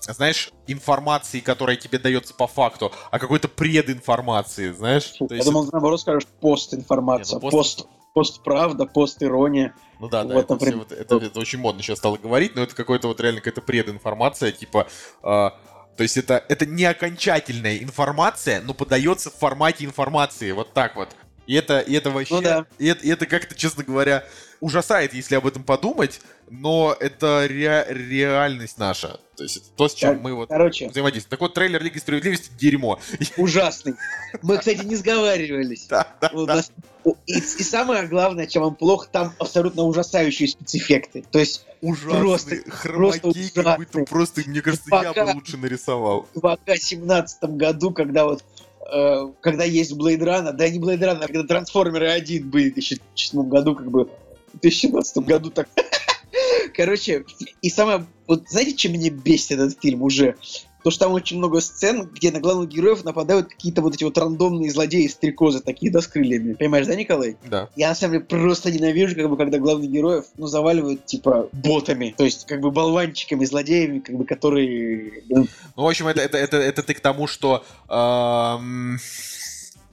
знаешь, 0.00 0.50
информации, 0.66 1.40
которая 1.40 1.76
тебе 1.76 1.98
дается 1.98 2.34
по 2.34 2.46
факту, 2.46 2.92
а 3.10 3.18
какой-то 3.18 3.48
прединформации, 3.48 4.72
знаешь? 4.72 5.04
То 5.18 5.26
Я 5.30 5.36
есть 5.36 5.46
думал, 5.46 5.68
наоборот, 5.70 6.00
скажешь 6.00 6.26
пост-информация, 6.40 7.36
Не, 7.36 7.44
ну, 7.44 7.50
пост- 7.50 7.78
пост, 7.78 7.88
пост-правда, 8.14 8.86
пост-ирония. 8.86 9.74
Ну 10.00 10.08
да, 10.08 10.24
да, 10.24 10.34
Вот, 10.34 10.44
это, 10.44 10.52
например, 10.54 10.78
вот- 10.78 10.92
это, 10.92 11.16
это 11.16 11.38
очень 11.38 11.58
модно 11.58 11.82
сейчас 11.82 11.98
стало 11.98 12.16
говорить, 12.16 12.56
но 12.56 12.62
это 12.62 12.74
какой-то 12.74 13.08
вот 13.08 13.20
реально 13.20 13.40
какая-то 13.40 13.60
прединформация, 13.62 14.52
типа, 14.52 14.86
а, 15.22 15.50
то 15.96 16.02
есть 16.02 16.16
это, 16.16 16.44
это 16.48 16.66
не 16.66 16.84
окончательная 16.84 17.78
информация, 17.78 18.60
но 18.62 18.74
подается 18.74 19.30
в 19.30 19.34
формате 19.34 19.84
информации, 19.84 20.50
вот 20.52 20.72
так 20.72 20.96
вот. 20.96 21.10
И 21.46 21.54
это, 21.54 21.80
и 21.80 21.92
это 21.94 22.10
вообще, 22.10 22.34
Ну 22.34 22.40
да. 22.42 22.66
и 22.78 22.86
это, 22.86 23.04
и 23.04 23.10
это 23.10 23.26
как-то, 23.26 23.54
честно 23.54 23.84
говоря, 23.84 24.24
ужасает, 24.60 25.12
если 25.14 25.34
об 25.34 25.46
этом 25.46 25.62
подумать, 25.62 26.20
но 26.50 26.96
это 26.98 27.46
ре- 27.48 27.86
реальность 27.90 28.78
наша. 28.78 29.20
То 29.36 29.42
есть 29.42 29.56
это 29.56 29.66
то, 29.76 29.88
с 29.88 29.94
чем 29.94 30.14
Кор- 30.14 30.22
мы 30.22 30.34
вот 30.34 30.48
Короче, 30.48 30.88
взаимодействуем. 30.88 31.30
Так 31.30 31.40
вот, 31.40 31.54
трейлер 31.54 31.82
Лиги 31.82 31.98
Справедливости— 31.98 32.50
дерьмо. 32.58 32.98
ужасный. 33.36 33.94
Мы, 34.42 34.58
кстати, 34.58 34.84
не 34.84 34.94
сговаривались. 34.96 35.86
Да, 35.88 36.06
да, 36.20 36.30
У 36.32 36.46
да. 36.46 36.56
нас- 36.56 36.70
И, 37.26 37.34
и 37.36 37.40
самое 37.40 38.06
главное, 38.06 38.46
чем 38.46 38.62
он 38.62 38.74
плох, 38.76 39.08
там 39.08 39.34
абсолютно 39.38 39.82
ужасающие 39.82 40.48
спецэффекты. 40.48 41.24
То 41.30 41.38
есть 41.38 41.66
Ужасный, 41.82 42.18
Просто- 42.62 42.70
хромакей 42.70 43.20
просто 43.20 43.60
ужасный. 43.60 44.06
просто, 44.06 44.40
мне 44.46 44.62
кажется, 44.62 44.86
я 44.90 45.02
Пока- 45.12 45.26
бы 45.26 45.32
лучше 45.34 45.58
нарисовал. 45.58 46.26
в 46.34 46.40
2017 46.40 47.56
году, 47.58 47.90
когда 47.90 48.24
вот 48.24 48.42
э, 48.92 49.32
когда 49.40 49.64
есть 49.64 49.92
Blade 49.92 50.20
Runner, 50.20 50.52
да 50.52 50.68
не 50.68 50.78
Blade 50.78 51.00
Runner, 51.00 51.24
а 51.24 51.26
когда 51.26 51.44
Трансформеры 51.44 52.10
1 52.10 52.50
были 52.50 52.70
в 52.70 52.74
2007 52.74 53.48
году, 53.48 53.74
как 53.74 53.90
бы 53.90 54.04
в 54.52 54.60
2017 54.60 55.18
году 55.18 55.50
так. 55.50 55.68
Короче, 56.74 57.24
и 57.62 57.70
самое, 57.70 58.06
вот 58.26 58.48
знаете, 58.48 58.74
чем 58.74 58.92
меня 58.92 59.10
бесит 59.10 59.52
этот 59.52 59.80
фильм 59.80 60.02
уже? 60.02 60.36
То, 60.84 60.90
что 60.90 61.06
там 61.06 61.14
очень 61.14 61.38
много 61.38 61.62
сцен, 61.62 62.10
где 62.12 62.30
на 62.30 62.40
главных 62.40 62.68
героев 62.68 63.04
нападают 63.04 63.48
какие-то 63.48 63.80
вот 63.80 63.94
эти 63.94 64.04
вот 64.04 64.18
рандомные 64.18 64.70
злодеи 64.70 65.06
стрекозы, 65.06 65.60
такие, 65.60 65.90
да, 65.90 66.02
с 66.02 66.06
крыльями. 66.06 66.52
Понимаешь, 66.52 66.86
да, 66.86 66.94
Николай? 66.94 67.38
Да. 67.48 67.70
Я 67.74 67.88
на 67.88 67.94
самом 67.94 68.12
деле 68.12 68.24
просто 68.26 68.70
ненавижу, 68.70 69.16
как 69.16 69.30
бы, 69.30 69.38
когда 69.38 69.58
главных 69.58 69.90
героев, 69.90 70.26
ну, 70.36 70.46
заваливают, 70.46 71.06
типа, 71.06 71.48
ботами. 71.52 72.14
То 72.18 72.24
есть, 72.24 72.46
как 72.46 72.60
бы, 72.60 72.70
болванчиками, 72.70 73.46
злодеями, 73.46 74.00
как 74.00 74.14
бы, 74.14 74.26
которые... 74.26 75.22
ну, 75.30 75.46
Ну, 75.74 75.82
в 75.82 75.88
общем, 75.88 76.06
это, 76.06 76.20
это, 76.20 76.36
это, 76.36 76.58
это 76.58 76.82
ты 76.82 76.92
к 76.92 77.00
тому, 77.00 77.26
что 77.26 77.64
эм, 77.88 78.98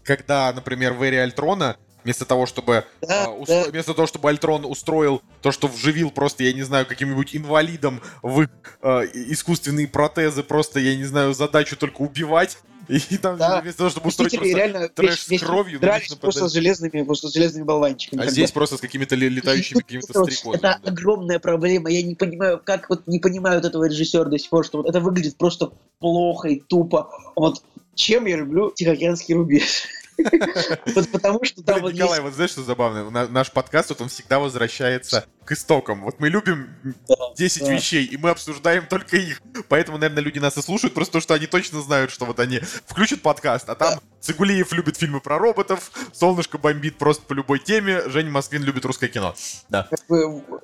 когда, 0.03 0.51
например, 0.51 0.91
в 0.93 1.01
эре 1.03 1.23
Альтрона 1.23 1.77
вместо 2.03 2.25
того, 2.25 2.45
чтобы 2.45 2.85
да, 3.01 3.25
а, 3.25 3.29
устро- 3.29 3.65
да. 3.65 3.69
вместо 3.71 3.93
того, 3.93 4.07
чтобы 4.07 4.29
Альтрон 4.29 4.65
устроил 4.65 5.21
то, 5.41 5.51
что 5.51 5.67
вживил 5.67 6.11
просто, 6.11 6.43
я 6.43 6.53
не 6.53 6.63
знаю, 6.63 6.85
каким-нибудь 6.85 7.35
инвалидом 7.35 8.01
в 8.21 8.41
их, 8.43 8.49
э, 8.81 9.07
искусственные 9.13 9.87
протезы, 9.87 10.43
просто, 10.43 10.79
я 10.79 10.95
не 10.95 11.03
знаю, 11.05 11.33
задачу 11.33 11.75
только 11.75 12.01
убивать. 12.01 12.57
И 12.87 13.17
там 13.17 13.37
Да. 13.37 13.61
вместо 13.61 13.77
того, 13.79 13.89
чтобы 13.89 14.07
устроить 14.09 14.35
просто 14.35 14.57
реально 14.57 14.89
трэш 14.89 15.29
весь- 15.29 15.39
с 15.39 15.43
кровью, 15.45 15.75
на 15.75 15.79
дрались 15.81 16.13
просто 16.15 16.49
с 16.49 16.53
железными, 16.53 17.03
просто 17.03 17.29
с 17.29 17.33
железными 17.33 17.63
болванчиками. 17.63 18.19
А 18.21 18.23
как 18.25 18.31
здесь 18.33 18.51
просто 18.51 18.75
с 18.75 18.81
какими-то 18.81 19.15
ле- 19.15 19.29
летающими 19.29 19.79
какими-то 19.79 20.07
стрекозами. 20.25 20.55
Это 20.55 20.79
да. 20.83 20.89
огромная 20.91 21.39
проблема. 21.39 21.89
Я 21.89 22.01
не 22.01 22.15
понимаю, 22.15 22.59
как 22.61 22.89
вот 22.89 23.07
не 23.07 23.19
понимают 23.19 23.63
этого 23.65 23.85
режиссера 23.85 24.25
до 24.25 24.37
сих 24.37 24.49
пор, 24.49 24.65
что 24.65 24.79
вот 24.79 24.89
это 24.89 24.99
выглядит 24.99 25.37
просто 25.37 25.71
плохо 25.99 26.49
и 26.49 26.59
тупо. 26.59 27.09
Вот 27.35 27.61
чем 27.95 28.25
я 28.25 28.37
люблю 28.37 28.71
Тихоокеанский 28.75 29.35
рубеж? 29.35 29.83
Вот 30.95 31.11
потому 31.11 31.43
что 31.43 31.63
там 31.63 31.81
вот 31.81 31.93
Николай, 31.93 32.21
вот 32.21 32.33
знаешь, 32.33 32.51
что 32.51 32.63
забавно? 32.63 33.09
На- 33.09 33.27
наш 33.27 33.51
подкаст, 33.51 33.89
вот 33.89 34.01
он 34.01 34.09
всегда 34.09 34.39
возвращается 34.39 35.25
к 35.45 35.51
истокам. 35.51 36.03
Вот 36.03 36.19
мы 36.19 36.29
любим 36.29 36.69
Да, 37.07 37.15
10 37.37 37.61
да. 37.65 37.73
вещей, 37.73 38.05
и 38.05 38.17
мы 38.17 38.29
обсуждаем 38.29 38.85
только 38.87 39.17
их. 39.17 39.41
Поэтому, 39.67 39.97
наверное, 39.97 40.23
люди 40.23 40.39
нас 40.39 40.57
и 40.57 40.61
слушают, 40.61 40.93
просто 40.93 41.11
потому 41.13 41.21
что 41.23 41.33
они 41.33 41.47
точно 41.47 41.81
знают, 41.81 42.11
что 42.11 42.25
вот 42.25 42.39
они 42.39 42.59
включат 42.59 43.21
подкаст, 43.21 43.69
а 43.69 43.75
там 43.75 43.99
Цигулиев 44.19 44.71
любит 44.73 44.97
фильмы 44.97 45.19
про 45.19 45.37
роботов, 45.37 45.91
Солнышко 46.13 46.57
бомбит 46.57 46.97
просто 46.97 47.23
по 47.23 47.33
любой 47.33 47.59
теме, 47.59 48.07
Женя 48.09 48.29
Москвин 48.29 48.63
любит 48.63 48.85
русское 48.85 49.07
кино. 49.07 49.35
Да. 49.69 49.89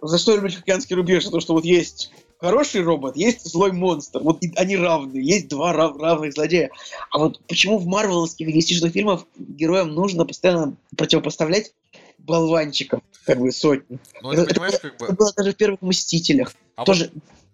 За 0.02 0.18
что 0.18 0.32
я 0.32 0.38
люблю 0.38 0.50
Тихоокеанский 0.52 0.96
рубеж? 0.96 1.26
За 1.26 1.32
то, 1.32 1.40
что 1.40 1.54
вот 1.54 1.66
есть 1.66 2.12
хороший 2.40 2.82
робот, 2.84 3.16
есть 3.18 3.46
злой 3.46 3.72
монстр. 3.72 4.20
Вот 4.22 4.42
они 4.56 4.78
равны. 4.78 5.18
Есть 5.18 5.48
два 5.48 5.74
рав- 5.74 5.98
равных 5.98 6.34
злодея. 6.34 6.70
А 7.12 7.18
вот 7.20 7.40
почему 7.48 7.78
в 7.80 7.86
марвеловских 7.88 8.48
DC 8.50 8.90
фильмах 8.90 9.26
героям 9.38 9.94
нужно 9.94 10.26
постоянно 10.26 10.76
противопоставлять 10.96 11.74
болванчиков? 12.18 13.02
Как 13.26 13.40
бы 13.40 13.52
сотни. 13.52 14.00
Ну, 14.22 14.32
это, 14.32 14.44
Это- 14.44 14.54
понимаешь, 14.54 14.80
как 14.80 14.94
Это 14.96 15.06
бы... 15.06 15.14
было 15.14 15.34
даже 15.36 15.52
в 15.52 15.56
первых 15.56 15.82
«Мстителях». 15.82 16.54
а 16.76 16.82
вот- 16.82 16.86
Тоже 16.86 17.12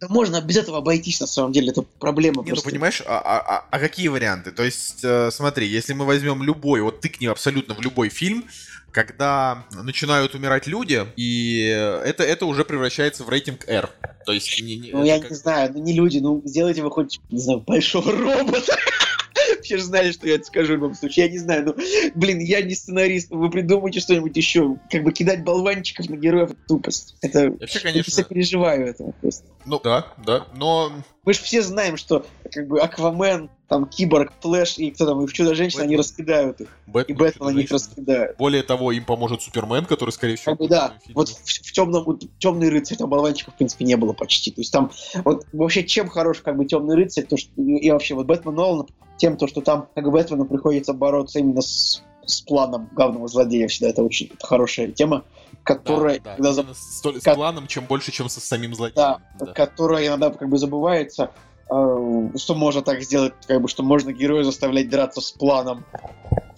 да 0.08 0.14
можно 0.14 0.42
без 0.42 0.58
этого 0.58 0.78
обойтись, 0.80 1.20
на 1.22 1.28
самом 1.28 1.52
деле. 1.52 1.70
Это 1.72 1.82
проблема 2.00 2.44
Не, 2.44 2.50
ну 2.50 2.56
просто. 2.56 2.70
понимаешь, 2.70 3.02
а, 3.06 3.20
а- 3.20 3.40
а- 3.58 3.66
а 3.72 3.80
какие 3.80 4.08
варианты? 4.10 4.52
То 4.52 4.64
есть, 4.64 5.00
э, 5.04 5.30
смотри, 5.32 5.68
если 5.68 5.94
мы 5.94 6.06
возьмем 6.06 6.44
любой, 6.44 6.82
вот 6.82 7.02
тыкни 7.02 7.28
абсолютно 7.28 7.74
в 7.76 7.82
любой 7.82 8.10
фильм, 8.10 8.46
когда 8.92 9.66
начинают 9.72 10.36
умирать 10.36 10.68
люди, 10.68 11.04
и 11.16 11.62
это, 12.06 12.24
это 12.24 12.46
уже 12.46 12.64
превращается 12.64 13.24
в 13.24 13.30
рейтинг 13.30 13.68
R. 13.68 13.90
То 14.26 14.32
есть, 14.34 14.62
не- 14.62 14.76
не- 14.76 14.92
Ну, 14.92 15.04
я 15.04 15.20
как- 15.20 15.32
не 15.32 15.36
знаю, 15.36 15.72
ну 15.74 15.82
не 15.82 15.94
люди, 15.94 16.20
ну 16.20 16.42
сделайте 16.46 16.84
вы 16.84 16.92
хоть, 16.92 17.20
не 17.32 17.40
знаю, 17.40 17.60
большого 17.62 18.12
робота. 18.12 18.78
Все 19.64 19.78
же 19.78 19.84
знали, 19.84 20.12
что 20.12 20.28
я 20.28 20.36
это 20.36 20.46
скажу 20.46 20.74
в 20.74 20.76
любом 20.76 20.94
случае. 20.94 21.26
Я 21.26 21.32
не 21.32 21.38
знаю, 21.38 21.66
ну, 21.66 21.76
блин, 22.16 22.40
я 22.40 22.62
не 22.62 22.76
сценарист, 22.76 23.30
вы 23.32 23.50
придумайте 23.50 24.00
что-нибудь 24.00 24.36
еще. 24.36 24.78
Как 24.92 25.04
бы 25.04 25.12
кидать 25.12 25.44
болванчиков 25.44 26.10
на 26.10 26.16
героев— 26.16 26.52
тупость. 26.68 27.16
Это... 27.22 27.44
Я 27.46 27.52
вообще, 27.52 27.80
Я 27.80 27.82
конечно, 27.82 28.14
сопереживаю 28.14 28.88
этому 28.88 29.14
просто. 29.14 29.48
ну 29.66 29.80
да, 29.84 30.08
да, 30.26 30.48
но 30.56 30.92
Мы 31.26 31.34
же 31.34 31.40
все 31.42 31.62
знаем, 31.62 31.98
что 31.98 32.26
как 32.52 32.68
бы 32.68 32.80
Аквамен, 32.82 33.50
там 33.74 33.86
Киборг, 33.88 34.32
Флэш 34.42 34.78
и 34.78 34.92
кто 34.92 35.08
там, 35.08 35.24
и 35.26 35.28
Чудо-женщина, 35.28 35.82
они 35.84 35.96
Бэтмен. 35.96 36.00
раскидают 36.00 36.62
их. 36.62 36.68
И 36.86 36.92
Бэтмен, 36.92 37.18
Бэтмен 37.18 37.48
они 37.50 37.62
их 37.64 37.72
раскидают. 37.72 38.38
Более 38.38 38.62
того, 38.62 38.92
им 38.92 39.04
поможет 39.04 39.42
Супермен, 39.42 39.86
который, 39.86 40.12
скорее 40.12 40.36
всего, 40.36 40.52
Как 40.52 40.60
бы 40.60 40.68
да, 40.68 40.90
в 41.00 41.04
фильме. 41.04 41.16
вот 41.16 41.30
в, 41.30 41.72
темном, 41.72 42.04
вот 42.04 42.24
темный 42.38 42.70
рыцарь, 42.70 42.98
там 43.00 43.10
болванчиков, 43.10 43.56
в 43.56 43.58
принципе, 43.58 43.84
не 43.86 43.96
было 43.98 44.14
почти. 44.14 44.52
То 44.52 44.62
есть 44.62 44.72
там, 44.72 44.92
вот 45.26 45.48
вообще, 45.54 45.84
чем 45.84 46.08
хорош 46.08 46.42
как 46.42 46.56
бы 46.56 46.66
темный 46.66 46.96
рыцарь, 46.96 47.24
то 47.26 47.36
что 47.36 47.50
и, 47.60 47.90
вообще 47.90 48.14
вот 48.14 48.28
Бэтмен 48.28 48.54
Нолан, 48.54 48.86
тем, 49.18 49.38
то, 49.38 49.48
что 49.48 49.62
там 49.62 49.88
как 49.96 50.04
бы 50.04 50.12
Бэтмену 50.12 50.46
приходится 50.46 50.94
бороться 50.94 51.40
именно 51.40 51.62
с, 51.62 52.04
с 52.28 52.42
планом 52.42 52.90
главного 52.94 53.28
злодея 53.28 53.68
всегда. 53.68 53.90
Это 53.90 54.04
очень 54.04 54.28
это 54.32 54.46
хорошая 54.46 54.90
тема, 54.90 55.24
Да, 55.54 55.58
которая, 55.64 56.20
да, 56.20 56.36
когда 56.36 56.54
за- 56.54 56.62
именно 56.62 56.76
с, 56.76 57.02
с 57.02 57.22
как- 57.24 57.36
планом, 57.36 57.66
чем 57.66 57.86
больше, 57.86 58.12
чем 58.12 58.30
со 58.30 58.40
самим 58.40 58.70
да, 58.72 58.78
злодеем. 58.78 59.18
Да. 59.40 59.46
которая 59.54 60.06
иногда 60.08 60.30
как 60.30 60.48
бы 60.50 60.60
забывается, 60.60 61.32
что 62.38 62.56
можно 62.56 62.82
так 62.82 63.02
сделать, 63.02 63.34
как 63.48 63.62
бы, 63.62 63.68
что 63.68 63.84
можно 63.84 64.12
героя 64.12 64.44
заставлять 64.44 64.90
драться 64.90 65.22
с 65.22 65.32
планом 65.32 65.86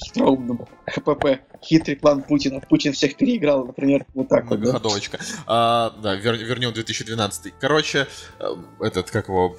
хитроумным. 0.04 0.68
ХПП. 0.88 1.42
Хитрый 1.64 1.96
план 1.96 2.24
Путина. 2.24 2.62
Путин 2.62 2.94
всех 2.94 3.16
переиграл, 3.16 3.66
например, 3.66 4.06
вот 4.14 4.30
так 4.30 4.46
вот. 4.46 4.60
да. 4.60 4.66
Многоходовочка. 4.66 5.20
А, 5.48 5.94
да, 6.02 6.16
вер- 6.16 6.38
вернем 6.38 6.74
2012. 6.74 7.54
Короче, 7.60 8.08
э, 8.40 8.56
этот, 8.82 9.10
как 9.10 9.30
его 9.30 9.56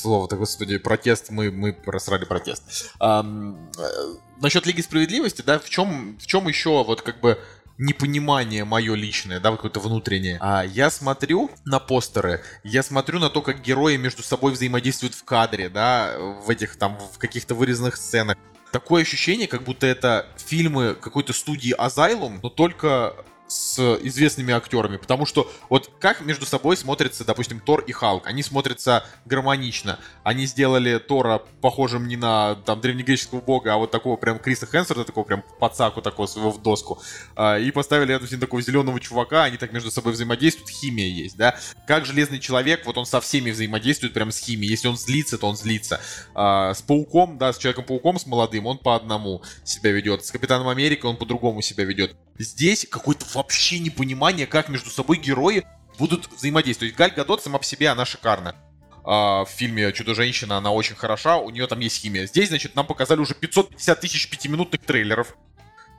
слово-то, 0.00 0.36
господи, 0.36 0.78
протест, 0.78 1.30
мы, 1.30 1.50
мы 1.50 1.72
просрали 1.72 2.24
протест. 2.24 2.92
Ам, 2.98 3.70
э, 3.78 3.82
насчет 4.40 4.66
Лиги 4.66 4.80
Справедливости, 4.80 5.42
да, 5.42 5.58
в 5.58 5.68
чем, 5.68 6.18
в 6.18 6.26
чем 6.26 6.48
еще 6.48 6.82
вот 6.84 7.02
как 7.02 7.20
бы 7.20 7.38
непонимание 7.80 8.64
мое 8.64 8.94
личное, 8.94 9.40
да, 9.40 9.50
какое-то 9.50 9.80
внутреннее. 9.80 10.38
А 10.40 10.62
я 10.62 10.90
смотрю 10.90 11.50
на 11.64 11.80
постеры, 11.80 12.42
я 12.62 12.82
смотрю 12.82 13.18
на 13.18 13.30
то, 13.30 13.40
как 13.40 13.62
герои 13.62 13.96
между 13.96 14.22
собой 14.22 14.52
взаимодействуют 14.52 15.14
в 15.14 15.24
кадре, 15.24 15.68
да, 15.68 16.14
в 16.18 16.50
этих 16.50 16.76
там, 16.76 16.98
в 17.12 17.18
каких-то 17.18 17.54
вырезанных 17.54 17.96
сценах. 17.96 18.36
Такое 18.70 19.02
ощущение, 19.02 19.48
как 19.48 19.64
будто 19.64 19.86
это 19.86 20.26
фильмы 20.36 20.94
какой-то 20.94 21.32
студии 21.32 21.74
Asylum, 21.74 22.38
но 22.42 22.50
только 22.50 23.16
с 23.50 23.98
известными 24.02 24.54
актерами, 24.54 24.96
потому 24.96 25.26
что 25.26 25.50
вот 25.68 25.90
как 25.98 26.20
между 26.20 26.46
собой 26.46 26.76
смотрятся, 26.76 27.24
допустим, 27.24 27.60
Тор 27.60 27.80
и 27.80 27.92
Халк, 27.92 28.26
они 28.26 28.42
смотрятся 28.42 29.04
гармонично, 29.24 29.98
они 30.22 30.46
сделали 30.46 30.98
Тора 30.98 31.42
похожим 31.60 32.06
не 32.06 32.16
на 32.16 32.54
там 32.54 32.80
древнегреческого 32.80 33.40
бога, 33.40 33.74
а 33.74 33.76
вот 33.76 33.90
такого 33.90 34.16
прям 34.16 34.38
Криса 34.38 34.66
Хенсворта, 34.66 35.04
такого 35.04 35.24
прям 35.24 35.42
пацаку 35.58 36.00
такого 36.00 36.26
своего 36.26 36.50
в 36.50 36.62
доску, 36.62 37.02
а, 37.34 37.58
и 37.58 37.70
поставили 37.72 38.12
рядом 38.12 38.28
с 38.28 38.30
ним 38.30 38.40
такого 38.40 38.62
зеленого 38.62 39.00
чувака, 39.00 39.44
они 39.44 39.56
так 39.56 39.72
между 39.72 39.90
собой 39.90 40.12
взаимодействуют, 40.12 40.70
химия 40.70 41.08
есть, 41.08 41.36
да, 41.36 41.58
как 41.86 42.06
Железный 42.06 42.38
Человек, 42.38 42.86
вот 42.86 42.96
он 42.98 43.06
со 43.06 43.20
всеми 43.20 43.50
взаимодействует 43.50 44.14
прям 44.14 44.30
с 44.30 44.38
химией, 44.38 44.70
если 44.70 44.86
он 44.86 44.96
злится, 44.96 45.38
то 45.38 45.48
он 45.48 45.56
злится, 45.56 46.00
а, 46.34 46.72
с 46.72 46.82
Пауком, 46.82 47.36
да, 47.36 47.52
с 47.52 47.58
Человеком-пауком, 47.58 48.18
с 48.18 48.26
молодым, 48.26 48.66
он 48.66 48.78
по 48.78 48.94
одному 48.94 49.42
себя 49.64 49.90
ведет, 49.90 50.24
с 50.24 50.30
Капитаном 50.30 50.68
Америкой 50.68 51.10
он 51.10 51.16
по-другому 51.16 51.62
себя 51.62 51.84
ведет. 51.84 52.14
Здесь 52.40 52.86
какое-то 52.88 53.26
вообще 53.34 53.78
непонимание, 53.80 54.46
как 54.46 54.70
между 54.70 54.88
собой 54.88 55.18
герои 55.18 55.66
будут 55.98 56.26
взаимодействовать. 56.32 56.94
Галь 56.94 57.12
Гадот 57.12 57.42
сама 57.42 57.58
по 57.58 57.64
себе, 57.64 57.90
она 57.90 58.06
шикарна. 58.06 58.56
А, 59.04 59.44
в 59.44 59.50
фильме 59.50 59.92
«Чудо-женщина» 59.92 60.56
она 60.56 60.70
очень 60.70 60.94
хороша, 60.94 61.36
у 61.36 61.50
нее 61.50 61.66
там 61.66 61.80
есть 61.80 62.00
химия. 62.00 62.26
Здесь, 62.26 62.48
значит, 62.48 62.74
нам 62.76 62.86
показали 62.86 63.20
уже 63.20 63.34
550 63.34 64.00
тысяч 64.00 64.30
пятиминутных 64.30 64.80
трейлеров, 64.80 65.36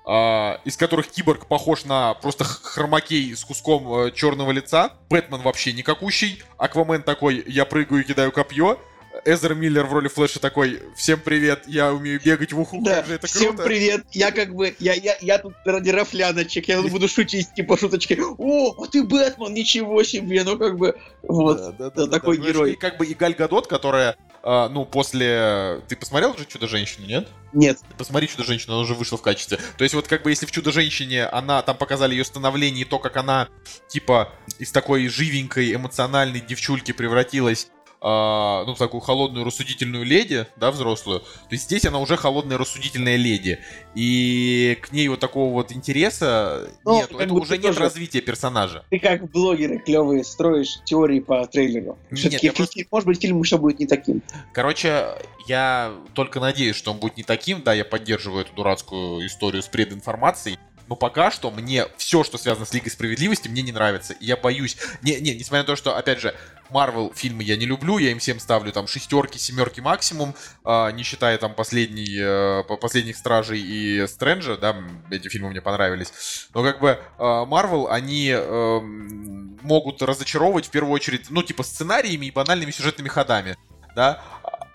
а, 0.08 0.60
из 0.66 0.78
которых 0.78 1.10
Киборг 1.10 1.46
похож 1.46 1.86
на 1.86 2.16
просто 2.16 2.44
хромакей 2.44 3.36
с 3.36 3.44
куском 3.44 4.08
э, 4.08 4.12
черного 4.12 4.50
лица. 4.50 4.94
Бэтмен 5.12 5.42
вообще 5.42 5.74
никакущий. 5.74 6.42
Аквамен 6.58 7.04
такой, 7.04 7.44
я 7.46 7.66
прыгаю 7.66 8.02
и 8.02 8.08
кидаю 8.08 8.32
копье. 8.32 8.80
Эзер 9.26 9.56
Миллер 9.56 9.86
в 9.86 9.94
роли 9.94 10.08
Флэша 10.08 10.40
такой, 10.40 10.82
всем 10.96 11.20
привет, 11.20 11.64
я 11.68 11.94
умею 11.94 12.20
бегать 12.24 12.54
в 12.54 12.60
уху, 12.60 12.82
да, 12.82 13.04
же 13.04 13.16
это 13.16 13.28
всем 13.28 13.50
круто. 13.50 13.64
привет, 13.64 14.06
я 14.12 14.32
как 14.32 14.56
бы, 14.56 14.76
я, 14.80 14.94
я, 14.94 15.18
я 15.22 15.38
тут 15.38 15.54
ради 15.66 15.90
рафляночек, 15.90 16.68
я 16.68 16.82
тут 16.82 16.92
буду 16.92 17.08
шутить, 17.08 17.54
типа 17.54 17.78
шуточки, 17.78 18.20
о, 18.20 18.84
а 18.84 18.88
ты 18.88 19.04
Бэтмен, 19.04 19.54
ничего 19.54 20.04
себе, 20.04 20.44
ну 20.44 20.58
как 20.58 20.78
бы, 20.78 20.98
вот, 21.22 21.58
Да, 21.58 21.72
да, 21.72 21.90
да, 21.90 22.08
такой 22.08 22.38
Знаешь, 22.38 22.54
герой. 22.54 22.72
И 22.74 22.76
как 22.76 22.98
бы 22.98 23.06
и 23.06 23.14
Галь 23.14 23.36
Гадот, 23.36 23.68
которая, 23.68 24.18
а, 24.44 24.70
ну, 24.70 24.86
после... 24.86 25.82
Ты 25.88 25.96
посмотрел 25.96 26.32
уже 26.32 26.46
«Чудо-женщину», 26.46 27.06
нет? 27.06 27.28
нет, 27.54 27.78
Посмотри 27.98 28.28
«Чудо-женщину», 28.28 28.74
она 28.74 28.82
уже 28.82 28.96
вышла 28.96 29.18
в 29.18 29.22
качестве. 29.22 29.60
То 29.78 29.84
есть 29.84 29.94
вот 29.94 30.08
как 30.08 30.24
бы 30.24 30.32
если 30.32 30.46
в 30.46 30.52
«Чудо-женщине» 30.52 31.26
она, 31.26 31.62
там 31.62 31.78
показали 31.78 32.14
ее 32.14 32.26
становление 32.26 32.82
и 32.82 32.86
то, 32.86 32.98
как 32.98 33.18
она, 33.18 33.50
типа, 33.88 34.34
из 34.58 34.72
такой 34.72 35.08
живенькой, 35.08 35.76
эмоциональной 35.76 36.40
девчульки 36.40 36.92
превратилась 36.92 37.70
а, 38.02 38.66
ну, 38.66 38.74
такую 38.74 39.02
холодную, 39.02 39.46
рассудительную 39.46 40.04
леди, 40.04 40.48
да, 40.56 40.72
взрослую, 40.72 41.20
то 41.20 41.26
есть 41.52 41.66
здесь 41.66 41.86
она 41.86 42.00
уже 42.00 42.18
холодная, 42.18 42.58
рассудительная 42.58 43.16
леди. 43.16 43.60
И 43.94 44.78
к 44.82 44.92
ней 44.92 45.08
вот 45.08 45.20
такого 45.20 45.54
вот 45.54 45.72
интереса 45.72 46.70
Ну, 46.84 46.96
нет, 46.96 47.12
это 47.18 47.34
уже 47.34 47.58
нет 47.58 47.78
развития 47.78 48.22
персонажа. 48.22 48.84
ты 48.90 49.00
как 49.00 49.30
блогеры 49.30 49.78
клевые 49.80 50.24
строишь 50.24 50.80
теории 50.86 51.20
по 51.20 51.46
трейлеру. 51.46 51.98
Все-таки, 52.12 52.50
просто- 52.50 52.82
может 52.90 53.06
быть, 53.08 53.22
фильм 53.22 53.40
еще 53.42 53.58
будет 53.58 53.80
не 53.80 53.86
таким. 53.86 54.22
Короче, 54.54 55.06
я 55.48 55.92
только 56.14 56.40
надеюсь, 56.40 56.76
что 56.76 56.92
он 56.92 56.98
будет 56.98 57.18
не 57.18 57.24
таким. 57.24 57.62
Да, 57.62 57.74
я 57.74 57.86
поддерживаю 57.86 58.46
эту 58.46 58.54
дурацкую 58.54 59.26
историю 59.28 59.62
с 59.62 59.68
прединформацией. 59.68 60.58
Но 60.92 60.98
пока 60.98 61.32
что 61.32 61.52
мне 61.52 61.86
все, 61.96 62.22
что 62.26 62.38
связано 62.38 62.66
с 62.66 62.74
Лигой 62.74 62.92
Справедливости, 62.92 63.48
мне 63.48 63.62
не 63.62 63.72
нравится. 63.72 64.12
И 64.12 64.26
я 64.26 64.36
боюсь. 64.36 64.76
Не, 65.02 65.22
не, 65.22 65.34
несмотря 65.34 65.60
на 65.60 65.68
то, 65.68 65.78
что, 65.78 65.96
опять 65.96 66.20
же, 66.20 66.36
Марвел 66.70 67.14
фильмы 67.16 67.44
я 67.44 67.56
не 67.56 67.66
люблю, 67.66 67.98
я 67.98 68.12
им 68.12 68.20
всем 68.20 68.42
ставлю 68.42 68.74
там 68.74 68.88
шестерки, 68.88 69.40
семерки 69.40 69.80
максимум, 69.80 70.36
а, 70.66 70.92
не 70.92 71.04
считая 71.04 71.38
там 71.38 71.56
последний, 71.56 72.18
э, 72.20 72.64
по- 72.68 72.76
последних 72.76 73.16
Стражей 73.16 73.62
и 73.62 74.06
Стрэнджа, 74.06 74.58
да, 74.58 74.76
эти 75.10 75.30
фильмы 75.30 75.52
мне 75.52 75.62
понравились. 75.62 76.50
Но 76.54 76.62
как 76.62 76.82
бы 76.82 77.00
Марвел, 77.18 77.88
они 77.90 78.28
эм, 78.28 79.58
могут 79.62 80.02
разочаровывать 80.02 80.66
в 80.66 80.72
первую 80.72 80.92
очередь, 80.92 81.30
ну, 81.30 81.42
типа 81.42 81.64
сценариями 81.64 82.26
и 82.26 82.32
банальными 82.32 82.72
сюжетными 82.72 83.08
ходами, 83.08 83.56
да. 83.96 84.22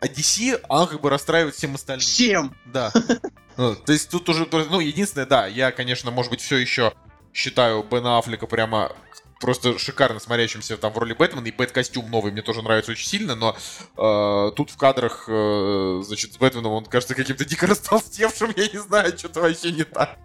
А 0.01 0.07
DC, 0.07 0.61
она 0.69 0.87
как 0.87 1.01
бы 1.01 1.11
расстраивает 1.11 1.55
всем 1.55 1.75
остальным. 1.75 2.07
Всем! 2.07 2.57
Да. 2.67 2.93
Ну, 3.59 3.75
то 3.75 3.95
есть 3.95 4.11
тут 4.11 4.29
уже, 4.29 4.47
ну, 4.47 4.81
единственное, 4.81 5.25
да, 5.25 5.47
я, 5.47 5.73
конечно, 5.73 6.11
может 6.11 6.31
быть, 6.31 6.43
все 6.43 6.57
еще 6.59 6.93
считаю 7.33 7.83
Бена 7.83 8.19
Аффлека 8.19 8.47
прямо 8.47 8.93
просто 9.41 9.79
шикарно 9.79 10.21
смотрящимся 10.21 10.77
там 10.77 10.93
в 10.93 10.99
роли 10.99 11.13
Бэтмена, 11.13 11.47
и 11.47 11.53
Бэт-костюм 11.53 12.11
новый 12.11 12.33
мне 12.33 12.43
тоже 12.43 12.63
нравится 12.63 12.93
очень 12.93 13.07
сильно, 13.07 13.35
но 13.35 13.57
э, 13.97 14.53
тут 14.55 14.71
в 14.71 14.77
кадрах, 14.77 15.25
э, 15.29 16.03
значит, 16.05 16.35
с 16.35 16.37
Бэтменом 16.39 16.73
он 16.73 16.85
кажется 16.87 17.15
каким-то 17.15 17.45
дико 17.45 17.67
растолстевшим, 17.67 18.53
я 18.57 18.69
не 18.69 18.79
знаю, 18.79 19.17
что-то 19.17 19.41
вообще 19.41 19.73
не 19.73 19.85
так. 19.85 20.19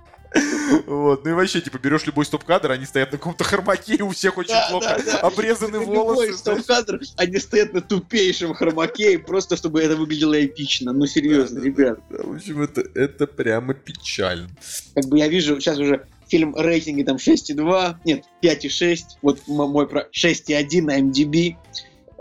Вот, 0.87 1.25
ну 1.25 1.31
и 1.31 1.33
вообще, 1.33 1.59
типа, 1.61 1.77
берешь 1.77 2.05
любой 2.05 2.25
стоп-кадр, 2.25 2.71
они 2.71 2.85
стоят 2.85 3.11
на 3.11 3.17
каком-то 3.17 3.43
хромаке, 3.43 3.95
и 3.95 4.01
у 4.01 4.09
всех 4.09 4.37
очень 4.37 4.53
Да, 4.53 4.67
плохо 4.69 5.01
да, 5.05 5.11
да. 5.13 5.19
обрезаны 5.19 5.75
Любой 5.77 5.95
волосы. 5.97 6.33
стоп-кадр, 6.37 7.01
они 7.17 7.37
стоят 7.37 7.73
на 7.73 7.81
тупейшем 7.81 8.53
хромаке, 8.53 9.19
просто 9.19 9.57
чтобы 9.57 9.81
это 9.81 9.97
выглядело 9.97 10.43
эпично. 10.43 10.93
Ну, 10.93 11.05
серьезно, 11.05 11.59
Да, 11.59 11.65
ребят. 11.65 11.99
Да, 12.09 12.23
В 12.23 12.35
общем, 12.35 12.61
это, 12.61 12.81
это 12.95 13.27
прямо 13.27 13.73
печально. 13.73 14.49
Как 14.95 15.05
бы 15.05 15.17
я 15.19 15.27
вижу 15.27 15.59
сейчас 15.59 15.77
уже 15.77 16.07
фильм 16.29 16.55
рейтинги 16.55 17.03
там 17.03 17.17
6,2, 17.17 17.95
нет, 18.05 18.23
5,6, 18.41 18.99
вот 19.21 19.39
мой 19.47 19.87
про 19.87 20.07
6,1 20.13 20.81
на 20.83 20.99
MDB. 21.01 21.55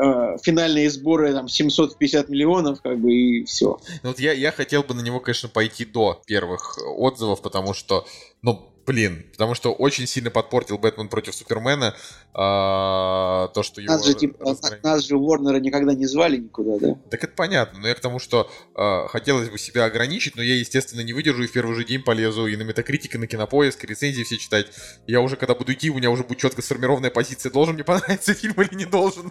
Э, 0.03 0.37
финальные 0.43 0.89
сборы 0.89 1.33
там 1.35 1.47
750 1.47 2.31
миллионов, 2.31 2.81
как 2.81 2.99
бы, 2.99 3.13
и 3.13 3.45
все. 3.45 3.79
Ну 4.03 4.11
вот 4.11 4.19
я, 4.19 4.33
я 4.33 4.51
хотел 4.51 4.83
бы 4.83 4.95
на 4.95 5.03
него, 5.03 5.21
конечно, 5.21 5.49
пойти 5.51 5.85
до 5.85 6.23
первых 6.27 6.79
отзывов, 6.97 7.43
потому 7.43 7.75
что, 7.75 8.07
ну, 8.41 8.73
блин, 8.87 9.27
потому 9.33 9.55
что 9.55 9.73
очень 9.73 10.07
сильно 10.07 10.31
подпортил 10.31 10.79
Бэтмен 10.79 11.09
против 11.09 11.35
Супермена 11.35 11.95
а, 12.33 13.49
то, 13.49 13.63
что 13.63 13.83
его... 13.83 13.93
Нас 13.93 14.07
же, 14.07 14.15
типа, 14.15 14.39
распространили. 14.41 14.87
нас 14.87 15.07
же 15.07 15.17
Уорнера 15.17 15.61
никогда 15.61 15.93
не 15.93 16.07
звали 16.07 16.39
никуда, 16.39 16.79
да? 16.79 16.95
Так 17.11 17.23
это 17.23 17.35
понятно, 17.37 17.81
но 17.81 17.89
я 17.89 17.95
к 17.95 18.01
тому, 18.01 18.19
что 18.19 18.51
а, 18.75 19.07
хотелось 19.09 19.51
бы 19.51 19.59
себя 19.59 19.85
ограничить, 19.85 20.35
но 20.35 20.43
я, 20.43 20.57
естественно, 20.57 21.03
не 21.03 21.13
выдержу 21.13 21.43
и 21.43 21.47
в 21.47 21.53
первый 21.53 21.77
же 21.77 21.85
день 21.85 22.03
полезу 22.03 22.47
и 22.47 22.57
на 22.57 22.63
Метакритик, 22.63 23.17
и 23.17 23.19
на 23.19 23.27
Кинопоиск, 23.27 23.85
и 23.85 23.87
рецензии 23.87 24.23
все 24.23 24.39
читать. 24.39 24.69
Я 25.07 25.21
уже, 25.21 25.37
когда 25.37 25.55
буду 25.55 25.75
идти, 25.75 25.91
у 25.91 25.95
меня 25.95 26.11
уже 26.11 26.25
будет 26.25 26.39
четко 26.39 26.63
сформированная 26.63 27.11
позиция, 27.11 27.53
должен 27.53 27.75
мне 27.75 27.85
понравиться 27.85 28.33
фильм 28.41 28.55
или 28.63 28.75
не 28.75 28.87
должен. 28.87 29.31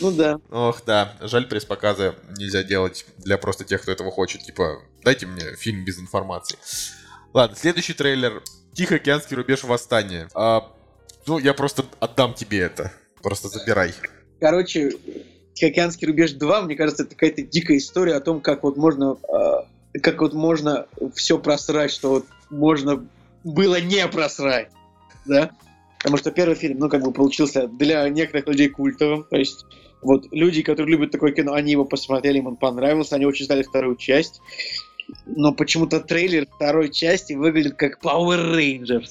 Ну 0.00 0.12
да. 0.12 0.38
Ох, 0.50 0.82
да, 0.84 1.16
жаль, 1.20 1.46
пресс-показы 1.46 2.14
нельзя 2.36 2.62
делать 2.62 3.06
для 3.18 3.38
просто 3.38 3.64
тех, 3.64 3.82
кто 3.82 3.92
этого 3.92 4.10
хочет. 4.10 4.42
Типа, 4.42 4.82
дайте 5.04 5.26
мне 5.26 5.54
фильм 5.56 5.84
без 5.84 5.98
информации. 5.98 6.58
Ладно, 7.32 7.56
следующий 7.56 7.94
трейлер. 7.94 8.42
Тихоокеанский 8.72 9.36
рубеж 9.36 9.64
восстания. 9.64 10.28
А, 10.34 10.70
ну, 11.26 11.38
я 11.38 11.54
просто 11.54 11.84
отдам 12.00 12.34
тебе 12.34 12.60
это. 12.60 12.92
Просто 13.22 13.48
забирай. 13.48 13.94
Короче, 14.40 14.92
Тихоокеанский 15.54 16.06
рубеж 16.06 16.32
2, 16.32 16.62
мне 16.62 16.76
кажется, 16.76 17.04
это 17.04 17.14
какая-то 17.14 17.42
дикая 17.42 17.78
история 17.78 18.14
о 18.14 18.20
том, 18.20 18.40
как 18.40 18.62
вот 18.62 18.76
можно, 18.76 19.16
э, 19.94 19.98
как 20.00 20.20
вот 20.20 20.34
можно 20.34 20.86
все 21.14 21.38
просрать, 21.38 21.90
что 21.90 22.10
вот 22.10 22.26
можно 22.50 23.06
было 23.42 23.80
не 23.80 24.06
просрать, 24.08 24.70
да? 25.24 25.50
Потому 26.06 26.18
что 26.18 26.30
первый 26.30 26.54
фильм, 26.54 26.78
ну, 26.78 26.88
как 26.88 27.02
бы 27.02 27.10
получился 27.10 27.66
для 27.66 28.08
некоторых 28.08 28.46
людей 28.46 28.68
культовым, 28.68 29.24
то 29.24 29.34
есть 29.34 29.66
вот 30.02 30.28
люди, 30.30 30.62
которые 30.62 30.92
любят 30.92 31.10
такое 31.10 31.32
кино, 31.32 31.52
они 31.52 31.72
его 31.72 31.84
посмотрели, 31.84 32.38
им 32.38 32.46
он 32.46 32.54
понравился, 32.54 33.16
они 33.16 33.26
очень 33.26 33.46
ждали 33.46 33.64
вторую 33.64 33.96
часть, 33.96 34.40
но 35.26 35.52
почему-то 35.52 35.98
трейлер 35.98 36.46
второй 36.46 36.92
части 36.92 37.32
выглядит 37.32 37.74
как 37.74 37.98
Power 38.00 38.54
Rangers. 38.54 39.08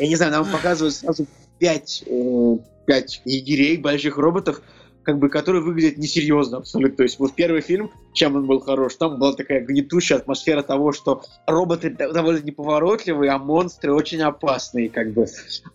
Я 0.00 0.08
не 0.08 0.16
знаю, 0.16 0.32
нам 0.32 0.50
показывают 0.50 0.96
сразу 0.96 1.28
пять, 1.60 2.02
э, 2.04 2.56
пять 2.86 3.22
егерей, 3.24 3.76
больших 3.76 4.18
роботов, 4.18 4.62
как 5.06 5.20
бы, 5.20 5.28
которые 5.28 5.62
выглядят 5.62 5.98
несерьезно 5.98 6.58
абсолютно. 6.58 6.96
То 6.96 7.02
есть 7.04 7.20
вот 7.20 7.32
первый 7.32 7.60
фильм, 7.60 7.92
чем 8.12 8.34
он 8.34 8.46
был 8.46 8.58
хорош, 8.58 8.96
там 8.96 9.20
была 9.20 9.34
такая 9.34 9.64
гнетущая 9.64 10.18
атмосфера 10.18 10.62
того, 10.62 10.90
что 10.90 11.22
роботы 11.46 11.90
довольно 11.90 12.40
неповоротливые, 12.44 13.30
а 13.30 13.38
монстры 13.38 13.94
очень 13.94 14.20
опасные, 14.22 14.90
как 14.90 15.12
бы. 15.12 15.26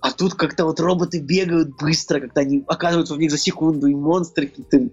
А 0.01 0.11
тут 0.11 0.33
как-то 0.33 0.65
вот 0.65 0.81
роботы 0.81 1.21
бегают 1.21 1.77
быстро, 1.77 2.19
как-то 2.19 2.41
они 2.41 2.65
оказываются 2.67 3.15
в 3.15 3.19
них 3.19 3.31
за 3.31 3.37
секунду, 3.37 3.87
и 3.87 3.95
монстры 3.95 4.47
какие-то... 4.47 4.89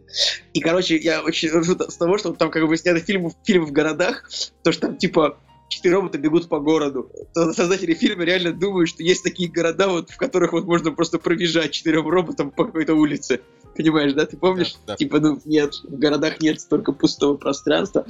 И, 0.52 0.60
короче, 0.60 0.96
я 0.96 1.20
очень 1.20 1.48
ржу 1.48 1.76
с 1.76 1.96
того, 1.96 2.16
что 2.16 2.32
там 2.32 2.52
как 2.52 2.64
бы 2.68 2.76
сняты 2.76 3.00
фильмы, 3.00 3.32
фильмы 3.42 3.66
в 3.66 3.72
городах, 3.72 4.30
то, 4.62 4.70
что 4.70 4.82
там 4.82 4.98
типа 4.98 5.36
четыре 5.68 5.96
робота 5.96 6.18
бегут 6.18 6.48
по 6.48 6.60
городу. 6.60 7.10
Создатели 7.34 7.94
фильма 7.94 8.24
реально 8.24 8.52
думают, 8.52 8.88
что 8.88 9.02
есть 9.02 9.22
такие 9.22 9.50
города, 9.50 9.88
вот, 9.88 10.10
в 10.10 10.16
которых 10.16 10.52
вот 10.52 10.64
можно 10.64 10.92
просто 10.92 11.18
пробежать 11.18 11.72
четырем 11.72 12.08
роботам 12.08 12.50
по 12.50 12.64
какой-то 12.64 12.94
улице. 12.94 13.40
Понимаешь, 13.78 14.12
да? 14.12 14.26
Ты 14.26 14.36
помнишь? 14.36 14.72
Да, 14.72 14.94
да. 14.94 14.96
Типа, 14.96 15.20
ну, 15.20 15.40
нет, 15.44 15.72
в 15.84 15.96
городах 15.98 16.40
нет 16.40 16.60
столько 16.60 16.90
пустого 16.90 17.36
пространства. 17.36 18.04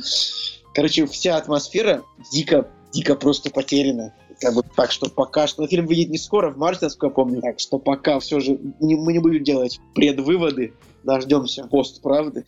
Короче, 0.75 1.07
вся 1.07 1.37
атмосфера 1.37 2.03
дико, 2.33 2.67
дико 2.91 3.15
просто 3.15 3.51
потеряна. 3.51 4.15
Как 4.41 4.55
бы, 4.55 4.63
так 4.75 4.91
что 4.91 5.11
пока 5.11 5.47
что... 5.47 5.61
Но 5.61 5.69
фильм 5.69 5.87
выйдет 5.87 6.09
не 6.09 6.17
скоро, 6.17 6.51
в 6.51 6.57
марте, 6.57 6.87
насколько 6.87 7.07
я 7.09 7.15
помню. 7.15 7.43
Так 7.43 7.61
что 7.61 7.79
пока 7.79 8.19
все 8.19 8.41
же 8.41 8.59
не, 8.81 8.97
мы 8.97 9.13
не 9.13 9.19
будем 9.19 9.45
делать 9.45 9.79
предвыводы. 9.95 10.73
Дождемся 11.05 11.65
пост 11.65 12.01
правды. 12.01 12.47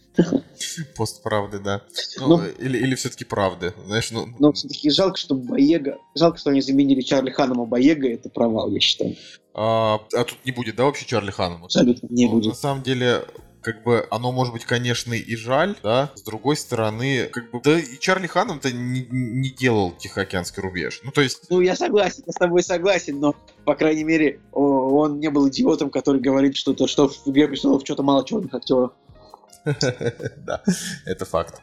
Пост 0.96 1.22
правды, 1.22 1.58
да. 1.58 1.82
Ну, 2.18 2.38
Ну, 2.38 2.42
или, 2.58 2.78
или 2.78 2.94
все-таки 2.94 3.24
правды. 3.24 3.74
Знаешь, 3.86 4.10
ну, 4.12 4.28
Но 4.38 4.52
все-таки 4.52 4.88
жалко, 4.88 5.18
что 5.18 5.34
Боега... 5.34 5.98
Жалко, 6.14 6.38
что 6.38 6.50
они 6.50 6.62
заменили 6.62 7.02
Чарли 7.02 7.30
Ханома 7.30 7.66
Боега. 7.66 8.08
Это 8.08 8.30
провал, 8.30 8.70
я 8.70 8.80
считаю. 8.80 9.16
А, 9.54 10.00
а 10.14 10.24
тут 10.24 10.38
не 10.44 10.52
будет, 10.52 10.76
да, 10.76 10.84
вообще 10.84 11.06
Чарли 11.06 11.30
Ханом? 11.30 11.64
Абсолютно 11.64 12.06
не 12.08 12.26
Ну, 12.26 12.32
будет. 12.32 12.48
На 12.50 12.54
самом 12.54 12.82
деле, 12.82 13.24
как 13.62 13.82
бы 13.82 14.06
оно 14.10 14.32
может 14.32 14.52
быть, 14.52 14.64
конечно, 14.64 15.12
и 15.12 15.36
жаль, 15.36 15.76
да. 15.82 16.10
С 16.14 16.22
другой 16.22 16.56
стороны, 16.56 17.26
как 17.26 17.50
бы, 17.50 17.60
да 17.62 17.78
и 17.78 17.98
Чарли 17.98 18.26
Ханом-то 18.26 18.72
не, 18.72 19.06
не 19.10 19.50
делал 19.50 19.92
Тихоокеанский 19.92 20.62
рубеж. 20.62 21.00
Ну, 21.02 21.10
то 21.10 21.20
есть, 21.20 21.50
Ну, 21.50 21.60
я 21.60 21.76
согласен, 21.76 22.22
я 22.26 22.32
с 22.32 22.36
тобой 22.36 22.62
согласен, 22.62 23.18
но, 23.18 23.34
по 23.64 23.74
крайней 23.74 24.04
мере, 24.04 24.40
он 24.52 25.20
не 25.20 25.30
был 25.30 25.48
идиотом, 25.48 25.90
который 25.90 26.20
говорит, 26.20 26.56
что, 26.56 26.72
то, 26.74 26.86
что 26.86 27.08
в 27.08 27.26
«Игре 27.26 27.48
престолов» 27.48 27.82
что-то 27.84 28.02
мало 28.02 28.24
черных 28.24 28.54
актеров. 28.54 28.92
да, 29.64 30.62
это 31.04 31.24
факт. 31.24 31.60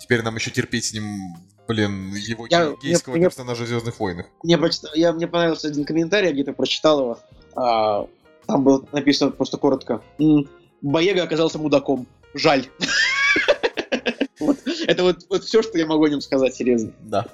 Теперь 0.00 0.22
нам 0.22 0.34
еще 0.34 0.50
терпеть 0.50 0.86
с 0.86 0.92
ним, 0.92 1.36
блин, 1.72 2.14
его 2.14 2.46
Я- 2.48 2.74
гейского 2.82 3.16
я- 3.16 3.24
персонажа 3.24 3.64
в 3.64 3.66
Звездных 3.66 3.98
войнах. 3.98 4.26
Мне, 4.42 4.58
я, 4.94 5.12
мне 5.12 5.26
понравился 5.26 5.68
один 5.68 5.84
комментарий, 5.84 6.28
я 6.28 6.32
где-то 6.32 6.52
прочитал 6.52 7.00
его. 7.00 7.18
А, 7.54 8.06
там 8.46 8.64
было 8.64 8.84
написано 8.92 9.30
просто 9.30 9.56
коротко. 9.56 10.02
«М, 10.18 10.48
Боега 10.80 11.22
оказался 11.22 11.58
мудаком. 11.58 12.06
Жаль. 12.34 12.66
Это 14.86 15.02
вот, 15.04 15.18
вот 15.28 15.44
все, 15.44 15.62
что 15.62 15.78
я 15.78 15.86
могу 15.86 16.04
о 16.04 16.08
нем 16.10 16.20
сказать, 16.20 16.54
серьезно. 16.54 16.92
Да. 17.00 17.26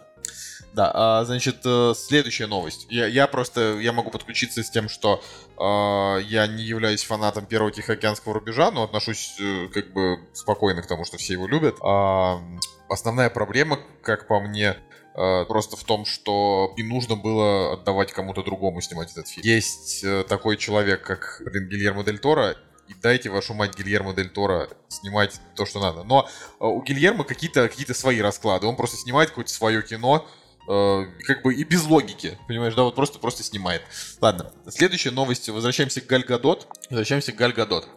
Да, 0.74 0.90
а, 0.94 1.24
значит, 1.24 1.60
э, 1.64 1.92
следующая 1.96 2.46
новость. 2.46 2.86
Я, 2.90 3.06
я 3.06 3.26
просто, 3.26 3.78
я 3.78 3.92
могу 3.92 4.10
подключиться 4.10 4.62
с 4.62 4.70
тем, 4.70 4.88
что 4.88 5.22
э, 5.56 6.22
я 6.24 6.46
не 6.46 6.62
являюсь 6.62 7.02
фанатом 7.04 7.46
первого 7.46 7.70
Тихоокеанского 7.72 8.34
рубежа, 8.34 8.70
но 8.70 8.84
отношусь 8.84 9.36
э, 9.40 9.68
как 9.72 9.92
бы 9.92 10.18
спокойно 10.34 10.82
к 10.82 10.86
тому, 10.86 11.04
что 11.04 11.16
все 11.16 11.34
его 11.34 11.46
любят. 11.46 11.76
А, 11.82 12.40
основная 12.88 13.30
проблема, 13.30 13.78
как 14.02 14.28
по 14.28 14.40
мне, 14.40 14.76
э, 15.14 15.44
просто 15.46 15.76
в 15.76 15.84
том, 15.84 16.04
что 16.04 16.74
не 16.76 16.84
нужно 16.84 17.16
было 17.16 17.72
отдавать 17.72 18.12
кому-то 18.12 18.42
другому 18.42 18.80
снимать 18.80 19.10
этот 19.12 19.28
фильм. 19.28 19.46
Есть 19.46 20.04
такой 20.28 20.56
человек, 20.58 21.02
как, 21.02 21.42
блин, 21.44 21.68
Гильермо 21.68 22.04
Дель 22.04 22.18
Торо, 22.18 22.56
и 22.88 22.94
дайте 22.94 23.28
вашу 23.28 23.52
мать 23.52 23.76
Гильермо 23.76 24.14
Дель 24.14 24.30
Торо 24.30 24.68
снимать 24.88 25.40
то, 25.54 25.66
что 25.66 25.80
надо. 25.80 26.04
Но 26.04 26.28
у 26.58 26.82
Гильермо 26.82 27.24
какие-то 27.24 27.68
какие 27.68 27.86
свои 27.92 28.20
расклады. 28.20 28.66
Он 28.66 28.76
просто 28.76 28.96
снимает 28.96 29.30
какое-то 29.30 29.52
свое 29.52 29.82
кино, 29.82 30.26
э, 30.68 31.04
как 31.26 31.42
бы 31.42 31.54
и 31.54 31.64
без 31.64 31.84
логики, 31.84 32.38
понимаешь, 32.46 32.74
да, 32.74 32.82
вот 32.82 32.94
просто 32.94 33.18
просто 33.18 33.42
снимает. 33.42 33.82
Ладно, 34.20 34.52
следующая 34.68 35.10
новость. 35.10 35.48
Возвращаемся 35.48 36.00
к 36.00 36.06
Галь 36.06 36.24
Гадот. 36.24 36.68
Возвращаемся 36.90 37.32
к 37.32 37.36
Галь 37.36 37.52
Гадот. 37.52 37.88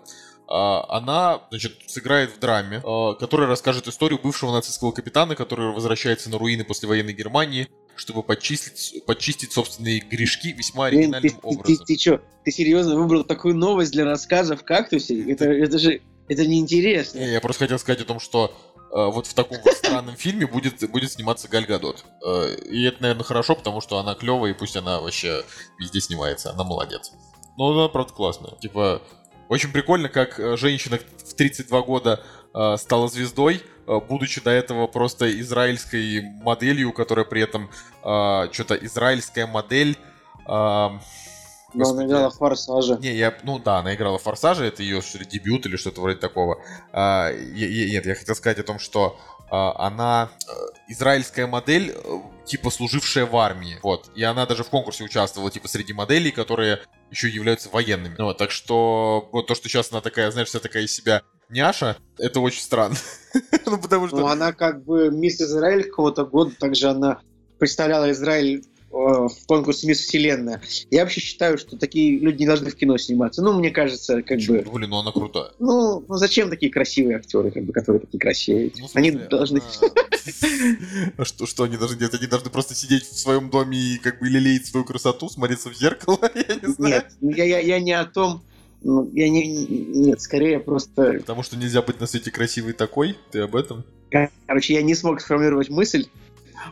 А, 0.48 0.85
Она, 0.98 1.43
значит, 1.49 1.77
сыграет 1.88 2.31
в 2.35 2.39
драме, 2.39 2.81
э, 2.84 3.14
которая 3.19 3.48
расскажет 3.48 3.88
историю 3.88 4.19
бывшего 4.22 4.52
нацистского 4.52 4.91
капитана, 4.91 5.35
который 5.35 5.72
возвращается 5.73 6.30
на 6.30 6.38
руины 6.38 6.65
послевоенной 6.65 7.14
Германии, 7.14 7.69
чтобы 7.95 8.22
подчистить, 8.23 9.06
подчистить 9.06 9.53
собственные 9.53 9.99
грешки 9.99 10.52
весьма 10.52 10.89
Блин, 10.89 11.11
ты, 11.11 11.18
оригинальным 11.18 11.31
ты, 11.31 11.38
ты, 11.39 11.48
образом. 11.48 11.85
ты 11.85 11.95
чё, 11.95 12.22
ты 12.43 12.52
серьезно 12.52 12.95
выбрал 12.95 13.23
такую 13.23 13.56
новость 13.56 13.91
для 13.91 14.03
рассказа 14.03 14.57
в 14.57 14.64
кактусе? 14.64 15.31
Это, 15.31 15.45
это 15.45 15.77
же 15.77 16.02
это 16.27 16.45
неинтересно. 16.45 17.19
Не, 17.19 17.34
я 17.34 17.41
просто 17.41 17.65
хотел 17.65 17.77
сказать 17.80 18.02
о 18.02 18.06
том, 18.06 18.19
что 18.19 18.53
вот 18.93 19.27
в 19.27 19.34
таком 19.34 19.57
вот 19.63 19.73
странном 19.73 20.15
фильме 20.15 20.47
будет, 20.47 20.89
будет 20.89 21.11
сниматься 21.11 21.47
Галь 21.47 21.65
Гадот. 21.65 22.05
Э, 22.26 22.55
и 22.69 22.84
это, 22.84 23.01
наверное, 23.01 23.23
хорошо, 23.23 23.55
потому 23.55 23.81
что 23.81 23.97
она 23.99 24.15
клевая, 24.15 24.51
и 24.51 24.57
пусть 24.57 24.76
она 24.76 24.99
вообще 24.99 25.43
везде 25.80 26.01
снимается. 26.01 26.51
Она 26.51 26.63
молодец. 26.63 27.11
Но 27.57 27.72
она, 27.72 27.88
правда, 27.89 28.13
классная. 28.13 28.51
Типа, 28.59 29.01
очень 29.49 29.72
прикольно, 29.72 30.09
как 30.09 30.39
э, 30.39 30.57
женщина 30.57 30.97
в 30.97 31.34
32 31.34 31.81
года 31.81 32.23
э, 32.53 32.77
стала 32.77 33.07
звездой, 33.07 33.61
э, 33.88 33.99
будучи 33.99 34.41
до 34.41 34.51
этого 34.51 34.88
просто 34.88 35.39
израильской 35.39 36.22
моделью, 36.22 36.93
которая 36.93 37.26
при 37.26 37.41
этом 37.41 37.69
э, 38.03 38.49
что-то 38.51 38.76
израильская 38.76 39.45
модель. 39.45 39.97
Но 41.73 41.89
она 41.89 42.06
играла 42.06 42.30
в 42.30 42.35
«Форсаже». 42.35 42.98
Не, 43.02 43.15
я, 43.15 43.34
ну 43.43 43.60
да, 43.60 43.80
она 43.80 43.95
играла 43.95 44.18
в 44.18 44.23
Форсаже, 44.23 44.65
это 44.65 44.84
ее 44.84 45.02
что 45.02 45.18
ли, 45.19 45.26
дебют 45.26 45.65
или 45.65 45.76
что-то 45.77 46.02
вроде 46.02 46.18
такого. 46.19 46.61
А, 46.91 47.30
я- 47.31 47.68
я- 47.68 47.89
нет, 47.91 48.06
я 48.06 48.15
хотел 48.15 48.35
сказать 48.35 48.60
о 48.60 48.64
том, 48.64 48.80
что 48.80 49.18
а, 49.53 49.88
она 49.88 50.30
э, 50.48 50.52
израильская 50.88 51.45
модель, 51.45 51.93
э, 51.93 52.19
типа 52.45 52.69
служившая 52.69 53.26
в 53.26 53.35
армии. 53.35 53.80
Вот. 53.84 54.10
И 54.15 54.23
она 54.23 54.45
даже 54.45 54.64
в 54.64 54.69
конкурсе 54.69 55.03
участвовала, 55.03 55.52
типа, 55.52 55.68
среди 55.68 55.91
моделей, 55.91 56.31
которые 56.31 56.80
еще 57.10 57.27
являются 57.27 57.68
военными. 57.69 58.15
Вот, 58.18 58.38
так 58.38 58.52
что 58.52 59.27
вот 59.34 59.48
то, 59.48 59.56
что 59.56 59.68
сейчас 59.68 59.91
она 59.91 59.99
такая, 59.99 60.31
знаешь, 60.31 60.48
вся 60.48 60.60
такая 60.60 60.84
из 60.84 60.93
себя 60.95 61.22
няша, 61.49 61.98
это 62.18 62.39
очень 62.39 62.61
странно. 62.61 62.95
Ну, 63.65 63.77
потому 63.77 64.03
Ну, 64.07 64.18
что... 64.18 64.27
она 64.27 64.53
как 64.53 64.84
бы 64.85 65.10
мисс 65.11 65.41
Израиль 65.41 65.84
какого-то 65.84 66.26
года, 66.26 66.53
также 66.57 66.88
она 66.89 67.19
представляла 67.60 68.10
Израиль 68.11 68.64
в 68.91 69.45
конкурсе 69.47 69.88
Мисс 69.88 69.99
Вселенная. 69.99 70.61
Я 70.89 71.01
вообще 71.01 71.22
считаю, 71.22 71.57
что 71.57 71.77
такие 71.77 72.19
люди 72.19 72.39
не 72.39 72.45
должны 72.45 72.69
в 72.69 72.76
кино 72.76 72.97
сниматься. 72.97 73.41
Ну, 73.41 73.53
мне 73.53 73.72
кажется, 73.72 74.22
как 74.22 74.39
бы... 74.39 74.65
Блин, 74.72 74.89
ну 74.89 74.99
она 74.99 75.11
крутая. 75.11 75.51
Ну, 75.59 76.03
ну 76.07 76.15
зачем 76.18 76.49
такие 76.49 76.72
красивые 76.72 77.18
актеры, 77.18 77.51
как 77.51 77.63
бы, 77.63 77.73
которые 77.73 78.01
такие 78.01 78.19
красивые? 78.19 78.72
Ну, 78.77 78.88
Они 78.93 79.11
должны... 79.11 79.61
Что, 81.23 81.45
что 81.47 81.63
они 81.63 81.77
должны 81.77 81.97
делать? 81.97 82.13
Они 82.13 82.27
должны 82.27 82.51
просто 82.51 82.76
сидеть 82.76 83.05
в 83.05 83.18
своем 83.18 83.49
доме 83.49 83.77
и 83.77 83.97
как 83.97 84.19
бы 84.19 84.27
лелеять 84.27 84.68
свою 84.68 84.85
красоту, 84.85 85.30
смотреться 85.30 85.69
в 85.69 85.76
зеркало? 85.76 86.19
Я 86.35 86.55
не 86.55 86.73
знаю. 86.73 86.93
Нет, 86.93 87.11
ну, 87.22 87.30
я, 87.31 87.43
я, 87.43 87.59
я 87.59 87.80
не 87.80 87.93
о 87.93 88.05
том... 88.05 88.43
ну, 88.84 89.09
я 89.13 89.30
не... 89.30 89.65
Нет, 89.65 90.22
скорее 90.22 90.59
просто... 90.59 91.13
Потому 91.13 91.41
что 91.43 91.57
нельзя 91.57 91.81
быть 91.81 91.99
на 91.99 92.05
свете 92.05 92.30
красивой 92.30 92.73
такой. 92.73 93.18
Ты 93.31 93.39
об 93.39 93.55
этом? 93.55 93.84
Короче, 94.45 94.73
я 94.73 94.81
не 94.81 94.93
смог 94.93 95.22
сформулировать 95.22 95.69
мысль. 95.69 96.07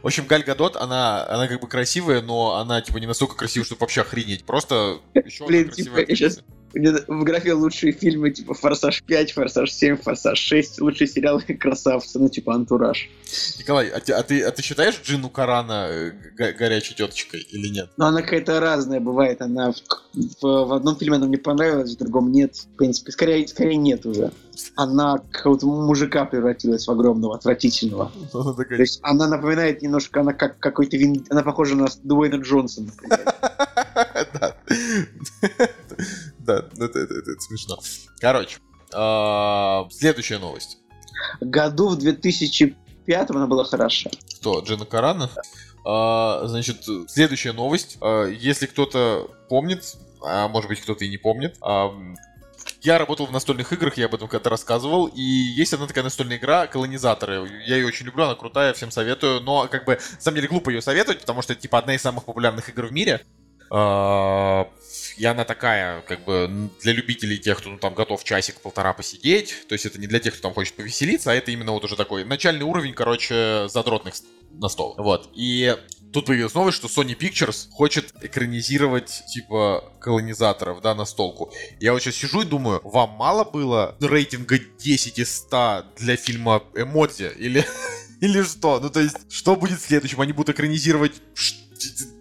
В 0.02 0.08
общем, 0.08 0.26
Галь 0.26 0.44
Гадот, 0.44 0.76
она, 0.76 1.26
она 1.28 1.48
как 1.48 1.62
бы 1.62 1.68
красивая, 1.68 2.22
но 2.22 2.56
она 2.56 2.82
типа 2.82 2.98
не 2.98 3.08
настолько 3.08 3.36
красивая, 3.36 3.66
чтобы 3.66 3.82
вообще 3.82 4.02
охренеть. 4.02 4.46
Просто 4.46 5.00
еще 5.14 5.46
одна 5.46 5.48
Блин, 5.48 5.66
красивая 5.68 6.06
типа, 6.06 6.24
я. 6.24 6.30
Мне 6.30 6.36
В 6.74 7.24
графе 7.24 7.54
лучшие 7.54 7.92
фильмы, 7.94 8.32
типа 8.32 8.54
«Форсаж 8.54 9.04
5», 9.08 9.34
«Форсаж 9.34 9.72
7», 9.72 9.96
«Форсаж 9.98 10.52
6», 10.54 10.82
лучшие 10.82 11.08
сериалы 11.08 11.42
«Красавцы», 11.60 12.20
ну, 12.20 12.30
типа 12.30 12.54
«Антураж». 12.54 13.10
Николай, 13.58 13.90
а, 13.90 14.00
ты- 14.00 14.14
а 14.14 14.24
ты, 14.24 14.42
а 14.44 14.52
ты 14.52 14.62
считаешь 14.62 15.00
Джину 15.04 15.30
Карана 15.30 15.88
э, 15.90 16.12
го- 16.38 16.58
горячей 16.58 16.96
теточкой 16.96 17.42
или 17.42 17.70
нет? 17.70 17.90
Но 17.98 18.08
она 18.08 18.22
какая-то 18.22 18.60
разная 18.60 19.00
бывает. 19.00 19.42
Она 19.42 19.72
в, 19.72 19.76
в- 20.42 20.66
в 20.68 20.74
одном 20.74 20.96
фильме 20.98 21.16
она 21.18 21.26
мне 21.28 21.38
понравилась, 21.38 21.96
в 21.96 21.98
другом 22.00 22.32
нет. 22.32 22.56
В 22.56 22.76
принципе, 22.78 23.12
скорее, 23.12 23.48
скорее 23.48 23.76
нет 23.78 24.06
уже. 24.06 24.32
Она 24.76 25.20
какого-то 25.32 25.66
мужика 25.68 26.26
превратилась 26.26 26.86
в 26.88 26.92
огромного, 26.92 27.36
отвратительного. 27.36 28.12
То 28.32 28.82
есть 28.82 29.00
она 29.04 29.28
напоминает 29.28 29.82
немножко, 29.82 30.20
она 30.22 30.34
как 30.34 30.60
какой-то 30.60 30.98
вин... 30.98 31.26
Она 31.30 31.44
похожа 31.44 31.76
на 31.76 31.88
Дуэйна 32.04 32.36
Джонсона. 32.42 32.88
например. 32.88 33.20
Да. 34.40 34.56
Да, 36.50 36.86
это, 36.86 37.00
это- 37.00 37.14
это 37.14 37.40
смешно. 37.40 37.78
Короче, 38.20 38.58
а, 38.94 39.88
следующая 39.92 40.40
новость. 40.40 40.78
Году 41.42 41.90
в 41.90 41.98
2005 41.98 43.30
она 43.32 43.48
была 43.48 43.64
хороша. 43.64 44.10
Кто? 44.40 44.60
Джина 44.62 44.86
Карана? 44.86 45.30
А, 45.86 46.42
значит, 46.46 46.86
следующая 47.08 47.52
новость. 47.54 47.98
А, 48.02 48.26
если 48.26 48.66
кто-то 48.66 49.30
помнит, 49.50 49.84
а 50.24 50.48
может 50.48 50.70
быть 50.70 50.82
кто-то 50.82 51.06
и 51.06 51.10
не 51.10 51.18
помнит, 51.18 51.58
я 52.82 52.98
работал 52.98 53.26
в 53.26 53.32
настольных 53.32 53.72
играх, 53.74 53.98
я 53.98 54.06
об 54.06 54.16
этом 54.16 54.28
когда-то 54.28 54.50
рассказывал, 54.50 55.08
и 55.08 55.22
есть 55.22 55.74
одна 55.74 55.86
такая 55.88 56.04
настольная 56.04 56.38
игра 56.38 56.66
«Колонизаторы». 56.68 57.50
Я 57.68 57.76
ее 57.76 57.86
очень 57.86 58.06
люблю, 58.06 58.24
она 58.24 58.36
крутая, 58.36 58.74
всем 58.74 58.90
советую, 58.92 59.42
но 59.42 59.68
как 59.68 59.86
бы, 59.86 59.96
на 59.96 60.22
самом 60.22 60.36
деле, 60.36 60.48
глупо 60.48 60.70
ее 60.70 60.82
советовать, 60.82 61.20
потому 61.22 61.42
что 61.42 61.54
это 61.54 61.62
типа 61.62 61.78
одна 61.80 61.96
из 61.96 62.02
самых 62.02 62.24
популярных 62.26 62.70
игр 62.70 62.86
в 62.86 62.92
мире. 62.94 63.22
И 65.20 65.26
она 65.26 65.44
такая, 65.44 66.02
как 66.04 66.24
бы, 66.24 66.70
для 66.82 66.94
любителей 66.94 67.38
тех, 67.38 67.58
кто 67.58 67.70
ну, 67.70 67.78
там 67.78 67.94
готов 67.94 68.24
часик-полтора 68.24 68.94
посидеть. 68.94 69.68
То 69.68 69.74
есть 69.74 69.86
это 69.86 70.00
не 70.00 70.08
для 70.08 70.20
тех, 70.20 70.34
кто 70.34 70.44
там 70.44 70.54
хочет 70.54 70.76
повеселиться, 70.76 71.32
а 71.32 71.36
это 71.36 71.52
именно 71.52 71.74
вот 71.74 71.84
уже 71.84 71.98
такой 71.98 72.24
начальный 72.24 72.64
уровень, 72.64 72.94
короче, 72.94 73.68
задротных 73.68 74.16
с- 74.16 74.24
настолок. 74.54 74.98
Вот. 74.98 75.30
И 75.36 75.76
тут 76.14 76.26
появилась 76.26 76.54
новость, 76.54 76.78
что 76.78 76.88
Sony 76.88 77.18
Pictures 77.18 77.70
хочет 77.70 78.14
экранизировать, 78.22 79.24
типа, 79.28 79.94
колонизаторов, 80.00 80.82
да, 80.82 80.96
настолку. 80.96 81.52
Я 81.82 81.92
вот 81.92 82.02
сейчас 82.02 82.16
сижу 82.16 82.42
и 82.44 82.46
думаю, 82.46 82.80
вам 82.86 83.10
мало 83.10 83.44
было 83.44 83.98
рейтинга 84.00 84.58
10 84.58 85.20
из 85.20 85.36
100 85.36 85.86
для 85.98 86.16
фильма 86.16 86.64
«Эмодзи»? 86.76 87.34
Или, 87.38 87.66
или 88.22 88.42
что? 88.44 88.80
Ну, 88.80 88.90
то 88.90 89.02
есть, 89.02 89.18
что 89.30 89.58
будет 89.58 89.82
следующим? 89.82 90.22
Они 90.22 90.32
будут 90.32 90.56
экранизировать... 90.56 91.22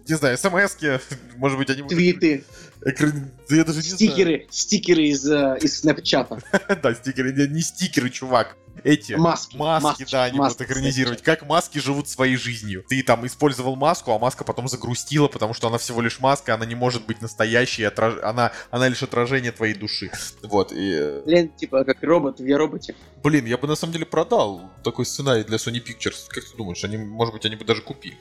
Не 0.07 0.15
знаю, 0.15 0.37
смс 0.37 0.77
может 1.37 1.57
быть, 1.57 1.69
они 1.69 1.83
будут... 1.83 1.97
Твиты, 1.97 2.43
Экран... 2.85 3.31
Да 3.49 3.55
я 3.55 3.63
даже 3.65 3.79
не 3.79 3.83
стикеры, 3.83 4.47
стикеры 4.49 5.03
из, 5.07 5.29
э, 5.29 5.57
из 5.61 5.79
Снэпчата. 5.79 6.39
знаю. 6.39 6.79
Да, 6.83 6.93
стикеры. 6.93 7.33
Не, 7.33 7.47
не 7.47 7.61
стикеры, 7.61 8.09
чувак. 8.09 8.55
Эти 8.83 9.13
Маски. 9.13 9.55
маски, 9.57 10.05
да, 10.11 10.23
они 10.25 10.37
маски, 10.37 10.57
будут 10.59 10.69
экранизировать. 10.71 11.21
Как 11.21 11.45
маски 11.47 11.79
живут 11.79 12.07
своей 12.07 12.35
жизнью. 12.35 12.83
Ты 12.87 13.03
там 13.03 13.25
использовал 13.25 13.75
маску, 13.75 14.11
а 14.11 14.19
маска 14.19 14.43
потом 14.43 14.67
загрустила, 14.67 15.27
потому 15.27 15.53
что 15.53 15.67
она 15.67 15.77
всего 15.77 16.01
лишь 16.01 16.19
маска, 16.19 16.53
она 16.53 16.65
не 16.65 16.75
может 16.75 17.05
быть 17.05 17.21
настоящей, 17.21 17.83
отраж- 17.83 18.19
она, 18.21 18.51
она 18.71 18.87
лишь 18.87 19.03
отражение 19.03 19.51
твоей 19.51 19.73
души. 19.73 20.11
Вот, 20.43 20.71
и... 20.71 20.91
э, 20.93 21.21
Блин, 21.25 21.49
типа 21.49 21.83
как 21.83 22.01
робот 22.03 22.39
в 22.39 22.45
я 22.45 22.57
роботе. 22.57 22.95
Блин, 23.23 23.45
я 23.45 23.57
бы 23.57 23.67
на 23.67 23.75
самом 23.75 23.93
деле 23.93 24.05
продал 24.05 24.69
такой 24.83 25.05
сценарий 25.05 25.43
для 25.43 25.57
Sony 25.57 25.83
Pictures. 25.83 26.27
Как 26.29 26.43
ты 26.45 26.55
думаешь, 26.57 26.83
они, 26.83 26.97
может 26.97 27.33
быть, 27.33 27.45
они 27.45 27.55
бы 27.55 27.65
даже 27.65 27.81
купили? 27.81 28.17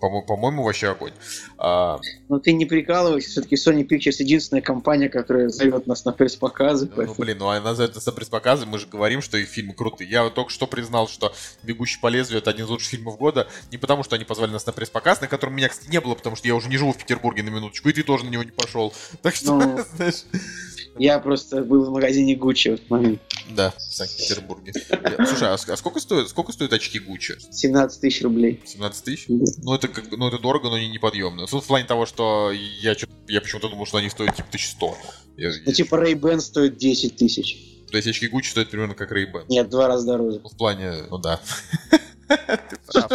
По- 0.00 0.22
По-моему, 0.22 0.62
вообще 0.62 0.88
огонь. 0.90 1.12
А, 1.58 1.98
Но 2.28 2.38
ты 2.38 2.52
не 2.52 2.64
прикалывайся, 2.64 3.30
все-таки 3.30 3.56
Sony 3.56 3.86
Pictures 3.86 4.16
единственная 4.20 4.62
компания, 4.62 5.08
которая 5.08 5.48
зовет 5.48 5.86
нас 5.86 6.04
на 6.04 6.12
пресс-показы. 6.12 6.86
Ну, 6.86 6.92
поэтому- 6.96 7.16
блин, 7.18 7.38
ну 7.38 7.48
она 7.48 7.74
за 7.74 7.84
это 7.84 8.00
за 8.00 8.12
пресс-показы, 8.12 8.66
мы 8.66 8.78
же 8.78 8.86
говорим, 8.86 9.20
что 9.22 9.36
их 9.38 9.48
фильмы 9.48 9.74
крутые. 9.90 10.10
Я 10.10 10.24
вот 10.24 10.34
только 10.34 10.50
что 10.50 10.66
признал, 10.66 11.08
что 11.08 11.34
«Бегущий 11.62 11.98
по 12.00 12.08
лезвию»— 12.08 12.38
это 12.40 12.50
один 12.50 12.66
из 12.66 12.68
лучших 12.70 12.88
фильмов 12.90 13.18
года. 13.18 13.48
Не 13.70 13.78
потому, 13.78 14.04
что 14.04 14.16
они 14.16 14.24
позвали 14.24 14.50
нас 14.50 14.66
на 14.66 14.72
пресс-показ, 14.72 15.20
на 15.20 15.28
котором 15.28 15.54
меня, 15.56 15.68
кстати, 15.68 15.90
не 15.90 16.00
было, 16.00 16.14
потому 16.14 16.36
что 16.36 16.46
я 16.48 16.54
уже 16.54 16.68
не 16.68 16.76
живу 16.76 16.92
в 16.92 16.98
Петербурге 16.98 17.42
на 17.42 17.50
минуточку, 17.50 17.88
и 17.88 17.92
ты 17.92 18.02
тоже 18.02 18.24
на 18.24 18.30
него 18.30 18.42
не 18.42 18.50
пошел. 18.52 18.92
Так 19.22 19.34
что, 19.34 19.54
Ну. 19.58 19.84
знаешь... 19.96 20.24
Я 20.98 21.20
просто 21.20 21.62
был 21.62 21.84
в 21.84 21.90
магазине 21.92 22.34
Гуччи 22.34 22.70
в 22.70 22.74
этот 22.74 22.90
момент. 22.90 23.20
Да, 23.50 23.70
в 23.70 23.80
Санкт-Петербурге. 23.80 24.72
Слушай, 25.28 25.48
а 25.48 25.54
а 25.54 25.76
сколько 25.76 26.00
стоят, 26.00 26.28
сколько 26.28 26.50
стоят 26.52 26.72
очки 26.72 26.98
Гуччи? 26.98 27.36
17 27.52 28.00
тысяч 28.00 28.22
рублей. 28.22 28.60
17 28.66 29.04
тысяч? 29.04 29.24
Ну, 29.28 29.74
это 29.74 29.86
как 29.86 30.08
бы, 30.08 30.16
ну, 30.16 30.26
это 30.26 30.38
дорого, 30.40 30.68
но 30.70 30.78
не 30.78 30.88
неподъемно. 30.88 31.46
В 31.46 31.60
плане 31.66 31.86
того, 31.86 32.04
что 32.04 32.50
я, 32.52 32.96
я 33.28 33.40
почему-то 33.40 33.68
думал, 33.68 33.86
что 33.86 33.98
они 33.98 34.10
стоят 34.10 34.34
типа 34.34 34.48
1100. 34.48 34.96
Я- 35.36 35.52
Ну, 35.64 35.72
типа 35.72 35.94
Ray-Ban 35.94 36.40
стоит 36.40 36.76
10 36.78 37.16
тысяч. 37.16 37.77
То 37.90 37.96
есть 37.96 38.08
очки 38.08 38.28
Гуччи 38.28 38.50
стоят 38.50 38.70
примерно 38.70 38.94
как 38.94 39.12
Ray-Ban. 39.12 39.44
Нет, 39.48 39.68
два 39.68 39.88
раза 39.88 40.06
дороже. 40.06 40.40
Ну, 40.42 40.48
в 40.48 40.56
плане, 40.56 41.04
ну 41.10 41.18
да. 41.18 41.40
Ты 42.28 42.76
прав. 42.86 43.10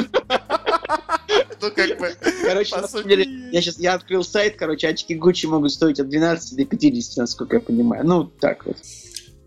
Ну, 1.61 1.71
как 1.71 1.97
бы... 1.97 2.13
Короче, 2.45 2.75
на 2.75 2.87
самом 2.87 3.07
деле, 3.07 3.25
я 3.51 3.61
сейчас 3.61 3.79
я 3.79 3.93
открыл 3.93 4.23
сайт, 4.23 4.57
короче, 4.57 4.87
очки 4.87 5.15
Гуччи 5.15 5.45
могут 5.45 5.71
стоить 5.71 5.99
от 5.99 6.09
12 6.09 6.57
до 6.57 6.65
50, 6.65 7.17
насколько 7.17 7.55
я 7.55 7.61
понимаю. 7.61 8.05
Ну, 8.05 8.25
так 8.25 8.65
вот. 8.65 8.77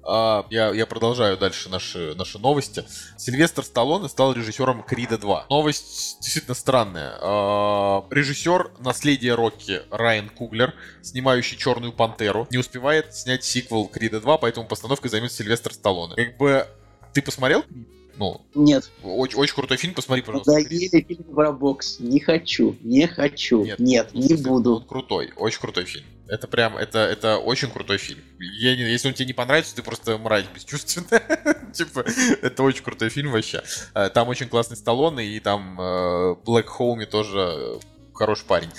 А, 0.07 0.47
я, 0.51 0.71
я 0.71 0.87
продолжаю 0.87 1.37
дальше 1.37 1.69
наши, 1.69 2.15
наши 2.17 2.39
новости. 2.39 2.85
Сильвестр 3.17 3.65
Сталлоне 3.65 4.09
стал 4.09 4.33
режиссером 4.33 4.83
Крида 4.83 5.19
2. 5.19 5.47
Новость 5.51 6.19
действительно 6.21 6.55
странная. 6.55 7.19
А, 7.21 8.05
режиссер 8.11 8.71
наследия 8.81 9.35
Рокки 9.35 9.83
Райан 9.91 10.29
Куглер, 10.29 10.75
снимающий 11.03 11.57
Черную 11.57 11.93
Пантеру, 11.93 12.47
не 12.51 12.59
успевает 12.59 13.15
снять 13.15 13.45
сиквел 13.45 13.87
Крида 13.87 14.21
2, 14.21 14.39
поэтому 14.39 14.67
постановкой 14.67 15.11
займется 15.11 15.39
Сильвестр 15.39 15.73
Сталлоне. 15.73 16.15
Как 16.15 16.37
бы 16.37 16.67
ты 17.13 17.23
посмотрел? 17.23 17.63
Крид? 17.63 17.89
Ну, 18.19 18.41
Нет, 18.55 18.91
очень, 19.03 19.39
очень 19.39 19.55
крутой 19.55 19.77
фильм, 19.77 19.95
посмотри, 19.95 20.23
пожалуйста. 20.23 20.53
Надоели 20.53 21.05
фильм 21.07 21.25
про 21.25 21.53
бокс. 21.53 22.01
Не 22.01 22.19
хочу, 22.19 22.77
не 22.81 23.07
хочу. 23.07 23.65
Нет, 23.65 23.79
Нет, 23.79 24.11
ну, 24.15 24.21
не 24.23 24.35
буду. 24.35 24.77
Он 24.77 24.87
крутой, 24.87 25.33
очень 25.37 25.61
крутой 25.61 25.85
фильм. 25.85 26.07
Это 26.29 26.49
прям, 26.49 26.77
это, 26.77 26.99
это 26.99 27.39
очень 27.39 27.71
крутой 27.71 27.99
фильм. 27.99 28.21
Я 28.39 28.75
не- 28.77 28.83
если 28.91 29.09
он 29.09 29.15
тебе 29.15 29.27
не 29.27 29.33
понравится, 29.33 29.77
ты 29.77 29.83
просто 29.83 30.19
мразь 30.19 30.45
бесчувственная. 30.53 31.23
Типа, 31.73 32.05
это 32.43 32.63
очень 32.63 32.83
крутой 32.83 33.11
фильм 33.11 33.31
вообще. 33.33 33.63
Э, 33.95 34.09
Там 34.11 34.29
очень 34.29 34.49
классный 34.49 34.77
Сталлоне, 34.77 35.25
и 35.25 35.39
там 35.41 35.81
э, 35.81 36.35
Блэк 36.45 36.67
Хоуми 36.67 37.05
тоже 37.05 37.79
хороший 38.15 38.45
парень. 38.47 38.71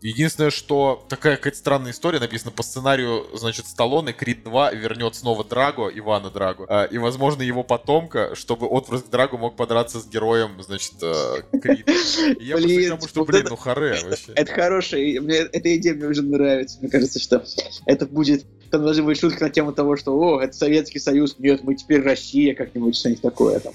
Единственное, 0.00 0.50
что 0.50 1.04
такая 1.08 1.36
какая-то 1.36 1.58
странная 1.58 1.90
история 1.90 2.20
написана 2.20 2.52
по 2.52 2.62
сценарию, 2.62 3.26
значит, 3.34 3.66
Сталлоне 3.66 4.12
Крид 4.12 4.44
2 4.44 4.72
вернет 4.72 5.16
снова 5.16 5.44
Драго, 5.44 5.88
Ивана 5.88 6.30
Драго, 6.30 6.66
э, 6.68 6.88
и, 6.92 6.98
возможно, 6.98 7.42
его 7.42 7.64
потомка, 7.64 8.34
чтобы 8.36 8.66
отпрыск 8.66 9.08
Драго 9.10 9.36
мог 9.36 9.56
подраться 9.56 10.00
с 10.00 10.06
героем, 10.06 10.62
значит, 10.62 10.94
э, 11.02 11.42
Крида. 11.60 11.92
И 12.38 12.44
Я 12.44 12.56
просто 12.56 12.68
Блин, 12.68 12.86
к 12.86 12.88
тому, 12.88 13.08
что, 13.08 13.24
блин, 13.24 13.46
ну 13.48 13.56
харе 13.56 13.98
вообще. 14.04 14.32
Это 14.34 14.52
хорошая, 14.52 15.20
мне, 15.20 15.36
эта 15.36 15.76
идея 15.76 15.94
мне 15.94 16.06
уже 16.06 16.22
нравится. 16.22 16.78
Мне 16.80 16.90
кажется, 16.90 17.18
что 17.18 17.44
это 17.86 18.06
будет... 18.06 18.46
Там 18.70 18.82
должна 18.82 19.02
быть 19.02 19.18
шутка 19.18 19.44
на 19.44 19.50
тему 19.50 19.72
того, 19.72 19.96
что 19.96 20.12
«О, 20.12 20.40
это 20.40 20.52
Советский 20.52 20.98
Союз, 20.98 21.36
нет, 21.38 21.64
мы 21.64 21.74
теперь 21.74 22.02
Россия», 22.02 22.54
как-нибудь 22.54 22.96
что-нибудь 22.96 23.22
такое 23.22 23.60
там. 23.60 23.72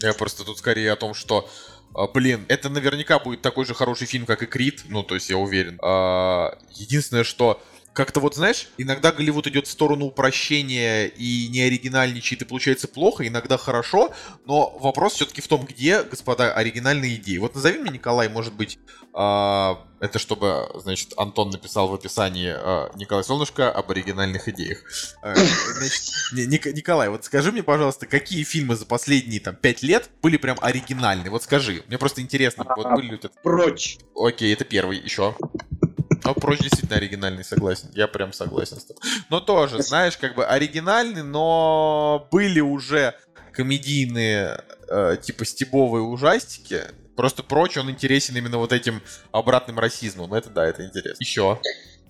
Я 0.00 0.12
просто 0.12 0.44
тут 0.44 0.58
скорее 0.58 0.92
о 0.92 0.96
том, 0.96 1.14
что 1.14 1.48
а, 1.94 2.06
Блин, 2.06 2.44
это 2.48 2.68
наверняка 2.68 3.18
будет 3.18 3.42
такой 3.42 3.64
же 3.64 3.74
хороший 3.74 4.06
фильм, 4.06 4.26
как 4.26 4.42
и 4.42 4.46
Крид, 4.46 4.84
ну, 4.88 5.02
то 5.02 5.14
есть 5.14 5.30
я 5.30 5.36
уверен. 5.36 5.78
А, 5.82 6.56
Единственное, 6.74 7.24
что 7.24 7.62
как-то 7.94 8.18
вот, 8.20 8.34
знаешь, 8.34 8.68
иногда 8.76 9.12
Голливуд 9.12 9.46
идет 9.46 9.66
в 9.68 9.70
сторону 9.70 10.06
упрощения 10.06 11.06
и 11.06 11.48
не 11.48 11.62
оригинальничает, 11.62 12.42
и 12.42 12.44
получается 12.44 12.88
плохо, 12.88 13.26
иногда 13.26 13.56
хорошо, 13.56 14.12
но 14.46 14.76
вопрос 14.80 15.14
все-таки 15.14 15.40
в 15.40 15.46
том, 15.48 15.64
где, 15.64 16.02
господа, 16.02 16.52
оригинальные 16.52 17.14
идеи. 17.16 17.38
Вот 17.38 17.54
назови 17.54 17.78
мне, 17.78 17.92
Николай, 17.92 18.28
может 18.28 18.52
быть, 18.52 18.78
а, 19.12 19.84
это 20.00 20.18
чтобы, 20.18 20.68
значит, 20.74 21.14
Антон 21.16 21.50
написал 21.50 21.86
в 21.86 21.94
описании 21.94 22.52
а, 22.52 22.90
Николай 22.96 23.22
Солнышко 23.22 23.70
об 23.70 23.88
оригинальных 23.92 24.48
идеях. 24.48 24.82
А, 25.22 25.34
Значит, 25.36 26.02
Ни- 26.32 26.46
Ник- 26.46 26.66
Николай, 26.66 27.08
вот 27.08 27.24
скажи 27.24 27.52
мне, 27.52 27.62
пожалуйста, 27.62 28.06
какие 28.06 28.42
фильмы 28.42 28.74
за 28.74 28.86
последние 28.86 29.38
там 29.40 29.54
пять 29.54 29.82
лет 29.82 30.10
были 30.20 30.36
прям 30.36 30.58
оригинальные? 30.60 31.30
Вот 31.30 31.44
скажи, 31.44 31.84
мне 31.86 31.96
просто 31.96 32.22
интересно, 32.22 32.66
вот 32.76 32.90
были 32.96 33.12
ли 33.12 33.18
тебя... 33.18 33.30
Прочь. 33.44 33.98
Окей, 34.16 34.52
это 34.52 34.64
первый, 34.64 34.98
еще. 34.98 35.36
Ну, 36.24 36.34
прочь 36.34 36.60
действительно 36.60 36.96
оригинальный, 36.96 37.44
согласен. 37.44 37.90
Я 37.94 38.08
прям 38.08 38.32
согласен 38.32 38.78
с 38.78 38.84
тобой. 38.84 39.02
Но 39.28 39.40
тоже, 39.40 39.82
знаешь, 39.82 40.16
как 40.16 40.34
бы 40.34 40.44
оригинальный, 40.44 41.22
но 41.22 42.26
были 42.30 42.60
уже 42.60 43.14
комедийные, 43.52 44.62
э, 44.88 45.16
типа 45.20 45.44
стебовые 45.44 46.02
ужастики. 46.02 46.82
Просто 47.16 47.42
прочь 47.42 47.76
он 47.76 47.90
интересен 47.90 48.36
именно 48.36 48.58
вот 48.58 48.72
этим 48.72 49.02
обратным 49.32 49.78
расизмом. 49.78 50.34
Это 50.34 50.50
да, 50.50 50.66
это 50.66 50.84
интересно. 50.84 51.22
Еще. 51.22 51.60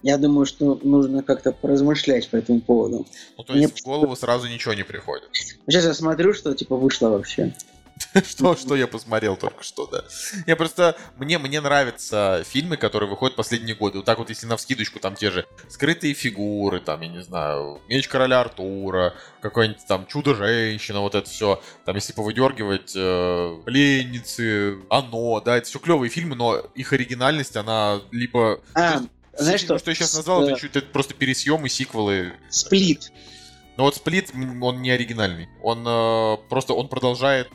Я 0.03 0.19
думаю, 0.19 0.47
что 0.47 0.79
нужно 0.83 1.23
как-то 1.23 1.53
поразмышлять 1.53 2.29
по 2.29 2.37
этому 2.37 2.61
поводу. 2.61 3.07
Ну, 3.37 3.45
то 3.45 3.53
Мне 3.53 3.63
есть 3.63 3.81
в 3.81 3.85
голову 3.85 4.15
сразу 4.17 4.47
ничего 4.49 4.75
не 4.75 4.83
приходит. 4.83 5.29
Сейчас 5.67 5.85
я 5.85 5.95
смотрю, 5.95 6.35
что 6.35 6.55
типа 6.55 6.77
вышло 6.77 7.09
вообще. 7.09 7.55
Что, 8.25 8.57
что 8.57 8.77
я 8.77 8.87
посмотрел 8.87 9.37
только 9.37 9.63
что, 9.63 9.87
да. 9.87 10.05
Я 10.47 10.57
просто... 10.57 10.97
Мне, 11.17 11.39
мне 11.39 11.61
нравятся 11.61 12.45
фильмы, 12.47 12.77
которые 12.77 13.09
выходят 13.09 13.37
последние 13.37 13.75
годы. 13.75 13.99
Вот 13.99 14.05
так 14.05 14.19
вот, 14.19 14.31
если 14.31 14.47
на 14.47 14.57
вскидочку, 14.57 14.99
там 15.01 15.15
те 15.15 15.31
же 15.31 15.47
«Скрытые 15.69 16.15
фигуры», 16.15 16.81
там, 16.81 17.01
я 17.01 17.09
не 17.09 17.23
знаю, 17.23 17.81
«Меч 17.89 18.09
короля 18.09 18.41
Артура», 18.41 19.15
какое-нибудь 19.41 19.87
там 19.87 20.07
«Чудо-женщина», 20.07 21.01
вот 21.01 21.15
это 21.15 21.29
все. 21.29 21.63
Там, 21.85 21.95
если 21.95 22.13
повыдергивать 22.13 22.93
э, 22.97 23.61
«Пленницы», 23.65 24.79
«Оно», 24.91 25.41
да, 25.41 25.57
это 25.57 25.67
все 25.67 25.79
клевые 25.79 26.11
фильмы, 26.11 26.37
но 26.37 26.59
их 26.75 26.93
оригинальность, 26.93 27.57
она 27.57 28.01
либо... 28.11 28.61
А, 28.75 29.03
знаешь 29.37 29.61
что? 29.61 29.79
что 29.79 29.91
я 29.91 29.95
сейчас 29.95 30.15
назвал, 30.15 30.49
это 30.49 30.67
это 30.67 30.83
просто 30.83 31.15
пересъемы, 31.15 31.69
сиквелы. 31.69 32.35
Сплит. 32.51 33.13
Но 33.77 33.85
вот 33.85 33.97
Сплит, 33.97 34.31
он 34.35 34.83
не 34.83 34.91
оригинальный. 34.91 35.49
Он 35.63 35.85
э, 35.87 36.37
просто, 36.49 36.75
он 36.75 36.89
продолжает, 36.89 37.49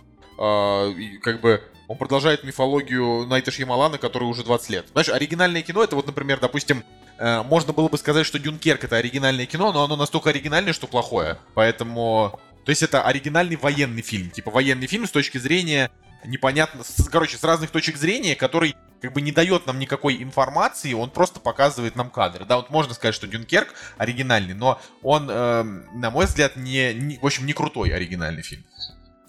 как 1.21 1.41
бы, 1.41 1.61
он 1.87 1.97
продолжает 1.97 2.43
мифологию 2.43 3.25
Найта 3.27 3.51
Шьямалана, 3.51 3.97
который 3.97 4.23
уже 4.23 4.43
20 4.43 4.69
лет. 4.69 4.85
Знаешь, 4.91 5.09
оригинальное 5.09 5.61
кино, 5.61 5.83
это 5.83 5.95
вот, 5.95 6.07
например, 6.07 6.39
допустим, 6.39 6.83
э, 7.17 7.41
можно 7.43 7.73
было 7.73 7.89
бы 7.89 7.97
сказать, 7.97 8.25
что 8.25 8.39
Дюнкерк 8.39 8.83
это 8.83 8.95
оригинальное 8.97 9.45
кино, 9.45 9.71
но 9.73 9.83
оно 9.83 9.95
настолько 9.95 10.29
оригинальное, 10.29 10.73
что 10.73 10.87
плохое. 10.87 11.37
Поэтому... 11.55 12.39
То 12.65 12.69
есть 12.71 12.83
это 12.83 13.01
оригинальный 13.03 13.55
военный 13.55 14.01
фильм. 14.01 14.29
Типа 14.29 14.51
военный 14.51 14.87
фильм 14.87 15.07
с 15.07 15.11
точки 15.11 15.37
зрения 15.39 15.89
непонятно... 16.23 16.83
с- 16.83 17.09
короче, 17.09 17.37
с 17.37 17.43
разных 17.43 17.71
точек 17.71 17.97
зрения, 17.97 18.35
который 18.35 18.75
как 19.01 19.13
бы 19.13 19.21
не 19.21 19.31
дает 19.31 19.65
нам 19.65 19.79
никакой 19.79 20.21
информации, 20.21 20.93
он 20.93 21.09
просто 21.09 21.39
показывает 21.39 21.95
нам 21.95 22.09
кадры. 22.09 22.45
Да, 22.45 22.57
вот 22.57 22.69
можно 22.69 22.93
сказать, 22.93 23.15
что 23.15 23.27
Дюнкерк 23.27 23.73
оригинальный, 23.97 24.53
но 24.53 24.79
он, 25.01 25.29
эм, 25.29 25.85
на 25.99 26.11
мой 26.11 26.25
взгляд, 26.27 26.55
не, 26.57 26.93
не- 26.93 27.17
в 27.17 27.25
общем, 27.25 27.45
не 27.45 27.53
крутой 27.53 27.89
оригинальный 27.89 28.43
фильм. 28.43 28.63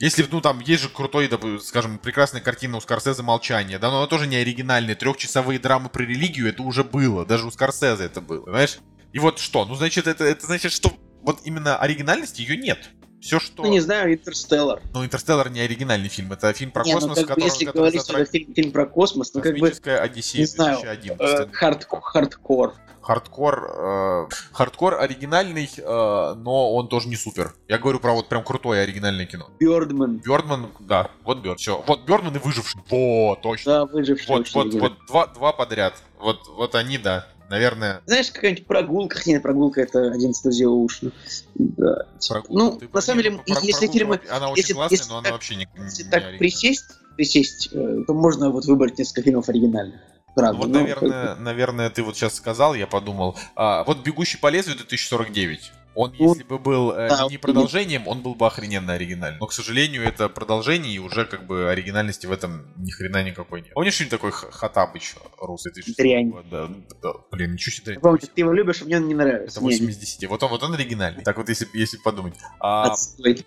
Если, 0.00 0.26
ну, 0.30 0.40
там, 0.40 0.60
есть 0.60 0.82
же 0.82 0.88
крутой, 0.88 1.30
скажем, 1.60 1.98
прекрасная 1.98 2.40
картина 2.40 2.78
у 2.78 2.80
Скорсезе 2.80 3.22
«Молчание», 3.22 3.78
да, 3.78 3.90
но 3.90 3.98
она 3.98 4.06
тоже 4.06 4.26
не 4.26 4.36
оригинальная. 4.36 4.94
Трехчасовые 4.94 5.58
драмы 5.58 5.90
про 5.90 6.02
религию, 6.02 6.48
это 6.48 6.62
уже 6.62 6.84
было, 6.84 7.26
даже 7.26 7.46
у 7.46 7.50
Скорсезе 7.50 8.04
это 8.04 8.22
было, 8.22 8.40
понимаешь? 8.40 8.78
И 9.12 9.18
вот 9.18 9.38
что? 9.38 9.66
Ну, 9.66 9.74
значит, 9.74 10.06
это, 10.06 10.24
это 10.24 10.46
значит, 10.46 10.72
что 10.72 10.90
вот 11.20 11.40
именно 11.44 11.76
оригинальности 11.76 12.40
ее 12.40 12.56
нет. 12.56 12.88
Все, 13.20 13.38
что... 13.38 13.62
Ну, 13.62 13.70
не 13.70 13.80
знаю, 13.80 14.14
Интерстеллар. 14.14 14.80
Ну, 14.94 15.04
«Интерстеллар» 15.04 15.50
не 15.50 15.60
оригинальный 15.60 16.08
фильм, 16.08 16.32
это 16.32 16.52
фильм 16.54 16.70
про 16.70 16.84
Не, 16.84 16.94
ну, 16.94 17.00
космос, 17.00 17.18
как 17.18 17.26
бы, 17.26 17.28
который, 17.34 17.44
если 17.44 17.64
который 17.66 17.76
говорить, 17.78 18.02
что 18.02 18.18
это 18.18 18.30
фильм, 18.30 18.54
фильм 18.54 18.72
про 18.72 18.86
космос, 18.86 19.34
ну, 19.34 19.42
как 19.42 19.58
бы, 19.58 19.68
Одиссея 19.68 20.40
не 20.40 20.46
знаю, 20.46 20.78
2001. 20.80 21.16
э, 21.18 21.46
хардко- 21.52 22.00
хардкор. 22.00 22.74
Хардкор, 23.02 23.70
э, 23.78 24.28
хардкор 24.52 25.00
оригинальный, 25.00 25.68
э, 25.76 26.34
но 26.36 26.74
он 26.74 26.88
тоже 26.88 27.08
не 27.08 27.16
супер. 27.16 27.54
Я 27.66 27.78
говорю 27.78 27.98
про 27.98 28.12
вот 28.12 28.28
прям 28.28 28.44
крутое 28.44 28.82
оригинальное 28.82 29.26
кино. 29.26 29.48
Бёрдман. 29.58 30.18
Бёрдман, 30.18 30.70
да, 30.80 31.10
вот 31.24 31.38
Бёрд, 31.38 31.58
все. 31.60 31.82
Вот 31.86 32.04
Бёрдман 32.04 32.36
и 32.36 32.38
Выживший. 32.38 32.80
Во, 32.90 33.38
точно. 33.42 33.72
Да, 33.72 33.84
выживший. 33.86 34.28
вот, 34.36 34.52
вот, 34.52 34.74
вот, 34.74 34.92
два, 35.08 35.26
два 35.28 35.52
подряд. 35.52 35.94
Вот, 36.18 36.46
вот 36.48 36.74
они, 36.74 36.98
да. 36.98 37.26
Наверное... 37.50 38.00
Знаешь, 38.06 38.30
какая-нибудь 38.30 38.66
прогулка, 38.66 39.20
нет, 39.26 39.42
прогулка 39.42 39.82
это 39.82 40.10
один 40.12 40.32
студия 40.32 40.68
ушно. 40.68 41.12
Да. 41.54 42.06
прогулка. 42.28 42.52
Ну, 42.52 42.78
Ты 42.78 42.88
на 42.92 43.00
самом 43.00 43.22
деле, 43.22 43.36
про- 43.38 43.44
если 43.46 43.72
прогулка, 43.72 43.92
фильмы, 43.92 44.20
Она 44.30 44.48
очень 44.50 44.60
если- 44.62 44.72
классная, 44.72 44.98
если 44.98 45.10
но 45.10 45.18
она 45.18 45.24
так- 45.24 45.32
вообще 45.32 45.56
не... 45.56 45.68
если 45.84 46.02
не 46.04 46.10
так 46.10 46.38
присесть, 46.38 46.84
присесть, 47.16 47.68
э, 47.72 48.04
то 48.06 48.14
можно 48.14 48.50
вот 48.50 48.64
выбрать 48.64 48.98
несколько 48.98 49.22
фильмов 49.22 49.48
оригинальных. 49.48 50.00
Правда. 50.34 50.52
Ну, 50.52 50.58
вот, 50.58 50.68
ну, 50.68 50.78
наверное, 50.80 51.34
наверное, 51.36 51.90
ты 51.90 52.02
вот 52.04 52.16
сейчас 52.16 52.34
сказал, 52.34 52.74
я 52.74 52.86
подумал. 52.86 53.36
а, 53.56 53.82
вот 53.84 53.98
«Бегущий 54.04 54.38
по 54.38 54.46
лезвию» 54.48 54.76
2049. 54.76 55.72
Он, 55.94 56.14
Ну, 56.18 56.28
если 56.28 56.44
бы 56.44 56.58
был 56.58 56.92
э, 56.92 57.08
да, 57.08 57.26
не 57.28 57.36
продолжением, 57.36 58.06
он 58.06 58.22
был 58.22 58.34
бы 58.34 58.46
охрененно 58.46 58.92
оригинальный. 58.92 59.38
Но, 59.40 59.46
к 59.46 59.52
сожалению, 59.52 60.04
это 60.04 60.28
продолжение, 60.28 60.92
и 60.92 60.98
уже 60.98 61.24
как 61.24 61.46
бы 61.46 61.68
оригинальности 61.68 62.26
в 62.26 62.32
этом 62.32 62.72
ни 62.76 62.90
хрена 62.90 63.22
никакой 63.24 63.62
нет. 63.62 63.72
Помнишь 63.74 63.94
фильм 63.94 64.08
такой 64.08 64.30
Х- 64.30 64.50
Хатабыч 64.52 65.16
русский? 65.38 65.70
2006 65.70 65.98
Дрянь. 65.98 66.32
Да, 66.50 66.68
да, 67.02 67.12
блин, 67.32 67.52
ничего 67.54 67.74
себе. 67.74 67.94
Я 67.94 68.00
помню, 68.00 68.20
ты 68.20 68.28
его 68.36 68.52
любишь, 68.52 68.82
а 68.82 68.84
мне 68.84 68.98
он 68.98 69.08
не 69.08 69.14
нравится. 69.14 69.58
Это 69.58 69.68
Не, 69.68 69.74
8 69.74 69.90
из 69.90 69.96
10. 69.98 70.28
Вот 70.28 70.42
он, 70.42 70.50
вот 70.50 70.62
он 70.62 70.74
оригинальный. 70.74 71.24
Так 71.24 71.36
вот, 71.36 71.48
если, 71.48 71.66
если 71.74 71.96
подумать. 71.98 72.34
А, 72.60 72.92
отстой. 72.92 73.44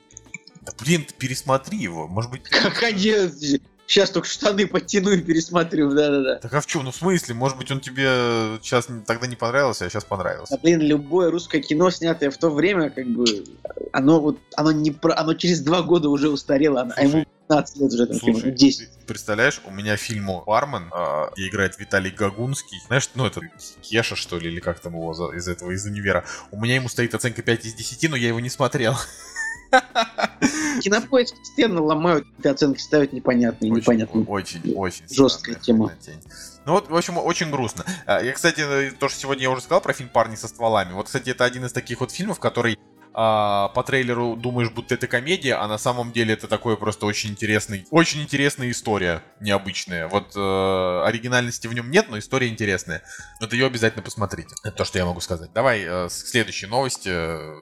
да, 0.61 0.73
блин, 0.81 1.05
ты 1.05 1.13
пересмотри 1.13 1.77
его. 1.77 2.07
Может 2.07 2.29
быть... 2.31 2.43
Как 2.43 2.83
один. 2.83 3.31
Сейчас 3.85 4.10
только 4.10 4.27
штаны 4.27 4.65
подтяну 4.65 5.11
и 5.11 5.22
пересмотрю, 5.22 5.93
да-да-да. 5.93 6.35
Так 6.39 6.53
а 6.53 6.61
в 6.61 6.65
чем? 6.65 6.84
Ну 6.85 6.91
в 6.91 6.95
смысле? 6.95 7.35
Может 7.35 7.57
быть 7.57 7.69
он 7.69 7.80
тебе 7.80 8.57
сейчас 8.61 8.88
тогда 9.05 9.27
не 9.27 9.35
понравился, 9.35 9.85
а 9.85 9.89
сейчас 9.89 10.05
понравился. 10.05 10.55
А, 10.55 10.57
блин, 10.57 10.81
любое 10.81 11.30
русское 11.30 11.61
кино, 11.61 11.89
снятое 11.91 12.31
в 12.31 12.38
то 12.38 12.49
время, 12.49 12.89
как 12.89 13.07
бы, 13.07 13.26
оно 13.91 14.22
вот, 14.22 14.39
оно 14.55 14.72
не 14.72 14.91
про, 14.91 15.14
оно 15.15 15.34
через 15.34 15.60
два 15.61 15.81
года 15.81 16.10
уже 16.10 16.30
устарело, 16.30 16.81
а 16.81 16.85
Слушай, 16.85 17.10
ему 17.10 17.26
15 17.49 17.77
лет 17.77 17.93
уже, 17.93 18.05
фильму, 18.07 18.39
Слушай, 18.39 18.51
10. 18.51 18.89
ты 18.99 19.05
представляешь, 19.05 19.61
у 19.65 19.72
меня 19.72 19.97
фильм 19.97 20.30
«Бармен», 20.45 20.89
а, 20.91 21.30
где 21.34 21.49
играет 21.49 21.77
Виталий 21.77 22.11
Гагунский. 22.11 22.80
Знаешь, 22.88 23.10
ну 23.15 23.26
это 23.26 23.41
Кеша, 23.81 24.15
что 24.15 24.39
ли, 24.39 24.49
или 24.49 24.60
как 24.60 24.80
там 24.80 24.93
его 24.93 25.34
из 25.34 25.47
этого, 25.47 25.72
из 25.72 25.85
универа. 25.85 26.23
У 26.51 26.60
меня 26.60 26.76
ему 26.76 26.88
стоит 26.88 27.14
оценка 27.14 27.41
5 27.41 27.65
из 27.65 27.73
10, 27.73 28.10
но 28.10 28.15
я 28.15 28.30
его 28.30 28.39
не 28.39 28.49
смотрел. 28.49 28.95
Кинопоиск 30.81 31.37
постоянно 31.37 31.81
ломают, 31.81 32.25
оценки 32.43 32.79
ставят 32.79 33.13
непонятные, 33.13 33.71
Очень, 33.71 33.81
непонятные. 33.81 34.25
Очень, 34.25 34.73
очень 34.75 35.07
Жесткая 35.09 35.55
тема. 35.55 35.91
Ну 36.65 36.73
вот, 36.73 36.89
в 36.89 36.95
общем, 36.95 37.17
очень 37.17 37.49
грустно. 37.51 37.85
А, 38.05 38.21
Я, 38.21 38.33
кстати, 38.33 38.91
то, 38.99 39.09
что 39.09 39.19
сегодня 39.19 39.43
я 39.43 39.51
уже 39.51 39.61
сказал 39.61 39.81
про 39.81 39.93
фильм 39.93 40.09
«Парни 40.09 40.35
со 40.35 40.47
стволами». 40.47 40.93
Вот, 40.93 41.07
кстати, 41.07 41.29
это 41.29 41.43
один 41.45 41.65
из 41.65 41.71
таких 41.73 41.99
вот 41.99 42.11
фильмов, 42.11 42.39
который 42.39 42.77
а, 43.13 43.67
по 43.69 43.83
трейлеру 43.83 44.35
думаешь, 44.35 44.71
будто 44.71 44.95
это 44.95 45.07
комедия, 45.07 45.55
а 45.55 45.67
на 45.67 45.77
самом 45.77 46.11
деле 46.11 46.33
это 46.33 46.47
такое 46.47 46.75
просто 46.77 47.05
очень 47.05 47.29
интересный, 47.31 47.85
очень 47.91 48.21
интересная 48.21 48.71
история, 48.71 49.21
необычная. 49.39 50.07
Вот 50.07 50.31
э, 50.35 51.03
оригинальности 51.05 51.67
в 51.67 51.73
нем 51.73 51.91
нет, 51.91 52.07
но 52.09 52.17
история 52.17 52.47
интересная. 52.47 53.03
Вот 53.39 53.53
ее 53.53 53.67
обязательно 53.67 54.01
посмотрите. 54.01 54.55
Это 54.63 54.77
то, 54.77 54.85
что 54.85 54.97
я 54.97 55.05
могу 55.05 55.19
сказать. 55.19 55.51
Давай 55.53 55.81
э, 55.83 56.09
с- 56.09 56.23
к 56.23 56.27
следующей 56.27 56.65
новости. 56.67 57.09
Э, 57.09 57.61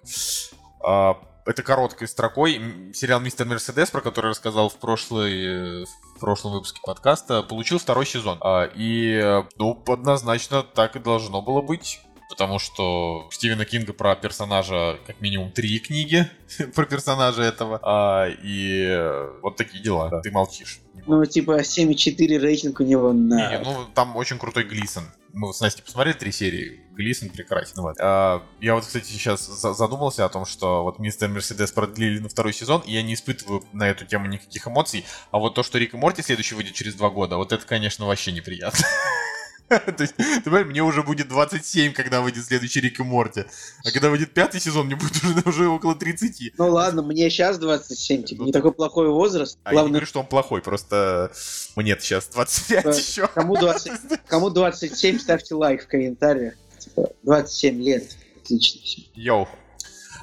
а, 0.86 1.16
это 1.46 1.64
короткой 1.64 2.08
строкой. 2.08 2.62
Сериал 2.94 3.20
«Мистер 3.20 3.46
Мерседес», 3.46 3.90
про 3.90 4.02
который 4.02 4.28
я 4.28 4.30
рассказал 4.32 4.70
в 4.70 4.76
прошлый, 4.76 5.82
э, 5.82 5.86
в 6.16 6.20
прошлом 6.20 6.54
выпуске 6.54 6.80
подкаста, 6.84 7.44
получил 7.44 7.80
второй 7.80 8.06
сезон. 8.06 8.38
А, 8.42 8.66
И, 8.66 9.14
э, 9.14 9.44
ну, 9.58 9.82
однозначно 9.88 10.64
так 10.64 10.96
и 10.96 11.00
должно 11.00 11.42
было 11.42 11.62
быть. 11.62 12.02
Потому 12.32 12.60
что 12.60 13.26
у 13.28 13.32
Стивена 13.32 13.66
Кинга 13.66 13.92
про 13.92 14.16
персонажа 14.16 14.98
как 15.06 15.20
минимум 15.20 15.52
три 15.52 15.80
книги 15.80 16.30
про 16.76 16.86
персонажа 16.86 17.44
этого. 17.44 17.78
А, 17.84 18.30
и 18.30 18.86
э, 18.88 19.40
вот 19.42 19.58
такие 19.58 19.84
дела. 19.84 20.10
Да, 20.10 20.22
Ты 20.22 20.32
молчишь. 20.32 20.80
Ну, 21.06 21.26
типа 21.26 21.60
7,4 21.60 22.38
рейтинг 22.38 22.80
у 22.80 22.84
него 22.84 23.12
на... 23.12 23.52
Не, 23.52 23.60
ну 23.60 23.86
там 23.94 24.16
очень 24.16 24.40
крутой 24.40 24.64
Глисон. 24.64 25.04
Мы 25.34 25.54
с 25.54 25.60
Настей 25.60 25.84
посмотрели 25.84 26.16
три 26.16 26.32
серии. 26.32 26.82
Глисон 26.96 27.30
прекрасен. 27.30 27.82
Вот. 27.82 27.98
А, 28.00 28.44
я 28.62 28.76
вот, 28.76 28.86
кстати, 28.86 29.12
сейчас 29.12 29.46
за- 29.48 29.74
задумался 29.74 30.24
о 30.24 30.30
том, 30.30 30.46
что 30.46 30.84
вот 30.84 31.00
Мистер 31.00 31.28
Мерседес 31.28 31.72
продлили 31.74 32.20
на 32.20 32.30
второй 32.30 32.54
сезон, 32.54 32.82
и 32.86 32.94
я 32.94 33.04
не 33.04 33.16
испытываю 33.16 33.62
на 33.74 33.90
эту 33.90 34.06
тему 34.06 34.28
никаких 34.28 34.68
эмоций. 34.68 35.06
А 35.32 35.40
вот 35.40 35.56
то, 35.56 35.64
что 35.64 35.78
Рик 35.78 35.94
и 35.94 35.98
Морти 35.98 36.22
следующий 36.22 36.56
выйдет 36.56 36.76
через 36.76 36.96
два 36.96 37.10
года, 37.10 37.36
вот 37.36 37.52
это, 37.52 37.66
конечно, 37.66 38.06
вообще 38.06 38.32
неприятно. 38.32 38.80
То 39.98 40.04
есть, 40.04 40.16
ты 40.18 40.42
понимаешь, 40.42 40.68
мне 40.68 40.84
уже 40.84 41.02
будет 41.04 41.28
27, 41.30 41.94
когда 41.94 42.22
выйдет 42.22 42.46
следующий 42.46 42.82
Рик 42.82 43.00
и 43.00 43.04
Морти. 43.04 43.46
А 43.86 43.92
когда 43.92 44.10
выйдет 44.10 44.34
пятый 44.34 44.60
сезон, 44.60 44.88
мне 44.88 44.96
будет 44.96 45.24
уже, 45.24 45.42
уже 45.46 45.68
около 45.70 45.96
30. 45.96 46.54
Ну 46.58 46.70
ладно, 46.72 47.02
мне 47.02 47.30
сейчас 47.30 47.58
27, 47.58 48.24
типа, 48.24 48.42
Ну, 48.42 48.46
не 48.48 48.52
такой 48.52 48.74
плохой 48.74 49.10
возраст. 49.10 49.58
А 49.64 49.70
я 49.70 49.72
не 49.72 49.76
Главное, 49.76 49.92
говорю, 49.92 50.06
что 50.08 50.20
он 50.20 50.26
плохой, 50.28 50.62
просто 50.62 51.32
мне 51.76 51.98
сейчас 52.00 52.28
25 52.28 52.84
Да. 52.84 52.90
еще. 52.92 53.28
кому 53.28 53.56
20, 53.56 53.92
кому 54.28 54.50
27, 54.50 55.20
ставьте 55.20 55.56
лайк 55.56 55.86
в 55.86 55.88
комментариях. 55.88 56.56
Типа, 56.80 57.10
27 57.24 57.82
лет. 57.82 58.16
Отлично. 58.44 59.04
Йоу. 59.16 59.48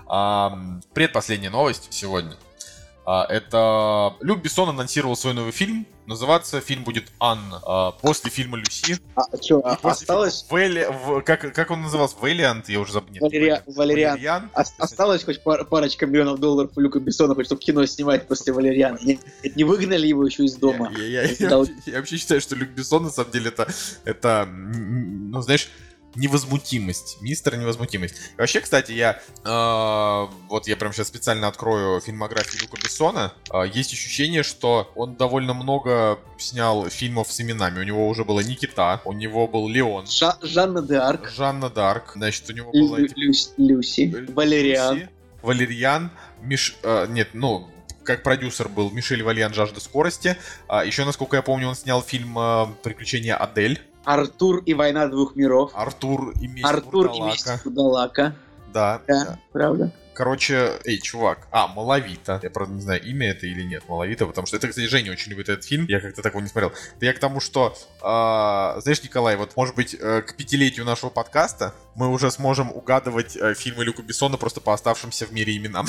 Ам, 0.08 0.82
предпоследняя 0.94 1.50
новость 1.50 1.88
сегодня. 1.90 2.36
А, 3.06 3.24
это 3.28 4.14
Люк 4.20 4.42
Бессон 4.42 4.68
анонсировал 4.68 5.16
свой 5.16 5.32
новый 5.34 5.52
фильм. 5.52 5.86
Называться 6.08 6.62
фильм 6.62 6.84
будет 6.84 7.12
Анна. 7.20 7.60
А, 7.66 7.90
после 7.92 8.30
фильма 8.30 8.56
Люси. 8.56 8.98
А 9.14 9.24
что, 9.42 9.60
после 9.60 10.04
осталось, 10.04 10.42
фильма 10.48 10.86
в- 10.90 11.20
как, 11.20 11.52
как 11.52 11.70
он 11.70 11.82
назывался? 11.82 12.16
Вэлиант? 12.18 12.70
Я 12.70 12.80
уже 12.80 12.94
забыл. 12.94 13.12
Нет, 13.12 13.20
Валерия- 13.22 13.62
Валериан. 13.66 14.12
Валериан? 14.14 14.50
ос- 14.54 14.72
осталось 14.78 15.22
хоть 15.22 15.42
пар- 15.42 15.66
парочка 15.66 16.06
миллионов 16.06 16.40
долларов 16.40 16.70
у 16.76 16.80
Люка 16.80 16.98
Бессона, 16.98 17.34
хоть 17.34 17.44
чтобы 17.44 17.60
кино 17.60 17.84
снимать 17.84 18.26
после 18.26 18.54
Валериана? 18.54 18.98
Не, 19.02 19.20
не 19.54 19.64
выгнали 19.64 20.06
его 20.06 20.24
еще 20.26 20.46
из 20.46 20.54
дома? 20.56 20.90
Я, 20.96 21.04
я- 21.04 21.22
я- 21.38 21.48
Дал- 21.50 21.64
я- 21.66 21.72
я 21.92 21.98
вообще 21.98 22.16
считаю, 22.16 22.40
что 22.40 22.56
Люк 22.56 22.70
Бессон 22.70 23.02
на 23.02 23.10
самом 23.10 23.30
деле 23.30 23.48
это, 23.48 23.68
это 24.06 24.48
ну 24.50 25.42
знаешь, 25.42 25.68
невозмутимость. 26.14 27.18
Мистер 27.20 27.56
невозмутимость. 27.56 28.14
И 28.36 28.40
вообще, 28.40 28.60
кстати, 28.60 28.92
я 28.92 29.20
э, 29.44 30.32
вот 30.48 30.68
я 30.68 30.76
прям 30.76 30.92
сейчас 30.92 31.08
специально 31.08 31.48
открою 31.48 32.00
фильмографию 32.00 32.62
Люка 32.62 32.76
Бессона. 32.82 33.32
Э, 33.52 33.64
есть 33.72 33.92
ощущение, 33.92 34.42
что 34.42 34.90
он 34.94 35.14
довольно 35.16 35.54
много 35.54 36.18
снял 36.38 36.88
фильмов 36.88 37.32
с 37.32 37.40
именами. 37.40 37.80
У 37.80 37.82
него 37.84 38.08
уже 38.08 38.24
была 38.24 38.42
Никита, 38.42 39.00
у 39.04 39.12
него 39.12 39.46
был 39.46 39.68
Леон, 39.68 40.04
Жа- 40.04 40.38
Жанна 40.42 40.82
де 40.82 40.96
Арк, 40.96 41.28
Жанна 41.30 41.70
Дарк, 41.70 42.12
значит, 42.16 42.48
у 42.50 42.52
него 42.52 42.70
Лю- 42.72 42.88
была 42.88 42.98
типа, 42.98 43.18
Люсь- 43.18 43.52
Люси, 43.56 44.26
Валериан. 44.32 44.94
Люси, 44.94 45.08
Валерьян, 45.42 46.10
Миш... 46.42 46.76
э, 46.82 47.06
нет, 47.08 47.28
ну, 47.32 47.68
как 48.04 48.22
продюсер 48.22 48.68
был 48.68 48.90
Мишель 48.90 49.22
Вальян 49.22 49.52
«Жажда 49.52 49.80
скорости». 49.80 50.36
А, 50.66 50.84
еще, 50.84 51.04
насколько 51.04 51.36
я 51.36 51.42
помню, 51.42 51.68
он 51.68 51.74
снял 51.74 52.02
фильм 52.02 52.38
э, 52.38 52.66
«Приключения 52.82 53.36
Адель». 53.36 53.80
Артур 54.08 54.62
и 54.64 54.72
война 54.72 55.06
двух 55.08 55.36
миров. 55.36 55.70
Артур 55.74 56.32
и 56.40 56.46
месть 56.46 56.64
Артур 56.64 57.06
и 57.06 57.08
Бурдалака. 57.08 57.26
месть 57.26 57.64
Будалака. 57.64 58.34
Да, 58.72 59.02
Да, 59.06 59.24
да. 59.24 59.38
правда. 59.52 59.92
Короче, 60.14 60.72
эй, 60.84 60.98
чувак. 60.98 61.46
А, 61.52 61.68
Малавита. 61.68 62.40
Я, 62.42 62.50
правда, 62.50 62.74
не 62.74 62.80
знаю, 62.80 63.04
имя 63.04 63.30
это 63.30 63.46
или 63.46 63.62
нет, 63.62 63.84
Малавита, 63.88 64.26
потому 64.26 64.46
что 64.46 64.56
это, 64.56 64.66
кстати, 64.68 64.86
Женя 64.86 65.12
очень 65.12 65.30
любит 65.30 65.48
этот 65.50 65.64
фильм. 65.64 65.84
Я 65.88 66.00
как-то 66.00 66.22
такого 66.22 66.40
не 66.40 66.48
смотрел. 66.48 66.72
Это 66.96 67.04
я 67.06 67.12
к 67.12 67.18
тому, 67.18 67.38
что, 67.40 67.76
а, 68.02 68.80
знаешь, 68.80 69.02
Николай, 69.02 69.36
вот, 69.36 69.54
может 69.56 69.76
быть, 69.76 69.94
э, 69.94 70.22
к 70.22 70.34
пятилетию 70.36 70.84
нашего 70.86 71.10
подкаста 71.10 71.72
мы 71.94 72.08
уже 72.08 72.30
сможем 72.30 72.72
угадывать 72.72 73.36
э, 73.36 73.52
фильмы 73.54 73.84
Люка 73.84 74.02
Бессона 74.02 74.38
просто 74.38 74.60
по 74.62 74.72
оставшимся 74.72 75.26
в 75.26 75.32
мире 75.32 75.56
именам. 75.56 75.86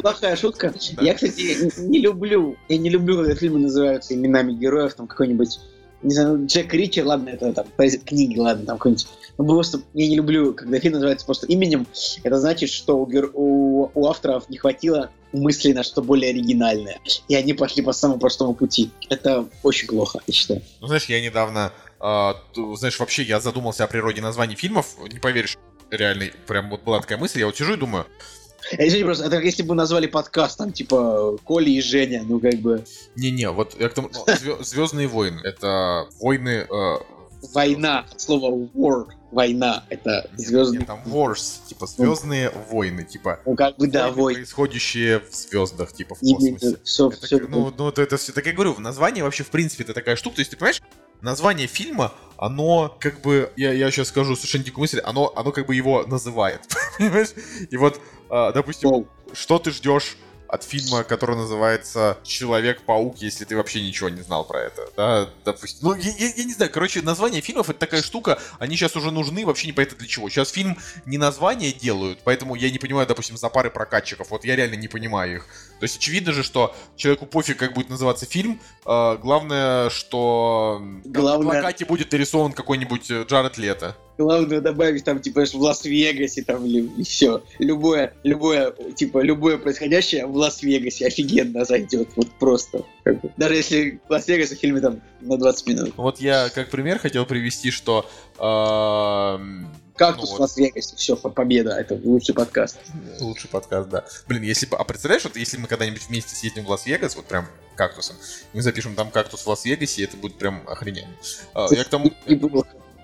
Плохая 0.00 0.36
шутка. 0.36 0.72
Да. 0.92 1.02
Я, 1.02 1.14
кстати, 1.14 1.80
не 1.80 1.98
люблю, 2.00 2.56
я 2.68 2.78
не 2.78 2.90
люблю, 2.90 3.16
когда 3.16 3.34
фильмы 3.34 3.58
называются 3.58 4.14
именами 4.14 4.52
героев, 4.52 4.94
там 4.94 5.06
какой-нибудь, 5.06 5.58
не 6.02 6.14
знаю, 6.14 6.46
Джек 6.46 6.72
Ричер, 6.72 7.06
ладно, 7.06 7.28
это 7.30 7.52
там 7.52 7.66
книги, 8.04 8.38
ладно, 8.38 8.66
там 8.66 8.78
какой-нибудь. 8.78 9.06
Ну, 9.38 9.46
просто 9.46 9.80
я 9.94 10.08
не 10.08 10.16
люблю, 10.16 10.52
когда 10.54 10.78
фильм 10.80 10.94
называется 10.94 11.24
просто 11.26 11.46
именем, 11.46 11.86
это 12.22 12.38
значит, 12.40 12.70
что 12.70 12.98
у, 12.98 13.08
у- 13.34 13.90
у 13.94 14.06
авторов 14.06 14.48
не 14.48 14.56
хватило 14.58 15.10
мыслей 15.32 15.72
на 15.74 15.82
что 15.82 16.02
более 16.02 16.30
оригинальное. 16.30 16.98
И 17.28 17.34
они 17.34 17.54
пошли 17.54 17.82
по 17.82 17.92
самому 17.92 18.18
простому 18.18 18.54
пути. 18.54 18.90
Это 19.08 19.46
очень 19.62 19.88
плохо, 19.88 20.20
я 20.26 20.34
считаю. 20.34 20.62
Ну, 20.80 20.86
знаешь, 20.88 21.04
я 21.06 21.20
недавно, 21.20 21.72
т- 22.54 22.76
знаешь, 22.76 22.98
вообще 22.98 23.22
я 23.22 23.40
задумался 23.40 23.84
о 23.84 23.86
природе 23.86 24.20
названий 24.22 24.56
фильмов. 24.56 24.96
Не 25.12 25.18
поверишь, 25.18 25.56
реально, 25.90 26.26
прям 26.46 26.70
вот 26.70 26.82
была 26.82 27.00
такая 27.00 27.18
мысль. 27.18 27.38
Я 27.40 27.46
вот 27.46 27.56
сижу 27.56 27.74
и 27.74 27.76
думаю, 27.76 28.06
Э, 28.72 28.86
Извини, 28.86 29.04
просто, 29.04 29.24
это 29.24 29.36
как 29.36 29.44
если 29.44 29.62
бы 29.62 29.74
назвали 29.74 30.06
подкаст, 30.06 30.58
там, 30.58 30.72
типа, 30.72 31.36
Коля 31.44 31.68
и 31.68 31.80
Женя, 31.80 32.22
ну, 32.26 32.40
как 32.40 32.54
бы, 32.56 32.84
не-не, 33.16 33.50
вот 33.50 33.76
я 33.78 33.88
к 33.88 33.94
тому, 33.94 34.10
ну, 34.12 34.56
Звездные 34.60 35.08
войны. 35.08 35.40
Это 35.44 36.06
войны... 36.20 36.66
э, 36.68 36.96
война, 37.52 38.06
от 38.10 38.20
слова 38.20 38.54
war, 38.74 39.06
война, 39.30 39.84
это 39.88 40.30
нет, 40.36 40.86
там 40.86 41.02
Wars, 41.06 41.66
типа 41.68 41.86
звездные 41.86 42.50
войны, 42.70 43.04
типа 43.04 43.40
Ну, 43.46 43.54
как 43.54 43.76
бы, 43.76 43.86
да, 43.86 44.10
войны, 44.10 44.40
происходящие 44.40 45.20
в 45.20 45.34
звездах, 45.34 45.92
типа 45.92 46.14
в 46.14 46.20
космосе. 46.20 46.76
Все, 46.84 47.08
Это 47.08 47.26
все, 47.26 47.38
ну, 47.38 47.72
ну, 47.76 47.88
это, 47.88 48.02
это 48.02 48.16
все, 48.16 48.32
так 48.32 48.46
я 48.46 48.52
говорю, 48.52 48.78
название 48.78 49.24
вообще, 49.24 49.44
в 49.44 49.50
принципе, 49.50 49.84
это 49.84 49.94
такая 49.94 50.16
штука. 50.16 50.36
То 50.36 50.40
есть, 50.40 50.50
ты 50.50 50.56
понимаешь, 50.56 50.82
название 51.22 51.66
фильма, 51.66 52.12
оно 52.36 52.96
как 53.00 53.20
бы, 53.20 53.52
я, 53.56 53.72
я 53.72 53.90
сейчас 53.90 54.08
скажу 54.08 54.34
совершенно 54.34 54.64
дикую 54.64 54.82
мысль, 54.82 55.00
оно, 55.00 55.32
оно 55.36 55.52
как 55.52 55.66
бы 55.66 55.74
его 55.74 56.04
называет. 56.04 56.62
Понимаешь? 56.98 57.30
И 57.70 57.76
вот, 57.76 58.00
а, 58.30 58.52
допустим, 58.52 59.06
что 59.32 59.58
ты 59.58 59.70
ждешь 59.70 60.16
от 60.50 60.64
фильма, 60.64 61.04
который 61.04 61.36
называется 61.36 62.18
Человек-паук, 62.24 63.18
если 63.18 63.44
ты 63.44 63.56
вообще 63.56 63.80
ничего 63.82 64.08
не 64.08 64.20
знал 64.20 64.44
про 64.44 64.62
это, 64.62 64.88
да, 64.96 65.28
допустим. 65.44 65.78
Ну, 65.82 65.94
я, 65.94 66.10
я, 66.10 66.32
я 66.34 66.44
не 66.44 66.52
знаю, 66.52 66.72
короче, 66.72 67.02
название 67.02 67.40
фильмов 67.40 67.70
это 67.70 67.78
такая 67.78 68.02
штука, 68.02 68.40
они 68.58 68.76
сейчас 68.76 68.96
уже 68.96 69.12
нужны 69.12 69.46
вообще 69.46 69.68
непонятно 69.68 69.96
для 69.98 70.08
чего. 70.08 70.28
Сейчас 70.28 70.50
фильм 70.50 70.76
не 71.06 71.18
название 71.18 71.72
делают, 71.72 72.20
поэтому 72.24 72.56
я 72.56 72.70
не 72.70 72.78
понимаю, 72.78 73.06
допустим, 73.06 73.36
за 73.36 73.48
пары 73.48 73.70
прокатчиков, 73.70 74.30
вот 74.30 74.44
я 74.44 74.56
реально 74.56 74.74
не 74.74 74.88
понимаю 74.88 75.36
их. 75.36 75.46
То 75.80 75.84
есть 75.84 75.96
очевидно 75.96 76.32
же, 76.32 76.42
что 76.42 76.74
человеку 76.94 77.24
пофиг, 77.24 77.56
как 77.56 77.72
будет 77.72 77.88
называться 77.88 78.26
фильм, 78.26 78.60
э, 78.84 79.16
главное, 79.16 79.88
что 79.88 80.82
главное... 81.06 81.46
на 81.46 81.60
плакате 81.60 81.86
будет 81.86 82.12
нарисован 82.12 82.52
какой-нибудь 82.52 83.10
э, 83.10 83.24
Джаред 83.26 83.56
Лето. 83.56 83.96
Главное 84.18 84.60
добавить 84.60 85.04
там, 85.04 85.20
типа, 85.20 85.46
в 85.46 85.54
Лас-Вегасе, 85.54 86.42
там, 86.42 86.66
и 86.66 87.02
все. 87.02 87.42
Любое, 87.58 88.12
любое, 88.22 88.74
типа, 88.94 89.22
любое 89.22 89.56
происходящее 89.56 90.26
в 90.26 90.36
Лас-Вегасе 90.36 91.06
офигенно 91.06 91.64
зайдет. 91.64 92.10
Вот 92.16 92.28
просто. 92.38 92.84
Как 93.02 93.18
бы. 93.22 93.32
Даже 93.38 93.54
если 93.54 94.00
в 94.06 94.60
фильме 94.60 94.80
там 94.80 95.00
на 95.22 95.38
20 95.38 95.66
минут. 95.66 95.92
Вот 95.96 96.20
я 96.20 96.50
как 96.50 96.68
пример 96.68 96.98
хотел 96.98 97.24
привести, 97.24 97.70
что... 97.70 98.04
Э, 98.38 99.38
Кактус 100.00 100.30
ну, 100.30 100.30
вот. 100.30 100.38
в 100.38 100.40
Лас-Вегасе, 100.40 100.96
все, 100.96 101.14
победа, 101.14 101.72
это 101.72 101.94
лучший 102.02 102.34
подкаст. 102.34 102.78
Лучший 103.20 103.50
подкаст, 103.50 103.90
да. 103.90 104.06
Блин, 104.26 104.42
если 104.44 104.66
а 104.70 104.82
представляешь, 104.82 105.24
вот 105.24 105.36
если 105.36 105.58
мы 105.58 105.66
когда-нибудь 105.66 106.08
вместе 106.08 106.34
съездим 106.34 106.64
в 106.64 106.70
Лас-Вегас, 106.70 107.16
вот 107.16 107.26
прям 107.26 107.46
кактусом, 107.76 108.16
мы 108.54 108.62
запишем 108.62 108.94
там 108.94 109.10
кактус 109.10 109.42
в 109.42 109.46
Лас-Вегасе, 109.46 110.04
это 110.04 110.16
будет 110.16 110.38
прям 110.38 110.66
охрененно. 110.66 111.14
А, 111.52 111.66
я 111.70 111.84
к 111.84 111.88
тому... 111.88 112.12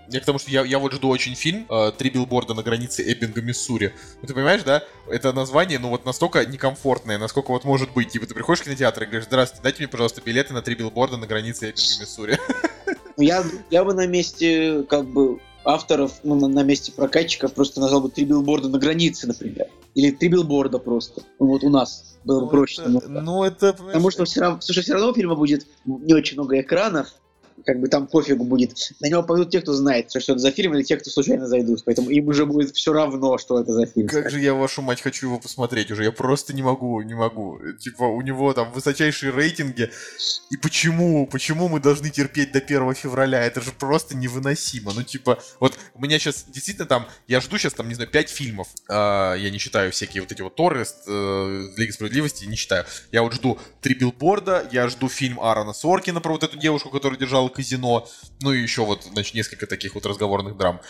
Я 0.09 0.21
к 0.21 0.25
тому, 0.25 0.39
что 0.39 0.51
я, 0.51 0.65
я 0.65 0.79
вот 0.79 0.93
жду 0.93 1.09
очень 1.09 1.35
фильм 1.35 1.67
э, 1.69 1.93
«Три 1.99 2.11
билборда 2.11 2.55
на 2.55 2.63
границе 2.63 3.03
Эббинга, 3.03 3.43
Миссури». 3.43 3.93
Ну, 4.23 4.29
ты 4.29 4.33
понимаешь, 4.33 4.63
да? 4.63 4.85
Это 5.11 5.33
название, 5.33 5.81
ну, 5.81 5.89
вот 5.89 6.07
настолько 6.07 6.47
некомфортное, 6.47 7.19
насколько 7.19 7.51
вот 7.51 7.65
может 7.65 7.93
быть. 7.93 8.13
Типа, 8.13 8.25
ты 8.25 8.33
приходишь 8.33 8.61
в 8.61 8.65
кинотеатр 8.65 9.03
и 9.03 9.07
говоришь, 9.07 9.25
здравствуйте, 9.25 9.63
дайте 9.65 9.79
мне, 9.81 9.89
пожалуйста, 9.89 10.23
билеты 10.25 10.55
на 10.55 10.63
«Три 10.63 10.77
билборда 10.77 11.17
на 11.17 11.27
границе 11.27 11.71
Эббинга, 11.71 12.01
Миссури». 12.01 12.39
Я, 13.19 13.45
я 13.71 13.85
бы 13.85 13.95
на 13.95 14.07
месте, 14.07 14.85
как 14.85 15.07
бы, 15.07 15.41
авторов, 15.67 16.21
ну, 16.23 16.35
на, 16.37 16.49
на 16.49 16.63
месте 16.63 16.93
прокатчиков 16.93 17.53
просто 17.53 17.81
назвал 17.81 18.01
бы 18.01 18.09
«Три 18.09 18.25
билборда 18.25 18.69
на 18.69 18.79
границе», 18.79 19.27
например. 19.27 19.67
Или 19.95 20.11
«Три 20.11 20.29
билборда» 20.29 20.79
просто. 20.79 21.23
Ну, 21.41 21.47
вот 21.47 21.65
у 21.65 21.71
нас 21.71 22.17
было 22.25 22.41
бы 22.41 22.47
ну, 22.47 22.51
проще. 22.51 22.83
Это, 22.83 23.09
ну, 23.09 23.45
это... 23.45 23.73
Потому 23.73 24.11
что 24.11 24.25
все 24.25 24.41
равно, 24.41 24.61
слушай, 24.61 24.83
все 24.83 24.95
равно 24.95 25.11
у 25.11 25.15
фильма 25.15 25.35
будет 25.35 25.67
не 25.85 26.15
очень 26.15 26.37
много 26.37 26.61
экранов, 26.61 27.09
как 27.67 27.81
бы 27.81 27.89
там 27.89 28.07
пофигу 28.07 28.45
будет. 28.45 28.93
На 29.01 29.09
него 29.09 29.23
пойдут 29.25 29.51
те, 29.51 29.61
кто 29.61 29.73
знает, 29.73 30.11
что 30.11 30.33
это 30.33 30.39
за 30.39 30.53
фильм, 30.53 30.75
или 30.75 30.85
те, 30.85 30.97
кто 30.97 31.11
случайно 31.11 31.49
зайдут. 31.49 31.83
Поэтому 31.85 32.11
им 32.11 32.29
уже 32.29 32.47
будет 32.47 32.75
все 32.75 32.93
равно, 32.93 33.37
что 33.39 33.61
это 33.61 33.73
за 33.73 33.87
фильм. 33.87 34.07
Как 34.07 34.31
же 34.31 34.41
я, 34.41 34.55
вашу 34.55 34.83
мать, 34.83 35.03
хочу 35.03 35.27
его 35.27 35.41
посмотреть 35.41 35.91
уже. 35.91 36.05
Я 36.05 36.13
просто 36.13 36.55
не 36.55 36.63
могу, 36.63 37.03
не 37.03 37.15
могу. 37.15 37.61
Типа, 37.81 38.05
у 38.05 38.23
него 38.23 38.53
там 38.55 38.73
высочайшие 38.73 39.33
рейтинги. 39.33 39.91
И 40.51 40.57
почему? 40.57 41.27
Почему 41.27 41.69
мы 41.69 41.81
должны 41.81 42.09
терпеть 42.09 42.53
до 42.53 42.59
1 42.59 42.95
февраля? 42.95 43.43
Это 43.45 43.61
же 43.61 43.73
просто 43.73 44.17
невыносимо. 44.17 44.93
Ну, 44.95 45.03
типа, 45.03 45.43
вот 45.59 45.77
у 45.95 46.01
меня 46.01 46.21
сейчас 46.21 46.45
действительно 46.47 46.87
там, 46.87 47.07
я 47.27 47.41
жду 47.41 47.59
сейчас 47.59 47.75
там, 47.75 47.89
не 47.89 47.95
знаю, 47.95 48.09
5 48.09 48.31
фильмов. 48.31 48.69
Э, 48.89 49.35
я 49.37 49.51
не 49.51 49.59
читаю 49.59 49.91
всякие 49.91 50.23
вот 50.23 50.31
эти 50.31 50.43
вот 50.43 50.55
Торы, 50.55 50.85
э, 50.85 51.69
Лига 51.77 51.93
Справедливости, 51.93 52.45
не 52.45 52.57
читаю. 52.57 52.85
Я 53.11 53.23
вот 53.23 53.33
жду 53.33 53.59
три 53.81 53.95
билборда, 53.95 54.69
я 54.71 54.89
жду 54.89 55.09
фильм 55.09 55.41
Аарона 55.41 55.73
Соркина 55.73 56.21
про 56.21 56.33
вот 56.33 56.45
эту 56.45 56.57
девушку, 56.57 56.91
которая 56.91 57.19
держала 57.19 57.49
казино, 57.57 58.07
ну 58.43 58.53
и 58.53 58.61
еще 58.61 58.85
вот, 58.85 59.05
значит, 59.05 59.35
несколько 59.35 59.67
таких 59.67 59.95
вот 59.95 60.05
разговорных 60.05 60.57
драм. 60.57 60.81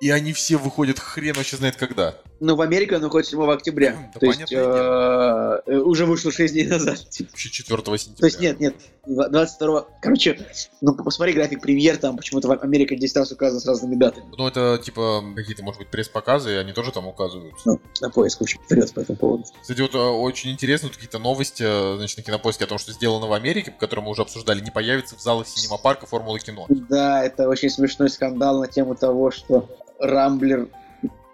И 0.00 0.10
они 0.10 0.32
все 0.32 0.56
выходят 0.56 0.98
хрен 0.98 1.34
вообще 1.34 1.56
знает 1.56 1.76
когда. 1.76 2.16
Ну, 2.38 2.54
в 2.54 2.60
Америке 2.60 2.96
он 2.96 3.02
выходит 3.02 3.28
7 3.28 3.50
октября. 3.50 4.10
Да, 4.12 4.20
то 4.20 4.26
есть, 4.26 4.52
э, 4.52 5.62
э, 5.66 5.76
уже 5.78 6.04
вышло 6.04 6.30
6 6.30 6.52
дней 6.52 6.66
назад. 6.66 6.98
Вообще 7.18 7.50
4 7.50 7.78
сентября. 7.98 8.16
То 8.18 8.26
есть, 8.26 8.40
нет, 8.40 8.60
нет, 8.60 8.74
22 9.06 9.86
Короче, 10.02 10.38
ну, 10.82 10.94
посмотри 10.94 11.32
график 11.32 11.62
премьер, 11.62 11.96
там 11.96 12.16
почему-то 12.18 12.48
в 12.48 12.62
Америке 12.62 12.96
10 12.96 13.16
раз 13.16 13.32
указано 13.32 13.60
с 13.60 13.66
разными 13.66 13.94
датами. 13.94 14.26
Ну, 14.36 14.46
это, 14.46 14.78
типа, 14.84 15.24
какие-то, 15.34 15.62
может 15.62 15.78
быть, 15.78 15.88
пресс-показы, 15.88 16.52
и 16.52 16.56
они 16.56 16.74
тоже 16.74 16.92
там 16.92 17.06
указываются. 17.06 17.62
Ну, 17.64 17.80
на 18.02 18.10
поиск, 18.10 18.40
в 18.40 18.42
общем, 18.42 18.60
вперед 18.62 18.92
по 18.92 19.00
этому 19.00 19.16
поводу. 19.16 19.44
Кстати, 19.62 19.80
вот 19.80 19.94
э, 19.94 19.98
очень 19.98 20.50
интересно, 20.50 20.88
тут 20.88 20.96
какие-то 20.96 21.18
новости, 21.18 21.96
значит, 21.96 22.18
на 22.18 22.22
Кинопоиске 22.22 22.64
о 22.64 22.68
том, 22.68 22.76
что 22.76 22.92
сделано 22.92 23.28
в 23.28 23.32
Америке, 23.32 23.70
по 23.70 23.78
которому 23.78 24.06
мы 24.06 24.12
уже 24.12 24.22
обсуждали, 24.22 24.60
не 24.60 24.70
появится 24.70 25.16
в 25.16 25.22
залах 25.22 25.48
синема 25.48 25.78
парка 25.78 26.06
Формулы 26.06 26.40
кино. 26.40 26.66
Да, 26.68 27.24
это 27.24 27.48
очень 27.48 27.70
смешной 27.70 28.10
скандал 28.10 28.60
на 28.60 28.68
тему 28.68 28.94
того, 28.94 29.30
что 29.30 29.66
Рамблер 29.98 30.68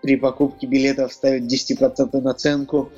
при 0.02 0.16
покупке 0.16 0.66
билетов 0.66 1.12
ставит 1.12 1.44
10% 1.44 2.20
наценку. 2.20 2.92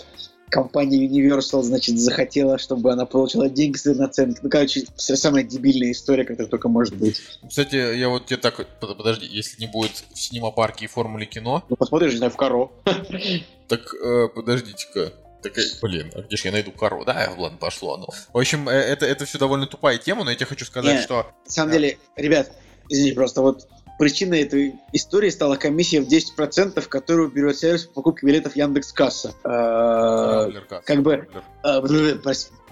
Компания 0.50 1.06
Universal, 1.06 1.62
значит, 1.62 1.98
захотела, 1.98 2.58
чтобы 2.58 2.92
она 2.92 3.06
получила 3.06 3.48
деньги 3.48 3.76
за 3.76 3.94
наценку. 3.94 4.40
Ну, 4.42 4.50
короче, 4.50 4.84
самая 4.96 5.42
дебильная 5.42 5.90
история, 5.90 6.24
которая 6.24 6.48
только 6.48 6.68
может 6.68 6.96
быть. 6.96 7.20
Кстати, 7.48 7.74
я 7.74 8.08
вот 8.08 8.26
тебе 8.26 8.36
так... 8.36 8.64
Подожди, 8.78 9.26
если 9.26 9.60
не 9.60 9.66
будет 9.66 10.04
в 10.12 10.18
синема-парке 10.18 10.84
и 10.84 10.88
формуле 10.88 11.26
кино... 11.26 11.64
Ну, 11.68 11.76
посмотришь, 11.76 12.12
не 12.12 12.18
знаю, 12.18 12.32
в 12.32 12.36
Каро. 12.36 12.70
Так, 13.66 13.94
э, 13.94 14.28
подождите-ка. 14.28 15.12
Так, 15.44 15.52
блин, 15.82 16.10
а 16.14 16.22
где 16.22 16.36
же 16.36 16.48
я 16.48 16.52
найду 16.52 16.72
кору? 16.72 17.04
Да, 17.04 17.30
ладно, 17.36 17.58
пошло. 17.58 17.98
Ну. 17.98 18.06
В 18.32 18.38
общем, 18.38 18.66
э, 18.68 18.72
это, 18.72 19.04
это 19.04 19.26
все 19.26 19.38
довольно 19.38 19.66
тупая 19.66 19.98
тема, 19.98 20.24
но 20.24 20.30
я 20.30 20.36
тебе 20.36 20.46
хочу 20.46 20.64
сказать, 20.64 20.94
Нет, 20.94 21.04
что... 21.04 21.26
На 21.44 21.50
самом 21.50 21.72
деле, 21.72 21.98
ребят, 22.16 22.50
извините, 22.88 23.14
просто 23.14 23.42
вот 23.42 23.68
причиной 23.98 24.42
этой 24.42 24.76
истории 24.92 25.30
стала 25.30 25.56
комиссия 25.56 26.00
в 26.00 26.08
10%, 26.08 26.88
которую 26.88 27.30
берет 27.30 27.56
сервис 27.58 27.84
по 27.84 27.94
покупке 27.94 28.26
билетов 28.26 28.56
Яндекс 28.56 28.92
Касса. 28.92 29.34
А, 29.44 30.50
как 30.84 31.02
бы... 31.02 31.28
А, 31.62 31.82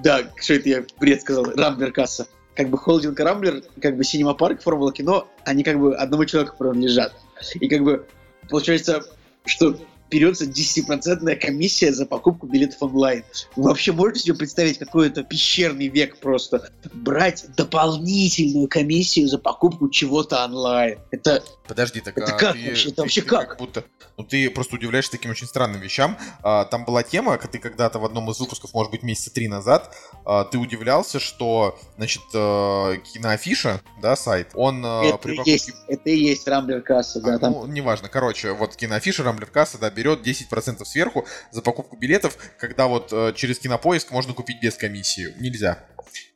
да, 0.00 0.20
что 0.36 0.54
это 0.54 0.68
я 0.68 0.84
бред 0.98 1.20
сказал? 1.20 1.44
Рамблер 1.44 1.92
Касса. 1.92 2.26
Как 2.54 2.68
бы 2.68 2.76
холдинг 2.76 3.18
Рамблер, 3.18 3.62
как 3.80 3.96
бы 3.96 4.04
Синема 4.04 4.34
Парк, 4.34 4.62
Формула 4.62 4.92
Кино, 4.92 5.28
они 5.44 5.64
как 5.64 5.78
бы 5.78 5.94
одному 5.94 6.24
человеку 6.26 6.56
принадлежат. 6.58 7.14
И 7.54 7.68
как 7.68 7.82
бы 7.82 8.06
получается, 8.50 9.02
что 9.46 9.78
берется 10.12 10.44
10% 10.44 11.36
комиссия 11.36 11.92
за 11.92 12.04
покупку 12.04 12.46
билетов 12.46 12.82
онлайн. 12.82 13.24
Вы 13.56 13.64
вообще 13.64 13.92
можете 13.92 14.20
себе 14.20 14.34
представить 14.34 14.78
какой-то 14.78 15.22
пещерный 15.24 15.88
век 15.88 16.18
просто? 16.18 16.70
Брать 16.92 17.46
дополнительную 17.56 18.68
комиссию 18.68 19.28
за 19.28 19.38
покупку 19.38 19.88
чего-то 19.88 20.44
онлайн. 20.44 20.98
Это... 21.10 21.42
Подожди, 21.66 22.00
так 22.00 22.18
это 22.18 22.34
а 22.34 22.38
как 22.38 22.52
ты, 22.52 22.68
вообще? 22.68 22.88
Это 22.88 22.96
ты, 22.96 23.02
вообще 23.02 23.22
ты, 23.22 23.28
как? 23.28 23.48
как 23.48 23.58
будто, 23.58 23.84
ну 24.18 24.24
ты 24.24 24.50
просто 24.50 24.76
удивляешься 24.76 25.12
таким 25.12 25.30
очень 25.30 25.46
странным 25.46 25.80
вещам. 25.80 26.18
А, 26.42 26.66
там 26.66 26.84
была 26.84 27.02
тема, 27.02 27.38
ты 27.38 27.58
когда-то 27.58 27.98
в 27.98 28.04
одном 28.04 28.30
из 28.30 28.38
выпусков, 28.38 28.74
может 28.74 28.90
быть, 28.90 29.02
месяца 29.02 29.32
три 29.32 29.48
назад, 29.48 29.94
а, 30.24 30.44
ты 30.44 30.58
удивлялся, 30.58 31.18
что, 31.18 31.78
значит, 31.96 32.22
а, 32.34 32.96
киноафиша, 32.96 33.80
да, 34.02 34.16
сайт, 34.16 34.50
он 34.54 34.82
а, 34.84 35.02
это 35.04 35.18
при 35.18 35.32
покупке... 35.32 35.52
Есть, 35.52 35.72
это 35.88 36.10
и 36.10 36.16
есть 36.16 36.46
Рамблер 36.46 36.82
Касса, 36.82 37.20
да. 37.20 37.34
А, 37.36 37.38
там... 37.38 37.52
Ну, 37.52 37.66
неважно, 37.66 38.08
короче, 38.08 38.52
вот 38.52 38.76
киноафиша, 38.76 39.22
Рамблер 39.22 39.46
Касса, 39.46 39.78
да, 39.78 39.90
берет 40.02 40.26
10% 40.26 40.84
сверху 40.84 41.26
за 41.50 41.62
покупку 41.62 41.96
билетов, 41.96 42.36
когда 42.58 42.86
вот 42.86 43.12
э, 43.12 43.32
через 43.36 43.58
кинопоиск 43.58 44.10
можно 44.10 44.34
купить 44.34 44.60
без 44.60 44.76
комиссии. 44.76 45.34
Нельзя. 45.38 45.84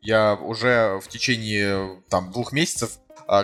Я 0.00 0.34
уже 0.34 1.00
в 1.02 1.08
течение 1.08 2.00
там 2.08 2.30
двух 2.30 2.52
месяцев 2.52 2.98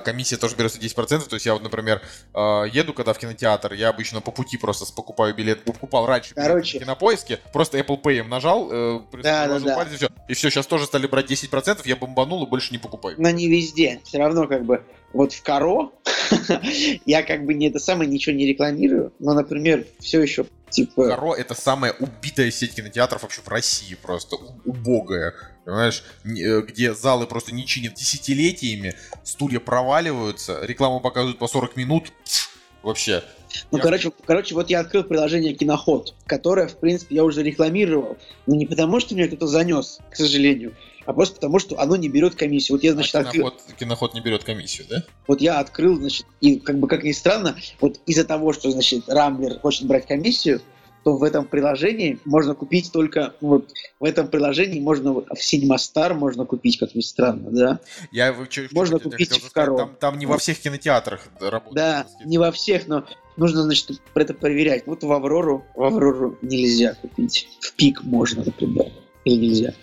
комиссия 0.04 0.36
тоже 0.36 0.56
берется 0.56 0.78
10%. 0.78 1.28
То 1.28 1.34
есть 1.34 1.46
я 1.46 1.54
вот, 1.54 1.62
например, 1.62 2.02
э, 2.34 2.38
еду 2.72 2.92
когда 2.92 3.12
в 3.12 3.18
кинотеатр, 3.18 3.72
я 3.74 3.88
обычно 3.88 4.20
по 4.20 4.30
пути 4.30 4.56
просто 4.56 4.90
покупаю 4.92 5.34
билет, 5.34 5.64
покупал 5.64 6.06
раньше 6.06 6.34
Короче. 6.34 6.78
в 6.78 6.82
кинопоиске, 6.82 7.40
просто 7.52 7.78
Apple 7.78 8.00
Pay 8.00 8.22
нажал, 8.24 8.68
э, 8.70 9.00
да, 9.22 9.48
да, 9.48 9.58
да. 9.58 9.76
Палец, 9.76 9.92
и 9.92 9.96
все. 9.96 10.08
И 10.28 10.34
все, 10.34 10.50
сейчас 10.50 10.66
тоже 10.66 10.86
стали 10.86 11.06
брать 11.06 11.30
10%, 11.30 11.80
я 11.84 11.96
бомбанул 11.96 12.44
и 12.44 12.48
больше 12.48 12.72
не 12.72 12.78
покупаю. 12.78 13.16
Но 13.18 13.30
не 13.30 13.48
везде. 13.48 14.00
Все 14.04 14.18
равно 14.18 14.46
как 14.46 14.64
бы 14.64 14.82
вот 15.12 15.32
в 15.32 15.42
Каро 15.42 15.90
я 17.06 17.22
как 17.22 17.44
бы 17.44 17.54
не 17.54 17.68
это 17.68 17.78
самое 17.78 18.08
ничего 18.08 18.34
не 18.34 18.46
рекламирую, 18.46 19.12
но, 19.18 19.34
например, 19.34 19.86
все 19.98 20.22
еще 20.22 20.46
типа... 20.70 21.08
Каро 21.08 21.34
это 21.34 21.54
самая 21.54 21.92
убитая 21.92 22.50
сеть 22.50 22.74
кинотеатров 22.74 23.22
вообще 23.22 23.42
в 23.42 23.48
России 23.48 23.94
просто, 23.94 24.36
убогая, 24.64 25.34
понимаешь, 25.64 26.04
э, 26.24 26.60
где 26.62 26.94
залы 26.94 27.26
просто 27.26 27.54
не 27.54 27.66
чинят 27.66 27.94
десятилетиями, 27.94 28.94
стулья 29.24 29.60
проваливаются, 29.60 30.64
рекламу 30.64 31.00
показывают 31.00 31.38
по 31.38 31.48
40 31.48 31.76
минут, 31.76 32.12
вообще. 32.82 33.22
Ну, 33.70 33.78
я... 33.78 33.84
короче, 33.84 34.10
короче, 34.24 34.54
вот 34.54 34.70
я 34.70 34.80
открыл 34.80 35.04
приложение 35.04 35.54
Киноход, 35.54 36.14
которое, 36.26 36.68
в 36.68 36.76
принципе, 36.76 37.16
я 37.16 37.24
уже 37.24 37.42
рекламировал, 37.42 38.16
но 38.46 38.54
не 38.54 38.66
потому, 38.66 39.00
что 39.00 39.14
меня 39.14 39.26
кто-то 39.26 39.46
занес, 39.46 40.00
к 40.10 40.16
сожалению, 40.16 40.74
а 41.04 41.12
просто 41.12 41.36
потому, 41.36 41.58
что 41.58 41.78
оно 41.78 41.96
не 41.96 42.08
берет 42.08 42.34
комиссию. 42.34 42.76
Вот 42.76 42.84
я, 42.84 42.92
значит, 42.92 43.14
а 43.14 43.24
киноход, 43.24 43.54
открыл... 43.54 43.76
киноход 43.76 44.14
не 44.14 44.20
берет 44.20 44.44
комиссию, 44.44 44.86
да? 44.88 45.04
Вот 45.26 45.40
я 45.40 45.58
открыл, 45.58 45.96
значит, 45.96 46.26
и 46.40 46.58
как 46.58 46.78
бы, 46.78 46.88
как 46.88 47.02
ни 47.04 47.12
странно, 47.12 47.56
вот 47.80 48.00
из-за 48.06 48.24
того, 48.24 48.52
что, 48.52 48.70
значит, 48.70 49.08
Рамблер 49.08 49.58
хочет 49.58 49.86
брать 49.86 50.06
комиссию, 50.06 50.60
то 51.04 51.16
в 51.16 51.22
этом 51.22 51.46
приложении 51.46 52.18
можно 52.24 52.54
купить 52.54 52.92
только 52.92 53.34
вот 53.40 53.72
в 54.00 54.04
этом 54.04 54.28
приложении 54.28 54.80
можно 54.80 55.12
в 55.12 55.26
Cinema 55.34 55.76
Star 55.76 56.14
можно 56.14 56.44
купить, 56.44 56.78
как 56.78 56.94
ни 56.94 57.00
странно, 57.00 57.50
да. 57.50 57.80
Я 58.10 58.34
что, 58.48 58.62
можно 58.72 58.98
что, 58.98 59.10
купить 59.10 59.32
в 59.32 59.52
Коро. 59.52 59.76
Там, 59.76 59.96
там 59.98 60.18
не 60.18 60.26
во 60.26 60.38
всех 60.38 60.58
кинотеатрах 60.58 61.28
работает. 61.40 61.74
Да, 61.74 62.06
не 62.24 62.38
во 62.38 62.52
всех, 62.52 62.86
но 62.86 63.04
нужно, 63.36 63.62
значит, 63.62 64.00
это 64.14 64.34
проверять. 64.34 64.86
Вот 64.86 65.02
в 65.02 65.12
Аврору, 65.12 65.64
в 65.74 65.82
Аврору 65.82 66.38
нельзя 66.42 66.94
купить. 66.94 67.48
В 67.60 67.74
Пик 67.74 68.02
можно, 68.02 68.44
например. 68.44 68.86
Или 69.24 69.46
нельзя? 69.46 69.74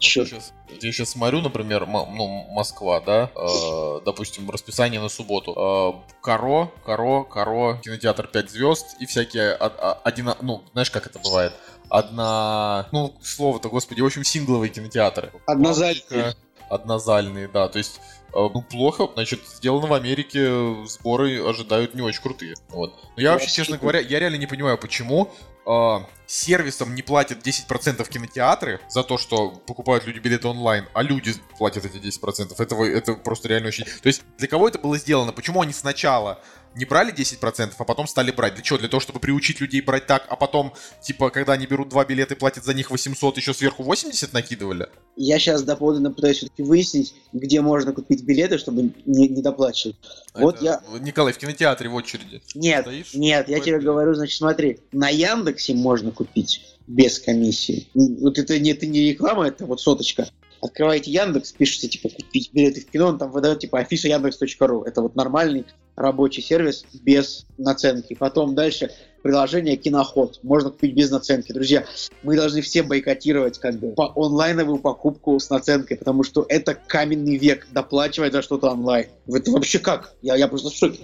Я 0.00 0.08
сейчас, 0.24 0.52
я 0.68 0.92
сейчас 0.92 1.10
смотрю, 1.10 1.42
например, 1.42 1.86
ну, 1.86 2.46
Москва, 2.50 3.00
да, 3.00 3.30
э, 3.34 4.00
допустим, 4.04 4.48
расписание 4.50 4.98
на 5.00 5.10
субботу. 5.10 5.52
Э, 5.52 6.12
Каро, 6.22 6.70
Каро, 6.86 7.24
Каро, 7.24 7.78
кинотеатр 7.82 8.26
5 8.26 8.50
звезд 8.50 8.96
и 8.98 9.04
всякие, 9.04 9.52
а, 9.52 9.66
а, 9.66 10.00
один, 10.04 10.30
ну, 10.40 10.62
знаешь, 10.72 10.90
как 10.90 11.06
это 11.06 11.18
бывает? 11.18 11.52
Одна, 11.90 12.88
ну, 12.92 13.14
слово-то, 13.22 13.68
господи, 13.68 14.00
в 14.00 14.06
общем, 14.06 14.24
сингловые 14.24 14.70
кинотеатры. 14.70 15.32
Однозальные. 15.46 16.34
Однозальные, 16.70 17.48
да, 17.48 17.68
то 17.68 17.78
есть 17.78 18.00
э, 18.32 18.32
ну, 18.32 18.62
плохо, 18.62 19.08
значит, 19.12 19.40
сделано 19.46 19.86
в 19.86 19.92
Америке, 19.92 20.86
сборы 20.86 21.46
ожидают 21.46 21.94
не 21.94 22.00
очень 22.00 22.22
крутые. 22.22 22.54
Вот. 22.68 22.94
Но 23.16 23.22
я 23.22 23.32
вообще, 23.32 23.50
честно 23.50 23.76
говоря, 23.76 24.00
я 24.00 24.18
реально 24.18 24.36
не 24.36 24.46
понимаю, 24.46 24.78
почему 24.78 25.30
э, 25.70 26.06
сервисам 26.26 26.94
не 26.94 27.02
платят 27.02 27.46
10% 27.46 28.08
кинотеатры 28.08 28.80
за 28.88 29.02
то, 29.02 29.18
что 29.18 29.50
покупают 29.50 30.06
люди 30.06 30.18
билеты 30.18 30.48
онлайн, 30.48 30.86
а 30.94 31.02
люди 31.02 31.34
платят 31.58 31.84
эти 31.84 31.96
10%. 31.96 32.54
Этого, 32.62 32.84
это 32.84 33.14
просто 33.14 33.48
реально 33.48 33.68
очень... 33.68 33.84
То 33.84 34.06
есть 34.06 34.22
для 34.38 34.48
кого 34.48 34.68
это 34.68 34.78
было 34.78 34.96
сделано? 34.96 35.32
Почему 35.32 35.60
они 35.60 35.72
сначала 35.72 36.40
не 36.74 36.84
брали 36.84 37.12
10%, 37.12 37.72
а 37.76 37.84
потом 37.84 38.06
стали 38.06 38.30
брать. 38.30 38.54
Для 38.54 38.62
чего? 38.62 38.78
Для 38.78 38.88
того, 38.88 39.00
чтобы 39.00 39.18
приучить 39.18 39.60
людей 39.60 39.80
брать 39.80 40.06
так, 40.06 40.26
а 40.28 40.36
потом, 40.36 40.72
типа, 41.02 41.30
когда 41.30 41.54
они 41.54 41.66
берут 41.66 41.88
два 41.88 42.04
билета 42.04 42.34
и 42.34 42.38
платят 42.38 42.64
за 42.64 42.74
них 42.74 42.90
800, 42.90 43.36
еще 43.36 43.54
сверху 43.54 43.82
80 43.82 44.32
накидывали? 44.32 44.88
Я 45.16 45.38
сейчас 45.38 45.62
доподлинно 45.62 46.12
пытаюсь 46.12 46.38
все-таки 46.38 46.62
выяснить, 46.62 47.14
где 47.32 47.60
можно 47.60 47.92
купить 47.92 48.22
билеты, 48.22 48.58
чтобы 48.58 48.92
не, 49.04 49.28
не 49.28 49.42
доплачивать. 49.42 49.96
Это, 50.32 50.42
вот 50.42 50.62
я... 50.62 50.80
Николай, 51.00 51.32
в 51.32 51.38
кинотеатре 51.38 51.88
в 51.88 51.94
очереди. 51.94 52.40
Нет, 52.54 52.82
Стоишь? 52.82 53.14
нет, 53.14 53.48
я 53.48 53.60
тебе 53.60 53.80
говорю, 53.80 54.14
значит, 54.14 54.36
смотри, 54.36 54.78
на 54.92 55.08
Яндексе 55.08 55.74
можно 55.74 56.12
купить 56.12 56.78
без 56.86 57.18
комиссии. 57.18 57.88
Вот 57.94 58.38
это 58.38 58.58
не, 58.58 58.70
это 58.70 58.86
не 58.86 59.10
реклама, 59.10 59.48
это 59.48 59.66
вот 59.66 59.80
соточка 59.80 60.28
открываете 60.60 61.10
Яндекс, 61.10 61.52
пишете, 61.52 61.88
типа, 61.88 62.08
купить 62.08 62.50
билеты 62.52 62.80
в 62.80 62.86
кино, 62.86 63.08
он 63.08 63.18
там 63.18 63.30
выдает, 63.30 63.60
типа, 63.60 63.80
афиша 63.80 64.08
яндекс.ру. 64.08 64.82
Это 64.82 65.02
вот 65.02 65.16
нормальный 65.16 65.66
рабочий 65.96 66.42
сервис 66.42 66.84
без 67.02 67.46
наценки. 67.58 68.14
Потом 68.14 68.54
дальше 68.54 68.90
приложение 69.22 69.76
Киноход. 69.76 70.40
Можно 70.42 70.70
купить 70.70 70.94
без 70.94 71.10
наценки. 71.10 71.52
Друзья, 71.52 71.84
мы 72.22 72.36
должны 72.36 72.60
все 72.62 72.82
бойкотировать 72.82 73.58
как 73.58 73.78
бы 73.78 73.92
по 73.92 74.12
онлайновую 74.16 74.78
покупку 74.78 75.38
с 75.38 75.50
наценкой, 75.50 75.96
потому 75.96 76.24
что 76.24 76.46
это 76.48 76.74
каменный 76.74 77.36
век 77.36 77.66
доплачивать 77.70 78.32
за 78.32 78.42
что-то 78.42 78.70
онлайн. 78.70 79.06
Это 79.28 79.50
вообще 79.50 79.78
как? 79.78 80.14
Я, 80.22 80.36
я 80.36 80.48
просто 80.48 80.70
в 80.70 80.74
шоке. 80.74 81.00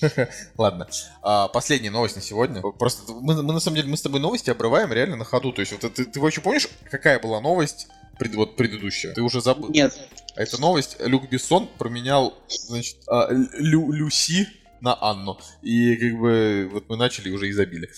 Ладно. 0.58 0.88
А, 1.22 1.48
последняя 1.48 1.90
новость 1.90 2.16
на 2.16 2.22
сегодня. 2.22 2.60
Просто 2.60 3.12
мы, 3.12 3.42
мы 3.42 3.52
на 3.52 3.60
самом 3.60 3.76
деле 3.76 3.88
мы 3.88 3.96
с 3.96 4.02
тобой 4.02 4.20
новости 4.20 4.50
обрываем 4.50 4.92
реально 4.92 5.16
на 5.16 5.24
ходу. 5.24 5.52
То 5.52 5.60
есть 5.60 5.72
вот 5.72 5.92
ты, 5.92 6.04
ты 6.04 6.20
вообще 6.20 6.40
помнишь, 6.40 6.68
какая 6.90 7.20
была 7.20 7.40
новость 7.40 7.88
пред, 8.18 8.34
вот 8.34 8.56
предыдущая? 8.56 9.14
Ты 9.14 9.22
уже 9.22 9.40
забыл? 9.40 9.70
Нет. 9.70 9.98
Это 10.36 10.60
новость. 10.60 10.96
Люк 11.00 11.28
Бессон 11.28 11.68
променял, 11.78 12.34
значит, 12.48 12.96
а, 13.06 13.28
Лю, 13.30 13.92
Люси 13.92 14.48
на 14.80 14.96
Анну. 15.00 15.38
И 15.62 15.96
как 15.96 16.18
бы 16.18 16.68
вот 16.72 16.88
мы 16.88 16.96
начали 16.96 17.30
уже 17.30 17.48
и 17.48 17.52
забили. 17.52 17.90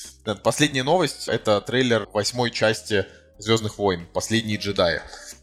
Последняя 0.43 0.83
новость— 0.83 1.29
это 1.29 1.61
трейлер 1.61 2.09
восьмой 2.13 2.51
части 2.51 3.07
Звездных 3.39 3.79
войн, 3.79 4.07
Последние 4.13 4.59
джедаи. 4.59 5.01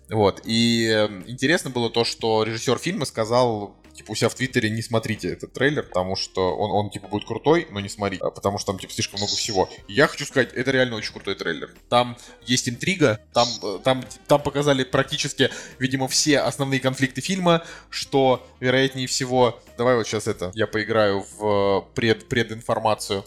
Вот. 0.10 0.42
И 0.46 0.88
эм, 0.88 1.24
интересно 1.28 1.70
было 1.70 1.90
то, 1.90 2.06
что 2.06 2.44
режиссер 2.44 2.78
фильма 2.78 3.06
сказал 3.06 3.76
типа, 4.02 4.12
у 4.12 4.16
себя 4.16 4.30
в 4.30 4.36
Твиттере 4.36 4.70
не 4.70 4.82
смотрите 4.82 5.30
этот 5.30 5.54
трейлер, 5.54 5.84
потому 5.84 6.16
что 6.16 6.56
он, 6.56 6.72
он 6.72 6.90
типа, 6.90 7.08
будет 7.08 7.26
крутой, 7.26 7.68
но 7.72 7.80
не 7.80 7.90
смотрите, 7.90 8.24
а 8.24 8.32
потому 8.32 8.58
что 8.58 8.72
там, 8.72 8.80
типа, 8.80 8.94
слишком 8.94 9.20
много 9.20 9.34
всего. 9.34 9.70
И 9.88 9.94
я 9.94 10.08
хочу 10.08 10.26
сказать, 10.26 10.54
это 10.54 10.72
реально 10.72 10.96
очень 10.96 11.14
крутой 11.14 11.36
трейлер. 11.36 11.72
Там 11.90 12.18
есть 12.46 12.68
интрига, 12.68 13.20
там, 13.34 13.48
э, 13.64 13.80
там, 13.84 14.04
там 14.28 14.42
показали 14.42 14.84
практически, 14.84 15.50
видимо, 15.80 16.08
все 16.08 16.40
основные 16.40 16.80
конфликты 16.80 17.22
фильма, 17.22 17.64
что, 17.90 18.46
вероятнее 18.60 19.08
всего, 19.08 19.60
давай 19.78 19.96
вот 19.96 20.08
сейчас 20.08 20.28
это, 20.28 20.52
я 20.56 20.68
поиграю 20.68 21.26
в 21.38 21.46
э, 21.46 21.96
пред, 21.96 22.28
прединформацию. 22.28 23.24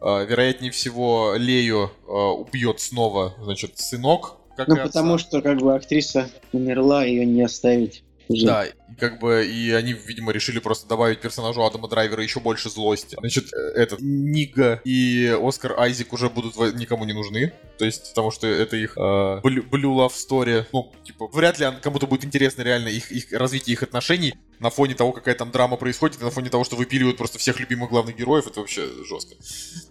Uh, 0.00 0.26
вероятнее 0.26 0.72
всего, 0.72 1.34
Лею 1.36 1.88
убьет 2.08 2.80
снова, 2.80 3.36
значит, 3.40 3.78
сынок. 3.78 4.34
Как 4.56 4.66
ну, 4.66 4.76
потому 4.76 5.16
что, 5.16 5.40
как 5.40 5.58
бы, 5.58 5.76
актриса 5.76 6.28
умерла, 6.52 7.04
ее 7.04 7.24
не 7.24 7.42
оставить. 7.42 8.02
Уже. 8.28 8.46
Да, 8.46 8.66
как 8.98 9.18
бы, 9.18 9.46
и 9.46 9.70
они, 9.72 9.92
видимо, 9.92 10.32
решили 10.32 10.58
просто 10.58 10.88
добавить 10.88 11.20
персонажу 11.20 11.62
Адама 11.64 11.88
Драйвера 11.88 12.22
еще 12.22 12.40
больше 12.40 12.70
злости. 12.70 13.16
Значит, 13.18 13.52
э, 13.52 13.56
этот, 13.74 14.00
Нига 14.00 14.80
и 14.84 15.36
Оскар 15.40 15.78
Айзек 15.78 16.12
уже 16.12 16.28
будут 16.28 16.56
никому 16.74 17.04
не 17.04 17.12
нужны. 17.12 17.52
То 17.78 17.84
есть, 17.84 18.10
потому 18.10 18.30
что 18.30 18.46
это 18.46 18.76
их 18.76 18.96
э, 18.96 19.00
Blue 19.00 19.72
Love 19.72 20.12
Story. 20.12 20.64
Ну, 20.72 20.92
типа, 21.04 21.28
вряд 21.32 21.58
ли 21.58 21.66
кому-то 21.82 22.06
будет 22.06 22.24
интересно 22.24 22.62
реально 22.62 22.88
их, 22.88 23.10
их 23.10 23.32
развитие 23.32 23.74
их 23.74 23.82
отношений 23.82 24.34
на 24.62 24.70
фоне 24.70 24.94
того, 24.94 25.12
какая 25.12 25.34
там 25.34 25.50
драма 25.50 25.76
происходит, 25.76 26.20
на 26.20 26.30
фоне 26.30 26.48
того, 26.48 26.62
что 26.62 26.76
выпиливают 26.76 27.16
просто 27.16 27.38
всех 27.38 27.58
любимых 27.58 27.90
главных 27.90 28.16
героев, 28.16 28.46
это 28.46 28.60
вообще 28.60 28.88
жестко. 29.04 29.34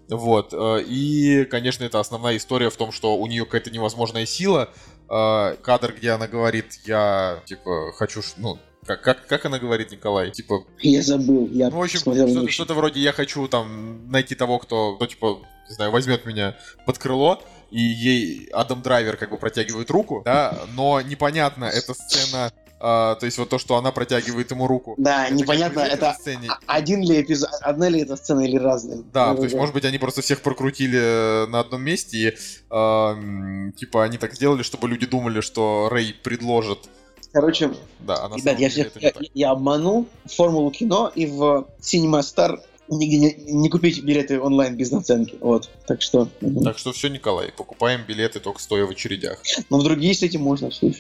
Вот. 0.10 0.54
Э, 0.54 0.82
и, 0.82 1.44
конечно, 1.46 1.84
это 1.84 2.00
основная 2.00 2.38
история 2.38 2.70
в 2.70 2.78
том, 2.78 2.92
что 2.92 3.18
у 3.18 3.28
нее 3.28 3.46
какая-то 3.46 3.72
невозможная 3.72 4.26
сила, 4.26 4.70
э, 5.12 5.56
кадр, 5.62 5.94
где 5.98 6.12
она 6.12 6.28
говорит, 6.28 6.80
я, 6.86 7.42
типа, 7.46 7.92
хочу, 7.94 8.22
ну, 8.38 8.58
как, 8.86 9.02
как, 9.02 9.28
как 9.28 9.46
она 9.46 9.60
говорит, 9.60 9.92
Николай? 9.92 10.32
Типа... 10.32 10.66
Я 10.80 11.02
забыл, 11.02 11.48
я 11.52 11.70
Ну, 11.70 11.78
в 11.78 11.84
общем, 11.84 12.00
что-то, 12.00 12.50
что-то 12.50 12.74
вроде 12.74 13.00
я 13.00 13.12
хочу 13.12 13.48
там 13.48 14.10
найти 14.10 14.36
того, 14.36 14.58
кто, 14.60 14.96
кто, 14.96 15.06
типа, 15.06 15.40
не 15.70 15.76
знаю, 15.76 15.92
возьмет 15.92 16.26
меня 16.26 16.58
под 16.86 16.98
крыло, 16.98 17.42
и 17.70 17.80
ей 17.80 18.50
Адам 18.52 18.82
Драйвер 18.82 19.18
как 19.18 19.30
бы 19.30 19.38
протягивает 19.38 19.90
руку, 19.90 20.22
да, 20.26 20.60
но 20.74 21.00
непонятно, 21.02 21.66
эта 21.66 21.94
сцена 21.94 22.52
а, 22.84 23.16
то 23.16 23.28
есть 23.28 23.38
вот 23.38 23.50
то, 23.50 23.60
что 23.60 23.76
она 23.76 23.92
протягивает 23.92 24.50
ему 24.50 24.66
руку. 24.66 24.96
Да, 24.98 25.28
это 25.28 25.36
непонятно, 25.36 25.82
это 25.82 26.16
сцене. 26.20 26.50
один 26.66 27.04
ли 27.04 27.22
эпизод, 27.22 27.52
одна 27.62 27.90
ли 27.90 28.02
это 28.02 28.16
сцена 28.16 28.40
или 28.42 28.58
разные. 28.58 29.04
Да, 29.14 29.32
ну, 29.32 29.38
то 29.38 29.44
есть, 29.44 29.56
может 29.56 29.76
быть, 29.76 29.86
они 29.86 30.00
просто 30.00 30.22
всех 30.24 30.42
прокрутили 30.42 31.00
э, 31.00 31.46
на 31.48 31.60
одном 31.60 31.84
месте, 31.84 32.18
и 32.18 32.28
э, 32.28 33.72
типа 33.78 34.04
они 34.04 34.18
так 34.18 34.34
сделали, 34.34 34.64
чтобы 34.64 34.90
люди 34.90 35.06
думали, 35.06 35.42
что 35.42 35.90
Рэй 35.92 36.16
предложит 36.24 36.90
Короче, 37.34 37.72
да, 38.00 38.26
а 38.26 38.36
ребят, 38.36 38.60
я, 38.60 38.70
всех, 38.70 38.92
я, 39.00 39.14
я 39.34 39.52
обманул 39.52 40.08
формулу 40.26 40.70
кино 40.72 41.10
и 41.16 41.28
в 41.28 41.68
Cinema 41.80 42.20
Star 42.20 42.60
нигде 42.90 43.18
не, 43.18 43.54
не 43.54 43.70
купить 43.70 44.04
билеты 44.04 44.42
онлайн 44.42 44.76
без 44.76 44.92
наценки. 44.92 45.38
Вот, 45.40 45.70
так 45.88 46.02
что... 46.02 46.28
Так 46.64 46.78
что 46.78 46.92
все, 46.92 47.08
Николай, 47.08 47.54
покупаем 47.56 48.02
билеты 48.06 48.42
только 48.42 48.60
стоя 48.60 48.86
в 48.86 48.90
очередях. 48.90 49.42
Но 49.70 49.80
в 49.80 49.84
другие 49.84 50.14
с 50.14 50.24
этим 50.24 50.42
можно 50.42 50.72
все 50.72 50.94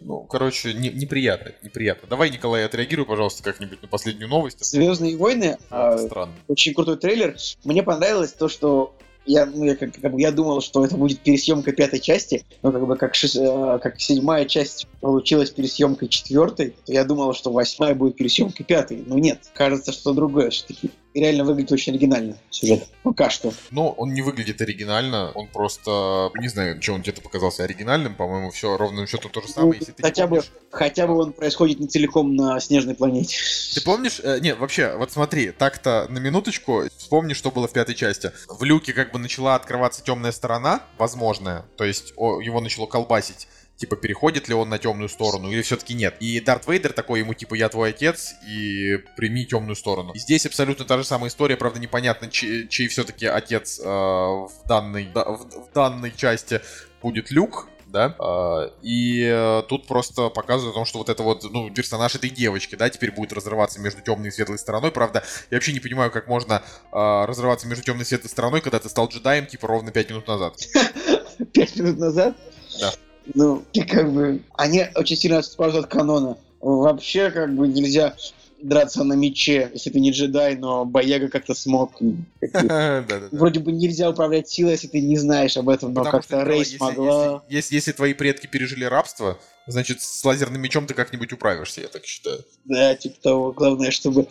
Ну, 0.00 0.20
короче, 0.22 0.72
не, 0.74 0.90
неприятно, 0.90 1.52
неприятно. 1.62 2.08
Давай, 2.08 2.30
Николай, 2.30 2.64
отреагируй, 2.64 3.06
пожалуйста, 3.06 3.42
как-нибудь 3.42 3.82
на 3.82 3.88
последнюю 3.88 4.28
новость. 4.28 4.64
Звездные 4.64 5.16
войны. 5.16 5.58
А, 5.70 5.98
странно. 5.98 6.32
Очень 6.48 6.74
крутой 6.74 6.96
трейлер. 6.96 7.36
Мне 7.64 7.82
понравилось 7.82 8.32
то, 8.32 8.48
что 8.48 8.94
я, 9.26 9.46
ну, 9.46 9.64
я, 9.64 9.76
как, 9.76 9.92
как 10.00 10.12
бы, 10.12 10.20
я 10.20 10.32
думал, 10.32 10.60
что 10.60 10.84
это 10.84 10.96
будет 10.96 11.20
пересъемка 11.20 11.72
пятой 11.72 12.00
части, 12.00 12.44
но 12.62 12.72
как 12.72 12.86
бы 12.86 12.96
как, 12.96 13.14
шест, 13.14 13.36
э, 13.36 13.78
как 13.82 14.00
седьмая 14.00 14.44
часть 14.46 14.86
получилась 15.00 15.50
пересъемкой 15.50 16.08
четвертой, 16.08 16.74
то 16.86 16.92
я 16.92 17.04
думал, 17.04 17.34
что 17.34 17.52
восьмая 17.52 17.94
будет 17.94 18.16
пересъемкой 18.16 18.64
пятой. 18.64 19.02
Но 19.06 19.18
нет, 19.18 19.50
кажется, 19.52 19.92
что 19.92 20.12
другое 20.14 20.50
все-таки. 20.50 20.90
И 21.12 21.20
реально 21.20 21.44
выглядит 21.44 21.72
очень 21.72 21.92
оригинально 21.92 22.36
сюжет. 22.50 22.86
Пока 23.02 23.30
что. 23.30 23.52
Но 23.70 23.90
он 23.90 24.14
не 24.14 24.22
выглядит 24.22 24.60
оригинально, 24.60 25.32
он 25.32 25.48
просто... 25.48 26.30
Не 26.38 26.48
знаю, 26.48 26.80
что 26.80 26.94
он 26.94 27.02
тебе 27.02 27.20
показался 27.20 27.64
оригинальным, 27.64 28.14
по-моему, 28.14 28.50
все 28.50 28.76
ровным 28.76 29.06
счетом 29.06 29.30
то 29.30 29.40
же 29.40 29.48
самое. 29.48 29.72
Ну, 29.72 29.78
Если 29.78 29.92
ты 29.92 30.02
хотя, 30.02 30.26
помнишь... 30.28 30.44
бы, 30.44 30.50
хотя 30.70 31.06
бы 31.06 31.18
он 31.18 31.32
происходит 31.32 31.80
не 31.80 31.88
целиком 31.88 32.36
на 32.36 32.60
снежной 32.60 32.94
планете. 32.94 33.36
Ты 33.74 33.82
помнишь? 33.82 34.20
Э, 34.22 34.38
нет, 34.40 34.58
вообще, 34.58 34.94
вот 34.96 35.10
смотри, 35.10 35.50
так-то 35.50 36.06
на 36.08 36.18
минуточку 36.18 36.84
вспомни, 36.96 37.32
что 37.32 37.50
было 37.50 37.66
в 37.66 37.72
пятой 37.72 37.94
части. 37.94 38.32
В 38.48 38.62
люке 38.64 38.92
как 38.92 39.12
бы 39.12 39.18
начала 39.18 39.56
открываться 39.56 40.02
темная 40.04 40.32
сторона, 40.32 40.84
возможная, 40.98 41.64
то 41.76 41.84
есть 41.84 42.12
о, 42.16 42.40
его 42.40 42.60
начало 42.60 42.86
колбасить 42.86 43.48
типа, 43.80 43.96
переходит 43.96 44.48
ли 44.48 44.54
он 44.54 44.68
на 44.68 44.78
темную 44.78 45.08
сторону 45.08 45.50
или 45.50 45.62
все-таки 45.62 45.94
нет. 45.94 46.16
И 46.20 46.38
Дарт 46.40 46.68
Вейдер 46.68 46.92
такой 46.92 47.20
ему, 47.20 47.32
типа, 47.32 47.54
я 47.54 47.68
твой 47.70 47.90
отец, 47.90 48.34
и 48.46 48.98
прими 49.16 49.46
темную 49.46 49.74
сторону. 49.74 50.12
И 50.12 50.18
здесь 50.18 50.44
абсолютно 50.44 50.84
та 50.84 50.98
же 50.98 51.04
самая 51.04 51.30
история, 51.30 51.56
правда, 51.56 51.80
непонятно, 51.80 52.28
чей, 52.30 52.68
чей 52.68 52.88
все-таки 52.88 53.26
отец 53.26 53.80
э, 53.80 53.84
в, 53.84 54.50
данной, 54.68 55.08
да, 55.14 55.24
в, 55.24 55.44
в 55.44 55.72
данной 55.72 56.12
части 56.14 56.60
будет 57.00 57.30
Люк, 57.30 57.68
да, 57.86 58.14
а, 58.18 58.70
и 58.82 59.24
э, 59.24 59.62
тут 59.66 59.86
просто 59.86 60.28
показывают 60.28 60.74
о 60.74 60.78
том, 60.78 60.84
что 60.84 60.98
вот 60.98 61.08
это 61.08 61.22
вот, 61.22 61.50
ну, 61.50 61.70
персонаж 61.70 62.14
этой 62.14 62.28
девочки, 62.28 62.74
да, 62.74 62.90
теперь 62.90 63.10
будет 63.10 63.32
разрываться 63.32 63.80
между 63.80 64.02
темной 64.02 64.28
и 64.28 64.30
светлой 64.30 64.58
стороной, 64.58 64.92
правда, 64.92 65.24
я 65.50 65.56
вообще 65.56 65.72
не 65.72 65.80
понимаю, 65.80 66.10
как 66.10 66.28
можно 66.28 66.62
а, 66.92 67.26
разрываться 67.26 67.66
между 67.66 67.82
темной 67.82 68.02
и 68.02 68.06
светлой 68.06 68.28
стороной, 68.28 68.60
когда 68.60 68.78
ты 68.78 68.90
стал 68.90 69.08
джедаем, 69.08 69.46
типа, 69.46 69.66
ровно 69.66 69.90
5 69.90 70.10
минут 70.10 70.28
назад. 70.28 70.56
5 71.52 71.76
минут 71.76 71.98
назад? 71.98 72.36
Да. 72.78 72.92
Ну, 73.34 73.64
и 73.72 73.82
как 73.82 74.12
бы, 74.12 74.40
они 74.54 74.86
очень 74.94 75.16
сильно 75.16 75.38
отступают 75.38 75.76
от 75.76 75.86
канона. 75.86 76.36
Вообще, 76.60 77.30
как 77.30 77.54
бы, 77.54 77.68
нельзя 77.68 78.14
драться 78.62 79.04
на 79.04 79.14
мече, 79.14 79.70
если 79.72 79.90
ты 79.90 80.00
не 80.00 80.10
джедай, 80.10 80.56
но 80.56 80.84
бояга 80.84 81.28
как-то 81.28 81.54
смог. 81.54 81.92
Вроде 82.40 83.60
бы 83.60 83.72
нельзя 83.72 84.10
управлять 84.10 84.48
силой, 84.48 84.72
если 84.72 84.88
ты 84.88 85.00
не 85.00 85.16
знаешь 85.16 85.56
об 85.56 85.68
этом, 85.68 85.92
но 85.94 86.04
как-то 86.04 86.42
Рей 86.42 86.64
смогла. 86.64 87.42
Если 87.48 87.92
твои 87.92 88.14
предки 88.14 88.46
пережили 88.46 88.84
рабство, 88.84 89.38
значит, 89.66 90.02
с 90.02 90.24
лазерным 90.24 90.60
мечом 90.60 90.86
ты 90.86 90.94
как-нибудь 90.94 91.32
управишься, 91.32 91.80
я 91.82 91.88
так 91.88 92.04
считаю. 92.04 92.44
Да, 92.64 92.94
типа 92.94 93.16
того. 93.22 93.52
Главное, 93.52 93.90
чтобы 93.90 94.28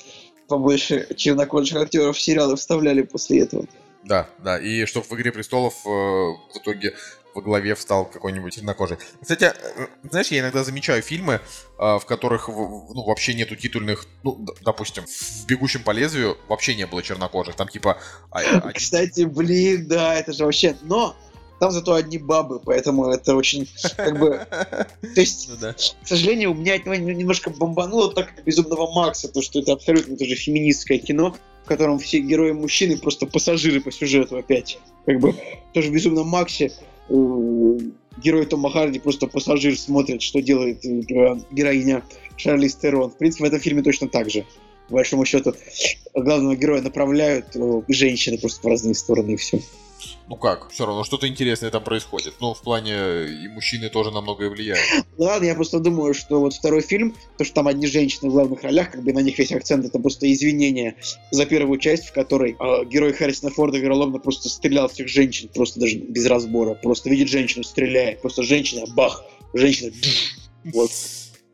побольше 0.48 1.08
чернокожих 1.16 1.78
актеров 1.78 2.18
в 2.18 2.22
сериалы 2.22 2.56
вставляли 2.56 3.04
после 3.04 3.42
этого. 3.42 3.66
Да, 4.04 4.30
да, 4.44 4.58
и 4.58 4.86
чтобы 4.86 5.06
в 5.08 5.14
«Игре 5.14 5.32
престолов» 5.32 5.74
э, 5.86 5.90
в 5.90 6.58
итоге 6.62 6.96
во 7.34 7.42
главе 7.42 7.76
встал 7.76 8.06
какой-нибудь 8.06 8.56
чернокожий. 8.56 8.98
Кстати, 9.22 9.46
э, 9.46 9.88
знаешь, 10.10 10.28
я 10.28 10.40
иногда 10.40 10.64
замечаю 10.64 11.02
фильмы, 11.02 11.34
э, 11.34 11.40
в 11.78 12.06
которых 12.06 12.48
ну, 12.48 13.04
вообще 13.06 13.34
нету 13.34 13.56
титульных, 13.56 14.08
ну, 14.24 14.46
допустим, 14.62 15.06
в 15.06 15.46
«Бегущем 15.46 15.84
по 15.84 15.92
лезвию» 15.92 16.38
вообще 16.48 16.76
не 16.76 16.86
было 16.88 17.04
чернокожих, 17.04 17.56
там 17.56 17.68
типа... 17.68 17.98
А, 18.32 18.72
Кстати, 18.74 19.22
блин, 19.22 19.88
да, 19.88 20.16
это 20.16 20.34
же 20.34 20.46
вообще... 20.46 20.76
Но 20.82 21.16
там 21.60 21.72
зато 21.72 21.94
одни 21.94 22.18
бабы, 22.18 22.60
поэтому 22.60 23.08
это 23.10 23.36
очень, 23.36 23.68
как 23.96 24.18
бы... 24.18 24.46
То 24.50 25.22
есть, 25.22 25.50
ну, 25.50 25.56
да. 25.60 25.74
к 25.74 26.08
сожалению, 26.08 26.52
у 26.52 26.56
меня 26.56 26.76
это 26.76 26.90
немножко 26.90 27.50
бомбануло 27.50 28.14
так, 28.14 28.34
как 28.34 28.46
«Безумного 28.46 28.92
Макса», 28.92 29.28
то, 29.28 29.42
что 29.42 29.60
это 29.60 29.74
абсолютно 29.74 30.18
тоже 30.18 30.36
феминистское 30.36 31.00
кино, 31.00 31.36
в 31.64 31.68
котором 31.68 32.00
все 32.00 32.20
герои 32.20 32.52
мужчины 32.52 32.98
просто 32.98 33.26
пассажиры 33.26 33.82
по 33.82 33.92
сюжету 33.92 34.38
опять. 34.38 34.80
Как 35.06 35.20
бы 35.20 35.36
тоже 35.74 35.90
в 35.90 35.94
«Безумном 35.94 36.28
Максе» 36.28 36.72
герой 37.10 38.46
Тома 38.46 38.72
Харди 38.72 39.00
просто 39.00 39.28
пассажир 39.28 39.78
смотрит, 39.78 40.22
что 40.22 40.42
делает 40.42 40.86
э, 40.86 41.02
героиня 41.52 42.04
Шарли 42.38 42.68
Стерон. 42.68 43.12
В 43.12 43.18
принципе, 43.18 43.46
в 43.46 43.48
этом 43.48 43.60
фильме 43.60 43.82
точно 43.82 44.08
так 44.08 44.30
же. 44.30 44.46
По 44.88 44.96
большому 44.96 45.26
счету, 45.26 45.54
главного 46.14 46.56
героя 46.56 46.82
направляют 46.82 47.56
э, 47.56 47.82
женщины 47.88 48.38
просто 48.38 48.62
в 48.62 48.70
разные 48.70 48.96
стороны 48.96 49.32
и 49.32 49.36
все 49.38 49.62
ну 50.28 50.36
как, 50.36 50.70
все 50.72 50.86
равно 50.86 51.04
что-то 51.04 51.28
интересное 51.28 51.70
там 51.70 51.84
происходит. 51.84 52.36
Ну, 52.40 52.54
в 52.54 52.62
плане 52.62 53.28
и 53.28 53.48
мужчины 53.48 53.90
тоже 53.90 54.12
на 54.12 54.22
многое 54.22 54.50
влияют. 54.50 54.82
Ладно, 55.18 55.46
я 55.46 55.56
просто 55.56 55.80
думаю, 55.80 56.14
что 56.14 56.40
вот 56.40 56.54
второй 56.54 56.82
фильм, 56.82 57.16
то, 57.38 57.44
что 57.44 57.56
там 57.56 57.68
одни 57.68 57.88
женщины 57.88 58.30
в 58.30 58.34
главных 58.34 58.64
ролях, 58.64 58.92
как 58.92 59.04
бы 59.04 59.14
на 59.14 59.20
них 59.20 59.38
весь 59.38 59.52
акцент, 59.52 59.86
это 59.86 60.00
просто 60.00 60.32
извинение 60.32 60.96
за 61.32 61.46
первую 61.46 61.80
часть, 61.80 62.06
в 62.06 62.14
которой 62.14 62.58
э, 62.60 62.86
герой 62.86 63.14
Харрисона 63.14 63.52
Форда 63.52 63.78
вероломно 63.78 64.20
просто 64.20 64.50
стрелял 64.50 64.88
всех 64.90 65.08
женщин, 65.08 65.50
просто 65.54 65.80
даже 65.80 65.98
без 65.98 66.26
разбора. 66.26 66.76
Просто 66.76 67.10
видит 67.10 67.30
женщину, 67.30 67.64
стреляет. 67.64 68.22
Просто 68.22 68.44
женщина, 68.44 68.86
бах, 68.94 69.24
женщина, 69.54 69.92
вот. 70.66 70.92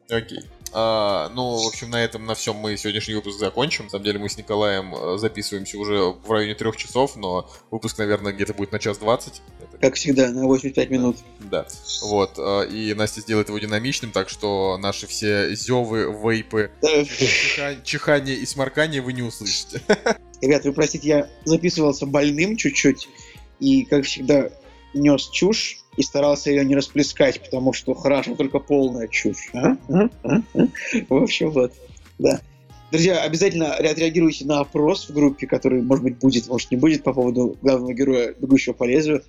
Окей. 0.09 0.39
А, 0.77 1.31
ну, 1.33 1.55
в 1.63 1.67
общем, 1.67 1.89
на 1.89 2.03
этом, 2.03 2.25
на 2.25 2.35
всем 2.35 2.57
мы 2.57 2.75
сегодняшний 2.75 3.13
выпуск 3.13 3.39
закончим. 3.39 3.85
На 3.85 3.91
самом 3.91 4.03
деле 4.03 4.19
мы 4.19 4.27
с 4.27 4.37
Николаем 4.37 4.93
э, 4.93 5.17
записываемся 5.17 5.77
уже 5.79 5.99
в 6.11 6.29
районе 6.29 6.53
трех 6.53 6.75
часов, 6.75 7.15
но 7.15 7.49
выпуск, 7.71 7.97
наверное, 7.97 8.33
где-то 8.33 8.53
будет 8.53 8.73
на 8.73 8.79
час 8.79 8.97
двадцать. 8.97 9.41
Как 9.79 9.95
всегда, 9.95 10.29
на 10.31 10.43
85 10.43 10.89
минут. 10.89 11.15
Да. 11.39 11.65
Вот. 12.01 12.37
Э, 12.37 12.67
и 12.69 12.93
Настя 12.93 13.21
сделает 13.21 13.47
его 13.47 13.57
динамичным, 13.57 14.11
так 14.11 14.27
что 14.27 14.77
наши 14.77 15.07
все 15.07 15.55
зевы, 15.55 16.13
вейпы, 16.13 16.69
чихание 17.85 18.35
и 18.35 18.45
сморкание 18.45 19.01
вы 19.01 19.13
не 19.13 19.21
услышите. 19.21 19.81
Ребят, 20.41 20.65
вы 20.65 20.73
простите, 20.73 21.07
я 21.07 21.29
записывался 21.45 22.05
больным 22.05 22.57
чуть-чуть, 22.57 23.07
и, 23.61 23.85
как 23.85 24.03
всегда, 24.03 24.49
нес 24.93 25.29
чушь 25.29 25.84
и 25.97 26.01
старался 26.03 26.49
ее 26.51 26.65
не 26.65 26.75
расплескать, 26.75 27.41
потому 27.41 27.73
что 27.73 27.93
хорошо 27.93 28.35
только 28.35 28.59
полная 28.59 29.07
чушь. 29.07 29.49
А? 29.53 29.77
А? 29.89 30.09
А? 30.23 30.41
В 31.09 31.13
общем, 31.15 31.51
вот. 31.51 31.73
Да. 32.19 32.39
Друзья, 32.91 33.21
обязательно 33.21 33.73
отреагируйте 33.73 34.45
на 34.45 34.59
опрос 34.59 35.09
в 35.09 35.13
группе, 35.13 35.47
который, 35.47 35.81
может 35.81 36.03
быть, 36.03 36.17
будет, 36.17 36.47
может, 36.47 36.71
не 36.71 36.77
будет 36.77 37.03
по 37.03 37.13
поводу 37.13 37.57
главного 37.61 37.93
героя 37.93 38.33
«Бегущего 38.39 38.73
по 38.73 38.83
лезвию». 38.83 39.23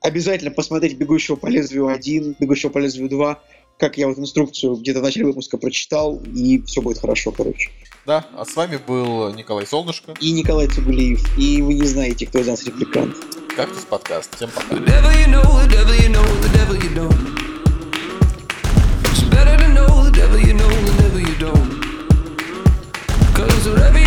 Обязательно 0.00 0.50
посмотреть 0.50 0.96
«Бегущего 0.96 1.36
по 1.36 1.46
лезвию 1.46 1.88
1», 1.88 2.36
«Бегущего 2.40 2.70
по 2.70 2.78
лезвию 2.78 3.08
2», 3.08 3.36
как 3.82 3.98
я 3.98 4.06
вот 4.06 4.16
инструкцию 4.16 4.76
где-то 4.76 5.00
в 5.00 5.02
начале 5.02 5.26
выпуска 5.26 5.58
прочитал, 5.58 6.22
и 6.36 6.62
все 6.62 6.80
будет 6.80 6.98
хорошо, 6.98 7.32
короче. 7.32 7.68
Да, 8.06 8.24
а 8.36 8.44
с 8.44 8.54
вами 8.54 8.78
был 8.86 9.34
Николай 9.34 9.66
Солнышко. 9.66 10.14
И 10.20 10.30
Николай 10.30 10.68
Цугулиев. 10.68 11.20
И 11.36 11.60
вы 11.62 11.74
не 11.74 11.88
знаете, 11.88 12.28
кто 12.28 12.38
из 12.38 12.46
нас 12.46 12.62
репликант. 12.64 13.16
Кактус 13.56 13.84
подкаст. 13.84 14.36
Всем 14.36 14.50
пока. 14.50 14.76
Cause 23.34 24.01